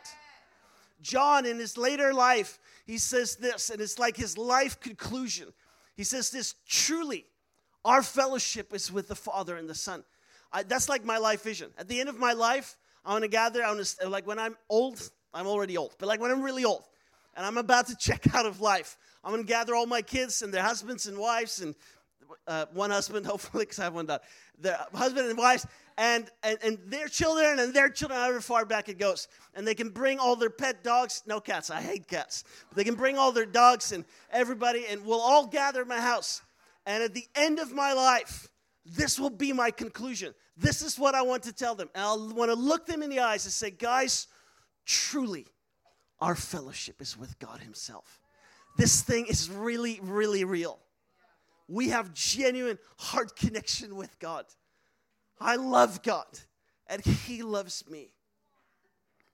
John, 1.02 1.46
in 1.46 1.60
his 1.60 1.78
later 1.78 2.14
life, 2.14 2.60
he 2.86 2.98
says 2.98 3.36
this, 3.38 3.70
and 3.70 3.82
it's 3.82 4.00
like 4.00 4.18
his 4.18 4.38
life 4.38 4.80
conclusion. 4.80 5.50
He 5.96 6.04
says 6.04 6.30
this 6.30 6.56
truly, 6.68 7.26
our 7.86 8.02
fellowship 8.02 8.74
is 8.74 8.92
with 8.92 9.08
the 9.08 9.16
Father 9.16 9.56
and 9.58 9.70
the 9.70 9.76
Son. 9.76 10.04
I, 10.52 10.64
that's 10.64 10.90
like 10.90 11.04
my 11.04 11.18
life 11.18 11.44
vision. 11.44 11.72
At 11.78 11.88
the 11.88 12.00
end 12.00 12.10
of 12.10 12.20
my 12.20 12.34
life, 12.34 12.78
I 13.06 13.12
want 13.14 13.24
to 13.24 13.30
gather, 13.30 13.64
I 13.64 13.72
want 13.74 13.86
to, 13.86 14.10
like 14.10 14.28
when 14.28 14.40
I'm 14.40 14.56
old, 14.70 15.10
I'm 15.34 15.48
already 15.48 15.78
old, 15.78 15.96
but 16.00 16.08
like 16.08 16.20
when 16.20 16.32
I'm 16.32 16.42
really 16.42 16.64
old 16.64 16.84
and 17.36 17.46
I'm 17.46 17.58
about 17.58 17.88
to 17.88 17.96
check 18.00 18.34
out 18.34 18.46
of 18.46 18.62
life, 18.62 18.98
I'm 19.24 19.32
going 19.32 19.44
to 19.44 19.48
gather 19.48 19.76
all 19.76 19.86
my 19.86 20.02
kids 20.02 20.42
and 20.42 20.54
their 20.54 20.64
husbands 20.64 21.08
and 21.08 21.18
wives 21.18 21.62
and 21.62 21.76
uh, 22.48 22.66
one 22.74 22.92
husband, 22.92 23.26
hopefully, 23.34 23.64
because 23.64 23.80
I 23.80 23.86
have 23.86 23.94
one 23.94 24.06
daughter, 24.06 24.24
the 24.60 24.78
husband 24.94 25.30
and 25.30 25.38
wives, 25.38 25.66
and, 25.98 26.30
and, 26.42 26.58
and 26.64 26.80
their 26.88 27.08
children 27.08 27.60
and 27.60 27.74
their 27.74 27.90
children, 27.90 28.20
however 28.20 28.42
far 28.42 28.66
back 28.66 28.90
it 28.90 28.98
goes. 28.98 29.28
And 29.54 29.68
they 29.68 29.76
can 29.76 29.90
bring 29.90 30.20
all 30.20 30.36
their 30.36 30.50
pet 30.50 30.84
dogs, 30.84 31.24
no 31.28 31.40
cats, 31.40 31.70
I 31.70 31.82
hate 31.82 32.08
cats. 32.08 32.44
But 32.70 32.78
they 32.78 32.84
can 32.84 32.96
bring 32.96 33.18
all 33.18 33.32
their 33.32 33.46
dogs 33.46 33.92
and 33.92 34.06
everybody, 34.32 34.86
and 34.90 35.06
we'll 35.06 35.22
all 35.22 35.48
gather 35.48 35.82
in 35.82 35.88
my 35.88 36.02
house. 36.02 36.42
And 36.86 37.04
at 37.04 37.14
the 37.14 37.26
end 37.36 37.60
of 37.60 37.72
my 37.72 37.94
life, 37.94 38.48
this 38.86 39.20
will 39.20 39.30
be 39.30 39.54
my 39.54 39.72
conclusion. 39.72 40.34
This 40.58 40.82
is 40.82 41.00
what 41.00 41.16
I 41.16 41.22
want 41.22 41.44
to 41.44 41.54
tell 41.54 41.76
them. 41.76 41.90
And 41.96 42.04
I'll 42.04 42.30
want 42.34 42.52
to 42.52 42.56
look 42.56 42.86
them 42.86 43.02
in 43.02 43.10
the 43.10 43.22
eyes 43.22 43.46
and 43.46 43.54
say, 43.54 43.72
guys, 43.72 44.28
truly, 44.86 45.48
our 46.20 46.36
fellowship 46.36 47.02
is 47.02 47.18
with 47.18 47.40
God 47.40 47.62
Himself. 47.62 48.20
This 48.78 49.02
thing 49.02 49.28
is 49.28 49.50
really, 49.50 50.00
really 50.02 50.44
real 50.44 50.80
we 51.68 51.90
have 51.90 52.14
genuine 52.14 52.78
heart 52.98 53.36
connection 53.36 53.96
with 53.96 54.18
God. 54.20 54.46
I 55.40 55.56
love 55.56 56.04
God, 56.04 56.40
and 56.88 57.04
He 57.04 57.42
loves 57.42 57.84
me. 57.90 58.12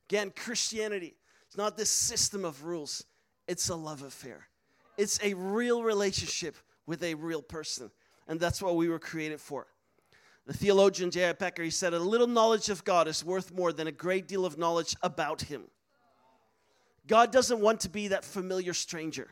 Again, 0.10 0.32
Christianity 0.36 1.16
is 1.50 1.58
not 1.58 1.78
this 1.78 1.92
system 1.92 2.46
of 2.46 2.64
rules, 2.64 3.04
it's 3.48 3.70
a 3.70 3.76
love 3.76 4.04
affair. 4.04 4.48
It's 4.98 5.20
a 5.24 5.34
real 5.34 5.84
relationship 5.84 6.58
with 6.86 7.04
a 7.04 7.14
real 7.14 7.42
person, 7.42 7.90
and 8.28 8.40
that's 8.40 8.62
what 8.62 8.76
we 8.76 8.90
were 8.90 9.00
created 9.00 9.40
for. 9.40 9.68
The 10.46 10.54
theologian 10.54 11.12
J.I. 11.12 11.34
Packer, 11.34 11.62
he 11.64 11.70
said, 11.70 11.94
A 11.94 12.00
little 12.00 12.28
knowledge 12.28 12.70
of 12.70 12.84
God 12.84 13.08
is 13.08 13.24
worth 13.24 13.54
more 13.54 13.72
than 13.72 13.88
a 13.88 13.92
great 13.92 14.28
deal 14.28 14.46
of 14.46 14.58
knowledge 14.58 14.96
about 15.04 15.44
Him. 15.44 15.66
God 17.06 17.32
doesn't 17.32 17.60
want 17.60 17.82
to 17.82 17.90
be 17.90 18.08
that 18.08 18.24
familiar 18.26 18.74
stranger. 18.74 19.32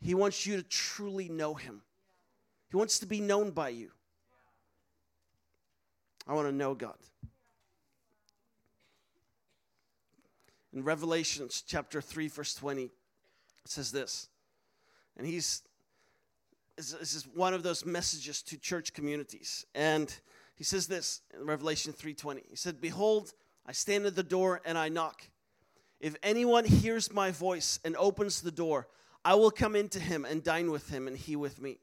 He 0.00 0.14
wants 0.14 0.44
you 0.44 0.56
to 0.56 0.62
truly 0.64 1.28
know 1.28 1.54
Him. 1.54 1.82
He 2.74 2.76
wants 2.76 2.98
to 2.98 3.06
be 3.06 3.20
known 3.20 3.52
by 3.52 3.68
you. 3.68 3.92
I 6.26 6.34
want 6.34 6.48
to 6.48 6.52
know 6.52 6.74
God. 6.74 6.98
In 10.72 10.82
Revelations 10.82 11.62
chapter 11.64 12.00
3, 12.00 12.26
verse 12.26 12.52
20, 12.56 12.82
it 12.82 12.90
says 13.66 13.92
this. 13.92 14.28
And 15.16 15.24
he's 15.24 15.62
this 16.74 17.14
is 17.14 17.28
one 17.32 17.54
of 17.54 17.62
those 17.62 17.86
messages 17.86 18.42
to 18.42 18.58
church 18.58 18.92
communities. 18.92 19.64
And 19.76 20.12
he 20.56 20.64
says 20.64 20.88
this 20.88 21.20
in 21.32 21.46
Revelation 21.46 21.92
3:20. 21.92 22.42
He 22.50 22.56
said, 22.56 22.80
"Behold, 22.80 23.34
I 23.64 23.70
stand 23.70 24.04
at 24.04 24.16
the 24.16 24.24
door 24.24 24.60
and 24.64 24.76
I 24.76 24.88
knock. 24.88 25.30
If 26.00 26.16
anyone 26.24 26.64
hears 26.64 27.12
my 27.12 27.30
voice 27.30 27.78
and 27.84 27.96
opens 27.96 28.40
the 28.40 28.50
door, 28.50 28.88
I 29.24 29.36
will 29.36 29.52
come 29.52 29.76
into 29.76 30.00
him 30.00 30.24
and 30.24 30.42
dine 30.42 30.72
with 30.72 30.88
him 30.88 31.06
and 31.06 31.16
he 31.16 31.36
with 31.36 31.60
me." 31.60 31.78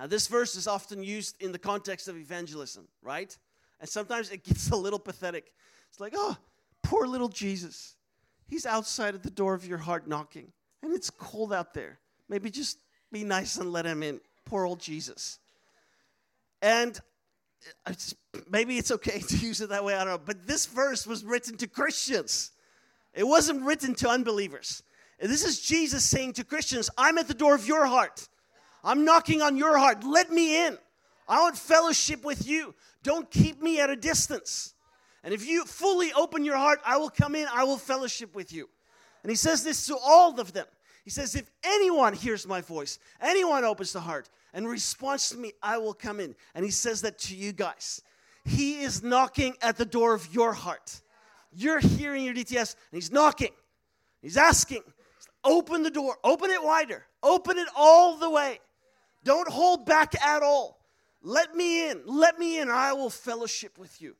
Now, 0.00 0.06
this 0.06 0.28
verse 0.28 0.54
is 0.54 0.66
often 0.66 1.02
used 1.02 1.36
in 1.42 1.52
the 1.52 1.58
context 1.58 2.08
of 2.08 2.16
evangelism, 2.16 2.88
right? 3.02 3.36
And 3.80 3.88
sometimes 3.88 4.30
it 4.30 4.42
gets 4.42 4.70
a 4.70 4.76
little 4.76 4.98
pathetic. 4.98 5.52
It's 5.90 6.00
like, 6.00 6.14
oh, 6.16 6.38
poor 6.82 7.06
little 7.06 7.28
Jesus. 7.28 7.96
He's 8.48 8.64
outside 8.64 9.14
at 9.14 9.22
the 9.22 9.30
door 9.30 9.52
of 9.52 9.66
your 9.66 9.76
heart 9.76 10.08
knocking, 10.08 10.52
and 10.82 10.94
it's 10.94 11.10
cold 11.10 11.52
out 11.52 11.74
there. 11.74 11.98
Maybe 12.30 12.50
just 12.50 12.78
be 13.12 13.24
nice 13.24 13.58
and 13.58 13.72
let 13.72 13.84
him 13.84 14.02
in. 14.02 14.20
Poor 14.46 14.64
old 14.64 14.80
Jesus. 14.80 15.38
And 16.62 16.98
maybe 18.48 18.78
it's 18.78 18.90
okay 18.90 19.18
to 19.28 19.36
use 19.36 19.60
it 19.60 19.68
that 19.68 19.84
way, 19.84 19.94
I 19.94 20.04
don't 20.04 20.14
know. 20.14 20.22
But 20.24 20.46
this 20.46 20.64
verse 20.64 21.06
was 21.06 21.26
written 21.26 21.58
to 21.58 21.66
Christians, 21.66 22.52
it 23.12 23.24
wasn't 23.24 23.64
written 23.64 23.94
to 23.96 24.08
unbelievers. 24.08 24.82
This 25.20 25.44
is 25.44 25.60
Jesus 25.60 26.02
saying 26.02 26.32
to 26.34 26.44
Christians, 26.44 26.88
I'm 26.96 27.18
at 27.18 27.28
the 27.28 27.34
door 27.34 27.54
of 27.54 27.66
your 27.66 27.84
heart. 27.84 28.26
I'm 28.82 29.04
knocking 29.04 29.42
on 29.42 29.56
your 29.56 29.76
heart. 29.78 30.04
Let 30.04 30.30
me 30.30 30.66
in. 30.66 30.78
I 31.28 31.40
want 31.40 31.56
fellowship 31.56 32.24
with 32.24 32.46
you. 32.46 32.74
Don't 33.02 33.30
keep 33.30 33.62
me 33.62 33.80
at 33.80 33.90
a 33.90 33.96
distance. 33.96 34.74
And 35.22 35.34
if 35.34 35.46
you 35.46 35.64
fully 35.64 36.12
open 36.12 36.44
your 36.44 36.56
heart, 36.56 36.80
I 36.84 36.96
will 36.96 37.10
come 37.10 37.34
in, 37.34 37.46
I 37.52 37.64
will 37.64 37.76
fellowship 37.76 38.34
with 38.34 38.52
you. 38.52 38.68
And 39.22 39.30
he 39.30 39.36
says 39.36 39.62
this 39.62 39.86
to 39.86 39.96
all 39.96 40.40
of 40.40 40.52
them. 40.52 40.66
He 41.04 41.10
says, 41.10 41.34
If 41.34 41.50
anyone 41.62 42.14
hears 42.14 42.46
my 42.46 42.60
voice, 42.60 42.98
anyone 43.20 43.64
opens 43.64 43.92
the 43.92 44.00
heart 44.00 44.28
and 44.54 44.68
responds 44.68 45.30
to 45.30 45.36
me, 45.36 45.52
I 45.62 45.78
will 45.78 45.94
come 45.94 46.20
in. 46.20 46.34
And 46.54 46.64
he 46.64 46.70
says 46.70 47.02
that 47.02 47.18
to 47.20 47.36
you 47.36 47.52
guys. 47.52 48.02
He 48.44 48.80
is 48.82 49.02
knocking 49.02 49.54
at 49.62 49.76
the 49.76 49.84
door 49.84 50.14
of 50.14 50.32
your 50.34 50.52
heart. 50.52 51.00
You're 51.52 51.80
hearing 51.80 52.24
your 52.24 52.34
DTS, 52.34 52.74
and 52.90 53.02
he's 53.02 53.10
knocking. 53.10 53.50
He's 54.22 54.36
asking, 54.36 54.82
Open 55.44 55.82
the 55.82 55.90
door, 55.90 56.16
open 56.22 56.50
it 56.50 56.62
wider, 56.62 57.04
open 57.22 57.58
it 57.58 57.68
all 57.74 58.16
the 58.16 58.28
way. 58.28 58.60
Don't 59.24 59.48
hold 59.48 59.86
back 59.86 60.20
at 60.24 60.42
all. 60.42 60.80
Let 61.22 61.54
me 61.54 61.90
in. 61.90 62.02
Let 62.06 62.38
me 62.38 62.58
in. 62.58 62.70
I 62.70 62.92
will 62.92 63.10
fellowship 63.10 63.78
with 63.78 64.00
you. 64.00 64.16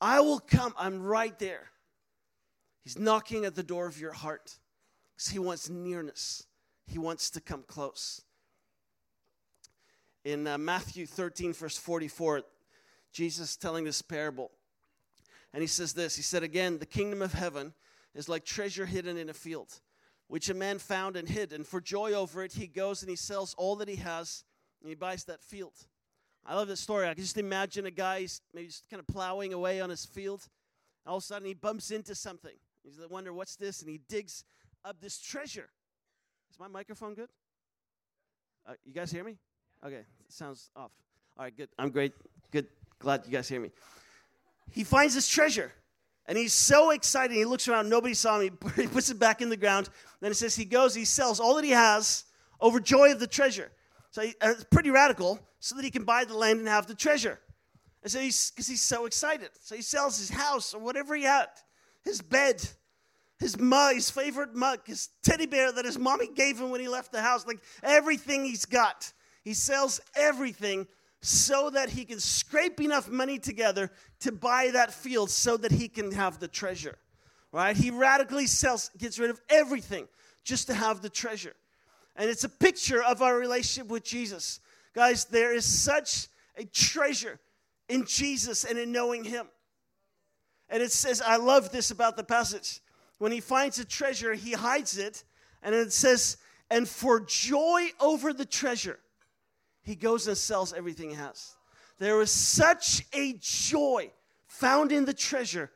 I 0.00 0.20
will 0.20 0.40
come. 0.40 0.74
I'm 0.76 1.02
right 1.02 1.38
there. 1.38 1.70
He's 2.82 2.98
knocking 2.98 3.44
at 3.44 3.54
the 3.54 3.62
door 3.62 3.86
of 3.86 4.00
your 4.00 4.12
heart 4.12 4.58
because 5.14 5.28
he 5.28 5.38
wants 5.38 5.68
nearness, 5.68 6.46
he 6.86 6.98
wants 6.98 7.30
to 7.30 7.40
come 7.40 7.62
close. 7.66 8.22
In 10.24 10.46
uh, 10.46 10.58
Matthew 10.58 11.06
13, 11.06 11.52
verse 11.54 11.76
44, 11.78 12.42
Jesus 13.12 13.56
telling 13.56 13.84
this 13.84 14.02
parable. 14.02 14.50
And 15.52 15.62
he 15.62 15.66
says 15.66 15.92
this 15.92 16.16
He 16.16 16.22
said, 16.22 16.42
Again, 16.42 16.78
the 16.78 16.86
kingdom 16.86 17.22
of 17.22 17.32
heaven 17.32 17.74
is 18.14 18.28
like 18.28 18.44
treasure 18.44 18.86
hidden 18.86 19.16
in 19.16 19.28
a 19.28 19.34
field, 19.34 19.80
which 20.30 20.48
a 20.48 20.54
man 20.54 20.78
found 20.78 21.16
and 21.16 21.28
hid. 21.28 21.52
And 21.52 21.66
for 21.66 21.80
joy 21.80 22.12
over 22.12 22.44
it, 22.44 22.52
he 22.52 22.68
goes 22.68 23.02
and 23.02 23.10
he 23.10 23.16
sells 23.16 23.52
all 23.58 23.74
that 23.74 23.88
he 23.88 23.96
has 23.96 24.44
and 24.80 24.88
he 24.88 24.94
buys 24.94 25.24
that 25.24 25.42
field. 25.42 25.72
I 26.46 26.54
love 26.54 26.68
this 26.68 26.78
story. 26.78 27.08
I 27.08 27.14
can 27.14 27.24
just 27.24 27.36
imagine 27.36 27.84
a 27.84 27.90
guy 27.90 28.28
maybe 28.54 28.68
just 28.68 28.88
kind 28.88 29.00
of 29.00 29.08
plowing 29.08 29.52
away 29.52 29.80
on 29.80 29.90
his 29.90 30.06
field. 30.06 30.46
All 31.04 31.16
of 31.16 31.24
a 31.24 31.26
sudden, 31.26 31.48
he 31.48 31.54
bumps 31.54 31.90
into 31.90 32.14
something. 32.14 32.54
He's 32.84 32.96
like, 32.96 33.10
wonder 33.10 33.32
what's 33.32 33.56
this, 33.56 33.82
and 33.82 33.90
he 33.90 34.00
digs 34.08 34.44
up 34.84 35.00
this 35.00 35.20
treasure. 35.20 35.68
Is 36.50 36.60
my 36.60 36.68
microphone 36.68 37.14
good? 37.14 37.28
Uh, 38.66 38.74
you 38.84 38.94
guys 38.94 39.10
hear 39.10 39.24
me? 39.24 39.36
Okay, 39.84 40.02
sounds 40.28 40.70
off. 40.76 40.92
All 41.36 41.44
right, 41.44 41.56
good. 41.56 41.70
I'm 41.76 41.90
great. 41.90 42.12
Good. 42.52 42.68
Glad 43.00 43.22
you 43.26 43.32
guys 43.32 43.48
hear 43.48 43.60
me. 43.60 43.72
He 44.70 44.84
finds 44.84 45.14
this 45.14 45.26
treasure. 45.26 45.72
And 46.30 46.38
he's 46.38 46.52
so 46.52 46.90
excited. 46.90 47.36
He 47.36 47.44
looks 47.44 47.66
around. 47.66 47.88
Nobody 47.88 48.14
saw 48.14 48.38
him. 48.38 48.56
He 48.76 48.86
puts 48.86 49.10
it 49.10 49.18
back 49.18 49.42
in 49.42 49.48
the 49.48 49.56
ground. 49.56 49.88
Then 50.20 50.30
it 50.30 50.36
says 50.36 50.54
he 50.54 50.64
goes, 50.64 50.94
he 50.94 51.04
sells 51.04 51.40
all 51.40 51.56
that 51.56 51.64
he 51.64 51.72
has 51.72 52.22
over 52.60 52.78
joy 52.78 53.10
of 53.10 53.18
the 53.18 53.26
treasure. 53.26 53.72
So 54.12 54.22
he, 54.22 54.28
uh, 54.40 54.50
it's 54.50 54.62
pretty 54.62 54.90
radical 54.90 55.40
so 55.58 55.74
that 55.74 55.84
he 55.84 55.90
can 55.90 56.04
buy 56.04 56.24
the 56.24 56.36
land 56.36 56.60
and 56.60 56.68
have 56.68 56.86
the 56.86 56.94
treasure. 56.94 57.40
And 58.04 58.12
so 58.12 58.20
he's, 58.20 58.52
because 58.52 58.68
he's 58.68 58.80
so 58.80 59.06
excited. 59.06 59.48
So 59.60 59.74
he 59.74 59.82
sells 59.82 60.18
his 60.18 60.30
house 60.30 60.72
or 60.72 60.80
whatever 60.80 61.16
he 61.16 61.24
had, 61.24 61.48
his 62.04 62.22
bed, 62.22 62.64
his 63.40 63.58
mug, 63.58 63.96
his 63.96 64.08
favorite 64.08 64.54
mug, 64.54 64.86
his 64.86 65.08
teddy 65.24 65.46
bear 65.46 65.72
that 65.72 65.84
his 65.84 65.98
mommy 65.98 66.28
gave 66.28 66.60
him 66.60 66.70
when 66.70 66.80
he 66.80 66.86
left 66.86 67.10
the 67.10 67.22
house, 67.22 67.44
like 67.44 67.58
everything 67.82 68.44
he's 68.44 68.66
got. 68.66 69.12
He 69.42 69.52
sells 69.52 70.00
everything 70.14 70.86
so 71.20 71.70
that 71.70 71.90
he 71.90 72.04
can 72.04 72.18
scrape 72.18 72.80
enough 72.80 73.08
money 73.10 73.38
together 73.38 73.90
to 74.20 74.32
buy 74.32 74.70
that 74.72 74.92
field 74.92 75.30
so 75.30 75.56
that 75.56 75.72
he 75.72 75.88
can 75.88 76.12
have 76.12 76.38
the 76.38 76.48
treasure. 76.48 76.96
Right? 77.52 77.76
He 77.76 77.90
radically 77.90 78.46
sells, 78.46 78.90
gets 78.96 79.18
rid 79.18 79.30
of 79.30 79.40
everything 79.48 80.08
just 80.44 80.68
to 80.68 80.74
have 80.74 81.02
the 81.02 81.10
treasure. 81.10 81.54
And 82.16 82.30
it's 82.30 82.44
a 82.44 82.48
picture 82.48 83.02
of 83.02 83.22
our 83.22 83.36
relationship 83.36 83.90
with 83.90 84.04
Jesus. 84.04 84.60
Guys, 84.94 85.26
there 85.26 85.54
is 85.54 85.64
such 85.64 86.28
a 86.56 86.64
treasure 86.64 87.38
in 87.88 88.04
Jesus 88.06 88.64
and 88.64 88.78
in 88.78 88.92
knowing 88.92 89.24
Him. 89.24 89.46
And 90.70 90.82
it 90.82 90.92
says, 90.92 91.20
I 91.20 91.36
love 91.36 91.72
this 91.72 91.90
about 91.90 92.16
the 92.16 92.24
passage. 92.24 92.80
When 93.18 93.32
he 93.32 93.40
finds 93.40 93.78
a 93.78 93.84
treasure, 93.84 94.34
he 94.34 94.52
hides 94.52 94.96
it. 94.96 95.24
And 95.62 95.74
it 95.74 95.92
says, 95.92 96.38
and 96.70 96.88
for 96.88 97.20
joy 97.20 97.88
over 98.00 98.32
the 98.32 98.46
treasure, 98.46 98.98
he 99.82 99.94
goes 99.94 100.26
and 100.26 100.36
sells 100.36 100.72
everything 100.72 101.10
he 101.10 101.16
has. 101.16 101.56
There 101.98 102.16
was 102.16 102.30
such 102.30 103.04
a 103.12 103.34
joy 103.40 104.10
found 104.46 104.92
in 104.92 105.04
the 105.04 105.14
treasure 105.14 105.70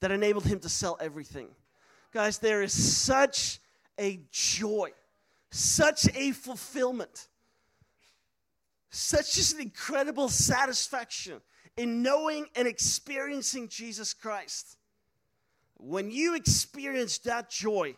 that 0.00 0.10
enabled 0.10 0.44
him 0.44 0.60
to 0.60 0.68
sell 0.68 0.96
everything. 1.00 1.48
Guys, 2.12 2.38
there 2.38 2.62
is 2.62 2.72
such 2.72 3.60
a 3.98 4.20
joy, 4.30 4.90
such 5.50 6.08
a 6.14 6.32
fulfillment 6.32 7.28
such 8.90 9.34
just 9.34 9.54
an 9.54 9.60
incredible 9.60 10.28
satisfaction 10.28 11.40
in 11.76 12.02
knowing 12.02 12.46
and 12.56 12.66
experiencing 12.66 13.68
Jesus 13.68 14.14
Christ. 14.14 14.76
When 15.76 16.10
you 16.10 16.34
experience 16.34 17.18
that 17.18 17.50
joy, 17.50 17.96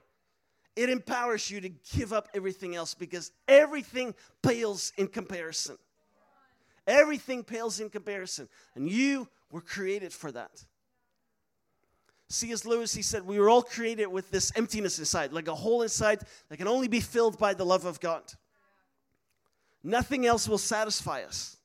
it 0.81 0.89
empowers 0.89 1.51
you 1.51 1.61
to 1.61 1.69
give 1.95 2.13
up 2.13 2.29
everything 2.33 2.75
else 2.75 2.95
because 2.95 3.33
everything 3.47 4.15
pales 4.43 4.95
in 4.97 5.09
comparison. 5.09 5.77
Everything 6.87 7.45
pales 7.45 7.81
in 7.81 7.91
comparison. 7.91 8.49
And 8.75 8.91
you 8.91 9.29
were 9.51 9.61
created 9.61 10.11
for 10.11 10.33
that. 10.33 10.65
C.S. 12.31 12.65
Lewis, 12.65 12.95
he 12.95 13.03
said, 13.03 13.27
We 13.27 13.39
were 13.39 13.51
all 13.51 13.63
created 13.63 14.07
with 14.07 14.31
this 14.31 14.53
emptiness 14.57 14.99
inside, 14.99 15.35
like 15.35 15.49
a 15.49 15.55
hole 15.55 15.83
inside 15.83 16.21
that 16.49 16.57
can 16.57 16.69
only 16.69 16.89
be 16.89 17.01
filled 17.01 17.39
by 17.39 17.53
the 17.53 17.67
love 17.67 17.85
of 17.85 18.01
God. 18.01 18.23
Nothing 19.83 20.25
else 20.25 20.49
will 20.49 20.59
satisfy 20.59 21.25
us. 21.25 21.59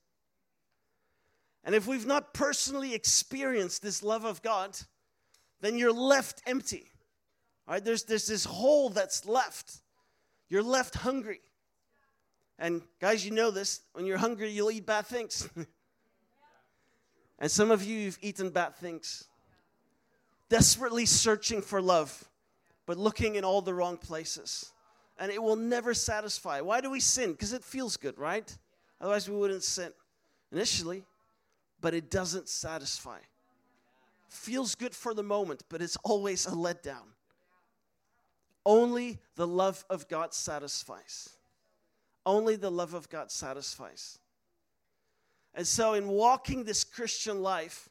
And 1.64 1.74
if 1.74 1.88
we've 1.88 2.06
not 2.06 2.34
personally 2.34 2.94
experienced 2.94 3.82
this 3.82 4.04
love 4.04 4.26
of 4.26 4.42
God, 4.42 4.78
then 5.62 5.78
you're 5.78 5.94
left 5.94 6.42
empty. 6.46 6.92
Right, 7.68 7.84
there's, 7.84 8.04
there's 8.04 8.28
this 8.28 8.46
hole 8.46 8.90
that's 8.90 9.26
left. 9.26 9.78
You're 10.50 10.64
left 10.64 10.96
hungry. 10.96 11.42
And 12.60 12.82
guys, 13.02 13.26
you 13.26 13.32
know 13.32 13.52
this. 13.52 13.82
When 13.94 14.06
you're 14.06 14.18
hungry, 14.18 14.52
you'll 14.52 14.72
eat 14.72 14.86
bad 14.86 15.08
things. 15.08 15.50
and 17.40 17.50
some 17.50 17.72
of 17.72 17.84
you, 17.84 17.98
you've 17.98 18.20
eaten 18.22 18.52
bad 18.52 18.76
things. 18.76 19.28
Desperately 20.48 21.06
searching 21.06 21.62
for 21.62 21.82
love, 21.82 22.24
but 22.86 22.98
looking 22.98 23.36
in 23.36 23.44
all 23.44 23.62
the 23.62 23.74
wrong 23.74 23.98
places 23.98 24.72
and 25.18 25.32
it 25.32 25.42
will 25.42 25.56
never 25.56 25.94
satisfy. 25.94 26.62
Why 26.62 26.82
do 26.82 26.90
we 26.90 27.00
sin? 27.00 27.32
Because 27.32 27.54
it 27.54 27.64
feels 27.64 27.98
good, 27.98 28.18
right? 28.18 28.56
Otherwise, 29.00 29.30
we 29.30 29.36
wouldn't 29.36 29.64
sin 29.64 29.92
initially, 30.52 31.04
but 31.82 31.94
it 31.94 32.10
doesn't 32.10 32.50
satisfy. 32.50 33.20
Feels 34.28 34.76
good 34.76 34.94
for 34.94 35.14
the 35.14 35.24
moment, 35.24 35.64
but 35.70 35.82
it's 35.82 35.98
always 36.04 36.46
a 36.46 36.52
letdown. 36.52 37.08
Only 38.66 39.20
the 39.36 39.48
love 39.48 39.86
of 39.90 40.08
God 40.08 40.34
satisfies. 40.34 41.30
Only 42.26 42.56
the 42.56 42.72
love 42.72 42.94
of 42.94 43.10
God 43.10 43.32
satisfies. 43.32 44.18
And 45.54 45.66
so, 45.66 45.94
in 45.94 46.08
walking 46.08 46.64
this 46.64 46.84
Christian 46.84 47.42
life, 47.42 47.90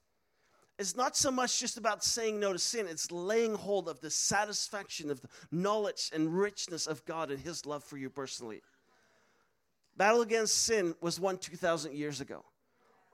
it's 0.79 0.97
not 0.97 1.17
so 1.17 1.31
much 1.31 1.61
just 1.61 1.77
about 1.77 2.03
saying 2.03 2.41
no 2.41 2.53
to 2.53 2.59
sin, 2.59 2.87
it's 2.89 3.13
laying 3.13 3.55
hold 3.55 3.89
of 3.89 4.01
the 4.01 4.11
satisfaction 4.11 5.11
of 5.11 5.21
the 5.21 5.29
knowledge 5.53 6.11
and 6.13 6.37
richness 6.37 6.87
of 6.87 7.05
God 7.05 7.31
and 7.31 7.39
His 7.39 7.65
love 7.65 7.85
for 7.85 7.97
you 7.97 8.11
personally. 8.11 8.61
Battle 9.97 10.23
against 10.23 10.65
sin 10.65 10.95
was 11.01 11.21
won 11.21 11.39
2,000 11.39 11.95
years 11.95 12.21
ago. 12.21 12.45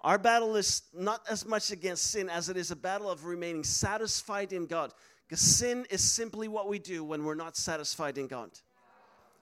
Our 0.02 0.16
battle 0.16 0.56
is 0.56 0.82
not 0.94 1.20
as 1.28 1.44
much 1.44 1.70
against 1.70 2.10
sin 2.10 2.30
as 2.30 2.48
it 2.48 2.56
is 2.56 2.70
a 2.70 2.76
battle 2.76 3.10
of 3.10 3.26
remaining 3.26 3.64
satisfied 3.64 4.54
in 4.54 4.64
God. 4.64 4.94
Because 5.30 5.42
sin 5.42 5.86
is 5.90 6.02
simply 6.02 6.48
what 6.48 6.68
we 6.68 6.80
do 6.80 7.04
when 7.04 7.24
we're 7.24 7.36
not 7.36 7.56
satisfied 7.56 8.18
in 8.18 8.26
God. 8.26 8.50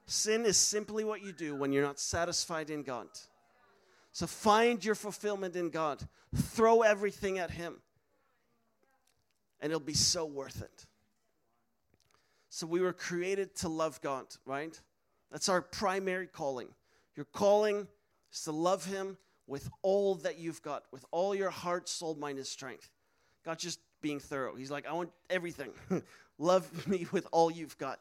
Sin 0.04 0.44
is 0.44 0.58
simply 0.58 1.02
what 1.02 1.22
you 1.22 1.32
do 1.32 1.54
when 1.54 1.72
you're 1.72 1.82
not 1.82 1.98
satisfied 1.98 2.68
in 2.68 2.82
God. 2.82 3.06
So 4.12 4.26
find 4.26 4.84
your 4.84 4.94
fulfillment 4.94 5.56
in 5.56 5.70
God. 5.70 6.06
Throw 6.34 6.82
everything 6.82 7.38
at 7.38 7.50
Him. 7.50 7.76
And 9.62 9.72
it'll 9.72 9.80
be 9.80 9.94
so 9.94 10.26
worth 10.26 10.60
it. 10.60 10.84
So 12.50 12.66
we 12.66 12.82
were 12.82 12.92
created 12.92 13.56
to 13.56 13.70
love 13.70 14.02
God, 14.02 14.26
right? 14.44 14.78
That's 15.32 15.48
our 15.48 15.62
primary 15.62 16.26
calling. 16.26 16.68
Your 17.16 17.24
calling 17.32 17.88
is 18.30 18.42
to 18.42 18.52
love 18.52 18.84
Him 18.84 19.16
with 19.46 19.70
all 19.80 20.16
that 20.16 20.38
you've 20.38 20.60
got, 20.60 20.84
with 20.92 21.06
all 21.12 21.34
your 21.34 21.48
heart, 21.48 21.88
soul, 21.88 22.14
mind, 22.14 22.36
and 22.36 22.46
strength. 22.46 22.90
God 23.42 23.58
just 23.58 23.80
being 24.00 24.20
thorough. 24.20 24.54
He's 24.54 24.70
like, 24.70 24.86
I 24.86 24.92
want 24.92 25.10
everything. 25.30 25.70
love 26.38 26.86
me 26.86 27.06
with 27.12 27.26
all 27.32 27.50
you've 27.50 27.76
got. 27.78 27.98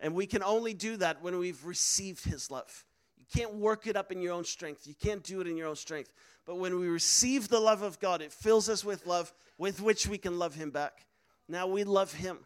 And 0.00 0.14
we 0.14 0.26
can 0.26 0.42
only 0.42 0.74
do 0.74 0.96
that 0.98 1.22
when 1.22 1.38
we've 1.38 1.64
received 1.64 2.24
His 2.24 2.50
love. 2.50 2.84
You 3.18 3.26
can't 3.34 3.54
work 3.54 3.86
it 3.86 3.96
up 3.96 4.12
in 4.12 4.22
your 4.22 4.32
own 4.32 4.44
strength. 4.44 4.86
You 4.86 4.94
can't 4.94 5.22
do 5.22 5.40
it 5.40 5.46
in 5.46 5.56
your 5.56 5.68
own 5.68 5.76
strength. 5.76 6.12
But 6.46 6.56
when 6.56 6.78
we 6.78 6.88
receive 6.88 7.48
the 7.48 7.60
love 7.60 7.82
of 7.82 7.98
God, 7.98 8.22
it 8.22 8.32
fills 8.32 8.68
us 8.68 8.84
with 8.84 9.06
love 9.06 9.32
with 9.58 9.82
which 9.82 10.06
we 10.06 10.18
can 10.18 10.38
love 10.38 10.54
Him 10.54 10.70
back. 10.70 11.06
Now 11.48 11.66
we 11.66 11.84
love 11.84 12.12
Him. 12.12 12.38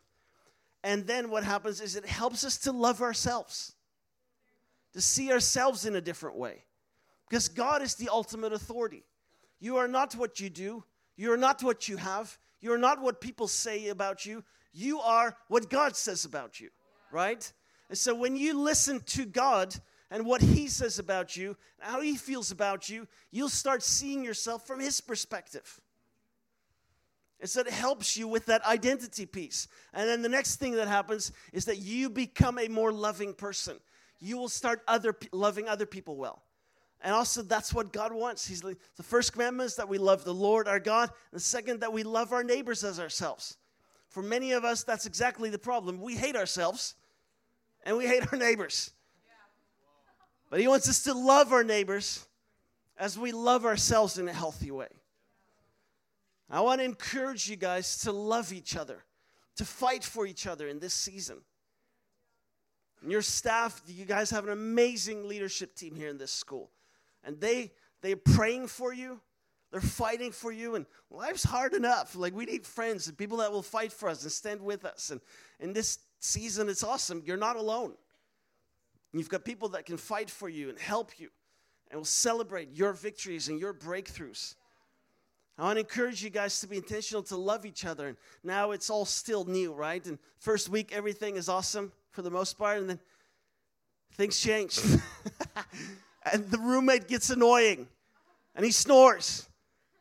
And 0.82 1.06
then 1.06 1.30
what 1.30 1.44
happens 1.44 1.80
is 1.80 1.94
it 1.94 2.06
helps 2.06 2.44
us 2.44 2.59
to 2.59 2.72
love 2.72 3.02
ourselves, 3.02 3.74
to 4.94 5.00
see 5.00 5.30
ourselves 5.30 5.86
in 5.86 5.94
a 5.94 6.00
different 6.00 6.36
way. 6.36 6.64
Because 7.28 7.48
God 7.48 7.82
is 7.82 7.94
the 7.94 8.09
ultimate 8.09 8.52
authority. 8.52 9.04
You 9.60 9.76
are 9.76 9.88
not 9.88 10.14
what 10.14 10.40
you 10.40 10.50
do, 10.50 10.82
you 11.23 11.32
are 11.32 11.36
not 11.36 11.62
what 11.62 11.89
you 11.89 11.97
have, 11.97 12.39
you 12.61 12.73
are 12.73 12.78
not 12.78 13.01
what 13.01 13.20
people 13.20 13.49
say 13.49 13.89
about 13.89 14.27
you. 14.27 14.44
You 14.73 15.01
are 15.01 15.36
what 15.49 15.69
God 15.69 15.97
says 15.97 16.24
about 16.24 16.61
you 16.61 16.70
right? 17.12 17.53
And 17.89 17.97
so 17.97 18.15
when 18.15 18.36
you 18.36 18.59
listen 18.59 19.01
to 19.01 19.24
God 19.24 19.74
and 20.11 20.27
what 20.27 20.40
He 20.40 20.66
says 20.66 20.99
about 20.99 21.36
you, 21.36 21.57
how 21.78 22.01
He 22.01 22.16
feels 22.16 22.51
about 22.51 22.89
you, 22.89 23.07
you'll 23.31 23.49
start 23.49 23.82
seeing 23.82 24.24
yourself 24.24 24.66
from 24.66 24.81
His 24.81 25.01
perspective. 25.01 25.81
And 27.40 27.51
so 27.51 27.61
it 27.61 27.70
helps 27.70 28.16
you 28.16 28.28
with 28.28 28.47
that 28.47 28.65
identity 28.65 29.27
piece. 29.27 29.69
And 29.93 30.09
then 30.09 30.23
the 30.23 30.28
next 30.28 30.57
thing 30.57 30.73
that 30.77 30.89
happens 30.89 31.32
is 31.53 31.65
that 31.66 31.78
you 31.78 32.09
become 32.09 32.59
a 32.59 32.69
more 32.69 32.93
loving 32.93 33.35
person. 33.35 33.78
You 34.20 34.39
will 34.39 34.49
start 34.49 34.81
other 34.86 35.16
loving 35.32 35.69
other 35.69 35.86
people 35.86 36.16
well. 36.16 36.43
And 37.02 37.12
also, 37.12 37.42
that's 37.42 37.74
what 37.74 37.92
God 37.92 38.12
wants. 38.12 38.46
He's 38.46 38.60
the 38.60 38.76
first 39.02 39.32
commandment 39.32 39.66
is 39.66 39.76
that 39.76 39.88
we 39.88 39.98
love 39.98 40.24
the 40.24 40.32
Lord 40.32 40.68
our 40.68 40.78
God. 40.78 41.08
And 41.08 41.40
the 41.40 41.40
second, 41.40 41.80
that 41.80 41.92
we 41.92 42.04
love 42.04 42.32
our 42.32 42.44
neighbors 42.44 42.84
as 42.84 43.00
ourselves. 43.00 43.56
For 44.08 44.22
many 44.22 44.52
of 44.52 44.64
us, 44.64 44.84
that's 44.84 45.06
exactly 45.06 45.50
the 45.50 45.58
problem. 45.58 46.00
We 46.00 46.14
hate 46.14 46.36
ourselves 46.36 46.94
and 47.84 47.96
we 47.96 48.06
hate 48.06 48.32
our 48.32 48.38
neighbors. 48.38 48.92
But 50.48 50.60
He 50.60 50.68
wants 50.68 50.88
us 50.88 51.02
to 51.04 51.14
love 51.14 51.52
our 51.52 51.64
neighbors 51.64 52.24
as 52.96 53.18
we 53.18 53.32
love 53.32 53.64
ourselves 53.64 54.18
in 54.18 54.28
a 54.28 54.32
healthy 54.32 54.70
way. 54.70 54.88
I 56.48 56.60
want 56.60 56.80
to 56.80 56.84
encourage 56.84 57.48
you 57.48 57.56
guys 57.56 57.98
to 58.02 58.12
love 58.12 58.52
each 58.52 58.76
other, 58.76 59.02
to 59.56 59.64
fight 59.64 60.04
for 60.04 60.26
each 60.26 60.46
other 60.46 60.68
in 60.68 60.78
this 60.78 60.94
season. 60.94 61.38
And 63.00 63.10
your 63.10 63.22
staff, 63.22 63.82
you 63.88 64.04
guys 64.04 64.30
have 64.30 64.44
an 64.44 64.52
amazing 64.52 65.26
leadership 65.26 65.74
team 65.74 65.96
here 65.96 66.10
in 66.10 66.18
this 66.18 66.30
school. 66.30 66.70
And 67.24 67.40
they 67.40 67.73
they're 68.01 68.16
praying 68.16 68.69
for 68.69 68.93
you. 68.93 69.20
They're 69.70 69.81
fighting 69.81 70.32
for 70.32 70.53
you, 70.53 70.74
and 70.74 70.85
life's 71.11 71.44
hard 71.44 71.73
enough. 71.73 72.15
Like 72.15 72.35
we 72.35 72.44
need 72.44 72.66
friends 72.66 73.09
and 73.09 73.16
people 73.16 73.39
that 73.39 73.51
will 73.51 73.62
fight 73.62 73.90
for 73.90 74.09
us 74.09 74.23
and 74.23 74.31
stand 74.31 74.61
with 74.61 74.85
us. 74.85 75.11
And 75.11 75.20
in 75.61 75.73
this 75.73 75.99
season, 76.20 76.69
it's 76.69 76.85
awesome. 76.85 77.23
You're 77.24 77.39
not 77.39 77.57
alone. 77.57 77.94
You've 79.15 79.31
got 79.31 79.44
people 79.44 79.70
that 79.70 79.86
can 79.86 79.97
fight 79.97 80.28
for 80.28 80.49
you 80.49 80.69
and 80.69 80.78
help 80.78 81.19
you 81.19 81.31
and 81.90 81.99
will 81.99 82.05
celebrate 82.05 82.70
your 82.73 82.93
victories 82.93 83.49
and 83.49 83.59
your 83.59 83.73
breakthroughs. 83.73 84.55
I 85.59 85.62
want 85.62 85.77
to 85.77 85.81
encourage 85.81 86.24
you 86.24 86.31
guys 86.31 86.61
to 86.61 86.66
be 86.66 86.77
intentional 86.78 87.23
to 87.24 87.36
love 87.36 87.66
each 87.66 87.85
other. 87.85 88.09
And 88.09 88.16
now 88.43 88.70
it's 88.70 88.89
all 88.89 89.05
still 89.05 89.44
new, 89.44 89.73
right? 89.73 90.05
And 90.07 90.19
first 90.39 90.70
week, 90.70 90.93
everything 90.93 91.36
is 91.36 91.49
awesome 91.49 91.93
for 92.11 92.23
the 92.23 92.31
most 92.31 92.59
part, 92.59 92.78
and 92.78 92.90
then 92.90 93.01
things 94.15 94.40
change. 94.40 94.81
and 96.31 96.51
the 96.51 96.59
roommate 96.59 97.09
gets 97.09 97.31
annoying, 97.31 97.89
and 98.55 98.65
he 98.65 98.70
snores, 98.73 99.49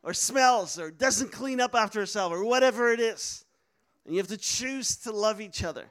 or 0.04 0.14
smells, 0.14 0.80
or 0.80 0.92
doesn't 0.92 1.32
clean 1.32 1.60
up 1.60 1.76
after 1.76 2.00
himself, 2.00 2.32
or 2.32 2.44
whatever 2.44 2.92
it 2.92 3.00
is. 3.00 3.46
And 4.06 4.14
you 4.14 4.20
have 4.20 4.28
to 4.30 4.38
choose 4.38 4.96
to 4.98 5.12
love 5.12 5.42
each 5.42 5.64
other. 5.64 5.86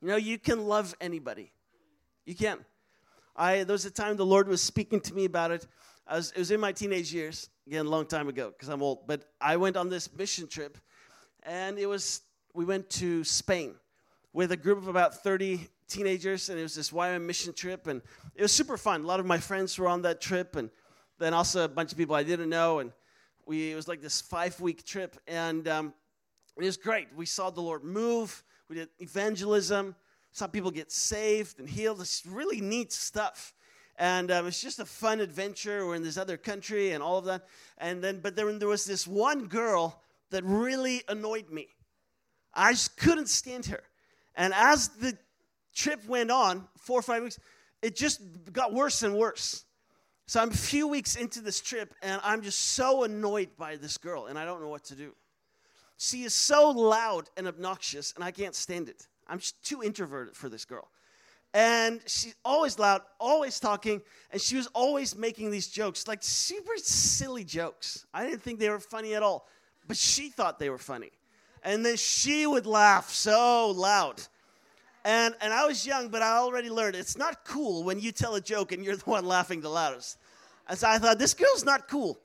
You 0.00 0.08
know, 0.08 0.16
you 0.16 0.38
can 0.38 0.66
love 0.66 0.94
anybody. 1.00 1.52
You 2.24 2.34
can. 2.34 2.58
I 3.36 3.64
there 3.64 3.74
was 3.74 3.84
a 3.84 3.90
time 3.90 4.16
the 4.16 4.26
Lord 4.26 4.48
was 4.48 4.60
speaking 4.60 5.00
to 5.00 5.14
me 5.14 5.24
about 5.24 5.50
it. 5.50 5.66
I 6.06 6.16
was, 6.16 6.32
it 6.32 6.38
was 6.38 6.50
in 6.50 6.60
my 6.60 6.72
teenage 6.72 7.12
years, 7.12 7.48
again, 7.66 7.86
a 7.86 7.88
long 7.88 8.06
time 8.06 8.28
ago, 8.28 8.50
because 8.50 8.68
I'm 8.68 8.82
old. 8.82 9.06
But 9.06 9.24
I 9.40 9.56
went 9.56 9.76
on 9.76 9.88
this 9.88 10.12
mission 10.16 10.48
trip, 10.48 10.76
and 11.44 11.78
it 11.78 11.86
was 11.86 12.22
we 12.54 12.64
went 12.64 12.90
to 12.90 13.24
Spain 13.24 13.74
with 14.32 14.52
a 14.52 14.56
group 14.56 14.78
of 14.78 14.88
about 14.88 15.22
30 15.22 15.68
teenagers, 15.88 16.48
and 16.48 16.58
it 16.58 16.62
was 16.62 16.74
this 16.74 16.90
YWAM 16.90 17.22
mission 17.22 17.52
trip, 17.52 17.86
and 17.86 18.02
it 18.34 18.42
was 18.42 18.52
super 18.52 18.76
fun. 18.76 19.02
A 19.02 19.06
lot 19.06 19.20
of 19.20 19.26
my 19.26 19.38
friends 19.38 19.78
were 19.78 19.88
on 19.88 20.02
that 20.02 20.20
trip, 20.20 20.56
and 20.56 20.70
then 21.18 21.34
also 21.34 21.64
a 21.64 21.68
bunch 21.68 21.92
of 21.92 21.98
people 21.98 22.14
I 22.14 22.22
didn't 22.22 22.48
know, 22.48 22.78
and 22.78 22.92
we 23.46 23.72
it 23.72 23.76
was 23.76 23.88
like 23.88 24.00
this 24.00 24.20
five 24.20 24.58
week 24.60 24.84
trip, 24.84 25.16
and 25.26 25.66
um, 25.68 25.94
it 26.56 26.64
was 26.64 26.76
great. 26.76 27.08
We 27.16 27.26
saw 27.26 27.50
the 27.50 27.60
Lord 27.60 27.84
move. 27.84 28.42
We 28.68 28.76
did 28.76 28.88
evangelism. 28.98 29.94
Saw 30.32 30.46
people 30.46 30.70
get 30.70 30.90
saved 30.90 31.58
and 31.58 31.68
healed. 31.68 32.00
It's 32.00 32.24
really 32.24 32.60
neat 32.60 32.92
stuff. 32.92 33.52
And 33.96 34.30
um, 34.30 34.46
it's 34.46 34.62
just 34.62 34.78
a 34.78 34.84
fun 34.86 35.20
adventure. 35.20 35.86
We're 35.86 35.94
in 35.94 36.02
this 36.02 36.16
other 36.16 36.38
country 36.38 36.92
and 36.92 37.02
all 37.02 37.18
of 37.18 37.26
that. 37.26 37.46
And 37.76 38.02
then, 38.02 38.20
but 38.20 38.34
then 38.34 38.58
there 38.58 38.68
was 38.68 38.86
this 38.86 39.06
one 39.06 39.46
girl 39.46 40.00
that 40.30 40.42
really 40.44 41.02
annoyed 41.08 41.50
me. 41.50 41.68
I 42.54 42.72
just 42.72 42.96
couldn't 42.96 43.28
stand 43.28 43.66
her. 43.66 43.82
And 44.34 44.54
as 44.54 44.88
the 44.88 45.16
trip 45.74 46.04
went 46.06 46.30
on, 46.30 46.66
four 46.78 46.98
or 46.98 47.02
five 47.02 47.22
weeks, 47.22 47.38
it 47.82 47.96
just 47.96 48.20
got 48.52 48.72
worse 48.72 49.02
and 49.02 49.14
worse. 49.14 49.64
So 50.26 50.40
I'm 50.40 50.50
a 50.50 50.54
few 50.54 50.86
weeks 50.86 51.16
into 51.16 51.40
this 51.40 51.60
trip, 51.60 51.94
and 52.02 52.20
I'm 52.24 52.42
just 52.42 52.58
so 52.58 53.02
annoyed 53.04 53.50
by 53.58 53.76
this 53.76 53.98
girl, 53.98 54.26
and 54.26 54.38
I 54.38 54.44
don't 54.44 54.62
know 54.62 54.68
what 54.68 54.84
to 54.84 54.94
do. 54.94 55.14
She 55.98 56.22
is 56.22 56.34
so 56.34 56.70
loud 56.70 57.28
and 57.36 57.46
obnoxious, 57.46 58.12
and 58.14 58.24
I 58.24 58.30
can't 58.30 58.54
stand 58.54 58.88
it. 58.88 59.06
I'm 59.28 59.38
just 59.38 59.62
too 59.64 59.82
introverted 59.82 60.36
for 60.36 60.48
this 60.48 60.64
girl. 60.64 60.88
And 61.54 62.00
she's 62.06 62.34
always 62.44 62.78
loud, 62.78 63.02
always 63.20 63.60
talking, 63.60 64.00
and 64.30 64.40
she 64.40 64.56
was 64.56 64.68
always 64.68 65.14
making 65.16 65.50
these 65.50 65.68
jokes, 65.68 66.08
like 66.08 66.22
super 66.22 66.72
silly 66.76 67.44
jokes. 67.44 68.06
I 68.14 68.24
didn't 68.24 68.42
think 68.42 68.58
they 68.58 68.70
were 68.70 68.80
funny 68.80 69.14
at 69.14 69.22
all, 69.22 69.46
but 69.86 69.96
she 69.96 70.30
thought 70.30 70.58
they 70.58 70.70
were 70.70 70.78
funny. 70.78 71.10
And 71.62 71.84
then 71.84 71.96
she 71.96 72.46
would 72.46 72.66
laugh 72.66 73.10
so 73.10 73.70
loud. 73.70 74.22
And, 75.04 75.34
and 75.40 75.52
I 75.52 75.66
was 75.66 75.84
young, 75.84 76.08
but 76.08 76.22
I 76.22 76.36
already 76.36 76.70
learned 76.70 76.94
it's 76.94 77.16
not 77.16 77.44
cool 77.44 77.82
when 77.82 77.98
you 77.98 78.12
tell 78.12 78.36
a 78.36 78.40
joke 78.40 78.72
and 78.72 78.84
you're 78.84 78.96
the 78.96 79.04
one 79.04 79.24
laughing 79.24 79.60
the 79.60 79.68
loudest. 79.68 80.18
And 80.68 80.78
so 80.78 80.88
I 80.88 80.98
thought, 80.98 81.18
this 81.18 81.34
girl's 81.34 81.64
not 81.64 81.88
cool. 81.88 82.18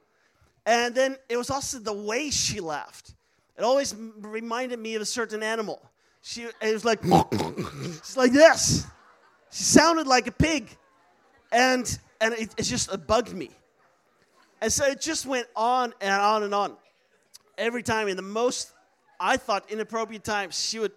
And 0.66 0.94
then 0.94 1.16
it 1.30 1.38
was 1.38 1.50
also 1.50 1.80
the 1.80 1.94
way 1.94 2.30
she 2.30 2.60
laughed. 2.60 3.16
It 3.58 3.64
always 3.64 3.96
reminded 3.96 4.80
me 4.80 4.96
of 4.96 5.02
a 5.02 5.06
certain 5.06 5.42
animal. 5.42 5.82
She 6.22 6.44
it 6.62 6.74
was 6.74 6.86
like 6.86 7.02
she's 8.04 8.18
like 8.18 8.32
this. 8.32 8.86
She 9.50 9.64
sounded 9.64 10.08
like 10.08 10.28
a 10.28 10.32
pig, 10.32 10.76
and 11.52 12.00
and 12.20 12.34
it, 12.34 12.54
it 12.58 12.64
just 12.64 12.92
it 12.92 13.08
bugged 13.08 13.34
me. 13.34 13.50
And 14.62 14.72
so 14.72 14.86
it 14.86 15.00
just 15.00 15.26
went 15.26 15.48
on 15.56 15.94
and 16.02 16.12
on 16.12 16.44
and 16.44 16.54
on. 16.54 16.76
Every 17.58 17.82
time, 17.82 18.08
in 18.08 18.18
the 18.18 18.22
most 18.22 18.72
I 19.20 19.38
thought 19.38 19.72
inappropriate 19.72 20.24
times, 20.24 20.60
she 20.60 20.80
would 20.80 20.92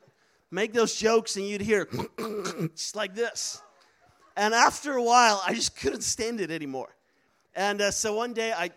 make 0.51 0.73
those 0.73 0.95
jokes, 0.95 1.37
and 1.37 1.47
you'd 1.47 1.61
hear 1.61 1.89
just 2.75 2.97
like 2.97 3.15
this. 3.15 3.63
And 4.37 4.55
after 4.55 4.95
a 4.95 5.03
while, 5.03 5.43
I 5.47 5.55
just 5.55 5.77
couldn't 5.77 6.03
stand 6.03 6.41
it 6.41 6.51
anymore. 6.51 6.95
And 7.55 7.81
uh, 7.81 7.91
so 7.91 8.15
one 8.15 8.33
day, 8.33 8.53
I 8.53 8.71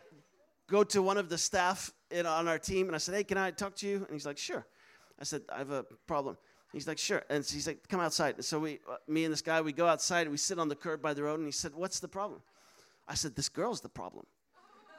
go 0.67 0.83
to 0.85 1.01
one 1.01 1.17
of 1.17 1.29
the 1.29 1.37
staff 1.37 1.91
in, 2.11 2.25
on 2.25 2.47
our 2.47 2.59
team, 2.59 2.87
and 2.87 2.95
I 2.95 2.99
said, 2.99 3.15
"Hey, 3.15 3.23
can 3.23 3.37
I 3.37 3.51
talk 3.51 3.75
to 3.77 3.87
you?" 3.87 3.97
And 3.97 4.09
he's 4.11 4.25
like, 4.25 4.37
"Sure." 4.37 4.65
I 5.19 5.23
said, 5.23 5.41
"I 5.53 5.59
have 5.59 5.71
a 5.71 5.83
problem." 6.07 6.37
He's 6.71 6.87
like, 6.87 6.97
"Sure." 6.97 7.23
And 7.29 7.45
so 7.45 7.53
he's 7.53 7.67
like, 7.67 7.87
"Come 7.87 7.99
outside." 7.99 8.35
And 8.35 8.45
so 8.45 8.59
we, 8.59 8.79
uh, 8.89 8.95
me 9.07 9.25
and 9.25 9.31
this 9.31 9.41
guy, 9.41 9.61
we 9.61 9.73
go 9.73 9.87
outside 9.87 10.21
and 10.21 10.31
we 10.31 10.37
sit 10.37 10.59
on 10.59 10.69
the 10.69 10.75
curb 10.75 11.01
by 11.01 11.13
the 11.13 11.23
road. 11.23 11.39
And 11.39 11.47
he 11.47 11.51
said, 11.51 11.73
"What's 11.75 11.99
the 11.99 12.07
problem?" 12.07 12.41
I 13.07 13.15
said, 13.15 13.35
"This 13.35 13.49
girl's 13.49 13.81
the 13.81 13.89
problem." 13.89 14.25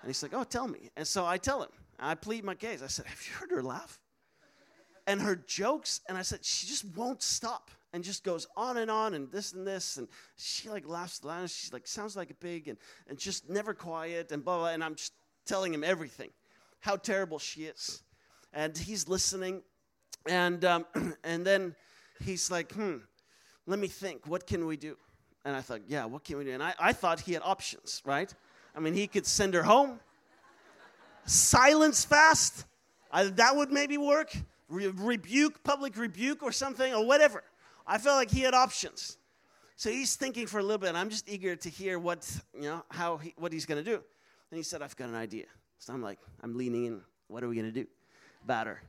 And 0.03 0.09
he's 0.09 0.23
like, 0.23 0.35
"Oh, 0.35 0.45
tell 0.45 0.69
me." 0.69 0.91
And 0.97 1.07
so 1.07 1.27
I 1.27 1.39
tell 1.39 1.63
him. 1.63 1.71
I 1.99 2.15
plead 2.15 2.45
my 2.45 2.55
case. 2.55 2.83
I 2.83 2.89
said, 2.89 3.07
Have 3.07 3.21
you 3.27 3.35
heard 3.35 3.51
her 3.51 3.63
laugh? 3.63 4.01
And 5.07 5.21
her 5.21 5.37
jokes, 5.37 6.01
and 6.09 6.17
I 6.17 6.23
said, 6.23 6.45
She 6.45 6.67
just 6.67 6.85
won't 6.97 7.23
stop 7.23 7.71
and 7.95 8.03
just 8.03 8.25
goes 8.25 8.47
on 8.57 8.77
and 8.79 8.91
on 8.91 9.15
and 9.15 9.31
this 9.31 9.53
and 9.53 9.65
this 9.65 9.99
and 9.99 10.09
she 10.37 10.69
like 10.69 10.87
laughs 10.87 11.23
loud 11.23 11.49
She 11.49 11.71
like 11.71 11.87
sounds 11.87 12.17
like 12.17 12.29
a 12.31 12.35
pig 12.35 12.67
and, 12.67 12.77
and 13.09 13.17
just 13.17 13.49
never 13.49 13.73
quiet 13.73 14.33
and 14.33 14.45
blah 14.45 14.59
blah 14.59 14.71
and 14.71 14.83
i'm 14.83 14.97
just 14.97 15.13
telling 15.47 15.73
him 15.73 15.85
everything 15.85 16.31
how 16.81 16.97
terrible 16.97 17.39
she 17.39 17.65
is. 17.65 18.03
And 18.53 18.77
he's 18.77 19.09
listening 19.09 19.63
and 20.29 20.65
um, 20.65 20.87
and 21.25 21.47
then 21.47 21.75
he's 22.21 22.51
like 22.51 22.73
hmm 22.73 22.97
let 23.67 23.79
me 23.79 23.89
think 23.89 24.27
what 24.27 24.47
can 24.47 24.67
we 24.67 24.77
do? 24.77 24.97
And 25.45 25.55
i 25.57 25.61
thought 25.61 25.81
yeah 25.87 26.05
what 26.05 26.25
can 26.25 26.37
we 26.39 26.45
do? 26.45 26.51
And 26.51 26.63
i, 26.63 26.75
I 26.79 26.93
thought 26.93 27.21
he 27.21 27.33
had 27.33 27.43
options 27.45 28.03
right? 28.05 28.33
I 28.75 28.81
mean 28.81 28.95
he 28.95 29.07
could 29.07 29.27
send 29.27 29.55
her 29.55 29.63
home 29.63 30.01
silence 31.27 32.05
fast 32.05 32.65
I, 33.11 33.25
that 33.25 33.55
would 33.55 33.71
maybe 33.71 33.97
work 33.99 34.37
Re- 34.69 34.89
rebuke 34.89 35.63
public 35.63 35.97
rebuke 35.97 36.43
or 36.43 36.53
something 36.53 36.95
or 36.95 37.05
whatever 37.07 37.45
I 37.87 37.99
felt 37.99 38.17
like 38.17 38.31
he 38.31 38.41
had 38.41 38.55
options. 38.55 39.19
So 39.77 39.91
he's 39.91 40.17
thinking 40.17 40.47
for 40.47 40.59
a 40.59 40.63
little 40.63 40.79
bit. 40.79 40.95
I'm 40.95 41.11
just 41.11 41.29
eager 41.29 41.57
to 41.57 41.69
hear 41.69 41.99
what, 41.99 42.31
you 42.55 42.63
know, 42.63 42.85
how 42.91 43.19
he, 43.19 43.35
what 43.37 43.53
he's 43.53 43.67
going 43.67 43.83
to 43.83 43.91
do. 43.91 43.97
And 44.51 44.57
he 44.57 44.63
said, 44.63 44.83
I've 44.83 44.97
got 44.97 45.09
an 45.09 45.15
idea. 45.15 45.47
So 45.79 45.93
I'm 45.93 46.03
like, 46.03 46.19
I'm 46.43 46.57
leaning 46.57 46.87
in. 46.87 47.01
What 47.29 47.43
are 47.43 47.49
we 47.49 47.57
going 47.57 47.67
to 47.67 47.73
do 47.73 47.87
about 48.45 48.67
her? 48.67 48.81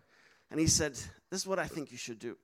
And 0.51 0.59
he 0.59 0.67
said, 0.67 0.93
This 1.29 1.41
is 1.41 1.47
what 1.47 1.59
I 1.59 1.65
think 1.65 1.91
you 1.91 1.97
should 1.97 2.19
do. 2.19 2.37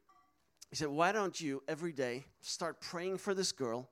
He 0.69 0.75
said, 0.75 0.87
Why 0.87 1.11
don't 1.11 1.39
you 1.39 1.61
every 1.67 1.91
day 1.91 2.25
start 2.41 2.81
praying 2.81 3.19
for 3.19 3.33
this 3.33 3.51
girl 3.51 3.89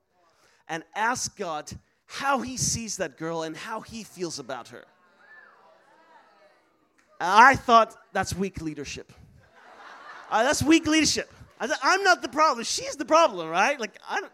and 0.68 0.82
ask 0.94 1.36
God 1.36 1.70
how 2.06 2.40
he 2.40 2.56
sees 2.56 2.96
that 2.96 3.16
girl 3.16 3.44
and 3.44 3.56
how 3.56 3.80
he 3.80 4.02
feels 4.02 4.38
about 4.38 4.68
her? 4.68 4.84
And 7.20 7.30
I 7.30 7.54
thought 7.54 7.94
that's 8.12 8.34
weak 8.34 8.60
leadership. 8.60 9.12
Uh, 10.30 10.42
that's 10.44 10.62
weak 10.62 10.86
leadership. 10.86 11.32
I 11.58 11.66
said, 11.66 11.76
I'm 11.82 12.02
not 12.04 12.22
the 12.22 12.28
problem. 12.28 12.64
She's 12.64 12.96
the 12.96 13.04
problem, 13.04 13.48
right? 13.48 13.78
Like, 13.78 13.98
I 14.08 14.20
don't. 14.20 14.32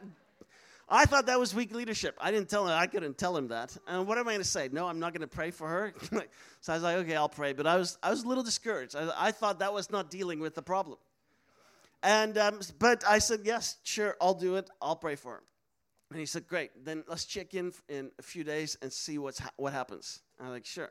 I 0.89 1.05
thought 1.05 1.27
that 1.27 1.40
was 1.40 1.52
weak 1.52 1.74
leadership. 1.74 2.16
I 2.20 2.31
didn't 2.31 2.48
tell 2.48 2.64
him. 2.64 2.73
I 2.73 2.86
couldn't 2.86 3.18
tell 3.18 3.36
him 3.36 3.48
that. 3.48 3.77
And 3.89 4.06
what 4.06 4.18
am 4.18 4.28
I 4.28 4.32
going 4.32 4.43
to 4.43 4.44
say? 4.44 4.68
No, 4.70 4.86
I'm 4.86 5.01
not 5.01 5.12
going 5.12 5.23
to 5.23 5.27
pray 5.27 5.51
for 5.51 5.66
her. 5.66 5.93
so 6.60 6.73
I 6.73 6.77
was 6.77 6.82
like, 6.85 6.97
okay, 6.98 7.16
I'll 7.16 7.28
pray. 7.28 7.52
But 7.52 7.66
I 7.66 7.77
was, 7.77 7.98
I 8.05 8.10
was 8.10 8.23
a 8.23 8.28
little 8.28 8.44
discouraged. 8.44 8.94
I, 8.94 9.10
I 9.16 9.32
thought 9.32 9.59
that 9.59 9.74
was 9.74 9.90
not 9.90 10.10
dealing 10.10 10.39
with 10.39 10.55
the 10.55 10.62
problem. 10.62 10.98
And 12.05 12.39
um, 12.39 12.60
but 12.78 13.02
I 13.09 13.18
said, 13.18 13.40
yes, 13.43 13.78
sure, 13.82 14.16
I'll 14.20 14.35
do 14.35 14.55
it. 14.56 14.70
I'll 14.81 14.94
pray 14.94 15.16
for 15.16 15.35
him. 15.35 15.43
And 16.10 16.20
he 16.20 16.27
said, 16.27 16.47
great. 16.47 16.70
Then 16.85 17.02
let's 17.09 17.24
check 17.24 17.55
in 17.55 17.73
in 17.89 18.12
a 18.20 18.23
few 18.23 18.44
days 18.44 18.78
and 18.81 18.93
see 18.93 19.18
what's 19.18 19.40
ha- 19.40 19.51
what 19.56 19.73
happens. 19.73 20.20
I'm 20.39 20.51
like, 20.51 20.66
sure. 20.66 20.90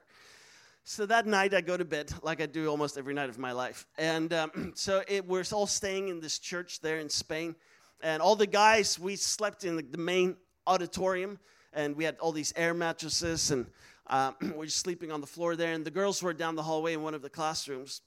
So 0.88 1.08
that 1.08 1.26
night 1.26 1.56
I 1.56 1.62
go 1.62 1.76
to 1.76 1.84
bed, 1.84 2.14
like 2.22 2.40
I 2.40 2.46
do 2.46 2.70
almost 2.70 2.96
every 2.96 3.16
night 3.16 3.28
of 3.28 3.40
my 3.40 3.54
life. 3.54 3.88
And 3.98 4.32
um, 4.32 4.72
so 4.76 5.02
it, 5.08 5.28
we're 5.28 5.44
all 5.52 5.66
staying 5.66 6.10
in 6.10 6.20
this 6.20 6.38
church 6.38 6.80
there 6.80 7.00
in 7.00 7.10
Spain. 7.10 7.56
And 8.04 8.22
all 8.22 8.36
the 8.36 8.46
guys, 8.46 9.00
we 9.00 9.16
slept 9.16 9.64
in 9.64 9.78
the, 9.78 9.98
main 9.98 10.36
auditorium. 10.68 11.40
And 11.74 11.96
we 11.96 12.04
had 12.04 12.18
all 12.20 12.32
these 12.32 12.54
air 12.56 12.76
mattresses. 12.76 13.50
And 13.50 13.66
uh, 14.06 14.34
we 14.56 14.68
are 14.68 14.70
sleeping 14.70 15.12
on 15.12 15.22
the 15.22 15.28
floor 15.28 15.56
there. 15.56 15.74
And 15.74 15.84
the 15.84 15.90
girls 15.90 16.22
were 16.22 16.36
down 16.36 16.56
the 16.56 16.62
hallway 16.62 16.94
in 16.94 17.02
one 17.02 17.16
of 17.16 17.24
the 17.24 17.32
classrooms. 17.32 18.02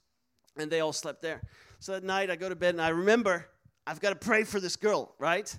And 0.57 0.71
they 0.71 0.79
all 0.79 0.93
slept 0.93 1.21
there. 1.21 1.43
So 1.81 1.93
that 1.93 2.05
night 2.05 2.31
I 2.31 2.37
go 2.37 2.49
to 2.49 2.57
bed 2.57 2.77
and 2.77 2.83
I 2.83 2.91
remember 2.91 3.49
I've 3.89 3.99
got 3.99 4.11
to 4.11 4.17
pray 4.17 4.45
for 4.45 4.61
this 4.61 4.77
girl, 4.77 5.17
right? 5.19 5.53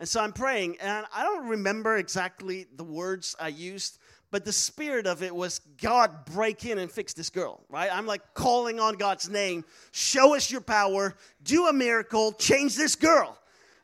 And 0.00 0.08
so 0.08 0.20
I'm 0.20 0.32
praying. 0.32 0.78
And 0.80 1.06
I 1.14 1.22
don't 1.22 1.46
remember 1.46 1.98
exactly 1.98 2.66
the 2.74 2.82
words 2.82 3.36
I 3.38 3.48
used 3.48 3.98
but 4.34 4.44
the 4.44 4.50
spirit 4.50 5.06
of 5.06 5.22
it 5.22 5.32
was 5.32 5.60
God 5.80 6.24
break 6.24 6.64
in 6.64 6.78
and 6.78 6.90
fix 6.90 7.12
this 7.12 7.30
girl, 7.30 7.60
right? 7.68 7.88
I'm 7.92 8.04
like 8.04 8.34
calling 8.34 8.80
on 8.80 8.94
God's 8.94 9.28
name, 9.28 9.64
show 9.92 10.34
us 10.34 10.50
your 10.50 10.60
power, 10.60 11.14
do 11.44 11.68
a 11.68 11.72
miracle, 11.72 12.32
change 12.32 12.74
this 12.74 12.96
girl. 12.96 13.38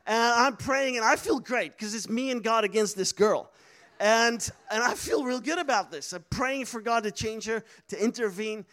And 0.06 0.18
I'm 0.18 0.56
praying 0.56 0.97
and 0.97 1.05
I 1.05 1.14
feel 1.14 1.39
great 1.39 1.78
because 1.78 1.94
it's 1.94 2.09
me 2.09 2.32
and 2.32 2.43
God 2.43 2.64
against 2.64 2.97
this 2.97 3.12
girl. 3.12 3.52
And, 4.01 4.51
and 4.72 4.82
I 4.82 4.94
feel 4.94 5.22
real 5.22 5.39
good 5.39 5.60
about 5.60 5.93
this. 5.93 6.12
I'm 6.12 6.24
praying 6.31 6.64
for 6.64 6.81
God 6.81 7.05
to 7.05 7.12
change 7.12 7.44
her, 7.44 7.62
to 7.86 8.05
intervene. 8.05 8.64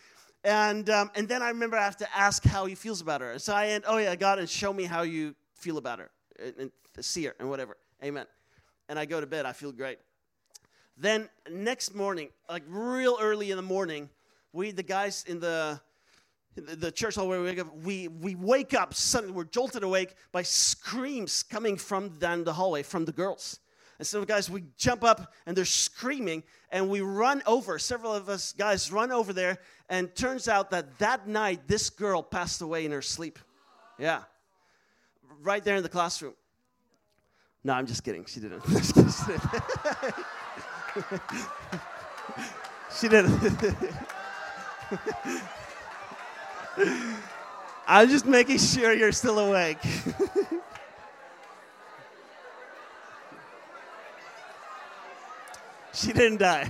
And, 0.44 0.90
um, 0.90 1.12
and 1.14 1.30
then 1.30 1.44
I 1.44 1.50
remember 1.50 1.78
I 1.78 1.84
have 1.84 1.98
to 1.98 2.08
ask 2.18 2.44
how 2.44 2.66
he 2.66 2.74
feels 2.74 3.02
about 3.02 3.22
her. 3.22 3.38
So 3.38 3.54
I 3.54 3.68
end, 3.68 3.84
oh 3.86 3.98
yeah, 3.98 4.16
God, 4.16 4.40
and 4.40 4.50
show 4.50 4.74
me 4.74 4.86
how 4.86 5.04
you 5.04 5.36
feel 5.54 5.78
about 5.78 6.00
her, 6.00 6.10
and, 6.44 6.56
and 6.58 6.72
see 7.02 7.26
her, 7.26 7.36
and 7.40 7.52
whatever. 7.52 7.78
Amen. 8.04 8.26
And 8.90 8.98
I 8.98 9.06
go 9.06 9.22
to 9.22 9.28
bed, 9.28 9.46
I 9.46 9.54
feel 9.54 9.72
great. 9.72 10.00
Then 10.98 11.30
next 11.52 11.94
morning, 11.94 12.30
like 12.50 12.64
real 12.68 13.18
early 13.22 13.52
in 13.52 13.58
the 13.58 13.64
morning, 13.64 14.10
we 14.52 14.72
the 14.72 14.84
guys 14.84 15.24
in 15.28 15.40
the 15.40 15.80
the 16.56 16.92
church 16.92 17.16
hall 17.16 17.28
where 17.28 17.40
we 17.40 17.46
wake 17.46 17.60
up, 17.60 17.76
we, 17.84 18.08
we 18.08 18.36
wake 18.36 18.74
up 18.74 18.94
suddenly, 18.94 19.36
we're 19.36 19.44
jolted 19.44 19.84
awake 19.84 20.16
by 20.32 20.42
screams 20.42 21.44
coming 21.44 21.78
from 21.78 22.10
down 22.18 22.44
the 22.44 22.54
hallway 22.54 22.82
from 22.82 23.06
the 23.06 23.12
girls. 23.12 23.60
And 24.00 24.08
so, 24.08 24.26
guys, 24.26 24.50
we 24.50 24.64
jump 24.78 25.04
up 25.04 25.34
and 25.46 25.56
they're 25.56 25.66
screaming, 25.66 26.44
and 26.72 26.90
we 26.90 27.02
run 27.02 27.42
over. 27.46 27.80
Several 27.80 28.14
of 28.14 28.30
us 28.30 28.54
guys 28.54 28.92
run 28.92 29.12
over 29.12 29.34
there, 29.34 29.60
and 29.90 30.14
turns 30.16 30.48
out 30.48 30.72
that 30.72 30.98
that 31.00 31.28
night 31.28 31.68
this 31.68 31.90
girl 31.90 32.22
passed 32.22 32.62
away 32.62 32.86
in 32.86 32.92
her 32.92 33.02
sleep. 33.02 33.40
Yeah, 33.98 34.22
right 35.42 35.64
there 35.64 35.76
in 35.76 35.84
the 35.84 35.90
classroom. 35.90 36.34
No, 37.64 37.74
I'm 37.74 37.88
just 37.88 38.04
kidding. 38.04 38.26
She 38.26 38.40
didn't. 38.40 38.64
she 43.00 43.08
didn't. 43.08 43.40
I'm 47.88 48.10
just 48.10 48.26
making 48.26 48.58
sure 48.60 48.94
you're 48.94 49.12
still 49.12 49.40
awake. 49.40 49.80
she 55.94 56.14
didn't 56.14 56.40
die. 56.40 56.70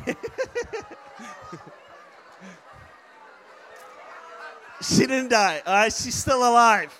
she 4.81 5.05
didn't 5.07 5.29
die. 5.29 5.61
All 5.65 5.73
right, 5.73 5.93
she's 5.93 6.15
still 6.15 6.39
alive. 6.39 6.93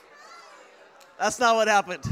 That's 1.19 1.39
not 1.39 1.55
what 1.55 1.67
happened. 1.67 2.03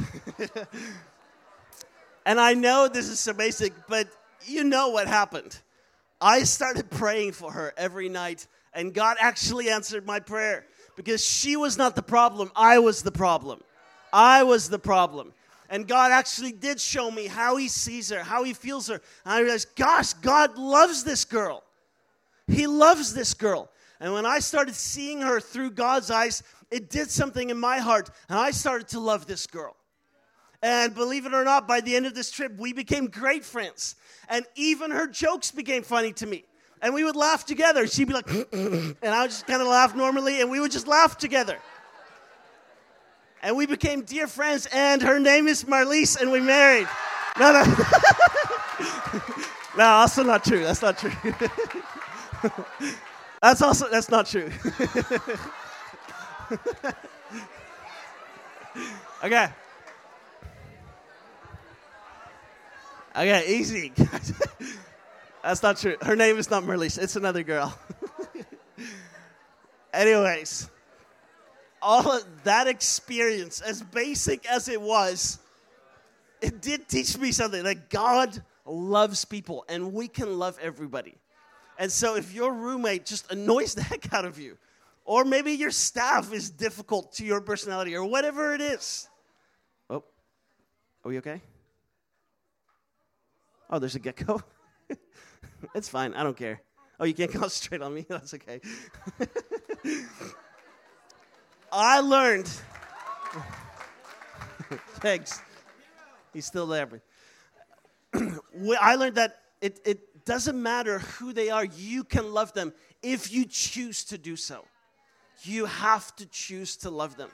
and 2.25 2.39
I 2.39 2.53
know 2.53 2.87
this 2.87 3.09
is 3.09 3.19
so 3.19 3.33
basic, 3.33 3.73
but 3.87 4.07
you 4.47 4.63
know 4.63 4.89
what 4.89 5.07
happened. 5.07 5.59
I 6.21 6.43
started 6.43 6.89
praying 6.89 7.33
for 7.33 7.51
her 7.51 7.73
every 7.77 8.09
night, 8.09 8.47
and 8.73 8.93
God 8.93 9.17
actually 9.19 9.69
answered 9.69 10.05
my 10.05 10.19
prayer 10.19 10.65
because 10.95 11.23
she 11.23 11.55
was 11.55 11.77
not 11.77 11.95
the 11.95 12.01
problem. 12.01 12.51
I 12.55 12.79
was 12.79 13.03
the 13.03 13.11
problem. 13.11 13.61
I 14.13 14.43
was 14.43 14.69
the 14.69 14.79
problem. 14.79 15.33
And 15.69 15.87
God 15.87 16.11
actually 16.11 16.51
did 16.51 16.79
show 16.79 17.09
me 17.11 17.27
how 17.27 17.57
He 17.57 17.67
sees 17.67 18.09
her, 18.09 18.23
how 18.23 18.43
He 18.43 18.53
feels 18.53 18.87
her. 18.87 19.01
And 19.25 19.33
I 19.33 19.39
realized, 19.41 19.75
gosh, 19.75 20.13
God 20.13 20.57
loves 20.57 21.03
this 21.03 21.25
girl. 21.25 21.63
He 22.47 22.67
loves 22.67 23.13
this 23.13 23.33
girl. 23.33 23.69
And 23.99 24.13
when 24.13 24.25
I 24.25 24.39
started 24.39 24.75
seeing 24.75 25.21
her 25.21 25.39
through 25.39 25.71
God's 25.71 26.11
eyes, 26.11 26.43
it 26.69 26.89
did 26.89 27.09
something 27.09 27.49
in 27.49 27.59
my 27.59 27.79
heart, 27.79 28.09
and 28.29 28.37
I 28.37 28.51
started 28.51 28.87
to 28.89 28.99
love 28.99 29.25
this 29.25 29.47
girl. 29.47 29.75
And 30.65 30.93
believe 30.95 31.27
it 31.27 31.33
or 31.35 31.43
not, 31.43 31.67
by 31.67 31.79
the 31.79 31.95
end 31.95 32.07
of 32.07 32.15
this 32.15 32.31
trip, 32.31 32.57
we 32.57 32.73
became 32.73 33.05
great 33.05 33.45
friends. 33.45 33.93
And 34.27 34.47
even 34.55 34.89
her 34.89 35.05
jokes 35.05 35.51
became 35.51 35.83
funny 35.83 36.11
to 36.13 36.25
me. 36.25 36.43
And 36.81 36.91
we 36.91 37.03
would 37.03 37.15
laugh 37.15 37.45
together. 37.45 37.85
She'd 37.85 38.07
be 38.07 38.15
like, 38.15 38.27
and 38.51 38.95
I 39.03 39.21
would 39.21 39.29
just 39.29 39.45
kind 39.45 39.61
of 39.61 39.67
laugh 39.67 39.95
normally, 39.95 40.41
and 40.41 40.49
we 40.49 40.59
would 40.59 40.71
just 40.71 40.87
laugh 40.87 41.19
together. 41.19 41.59
And 43.43 43.55
we 43.55 43.67
became 43.67 44.01
dear 44.01 44.25
friends, 44.25 44.67
and 44.73 45.03
her 45.03 45.19
name 45.19 45.47
is 45.47 45.65
Marlies, 45.65 46.19
and 46.19 46.31
we 46.31 46.41
married. 46.41 46.87
No, 47.39 47.51
no. 47.51 47.63
no, 49.77 49.83
also 49.83 50.23
not 50.23 50.43
true. 50.43 50.63
That's 50.63 50.81
not 50.81 50.97
true. 50.97 51.11
that's 53.39 53.61
also, 53.61 53.87
that's 53.87 54.09
not 54.09 54.25
true. 54.25 54.49
okay. 59.23 59.49
Okay, 63.15 63.55
easy. 63.55 63.93
That's 65.43 65.63
not 65.63 65.77
true. 65.77 65.95
Her 66.01 66.17
name 66.17 66.37
is 66.37 66.49
not 66.49 66.63
Merlish. 66.63 67.01
It's 67.01 67.15
another 67.15 67.43
girl. 67.43 67.77
Anyways, 69.93 70.69
all 71.81 72.19
that 72.43 72.67
experience, 72.67 73.61
as 73.61 73.81
basic 73.81 74.45
as 74.47 74.67
it 74.67 74.81
was, 74.81 75.39
it 76.41 76.61
did 76.61 76.89
teach 76.89 77.17
me 77.17 77.31
something 77.31 77.63
that 77.63 77.89
God 77.89 78.43
loves 78.65 79.23
people 79.23 79.63
and 79.69 79.93
we 79.93 80.09
can 80.09 80.37
love 80.37 80.57
everybody. 80.61 81.15
And 81.77 81.91
so 81.91 82.15
if 82.15 82.33
your 82.33 82.53
roommate 82.53 83.05
just 83.05 83.31
annoys 83.31 83.75
the 83.75 83.83
heck 83.83 84.13
out 84.13 84.25
of 84.25 84.39
you, 84.39 84.57
or 85.05 85.23
maybe 85.23 85.51
your 85.51 85.71
staff 85.71 86.33
is 86.33 86.49
difficult 86.49 87.13
to 87.13 87.25
your 87.25 87.39
personality, 87.39 87.95
or 87.95 88.03
whatever 88.03 88.55
it 88.55 88.61
is. 88.61 89.07
Oh, 89.89 90.03
are 91.03 91.09
we 91.09 91.19
okay? 91.19 91.41
Oh, 93.75 93.79
there's 93.79 93.95
a 93.95 93.99
gecko? 93.99 94.41
it's 95.75 95.89
fine. 95.89 96.13
I 96.13 96.23
don't 96.23 96.37
care. 96.37 96.61
Oh, 96.97 97.03
you 97.03 97.13
can't 97.13 97.33
concentrate 97.33 97.81
on 97.85 97.93
me? 97.93 98.05
That's 98.09 98.33
okay. 98.33 98.61
I 101.73 101.99
learned. 101.99 102.49
Thanks. 105.01 105.41
He's 106.31 106.45
still 106.45 106.67
there. 106.67 106.87
I 108.79 108.95
learned 108.95 109.15
that 109.15 109.41
it, 109.59 109.81
it 109.83 110.23
doesn't 110.23 110.63
matter 110.63 110.99
who 110.99 111.33
they 111.33 111.49
are, 111.49 111.65
you 111.65 112.05
can 112.05 112.33
love 112.33 112.53
them 112.53 112.71
if 113.03 113.29
you 113.29 113.43
choose 113.43 114.05
to 114.05 114.17
do 114.17 114.37
so. 114.37 114.63
You 115.41 115.65
have 115.65 116.15
to 116.15 116.25
choose 116.25 116.77
to 116.77 116.89
love 116.89 117.17
them. 117.17 117.29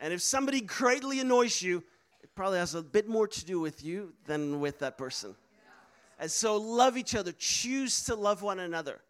And 0.00 0.12
if 0.12 0.22
somebody 0.22 0.60
greatly 0.60 1.18
annoys 1.18 1.60
you, 1.60 1.82
it 2.22 2.30
probably 2.36 2.60
has 2.60 2.76
a 2.76 2.82
bit 2.82 3.08
more 3.08 3.26
to 3.26 3.44
do 3.44 3.58
with 3.58 3.82
you 3.82 4.12
than 4.26 4.60
with 4.60 4.78
that 4.78 4.96
person. 4.96 5.34
And 6.22 6.30
so 6.30 6.56
love 6.56 6.96
each 6.96 7.16
other, 7.16 7.32
choose 7.32 8.04
to 8.04 8.14
love 8.14 8.42
one 8.42 8.60
another. 8.60 9.00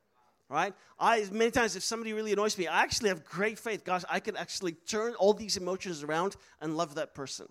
Right? 0.49 0.73
I 0.99 1.27
many 1.31 1.51
times 1.51 1.77
if 1.77 1.83
somebody 1.83 2.15
really 2.15 2.33
annoys 2.33 2.57
me, 2.57 2.67
I 2.67 2.83
actually 2.83 3.11
have 3.11 3.23
great 3.23 3.59
faith. 3.59 3.85
Gosh, 3.85 4.03
I 4.09 4.19
can 4.19 4.35
actually 4.35 4.73
turn 4.73 5.15
all 5.17 5.35
these 5.35 5.59
emotions 5.59 6.03
around 6.03 6.37
and 6.63 6.75
love 6.75 6.95
that 6.95 7.15
person. 7.15 7.49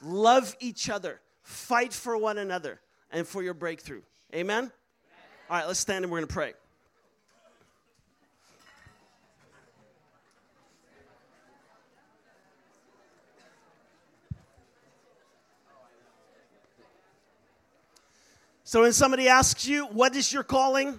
Love 0.00 0.54
each 0.60 0.88
other. 0.88 1.20
Fight 1.42 1.92
for 1.92 2.16
one 2.16 2.38
another 2.38 2.80
and 3.10 3.26
for 3.26 3.42
your 3.42 3.52
breakthrough. 3.52 4.02
Amen? 4.32 4.70
All 5.50 5.56
right, 5.58 5.66
let's 5.66 5.80
stand 5.80 6.04
and 6.04 6.12
we're 6.12 6.18
going 6.18 6.28
to 6.28 6.32
pray. 6.32 6.52
So 18.74 18.82
when 18.82 18.92
somebody 18.92 19.28
asks 19.28 19.68
you, 19.68 19.86
what 19.86 20.16
is 20.16 20.32
your 20.32 20.42
calling? 20.42 20.98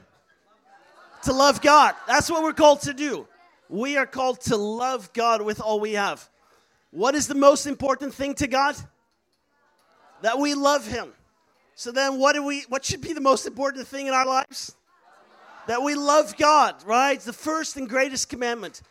To 1.23 1.33
love 1.33 1.61
God. 1.61 1.93
That's 2.07 2.31
what 2.31 2.41
we're 2.41 2.53
called 2.53 2.83
to 2.83 2.93
do. 2.93 3.27
We 3.67 3.97
are 3.97 4.05
called 4.05 4.39
to 4.43 4.55
love 4.55 5.11
God 5.11 5.41
with 5.41 5.59
all 5.59 5.81
we 5.81 5.91
have. 5.91 6.25
What 6.91 7.15
is 7.15 7.27
the 7.27 7.35
most 7.35 7.67
important 7.67 8.13
thing 8.13 8.33
to 8.35 8.47
God? 8.47 8.77
That 10.21 10.39
we 10.39 10.55
love 10.55 10.87
Him. 10.87 11.11
So 11.75 11.91
then 11.91 12.17
what 12.17 12.31
do 12.35 12.45
we 12.45 12.61
what 12.69 12.85
should 12.85 13.01
be 13.01 13.11
the 13.11 13.19
most 13.19 13.45
important 13.45 13.85
thing 13.89 14.07
in 14.07 14.13
our 14.13 14.25
lives? 14.25 14.73
That 15.67 15.81
we 15.81 15.95
love 15.95 16.37
God, 16.37 16.75
right? 16.85 17.19
The 17.19 17.33
first 17.33 17.75
and 17.75 17.89
greatest 17.89 18.29
commandment. 18.29 18.83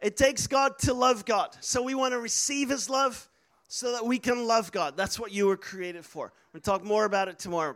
It 0.00 0.16
takes 0.16 0.46
God 0.46 0.78
to 0.82 0.94
love 0.94 1.24
God. 1.24 1.56
So 1.58 1.82
we 1.82 1.96
want 1.96 2.12
to 2.12 2.20
receive 2.20 2.68
his 2.68 2.88
love 2.88 3.28
so 3.66 3.90
that 3.90 4.06
we 4.06 4.20
can 4.20 4.46
love 4.46 4.70
God. 4.70 4.96
That's 4.96 5.18
what 5.18 5.32
you 5.32 5.48
were 5.48 5.56
created 5.56 6.04
for. 6.04 6.32
We'll 6.52 6.60
talk 6.60 6.84
more 6.84 7.04
about 7.04 7.26
it 7.26 7.36
tomorrow. 7.36 7.74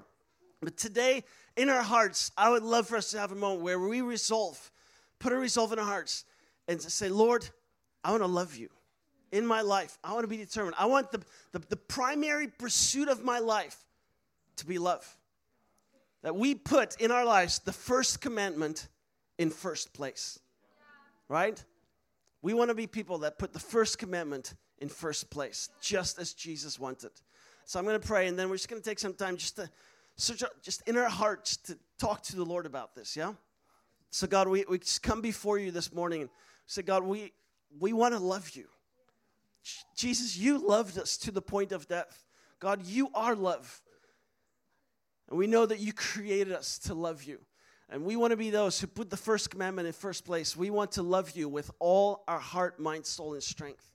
But 0.64 0.76
today, 0.76 1.24
in 1.56 1.68
our 1.68 1.82
hearts, 1.82 2.32
I 2.36 2.50
would 2.50 2.62
love 2.62 2.88
for 2.88 2.96
us 2.96 3.10
to 3.10 3.18
have 3.18 3.32
a 3.32 3.36
moment 3.36 3.62
where 3.62 3.78
we 3.78 4.00
resolve, 4.00 4.70
put 5.18 5.32
a 5.32 5.36
resolve 5.36 5.72
in 5.72 5.78
our 5.78 5.84
hearts, 5.84 6.24
and 6.68 6.80
say, 6.80 7.08
Lord, 7.08 7.48
I 8.02 8.10
want 8.10 8.22
to 8.22 8.28
love 8.28 8.56
you 8.56 8.70
in 9.32 9.46
my 9.46 9.60
life. 9.60 9.98
I 10.02 10.12
want 10.12 10.24
to 10.24 10.28
be 10.28 10.36
determined. 10.36 10.76
I 10.78 10.86
want 10.86 11.10
the, 11.10 11.20
the, 11.52 11.58
the 11.68 11.76
primary 11.76 12.48
pursuit 12.48 13.08
of 13.08 13.24
my 13.24 13.38
life 13.38 13.76
to 14.56 14.66
be 14.66 14.78
love. 14.78 15.06
That 16.22 16.36
we 16.36 16.54
put 16.54 17.00
in 17.00 17.10
our 17.10 17.24
lives 17.24 17.58
the 17.58 17.72
first 17.72 18.20
commandment 18.20 18.88
in 19.38 19.50
first 19.50 19.92
place. 19.92 20.38
Right? 21.28 21.62
We 22.42 22.54
want 22.54 22.70
to 22.70 22.74
be 22.74 22.86
people 22.86 23.18
that 23.18 23.38
put 23.38 23.52
the 23.52 23.58
first 23.58 23.98
commandment 23.98 24.54
in 24.78 24.88
first 24.88 25.30
place, 25.30 25.70
just 25.80 26.18
as 26.18 26.34
Jesus 26.34 26.78
wanted. 26.78 27.10
So 27.64 27.78
I'm 27.78 27.86
going 27.86 27.98
to 27.98 28.06
pray, 28.06 28.26
and 28.26 28.38
then 28.38 28.50
we're 28.50 28.56
just 28.56 28.68
going 28.68 28.82
to 28.82 28.88
take 28.88 28.98
some 28.98 29.14
time 29.14 29.36
just 29.36 29.56
to 29.56 29.70
search, 30.16 30.42
just 30.62 30.86
in 30.88 30.96
our 30.96 31.08
hearts 31.08 31.56
to 31.56 31.78
talk 31.98 32.22
to 32.24 32.36
the 32.36 32.44
Lord 32.44 32.66
about 32.66 32.94
this, 32.94 33.16
yeah? 33.16 33.32
So, 34.10 34.26
God, 34.26 34.48
we, 34.48 34.64
we 34.68 34.78
come 35.02 35.20
before 35.20 35.58
you 35.58 35.70
this 35.70 35.92
morning 35.92 36.22
and 36.22 36.30
say, 36.66 36.82
God, 36.82 37.02
we, 37.02 37.32
we 37.80 37.92
want 37.92 38.14
to 38.14 38.20
love 38.20 38.50
you. 38.54 38.66
Jesus, 39.96 40.36
you 40.36 40.58
loved 40.58 40.98
us 40.98 41.16
to 41.18 41.30
the 41.30 41.42
point 41.42 41.72
of 41.72 41.88
death. 41.88 42.24
God, 42.60 42.86
you 42.86 43.10
are 43.14 43.34
love. 43.34 43.82
And 45.28 45.38
we 45.38 45.46
know 45.46 45.66
that 45.66 45.80
you 45.80 45.92
created 45.92 46.52
us 46.52 46.78
to 46.80 46.94
love 46.94 47.24
you. 47.24 47.40
And 47.90 48.04
we 48.04 48.16
want 48.16 48.30
to 48.30 48.36
be 48.36 48.50
those 48.50 48.80
who 48.80 48.86
put 48.86 49.10
the 49.10 49.16
first 49.16 49.50
commandment 49.50 49.86
in 49.86 49.92
first 49.92 50.24
place. 50.24 50.56
We 50.56 50.70
want 50.70 50.92
to 50.92 51.02
love 51.02 51.32
you 51.36 51.48
with 51.48 51.70
all 51.78 52.24
our 52.28 52.38
heart, 52.38 52.78
mind, 52.78 53.06
soul, 53.06 53.34
and 53.34 53.42
strength. 53.42 53.90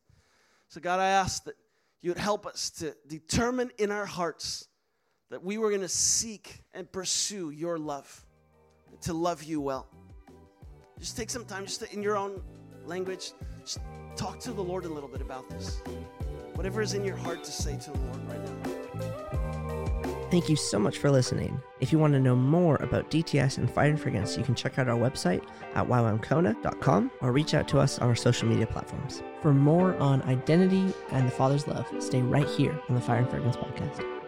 So, 0.68 0.80
God, 0.80 1.00
I 1.00 1.08
ask 1.08 1.44
that 1.46 1.56
you 2.02 2.12
would 2.12 2.18
help 2.18 2.46
us 2.46 2.70
to 2.72 2.96
determine 3.08 3.72
in 3.78 3.92
our 3.92 4.06
hearts 4.06 4.68
that 5.30 5.44
we 5.44 5.58
were 5.58 5.70
going 5.70 5.82
to 5.82 5.88
seek 5.88 6.64
and 6.74 6.92
pursue 6.92 7.52
your 7.52 7.78
love, 7.78 8.26
to 9.02 9.14
love 9.14 9.44
you 9.44 9.62
well. 9.62 9.88
Just 11.00 11.16
take 11.16 11.30
some 11.30 11.46
time, 11.46 11.66
just 11.66 11.82
to, 11.82 11.94
in 11.94 12.04
your 12.04 12.18
own 12.18 12.42
language, 12.86 13.32
just 13.62 13.80
talk 14.16 14.40
to 14.40 14.52
the 14.52 14.64
Lord 14.64 14.86
a 14.86 14.90
little 14.90 15.10
bit 15.10 15.22
about 15.22 15.50
this. 15.50 15.82
Whatever 16.56 16.82
is 16.82 16.94
in 16.94 17.06
your 17.06 17.16
heart 17.16 17.44
to 17.44 17.52
say 17.52 17.78
to 17.78 17.92
the 17.92 18.00
Lord 18.00 18.30
right 18.30 18.44
now. 18.44 18.80
Thank 20.30 20.48
you 20.48 20.56
so 20.56 20.78
much 20.78 21.00
for 21.00 21.10
listening. 21.10 21.60
If 21.80 21.92
you 21.92 21.98
want 21.98 22.14
to 22.14 22.20
know 22.20 22.36
more 22.36 22.76
about 22.82 23.10
DTS 23.10 23.58
and 23.58 23.72
Fire 23.72 23.90
and 23.90 24.00
Fragrance, 24.00 24.38
you 24.38 24.44
can 24.44 24.54
check 24.54 24.78
out 24.78 24.88
our 24.88 24.98
website 24.98 25.44
at 25.74 25.88
ywamkona.com 25.88 27.12
or 27.22 27.32
reach 27.32 27.56
out 27.56 27.68
to 27.70 27.80
us 27.80 27.98
on 27.98 28.10
our 28.10 28.16
social 28.16 28.48
media 28.48 28.68
platforms. 28.68 29.24
For 29.42 29.54
more 29.54 29.96
on 29.98 30.22
identity 30.24 30.94
and 31.12 31.28
the 31.28 31.32
Father's 31.32 31.68
love, 31.68 31.88
stay 32.00 32.22
right 32.22 32.48
here 32.48 32.80
on 32.90 32.96
the 32.96 33.02
Fire 33.02 33.20
and 33.20 33.30
Fragrance 33.30 33.56
podcast. 33.56 34.19